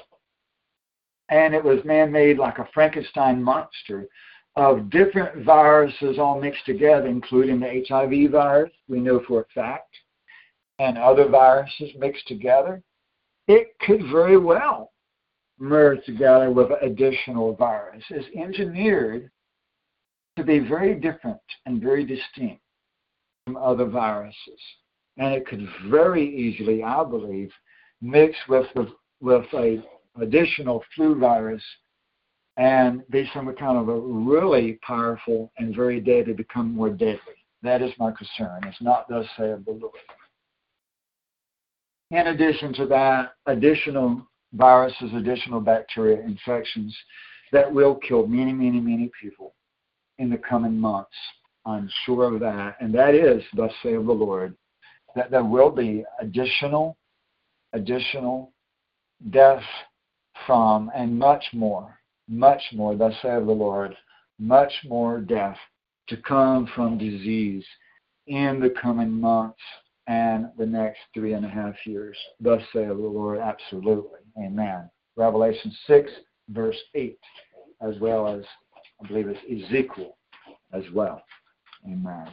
and 1.28 1.54
it 1.54 1.62
was 1.62 1.84
man 1.84 2.10
made 2.10 2.38
like 2.38 2.58
a 2.58 2.68
Frankenstein 2.72 3.42
monster 3.42 4.06
of 4.54 4.88
different 4.88 5.44
viruses 5.44 6.18
all 6.18 6.40
mixed 6.40 6.64
together, 6.64 7.06
including 7.06 7.60
the 7.60 7.84
HIV 7.86 8.30
virus, 8.30 8.72
we 8.88 9.00
know 9.00 9.20
for 9.28 9.42
a 9.42 9.54
fact, 9.54 9.94
and 10.78 10.96
other 10.96 11.28
viruses 11.28 11.90
mixed 11.98 12.26
together, 12.26 12.82
it 13.48 13.68
could 13.80 14.02
very 14.10 14.38
well 14.38 14.92
merged 15.58 16.04
together 16.04 16.50
with 16.50 16.70
additional 16.82 17.54
virus 17.54 18.04
is 18.10 18.24
engineered 18.36 19.30
to 20.36 20.44
be 20.44 20.58
very 20.58 20.94
different 20.94 21.40
and 21.64 21.80
very 21.80 22.04
distinct 22.04 22.60
from 23.44 23.56
other 23.56 23.86
viruses. 23.86 24.60
And 25.16 25.34
it 25.34 25.46
could 25.46 25.66
very 25.88 26.26
easily, 26.36 26.82
I 26.82 27.02
believe, 27.04 27.50
mix 28.02 28.36
with 28.48 28.66
the, 28.74 28.92
with 29.20 29.46
a 29.54 29.82
additional 30.20 30.84
flu 30.94 31.18
virus 31.18 31.62
and 32.56 33.02
be 33.10 33.28
some 33.34 33.52
kind 33.54 33.78
of 33.78 33.88
a 33.88 34.00
really 34.00 34.78
powerful 34.82 35.52
and 35.58 35.74
very 35.74 36.00
deadly, 36.00 36.32
become 36.32 36.74
more 36.74 36.90
deadly. 36.90 37.18
That 37.62 37.82
is 37.82 37.92
my 37.98 38.12
concern. 38.12 38.60
It's 38.64 38.80
not 38.80 39.08
thus 39.08 39.26
saith 39.36 39.64
the 39.64 39.72
Lord. 39.72 39.94
In 42.10 42.28
addition 42.28 42.72
to 42.74 42.86
that, 42.86 43.34
additional 43.46 44.26
viruses, 44.52 45.12
additional 45.14 45.60
bacteria 45.60 46.20
infections 46.20 46.96
that 47.52 47.72
will 47.72 47.94
kill 47.96 48.26
many, 48.26 48.52
many, 48.52 48.80
many 48.80 49.10
people 49.20 49.54
in 50.18 50.30
the 50.30 50.38
coming 50.38 50.78
months. 50.78 51.16
I'm 51.64 51.90
sure 52.04 52.34
of 52.34 52.40
that. 52.40 52.76
And 52.80 52.94
that 52.94 53.14
is, 53.14 53.42
thus 53.54 53.72
saith 53.82 54.06
the 54.06 54.12
Lord, 54.12 54.56
that 55.14 55.30
there 55.30 55.44
will 55.44 55.70
be 55.70 56.04
additional, 56.20 56.96
additional 57.72 58.52
death 59.30 59.62
from, 60.46 60.90
and 60.94 61.18
much 61.18 61.44
more, 61.52 61.98
much 62.28 62.62
more, 62.72 62.94
thus 62.94 63.14
saith 63.22 63.46
the 63.46 63.52
Lord, 63.52 63.96
much 64.38 64.72
more 64.84 65.20
death 65.20 65.56
to 66.08 66.16
come 66.18 66.68
from 66.74 66.98
disease 66.98 67.64
in 68.26 68.60
the 68.60 68.74
coming 68.80 69.10
months 69.10 69.60
and 70.06 70.50
the 70.56 70.66
next 70.66 71.00
three 71.14 71.32
and 71.32 71.44
a 71.44 71.48
half 71.48 71.74
years. 71.84 72.16
Thus 72.40 72.62
saith 72.72 72.88
the 72.88 72.94
Lord, 72.94 73.38
absolutely. 73.38 74.20
Amen. 74.38 74.88
Revelation 75.16 75.74
6, 75.86 76.10
verse 76.50 76.76
8, 76.94 77.18
as 77.80 77.98
well 78.00 78.28
as, 78.28 78.44
I 79.02 79.08
believe 79.08 79.28
it's 79.28 79.66
Ezekiel 79.66 80.16
as 80.72 80.84
well. 80.94 81.22
Amen. 81.84 82.28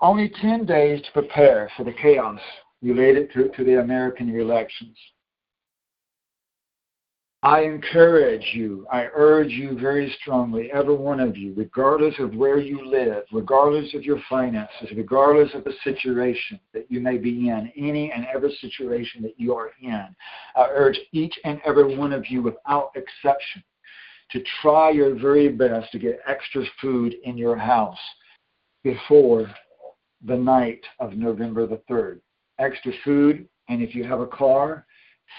Only 0.00 0.30
10 0.40 0.66
days 0.66 1.02
to 1.02 1.12
prepare 1.12 1.70
for 1.76 1.84
the 1.84 1.92
chaos 1.92 2.40
related 2.82 3.32
to, 3.32 3.48
to 3.48 3.64
the 3.64 3.80
American 3.80 4.28
elections. 4.38 4.96
I 7.42 7.60
encourage 7.62 8.44
you, 8.54 8.86
I 8.90 9.08
urge 9.14 9.50
you 9.50 9.78
very 9.78 10.14
strongly, 10.20 10.70
every 10.72 10.96
one 10.96 11.20
of 11.20 11.36
you, 11.36 11.52
regardless 11.54 12.14
of 12.18 12.34
where 12.34 12.58
you 12.58 12.84
live, 12.84 13.24
regardless 13.30 13.94
of 13.94 14.02
your 14.02 14.20
finances, 14.28 14.90
regardless 14.96 15.54
of 15.54 15.62
the 15.62 15.74
situation 15.84 16.58
that 16.72 16.90
you 16.90 16.98
may 17.00 17.18
be 17.18 17.48
in, 17.48 17.70
any 17.76 18.10
and 18.10 18.26
every 18.34 18.56
situation 18.60 19.22
that 19.22 19.38
you 19.38 19.54
are 19.54 19.70
in, 19.80 20.06
I 20.56 20.66
urge 20.70 20.98
each 21.12 21.38
and 21.44 21.60
every 21.64 21.96
one 21.96 22.12
of 22.12 22.26
you 22.28 22.42
without 22.42 22.90
exception 22.96 23.62
to 24.30 24.42
try 24.60 24.90
your 24.90 25.14
very 25.14 25.48
best 25.48 25.92
to 25.92 25.98
get 25.98 26.20
extra 26.26 26.64
food 26.80 27.14
in 27.22 27.36
your 27.36 27.56
house 27.56 27.98
before 28.82 29.48
the 30.24 30.36
night 30.36 30.80
of 30.98 31.12
November 31.12 31.66
the 31.66 31.80
3rd. 31.88 32.20
Extra 32.58 32.92
food, 33.04 33.46
and 33.68 33.82
if 33.82 33.94
you 33.94 34.04
have 34.04 34.20
a 34.20 34.26
car, 34.26 34.86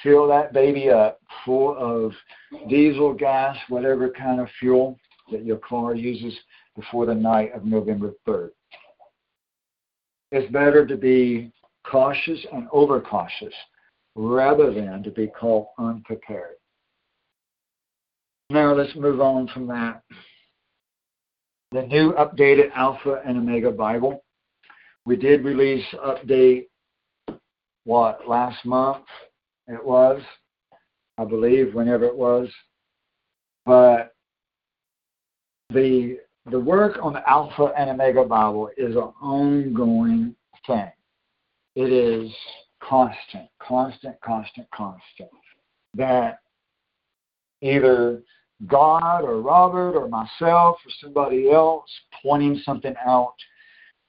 fill 0.04 0.28
that 0.28 0.54
baby 0.54 0.90
up 0.90 1.20
full 1.46 1.76
of 1.78 2.14
diesel, 2.70 3.14
gas, 3.14 3.58
whatever 3.70 4.10
kind 4.10 4.40
of 4.40 4.48
fuel 4.60 4.98
that 5.32 5.46
your 5.46 5.58
car 5.58 5.96
uses 5.96 6.38
before 6.76 7.06
the 7.06 7.16
night 7.16 7.52
of 7.54 7.66
November 7.66 8.14
3rd. 8.28 8.50
It's 10.32 10.52
better 10.52 10.86
to 10.86 10.98
be 10.98 11.52
cautious 11.86 12.40
and 12.52 12.68
overcautious 12.72 13.54
rather 14.16 14.74
than 14.74 15.04
to 15.04 15.12
be 15.12 15.28
called 15.28 15.68
unprepared. 15.78 16.56
Now 18.50 18.74
let's 18.74 18.96
move 18.96 19.22
on 19.22 19.48
from 19.50 19.68
that. 19.68 20.04
The 21.72 21.84
new 21.84 22.14
updated 22.14 22.72
Alpha 22.76 23.22
and 23.26 23.38
Omega 23.38 23.72
Bible. 23.72 24.24
We 25.06 25.16
did 25.16 25.44
release 25.44 25.86
update 25.96 26.68
what 27.84 28.28
last 28.28 28.66
month 28.66 29.06
it 29.68 29.84
was, 29.84 30.22
I 31.18 31.26
believe, 31.26 31.74
whenever 31.74 32.06
it 32.06 32.16
was. 32.16 32.50
But 33.66 34.16
the 35.70 36.20
the 36.50 36.60
work 36.60 36.98
on 37.02 37.14
the 37.14 37.30
Alpha 37.30 37.74
and 37.78 37.90
Omega 37.90 38.24
Bible 38.24 38.70
is 38.78 38.96
an 38.96 39.12
ongoing 39.22 40.34
thing. 40.66 40.92
It 41.76 41.92
is 41.92 42.32
constant, 42.82 43.50
constant, 43.60 44.16
constant, 44.22 44.68
constant. 44.72 45.30
That 45.94 46.40
either 47.62 48.22
God 48.66 49.24
or 49.24 49.42
Robert 49.42 49.98
or 49.98 50.08
myself 50.08 50.78
or 50.86 50.92
somebody 51.02 51.52
else 51.52 51.90
pointing 52.24 52.62
something 52.64 52.96
out 53.06 53.36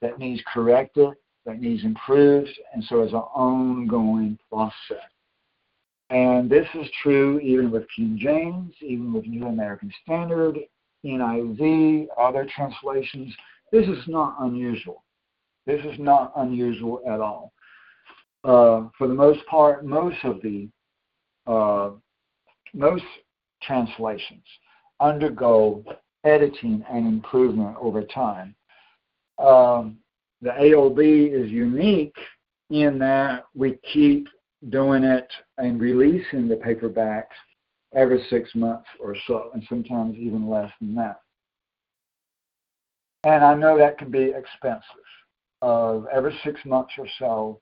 that 0.01 0.17
needs 0.17 0.41
corrected, 0.51 1.09
that 1.45 1.59
needs 1.59 1.83
improved, 1.83 2.57
and 2.73 2.83
so 2.85 3.01
it's 3.01 3.13
an 3.13 3.19
ongoing 3.19 4.39
process. 4.49 5.03
And 6.09 6.49
this 6.49 6.67
is 6.73 6.87
true 7.03 7.39
even 7.39 7.69
with 7.69 7.83
King 7.95 8.17
James, 8.19 8.73
even 8.81 9.13
with 9.13 9.25
New 9.25 9.45
American 9.45 9.91
Standard, 10.03 10.57
NIV, 11.05 12.07
other 12.19 12.47
translations. 12.55 13.33
This 13.71 13.87
is 13.87 14.03
not 14.07 14.35
unusual. 14.39 15.03
This 15.65 15.81
is 15.85 15.99
not 15.99 16.33
unusual 16.35 17.01
at 17.07 17.19
all. 17.19 17.53
Uh, 18.43 18.89
for 18.97 19.07
the 19.07 19.13
most 19.13 19.45
part, 19.45 19.85
most 19.85 20.17
of 20.23 20.41
the 20.41 20.67
uh, 21.45 21.91
most 22.73 23.03
translations 23.61 24.43
undergo 24.99 25.83
editing 26.23 26.83
and 26.89 27.07
improvement 27.07 27.75
over 27.79 28.03
time. 28.03 28.55
Um, 29.37 29.97
the 30.41 30.49
AOB 30.49 31.33
is 31.33 31.51
unique 31.51 32.15
in 32.69 32.99
that 32.99 33.45
we 33.55 33.77
keep 33.93 34.27
doing 34.67 35.03
it 35.03 35.27
and 35.57 35.79
releasing 35.79 36.49
the 36.49 36.55
paperbacks 36.55 37.25
every 37.95 38.21
six 38.29 38.53
months 38.55 38.87
or 38.99 39.15
so, 39.25 39.51
and 39.53 39.63
sometimes 39.69 40.15
even 40.17 40.49
less 40.49 40.71
than 40.81 40.93
that. 40.95 41.21
And 43.23 43.43
I 43.43 43.53
know 43.55 43.77
that 43.77 43.97
can 43.97 44.11
be 44.11 44.33
expensive. 44.35 44.83
of 45.61 46.07
every 46.13 46.37
six 46.43 46.59
months 46.65 46.93
or 46.97 47.07
so 47.17 47.59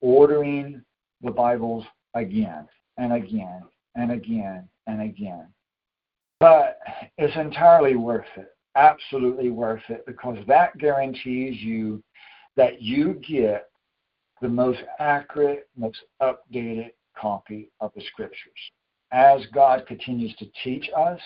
ordering 0.00 0.82
the 1.22 1.30
Bibles 1.30 1.84
again 2.14 2.66
and 2.98 3.12
again 3.12 3.62
and 3.94 4.12
again 4.12 4.68
and 4.86 5.02
again. 5.02 5.46
But 6.40 6.78
it's 7.16 7.36
entirely 7.36 7.96
worth 7.96 8.26
it, 8.36 8.54
absolutely 8.76 9.50
worth 9.50 9.82
it, 9.88 10.04
because 10.06 10.38
that 10.46 10.76
guarantees 10.78 11.60
you 11.60 12.02
that 12.56 12.82
you 12.82 13.14
get 13.26 13.67
the 14.40 14.48
most 14.48 14.80
accurate, 14.98 15.68
most 15.76 15.98
updated 16.22 16.90
copy 17.16 17.70
of 17.80 17.92
the 17.94 18.02
Scriptures. 18.12 18.58
As 19.12 19.40
God 19.52 19.86
continues 19.86 20.34
to 20.36 20.46
teach 20.62 20.88
us 20.96 21.20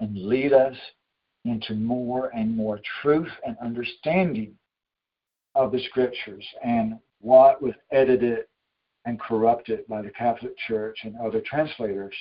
and 0.00 0.16
lead 0.16 0.52
us 0.52 0.76
into 1.44 1.74
more 1.74 2.30
and 2.34 2.56
more 2.56 2.80
truth 3.02 3.30
and 3.46 3.56
understanding 3.62 4.54
of 5.54 5.72
the 5.72 5.82
Scriptures 5.88 6.44
and 6.64 6.98
what 7.20 7.62
was 7.62 7.74
edited 7.92 8.46
and 9.04 9.18
corrupted 9.20 9.86
by 9.88 10.02
the 10.02 10.10
Catholic 10.10 10.56
Church 10.66 10.98
and 11.04 11.16
other 11.16 11.40
translators, 11.40 12.14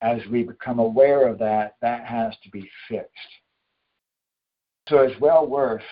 as 0.00 0.20
we 0.30 0.42
become 0.42 0.78
aware 0.78 1.26
of 1.26 1.38
that, 1.38 1.76
that 1.82 2.06
has 2.06 2.34
to 2.44 2.50
be 2.50 2.68
fixed. 2.88 3.10
So 4.88 4.98
it's 4.98 5.20
well 5.20 5.46
worth 5.46 5.82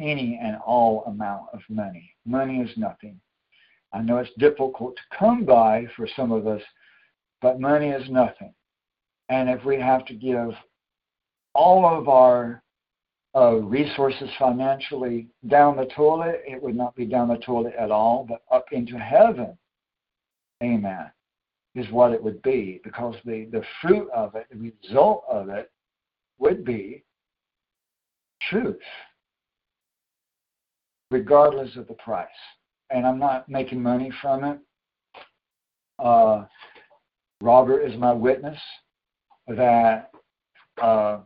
any 0.00 0.38
and 0.42 0.56
all 0.66 1.04
amount 1.06 1.46
of 1.52 1.60
money. 1.68 2.14
Money 2.24 2.58
is 2.58 2.76
nothing. 2.76 3.20
I 3.92 4.00
know 4.00 4.18
it's 4.18 4.30
difficult 4.38 4.96
to 4.96 5.16
come 5.18 5.44
by 5.44 5.86
for 5.96 6.08
some 6.16 6.32
of 6.32 6.46
us, 6.46 6.62
but 7.42 7.60
money 7.60 7.88
is 7.88 8.08
nothing. 8.08 8.54
And 9.28 9.48
if 9.48 9.64
we 9.64 9.80
have 9.80 10.04
to 10.06 10.14
give 10.14 10.52
all 11.54 11.84
of 11.86 12.08
our 12.08 12.62
uh, 13.34 13.56
resources 13.56 14.28
financially 14.38 15.28
down 15.48 15.76
the 15.76 15.86
toilet, 15.96 16.42
it 16.46 16.60
would 16.60 16.76
not 16.76 16.94
be 16.96 17.04
down 17.04 17.28
the 17.28 17.38
toilet 17.38 17.74
at 17.78 17.90
all, 17.90 18.26
but 18.28 18.42
up 18.52 18.66
into 18.72 18.98
heaven. 18.98 19.56
Amen. 20.62 21.10
Is 21.76 21.90
what 21.92 22.12
it 22.12 22.22
would 22.22 22.42
be 22.42 22.80
because 22.82 23.14
the, 23.24 23.46
the 23.52 23.62
fruit 23.80 24.08
of 24.12 24.34
it, 24.34 24.46
the 24.50 24.72
result 24.82 25.24
of 25.30 25.48
it, 25.48 25.70
would 26.38 26.64
be 26.64 27.04
truth, 28.48 28.80
regardless 31.10 31.76
of 31.76 31.88
the 31.88 31.94
price. 31.94 32.28
And 32.90 33.06
I'm 33.06 33.18
not 33.18 33.48
making 33.48 33.82
money 33.82 34.10
from 34.20 34.44
it. 34.44 34.58
Uh, 35.98 36.44
Robert 37.40 37.82
is 37.82 37.96
my 37.98 38.12
witness 38.12 38.58
that 39.48 40.10
uh, 40.82 41.18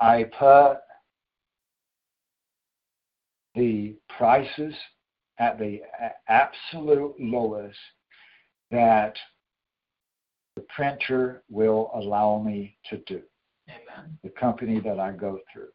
I 0.00 0.24
put 0.38 0.78
the 3.54 3.96
prices 4.16 4.74
at 5.38 5.58
the 5.58 5.80
absolute 6.28 7.14
lowest 7.18 7.78
that 8.70 9.14
the 10.56 10.64
printer 10.74 11.42
will 11.50 11.90
allow 11.94 12.42
me 12.44 12.76
to 12.90 12.98
do. 12.98 13.22
Amen. 13.68 14.18
The 14.22 14.30
company 14.30 14.80
that 14.80 14.98
I 14.98 15.12
go 15.12 15.38
through. 15.52 15.68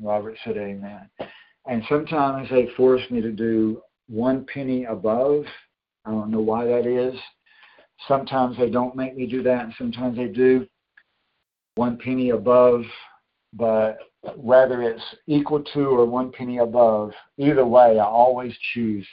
Robert 0.00 0.36
said 0.44 0.56
amen. 0.56 1.08
And 1.66 1.82
sometimes 1.88 2.48
they 2.50 2.68
force 2.76 3.02
me 3.10 3.20
to 3.20 3.30
do 3.30 3.82
one 4.08 4.46
penny 4.52 4.84
above. 4.84 5.44
I 6.04 6.10
don't 6.10 6.30
know 6.30 6.40
why 6.40 6.64
that 6.64 6.86
is. 6.86 7.18
Sometimes 8.06 8.56
they 8.56 8.70
don't 8.70 8.96
make 8.96 9.16
me 9.16 9.26
do 9.26 9.42
that, 9.42 9.64
and 9.64 9.74
sometimes 9.76 10.16
they 10.16 10.28
do. 10.28 10.66
One 11.74 11.98
penny 11.98 12.30
above 12.30 12.84
but 13.52 13.98
whether 14.36 14.82
it's 14.82 15.02
equal 15.26 15.62
to 15.62 15.86
or 15.86 16.04
one 16.06 16.32
penny 16.32 16.58
above, 16.58 17.12
either 17.38 17.64
way, 17.64 17.98
I 17.98 18.04
always 18.04 18.54
choose 18.74 19.06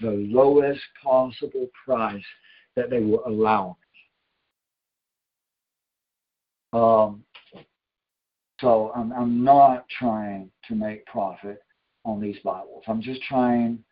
the 0.00 0.10
lowest 0.10 0.80
possible 1.02 1.68
price 1.84 2.24
that 2.76 2.90
they 2.90 3.00
will 3.00 3.22
allow 3.26 3.76
me. 6.72 6.78
Um, 6.78 7.24
so 8.60 8.92
I'm, 8.94 9.12
I'm 9.12 9.44
not 9.44 9.86
trying 9.98 10.50
to 10.68 10.74
make 10.74 11.06
profit 11.06 11.62
on 12.04 12.20
these 12.20 12.38
Bibles. 12.44 12.82
I'm 12.88 13.02
just 13.02 13.22
trying 13.22 13.82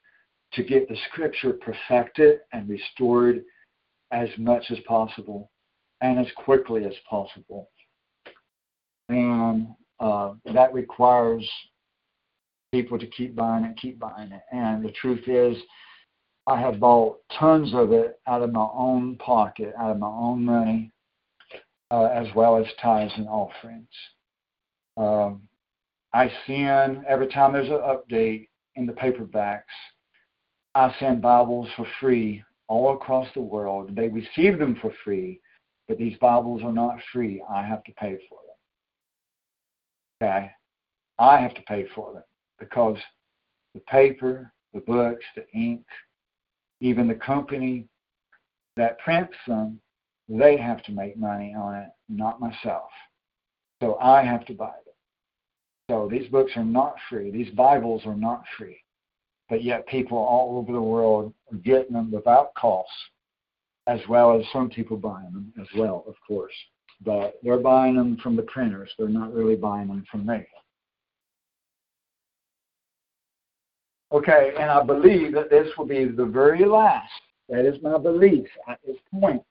to 0.55 0.63
get 0.63 0.89
the 0.89 0.97
scripture 1.11 1.53
perfected 1.53 2.41
and 2.53 2.69
restored 2.69 3.45
as 4.13 4.29
much 4.39 4.65
as 4.71 4.79
possible 4.87 5.51
and 6.01 6.19
as 6.19 6.27
quickly 6.37 6.85
as 6.85 6.95
possible 7.09 7.69
and 9.09 9.69
uh, 10.01 10.35
that 10.53 10.73
requires 10.73 11.49
people 12.73 12.99
to 12.99 13.07
keep 13.07 13.35
buying 13.35 13.65
it, 13.65 13.77
keep 13.77 13.99
buying 13.99 14.33
it. 14.33 14.43
And 14.53 14.85
the 14.85 14.93
truth 14.93 15.27
is, 15.27 15.57
I 16.47 16.61
have 16.61 16.81
bought 16.81 17.19
tons 17.39 17.75
of 17.75 17.93
it 17.93 18.21
out 18.27 18.43
of 18.43 18.53
my 18.53 18.69
own 18.73 19.17
pocket, 19.17 19.75
out 19.79 19.91
of 19.91 19.99
my 19.99 20.09
own 20.09 20.45
money, 20.45 20.93
uh, 21.91 22.05
as 22.05 22.27
well 22.35 22.57
as 22.57 22.67
tithes 22.81 23.13
and 23.17 23.29
offerings. 23.29 23.89
Um, 24.99 25.43
I 26.13 26.31
send 26.47 27.05
every 27.07 27.29
time 27.29 27.53
there's 27.53 27.69
an 27.69 27.75
update 27.75 28.49
in 28.75 28.87
the 28.87 28.93
paperbacks. 28.93 29.63
I 30.75 30.93
send 30.99 31.23
Bibles 31.23 31.69
for 31.77 31.87
free 32.01 32.43
all 32.67 32.95
across 32.95 33.29
the 33.35 33.41
world. 33.41 33.95
They 33.95 34.09
receive 34.09 34.59
them 34.59 34.77
for 34.81 34.93
free, 35.05 35.41
but 35.87 35.99
these 35.99 36.17
Bibles 36.19 36.63
are 36.63 36.73
not 36.73 36.99
free. 37.13 37.43
I 37.49 37.63
have 37.65 37.85
to 37.85 37.93
pay 37.93 38.19
for 38.29 38.39
them. 40.21 40.29
Okay, 40.29 40.51
I 41.19 41.41
have 41.41 41.55
to 41.55 41.63
pay 41.63 41.87
for 41.95 42.13
them 42.13 42.25
because 42.59 42.97
the 43.75 43.81
paper, 43.81 44.53
the 44.75 44.81
books, 44.81 45.25
the 45.37 45.47
ink, 45.55 45.85
even 46.81 47.07
the 47.07 47.15
company 47.15 47.87
that 48.77 48.99
prints 48.99 49.35
them, 49.47 49.81
they 50.29 50.57
have 50.57 50.83
to 50.85 50.93
make 50.93 51.17
money 51.17 51.55
on 51.57 51.77
it, 51.77 51.89
not 52.09 52.41
myself. 52.41 52.91
So 53.81 53.97
I 54.01 54.25
have 54.25 54.45
to 54.47 54.55
buy 54.55 54.67
them. 54.85 54.88
So 55.89 56.09
these 56.11 56.29
books 56.29 56.53
are 56.57 56.65
not 56.65 56.97
free. 57.09 57.31
These 57.31 57.51
Bibles 57.55 58.03
are 58.05 58.17
not 58.17 58.45
free. 58.57 58.79
But 59.49 59.65
yet 59.65 59.87
people 59.87 60.19
all 60.19 60.59
over 60.59 60.73
the 60.73 60.83
world 60.83 61.33
are 61.51 61.57
getting 61.59 61.95
them 61.95 62.11
without 62.11 62.55
cost, 62.55 62.91
as 63.87 64.01
well 64.09 64.39
as 64.39 64.45
some 64.53 64.69
people 64.69 64.99
buying 64.99 65.33
them 65.33 65.53
as 65.59 65.67
well, 65.75 66.05
of 66.07 66.15
course 66.27 66.53
but 67.05 67.39
they're 67.43 67.59
buying 67.59 67.97
them 67.97 68.17
from 68.23 68.37
the 68.37 68.43
printers. 68.43 68.91
They're 68.99 69.09
not 69.09 69.33
really 69.33 69.57
buying 69.57 69.89
them 69.89 70.05
from 70.11 70.27
me. 70.27 70.47
Okay, 74.11 74.53
and 74.59 74.71
I 74.71 74.83
believe 74.83 75.33
that 75.35 75.51
this 75.51 75.69
will 75.77 75.87
be 75.87 76.07
the 76.07 76.25
very 76.25 76.65
last. 76.65 77.13
That 77.49 77.67
is 77.67 77.81
my 77.83 77.99
belief 77.99 78.47
at 78.67 78.79
this 78.87 78.97
point. 79.21 79.43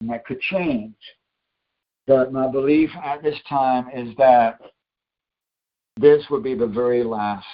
And 0.00 0.10
that 0.10 0.26
could 0.26 0.40
change. 0.40 0.94
But 2.06 2.32
my 2.32 2.48
belief 2.48 2.90
at 3.02 3.22
this 3.22 3.38
time 3.48 3.88
is 3.94 4.14
that 4.16 4.58
this 5.96 6.24
would 6.30 6.42
be 6.42 6.54
the 6.54 6.66
very 6.66 7.04
last 7.04 7.46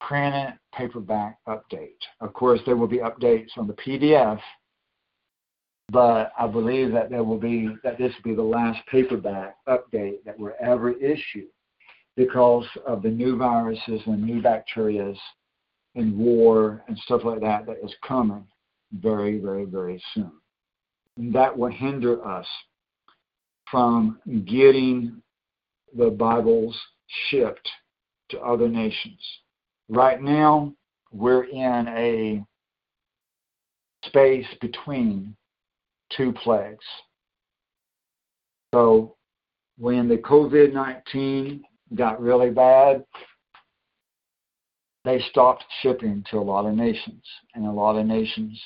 printed 0.00 0.54
paperback 0.74 1.38
update. 1.48 1.98
Of 2.20 2.32
course, 2.34 2.60
there 2.66 2.76
will 2.76 2.88
be 2.88 2.98
updates 2.98 3.50
on 3.56 3.66
the 3.66 3.74
PDF 3.74 4.40
but 5.92 6.32
I 6.38 6.46
believe 6.46 6.90
that 6.92 7.10
there 7.10 7.22
will 7.22 7.38
be 7.38 7.68
that 7.84 7.98
this 7.98 8.12
will 8.16 8.30
be 8.30 8.34
the 8.34 8.42
last 8.42 8.80
paperback 8.90 9.56
update 9.68 10.24
that 10.24 10.38
will 10.38 10.54
ever 10.58 10.92
issue 10.92 11.46
because 12.16 12.64
of 12.86 13.02
the 13.02 13.10
new 13.10 13.36
viruses 13.36 14.00
and 14.06 14.24
new 14.24 14.40
bacteria 14.40 15.12
and 15.94 16.16
war 16.16 16.82
and 16.88 16.96
stuff 16.98 17.22
like 17.24 17.40
that 17.42 17.66
that 17.66 17.84
is 17.84 17.94
coming 18.06 18.46
very, 18.94 19.38
very, 19.38 19.66
very 19.66 20.02
soon. 20.14 20.32
And 21.18 21.34
that 21.34 21.56
will 21.56 21.70
hinder 21.70 22.26
us 22.26 22.46
from 23.72 24.20
getting 24.44 25.20
the 25.96 26.10
Bibles 26.10 26.78
shipped 27.30 27.68
to 28.28 28.38
other 28.40 28.68
nations. 28.68 29.18
Right 29.88 30.22
now, 30.22 30.72
we're 31.10 31.44
in 31.44 31.88
a 31.88 32.44
space 34.06 34.46
between 34.60 35.34
two 36.16 36.32
plagues. 36.32 36.84
So 38.74 39.16
when 39.78 40.06
the 40.06 40.18
COVID 40.18 40.72
19 40.72 41.64
got 41.94 42.20
really 42.20 42.50
bad, 42.50 43.04
they 45.04 45.18
stopped 45.30 45.64
shipping 45.80 46.24
to 46.30 46.36
a 46.36 46.40
lot 46.40 46.66
of 46.66 46.74
nations, 46.74 47.24
and 47.54 47.66
a 47.66 47.72
lot 47.72 47.98
of 47.98 48.06
nations 48.06 48.60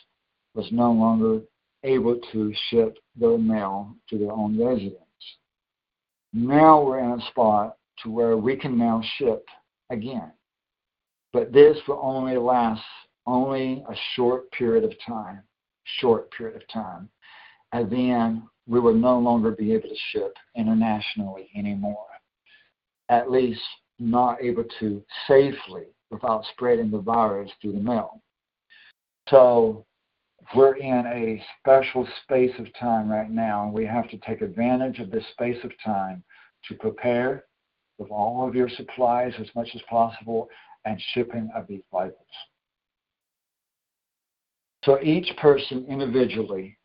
was 0.55 0.67
no 0.73 0.91
longer 0.91 1.43
able 1.87 2.19
to 2.33 2.53
ship 2.69 2.99
their 3.15 3.39
mail 3.39 3.95
to 4.11 4.19
their 4.19 4.33
own 4.33 4.59
residents. 4.63 5.01
Now 6.33 6.83
we're 6.83 6.99
in 6.99 7.21
a 7.21 7.27
spot 7.29 7.77
to 8.03 8.11
where 8.11 8.37
we 8.37 8.57
can 8.57 8.77
now 8.77 9.03
ship 9.17 9.47
again. 9.91 10.33
But 11.33 11.53
this 11.53 11.77
will 11.87 12.01
only 12.03 12.37
last 12.37 12.83
only 13.27 13.85
a 13.89 13.95
short 14.15 14.51
period 14.53 14.85
of 14.85 14.93
time, 15.07 15.43
short 16.01 16.31
period 16.31 16.57
of 16.57 16.69
time 16.69 17.09
and 17.73 17.91
then 17.91 18.43
we 18.67 18.81
will 18.81 18.95
no 18.95 19.19
longer 19.19 19.51
be 19.51 19.73
able 19.73 19.89
to 19.89 19.97
ship 20.11 20.35
internationally 20.57 21.49
anymore, 21.57 22.07
at 23.09 23.31
least 23.31 23.61
not 23.99 24.43
able 24.43 24.65
to 24.81 25.03
safely 25.29 25.85
without 26.11 26.45
spreading 26.53 26.91
the 26.91 26.99
virus 26.99 27.51
through 27.61 27.73
the 27.73 27.81
mail. 27.81 28.21
So 29.29 29.85
we're 30.55 30.77
in 30.77 31.07
a 31.07 31.43
special 31.59 32.07
space 32.23 32.53
of 32.59 32.67
time 32.79 33.11
right 33.11 33.31
now, 33.31 33.65
and 33.65 33.73
we 33.73 33.85
have 33.87 34.09
to 34.11 34.19
take 34.19 34.43
advantage 34.43 34.99
of 34.99 35.11
this 35.11 35.25
space 35.33 35.63
of 35.65 35.73
time 35.85 36.23
to 36.69 36.75
prepare 36.75 37.45
with 37.99 38.11
all 38.11 38.47
of 38.47 38.55
your 38.55 38.69
supplies 38.69 39.33
as 39.41 39.49
much 39.55 39.69
as 39.75 39.81
possible 39.89 40.49
and 40.85 41.01
shipping 41.15 41.51
of 41.55 41.67
these 41.67 41.83
Bibles. 41.91 42.15
So 44.85 45.03
each 45.03 45.37
person 45.39 45.85
individually, 45.89 46.79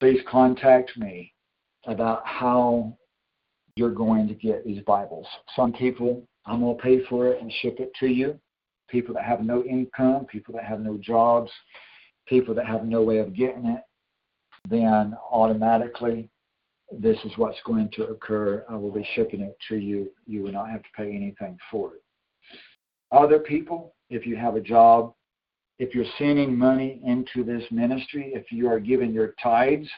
please 0.00 0.20
contact 0.28 0.96
me 0.98 1.32
about 1.86 2.26
how 2.26 2.96
you're 3.76 3.90
going 3.90 4.28
to 4.28 4.34
get 4.34 4.64
these 4.66 4.82
Bibles. 4.82 5.26
Some 5.56 5.72
people, 5.72 6.26
I'm 6.44 6.60
going 6.60 6.76
to 6.76 6.82
pay 6.82 7.04
for 7.06 7.28
it 7.28 7.40
and 7.40 7.50
ship 7.60 7.76
it 7.78 7.92
to 8.00 8.06
you. 8.06 8.38
People 8.90 9.14
that 9.14 9.24
have 9.24 9.40
no 9.40 9.64
income, 9.64 10.26
people 10.26 10.52
that 10.54 10.64
have 10.64 10.80
no 10.80 10.98
jobs, 10.98 11.50
people 12.26 12.54
that 12.54 12.66
have 12.66 12.84
no 12.84 13.02
way 13.02 13.18
of 13.18 13.34
getting 13.34 13.66
it, 13.66 13.82
then 14.68 15.16
automatically 15.30 16.28
this 16.98 17.16
is 17.24 17.32
what's 17.36 17.58
going 17.64 17.88
to 17.94 18.04
occur. 18.04 18.64
I 18.68 18.76
will 18.76 18.92
be 18.92 19.06
shipping 19.14 19.40
it 19.40 19.56
to 19.68 19.76
you. 19.76 20.10
You 20.26 20.42
will 20.42 20.52
not 20.52 20.70
have 20.70 20.82
to 20.82 20.88
pay 20.96 21.14
anything 21.14 21.58
for 21.70 21.94
it. 21.94 22.02
Other 23.10 23.38
people, 23.38 23.94
if 24.10 24.26
you 24.26 24.36
have 24.36 24.56
a 24.56 24.60
job, 24.60 25.14
if 25.78 25.94
you're 25.94 26.04
sending 26.18 26.56
money 26.56 27.00
into 27.04 27.44
this 27.44 27.64
ministry, 27.70 28.32
if 28.34 28.52
you 28.52 28.68
are 28.68 28.78
giving 28.78 29.12
your 29.12 29.34
tithes 29.42 29.88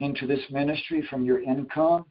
into 0.00 0.26
this 0.26 0.40
ministry 0.50 1.06
from 1.08 1.24
your 1.24 1.42
income, 1.42 2.04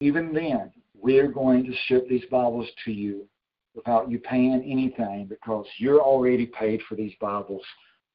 even 0.00 0.32
then, 0.32 0.72
we're 0.98 1.28
going 1.28 1.64
to 1.64 1.72
ship 1.86 2.08
these 2.08 2.24
Bibles 2.30 2.68
to 2.84 2.92
you 2.92 3.26
without 3.74 4.10
you 4.10 4.18
paying 4.18 4.62
anything 4.66 5.26
because 5.26 5.66
you're 5.78 6.00
already 6.00 6.46
paid 6.46 6.80
for 6.88 6.94
these 6.94 7.12
Bibles 7.20 7.62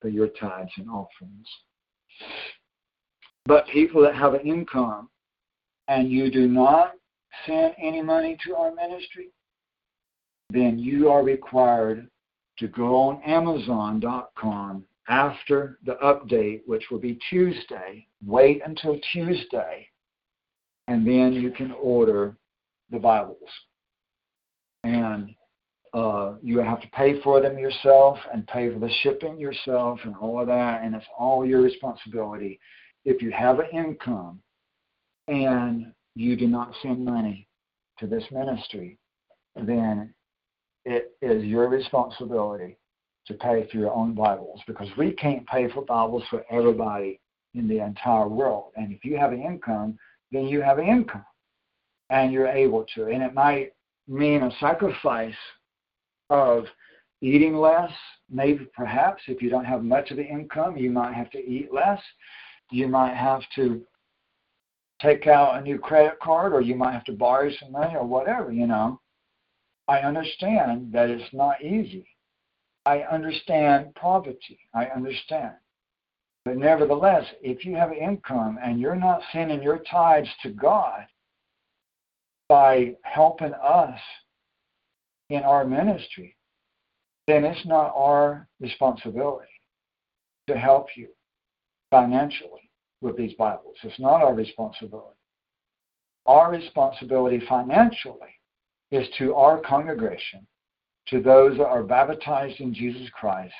for 0.01 0.09
your 0.09 0.27
tithes 0.27 0.71
and 0.77 0.89
offerings. 0.89 1.47
But 3.45 3.67
people 3.67 4.01
that 4.03 4.15
have 4.15 4.33
an 4.33 4.41
income 4.41 5.09
and 5.87 6.09
you 6.09 6.29
do 6.29 6.47
not 6.47 6.93
send 7.45 7.73
any 7.81 8.01
money 8.01 8.37
to 8.45 8.55
our 8.55 8.73
ministry, 8.73 9.29
then 10.49 10.77
you 10.77 11.09
are 11.09 11.23
required 11.23 12.09
to 12.57 12.67
go 12.67 12.95
on 12.95 13.21
Amazon.com 13.23 14.83
after 15.07 15.79
the 15.85 15.95
update, 16.03 16.61
which 16.65 16.85
will 16.91 16.99
be 16.99 17.17
Tuesday. 17.29 18.05
Wait 18.25 18.61
until 18.65 18.99
Tuesday, 19.13 19.87
and 20.87 21.07
then 21.07 21.33
you 21.33 21.51
can 21.51 21.71
order 21.71 22.35
the 22.91 22.99
Bibles. 22.99 23.49
And 24.83 25.33
uh, 25.93 26.33
you 26.41 26.59
have 26.59 26.81
to 26.81 26.87
pay 26.89 27.19
for 27.21 27.41
them 27.41 27.57
yourself 27.57 28.17
and 28.33 28.45
pay 28.47 28.71
for 28.71 28.79
the 28.79 28.89
shipping 29.01 29.39
yourself 29.39 29.99
and 30.03 30.15
all 30.15 30.39
of 30.39 30.47
that, 30.47 30.83
and 30.83 30.93
it's 30.95 31.05
all 31.17 31.45
your 31.45 31.61
responsibility. 31.61 32.59
If 33.05 33.21
you 33.21 33.31
have 33.31 33.59
an 33.59 33.67
income 33.73 34.41
and 35.27 35.93
you 36.15 36.35
do 36.35 36.47
not 36.47 36.73
send 36.81 37.03
money 37.03 37.47
to 37.99 38.07
this 38.07 38.23
ministry, 38.31 38.97
then 39.55 40.13
it 40.85 41.11
is 41.21 41.43
your 41.43 41.69
responsibility 41.69 42.77
to 43.27 43.33
pay 43.35 43.67
for 43.71 43.77
your 43.77 43.93
own 43.93 44.13
Bibles 44.13 44.61
because 44.67 44.87
we 44.97 45.11
can't 45.11 45.45
pay 45.47 45.69
for 45.71 45.83
Bibles 45.85 46.23
for 46.29 46.43
everybody 46.49 47.19
in 47.53 47.67
the 47.67 47.79
entire 47.79 48.27
world. 48.27 48.71
And 48.75 48.91
if 48.91 49.03
you 49.03 49.17
have 49.17 49.31
an 49.31 49.41
income, 49.41 49.97
then 50.31 50.45
you 50.45 50.61
have 50.61 50.77
an 50.79 50.87
income 50.87 51.25
and 52.09 52.31
you're 52.31 52.47
able 52.47 52.85
to. 52.95 53.05
And 53.05 53.21
it 53.21 53.33
might 53.33 53.71
mean 54.07 54.43
a 54.43 54.51
sacrifice 54.59 55.35
of 56.29 56.65
eating 57.21 57.55
less. 57.55 57.91
Maybe 58.29 58.67
perhaps 58.75 59.23
if 59.27 59.41
you 59.41 59.49
don't 59.49 59.65
have 59.65 59.83
much 59.83 60.11
of 60.11 60.17
the 60.17 60.25
income, 60.25 60.77
you 60.77 60.91
might 60.91 61.13
have 61.13 61.29
to 61.31 61.39
eat 61.39 61.73
less. 61.73 62.01
You 62.71 62.87
might 62.87 63.15
have 63.15 63.41
to 63.55 63.81
take 65.01 65.27
out 65.27 65.57
a 65.57 65.61
new 65.61 65.79
credit 65.79 66.19
card 66.19 66.53
or 66.53 66.61
you 66.61 66.75
might 66.75 66.93
have 66.93 67.05
to 67.05 67.13
borrow 67.13 67.49
some 67.59 67.71
money 67.71 67.95
or 67.95 68.05
whatever, 68.05 68.51
you 68.51 68.67
know. 68.67 68.99
I 69.87 69.99
understand 69.99 70.91
that 70.93 71.09
it's 71.09 71.33
not 71.33 71.63
easy. 71.63 72.05
I 72.85 72.99
understand 73.01 73.95
poverty. 73.95 74.59
I 74.73 74.85
understand. 74.85 75.53
But 76.45 76.57
nevertheless, 76.57 77.25
if 77.41 77.65
you 77.65 77.75
have 77.75 77.91
income 77.91 78.59
and 78.63 78.79
you're 78.79 78.95
not 78.95 79.21
sending 79.31 79.61
your 79.61 79.79
tithes 79.79 80.29
to 80.43 80.49
God 80.49 81.05
by 82.47 82.95
helping 83.03 83.53
us 83.53 83.99
in 85.29 85.43
our 85.43 85.65
ministry, 85.65 86.35
then 87.27 87.45
it's 87.45 87.65
not 87.65 87.93
our 87.95 88.47
responsibility 88.59 89.45
to 90.47 90.57
help 90.57 90.87
you 90.95 91.07
financially 91.91 92.71
with 93.01 93.15
these 93.17 93.33
Bibles. 93.33 93.75
It's 93.83 93.99
not 93.99 94.21
our 94.21 94.33
responsibility. 94.33 95.15
Our 96.25 96.51
responsibility 96.51 97.41
financially 97.47 98.35
is 98.91 99.07
to 99.17 99.35
our 99.35 99.59
congregation, 99.59 100.45
to 101.07 101.21
those 101.21 101.57
that 101.57 101.67
are 101.67 101.83
baptized 101.83 102.59
in 102.59 102.73
Jesus 102.73 103.09
Christ, 103.11 103.53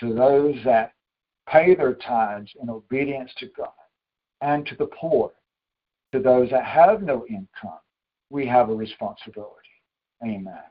to 0.00 0.14
those 0.14 0.56
that 0.64 0.92
pay 1.48 1.74
their 1.74 1.94
tithes 1.94 2.50
in 2.60 2.70
obedience 2.70 3.30
to 3.38 3.46
God, 3.56 3.68
and 4.40 4.66
to 4.66 4.74
the 4.76 4.86
poor, 4.86 5.32
to 6.12 6.20
those 6.20 6.50
that 6.50 6.64
have 6.64 7.02
no 7.02 7.26
income. 7.28 7.78
We 8.30 8.46
have 8.46 8.70
a 8.70 8.74
responsibility. 8.74 9.58
Amen. 10.24 10.62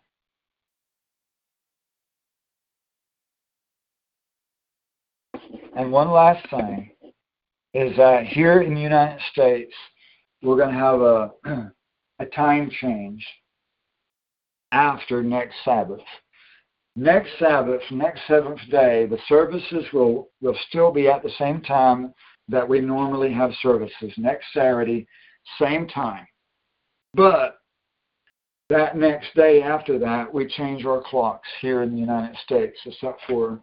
And 5.75 5.91
one 5.91 6.11
last 6.11 6.47
thing 6.49 6.91
is 7.73 7.95
that 7.97 8.25
here 8.27 8.61
in 8.61 8.75
the 8.75 8.81
United 8.81 9.21
States, 9.31 9.73
we're 10.41 10.57
going 10.57 10.73
to 10.73 10.79
have 10.79 11.01
a, 11.01 11.31
a 12.19 12.25
time 12.27 12.69
change 12.81 13.25
after 14.71 15.23
next 15.23 15.55
Sabbath. 15.63 16.01
Next 16.95 17.29
Sabbath, 17.39 17.81
next 17.89 18.21
seventh 18.27 18.59
day, 18.69 19.05
the 19.05 19.19
services 19.29 19.85
will, 19.93 20.29
will 20.41 20.57
still 20.67 20.91
be 20.91 21.07
at 21.07 21.23
the 21.23 21.31
same 21.37 21.61
time 21.61 22.13
that 22.49 22.67
we 22.67 22.81
normally 22.81 23.31
have 23.31 23.51
services. 23.61 24.11
Next 24.17 24.45
Saturday, 24.53 25.07
same 25.57 25.87
time. 25.87 26.27
But 27.13 27.59
that 28.69 28.97
next 28.97 29.33
day 29.35 29.61
after 29.61 29.97
that, 29.99 30.33
we 30.33 30.47
change 30.47 30.85
our 30.85 31.01
clocks 31.01 31.47
here 31.61 31.83
in 31.83 31.93
the 31.93 31.99
United 31.99 32.35
States, 32.43 32.77
except 32.85 33.21
for 33.27 33.61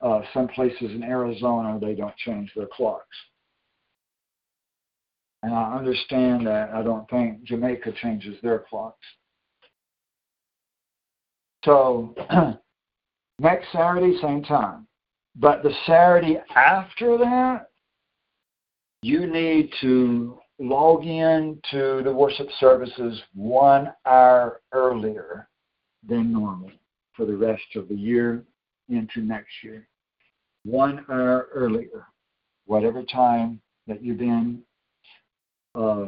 uh, 0.00 0.20
some 0.32 0.48
places 0.48 0.90
in 0.92 1.02
Arizona, 1.02 1.78
they 1.80 1.94
don't 1.94 2.16
change 2.16 2.50
their 2.54 2.68
clocks. 2.72 3.16
And 5.42 5.54
I 5.54 5.76
understand 5.76 6.46
that. 6.46 6.70
I 6.70 6.82
don't 6.82 7.08
think 7.08 7.44
Jamaica 7.44 7.92
changes 8.02 8.36
their 8.42 8.64
clocks. 8.68 9.04
So 11.64 12.14
next 13.38 13.66
Saturday, 13.72 14.18
same 14.20 14.42
time. 14.42 14.86
But 15.36 15.62
the 15.62 15.72
Saturday 15.86 16.38
after 16.54 17.16
that, 17.18 17.68
you 19.02 19.26
need 19.26 19.72
to 19.80 20.38
log 20.58 21.06
in 21.06 21.58
to 21.70 22.02
the 22.04 22.12
worship 22.12 22.48
services 22.58 23.22
one 23.34 23.92
hour 24.04 24.60
earlier 24.72 25.48
than 26.06 26.32
normal 26.32 26.70
for 27.14 27.24
the 27.24 27.36
rest 27.36 27.62
of 27.76 27.88
the 27.88 27.94
year 27.94 28.44
into 28.90 29.20
next 29.20 29.52
year. 29.62 29.86
One 30.64 31.04
hour 31.08 31.48
earlier, 31.54 32.06
whatever 32.66 33.02
time 33.02 33.60
that 33.86 34.02
you've 34.02 34.18
been 34.18 34.62
uh, 35.74 36.06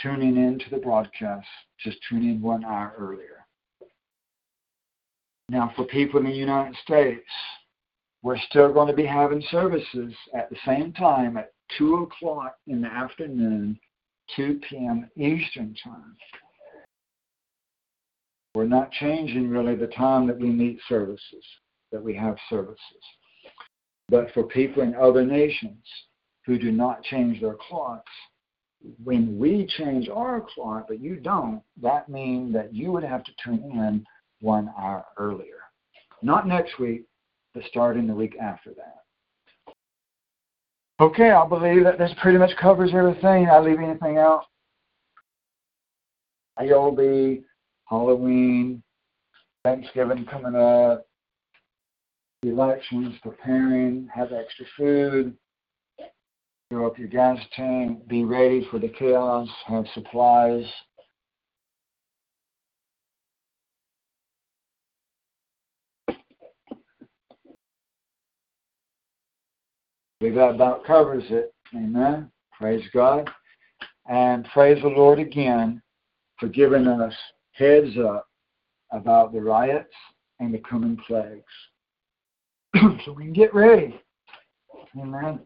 tuning 0.00 0.36
in 0.36 0.58
to 0.58 0.70
the 0.70 0.78
broadcast, 0.78 1.46
just 1.78 1.98
tune 2.08 2.22
in 2.22 2.40
one 2.40 2.64
hour 2.64 2.94
earlier. 2.98 3.46
Now, 5.48 5.72
for 5.76 5.84
people 5.84 6.20
in 6.20 6.26
the 6.26 6.32
United 6.32 6.76
States, 6.82 7.26
we're 8.22 8.38
still 8.38 8.72
going 8.72 8.86
to 8.86 8.94
be 8.94 9.04
having 9.04 9.42
services 9.50 10.14
at 10.34 10.48
the 10.48 10.56
same 10.64 10.92
time 10.92 11.36
at 11.36 11.52
2 11.76 11.96
o'clock 11.96 12.54
in 12.68 12.80
the 12.80 12.88
afternoon, 12.88 13.78
2 14.36 14.60
p.m. 14.68 15.10
Eastern 15.16 15.74
Time. 15.82 16.16
We're 18.54 18.64
not 18.64 18.92
changing 18.92 19.48
really 19.48 19.74
the 19.74 19.88
time 19.88 20.26
that 20.28 20.38
we 20.38 20.48
meet 20.48 20.78
services, 20.88 21.44
that 21.90 22.02
we 22.02 22.14
have 22.14 22.36
services. 22.48 22.78
But 24.12 24.30
for 24.34 24.42
people 24.42 24.82
in 24.82 24.94
other 24.94 25.24
nations 25.24 25.82
who 26.44 26.58
do 26.58 26.70
not 26.70 27.02
change 27.02 27.40
their 27.40 27.56
clocks, 27.66 28.12
when 29.02 29.38
we 29.38 29.66
change 29.78 30.10
our 30.10 30.44
clock, 30.54 30.84
but 30.86 31.00
you 31.00 31.16
don't, 31.16 31.62
that 31.80 32.10
means 32.10 32.52
that 32.52 32.74
you 32.74 32.92
would 32.92 33.04
have 33.04 33.24
to 33.24 33.32
tune 33.42 33.62
in 33.72 34.04
one 34.40 34.70
hour 34.78 35.06
earlier. 35.16 35.60
Not 36.20 36.46
next 36.46 36.78
week, 36.78 37.06
but 37.54 37.62
starting 37.70 38.06
the 38.06 38.14
week 38.14 38.36
after 38.38 38.74
that. 38.74 39.74
Okay, 41.00 41.30
I 41.30 41.48
believe 41.48 41.84
that 41.84 41.96
this 41.96 42.12
pretty 42.20 42.36
much 42.36 42.54
covers 42.60 42.90
everything. 42.94 43.48
I 43.48 43.60
leave 43.60 43.80
anything 43.80 44.18
out. 44.18 44.44
Be 46.58 47.44
Halloween, 47.88 48.82
Thanksgiving 49.64 50.26
coming 50.26 50.54
up, 50.54 51.06
the 52.42 52.50
elections 52.50 53.14
preparing, 53.22 54.08
have 54.12 54.32
extra 54.32 54.66
food, 54.76 55.36
fill 56.68 56.86
up 56.86 56.98
your 56.98 57.08
gas 57.08 57.38
tank, 57.54 58.06
be 58.08 58.24
ready 58.24 58.66
for 58.70 58.78
the 58.78 58.88
chaos, 58.88 59.48
have 59.66 59.86
supplies. 59.94 60.64
believe 70.22 70.36
that 70.36 70.54
about 70.54 70.84
covers 70.84 71.24
it. 71.30 71.52
Amen. 71.74 72.30
Praise 72.52 72.84
God. 72.94 73.28
And 74.08 74.46
praise 74.52 74.80
the 74.80 74.88
Lord 74.88 75.18
again 75.18 75.82
for 76.38 76.46
giving 76.46 76.86
us 76.86 77.14
heads 77.50 77.98
up 77.98 78.28
about 78.92 79.32
the 79.32 79.40
riots 79.40 79.94
and 80.38 80.54
the 80.54 80.58
coming 80.58 80.96
plagues. 81.08 81.42
so 83.04 83.12
we 83.12 83.24
can 83.24 83.32
get 83.32 83.54
ready. 83.54 84.00
Amen. 84.98 85.40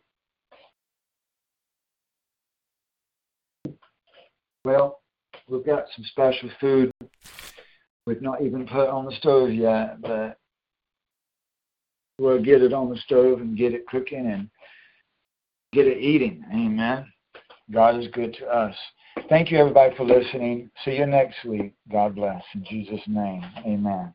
Well, 4.65 5.01
we've 5.49 5.65
got 5.65 5.85
some 5.95 6.05
special 6.07 6.51
food 6.61 6.91
we've 8.07 8.23
not 8.23 8.43
even 8.43 8.67
put 8.67 8.89
on 8.89 9.05
the 9.05 9.13
stove 9.13 9.53
yet, 9.53 10.01
but 10.01 10.39
we'll 12.19 12.43
get 12.43 12.63
it 12.63 12.73
on 12.73 12.89
the 12.89 12.97
stove 12.99 13.41
and 13.41 13.57
get 13.57 13.75
it 13.75 13.87
cooking 13.87 14.31
and 14.31 14.49
get 15.73 15.87
it 15.87 15.99
eating. 15.99 16.45
Amen. 16.53 17.07
God 17.71 18.01
is 18.01 18.07
good 18.13 18.35
to 18.35 18.47
us. 18.47 18.75
Thank 19.29 19.51
you, 19.51 19.59
everybody, 19.59 19.95
for 19.97 20.05
listening. 20.05 20.71
See 20.85 20.97
you 20.97 21.07
next 21.07 21.45
week. 21.45 21.75
God 21.91 22.15
bless. 22.15 22.43
In 22.55 22.65
Jesus' 22.65 23.01
name, 23.07 23.45
amen. 23.67 24.15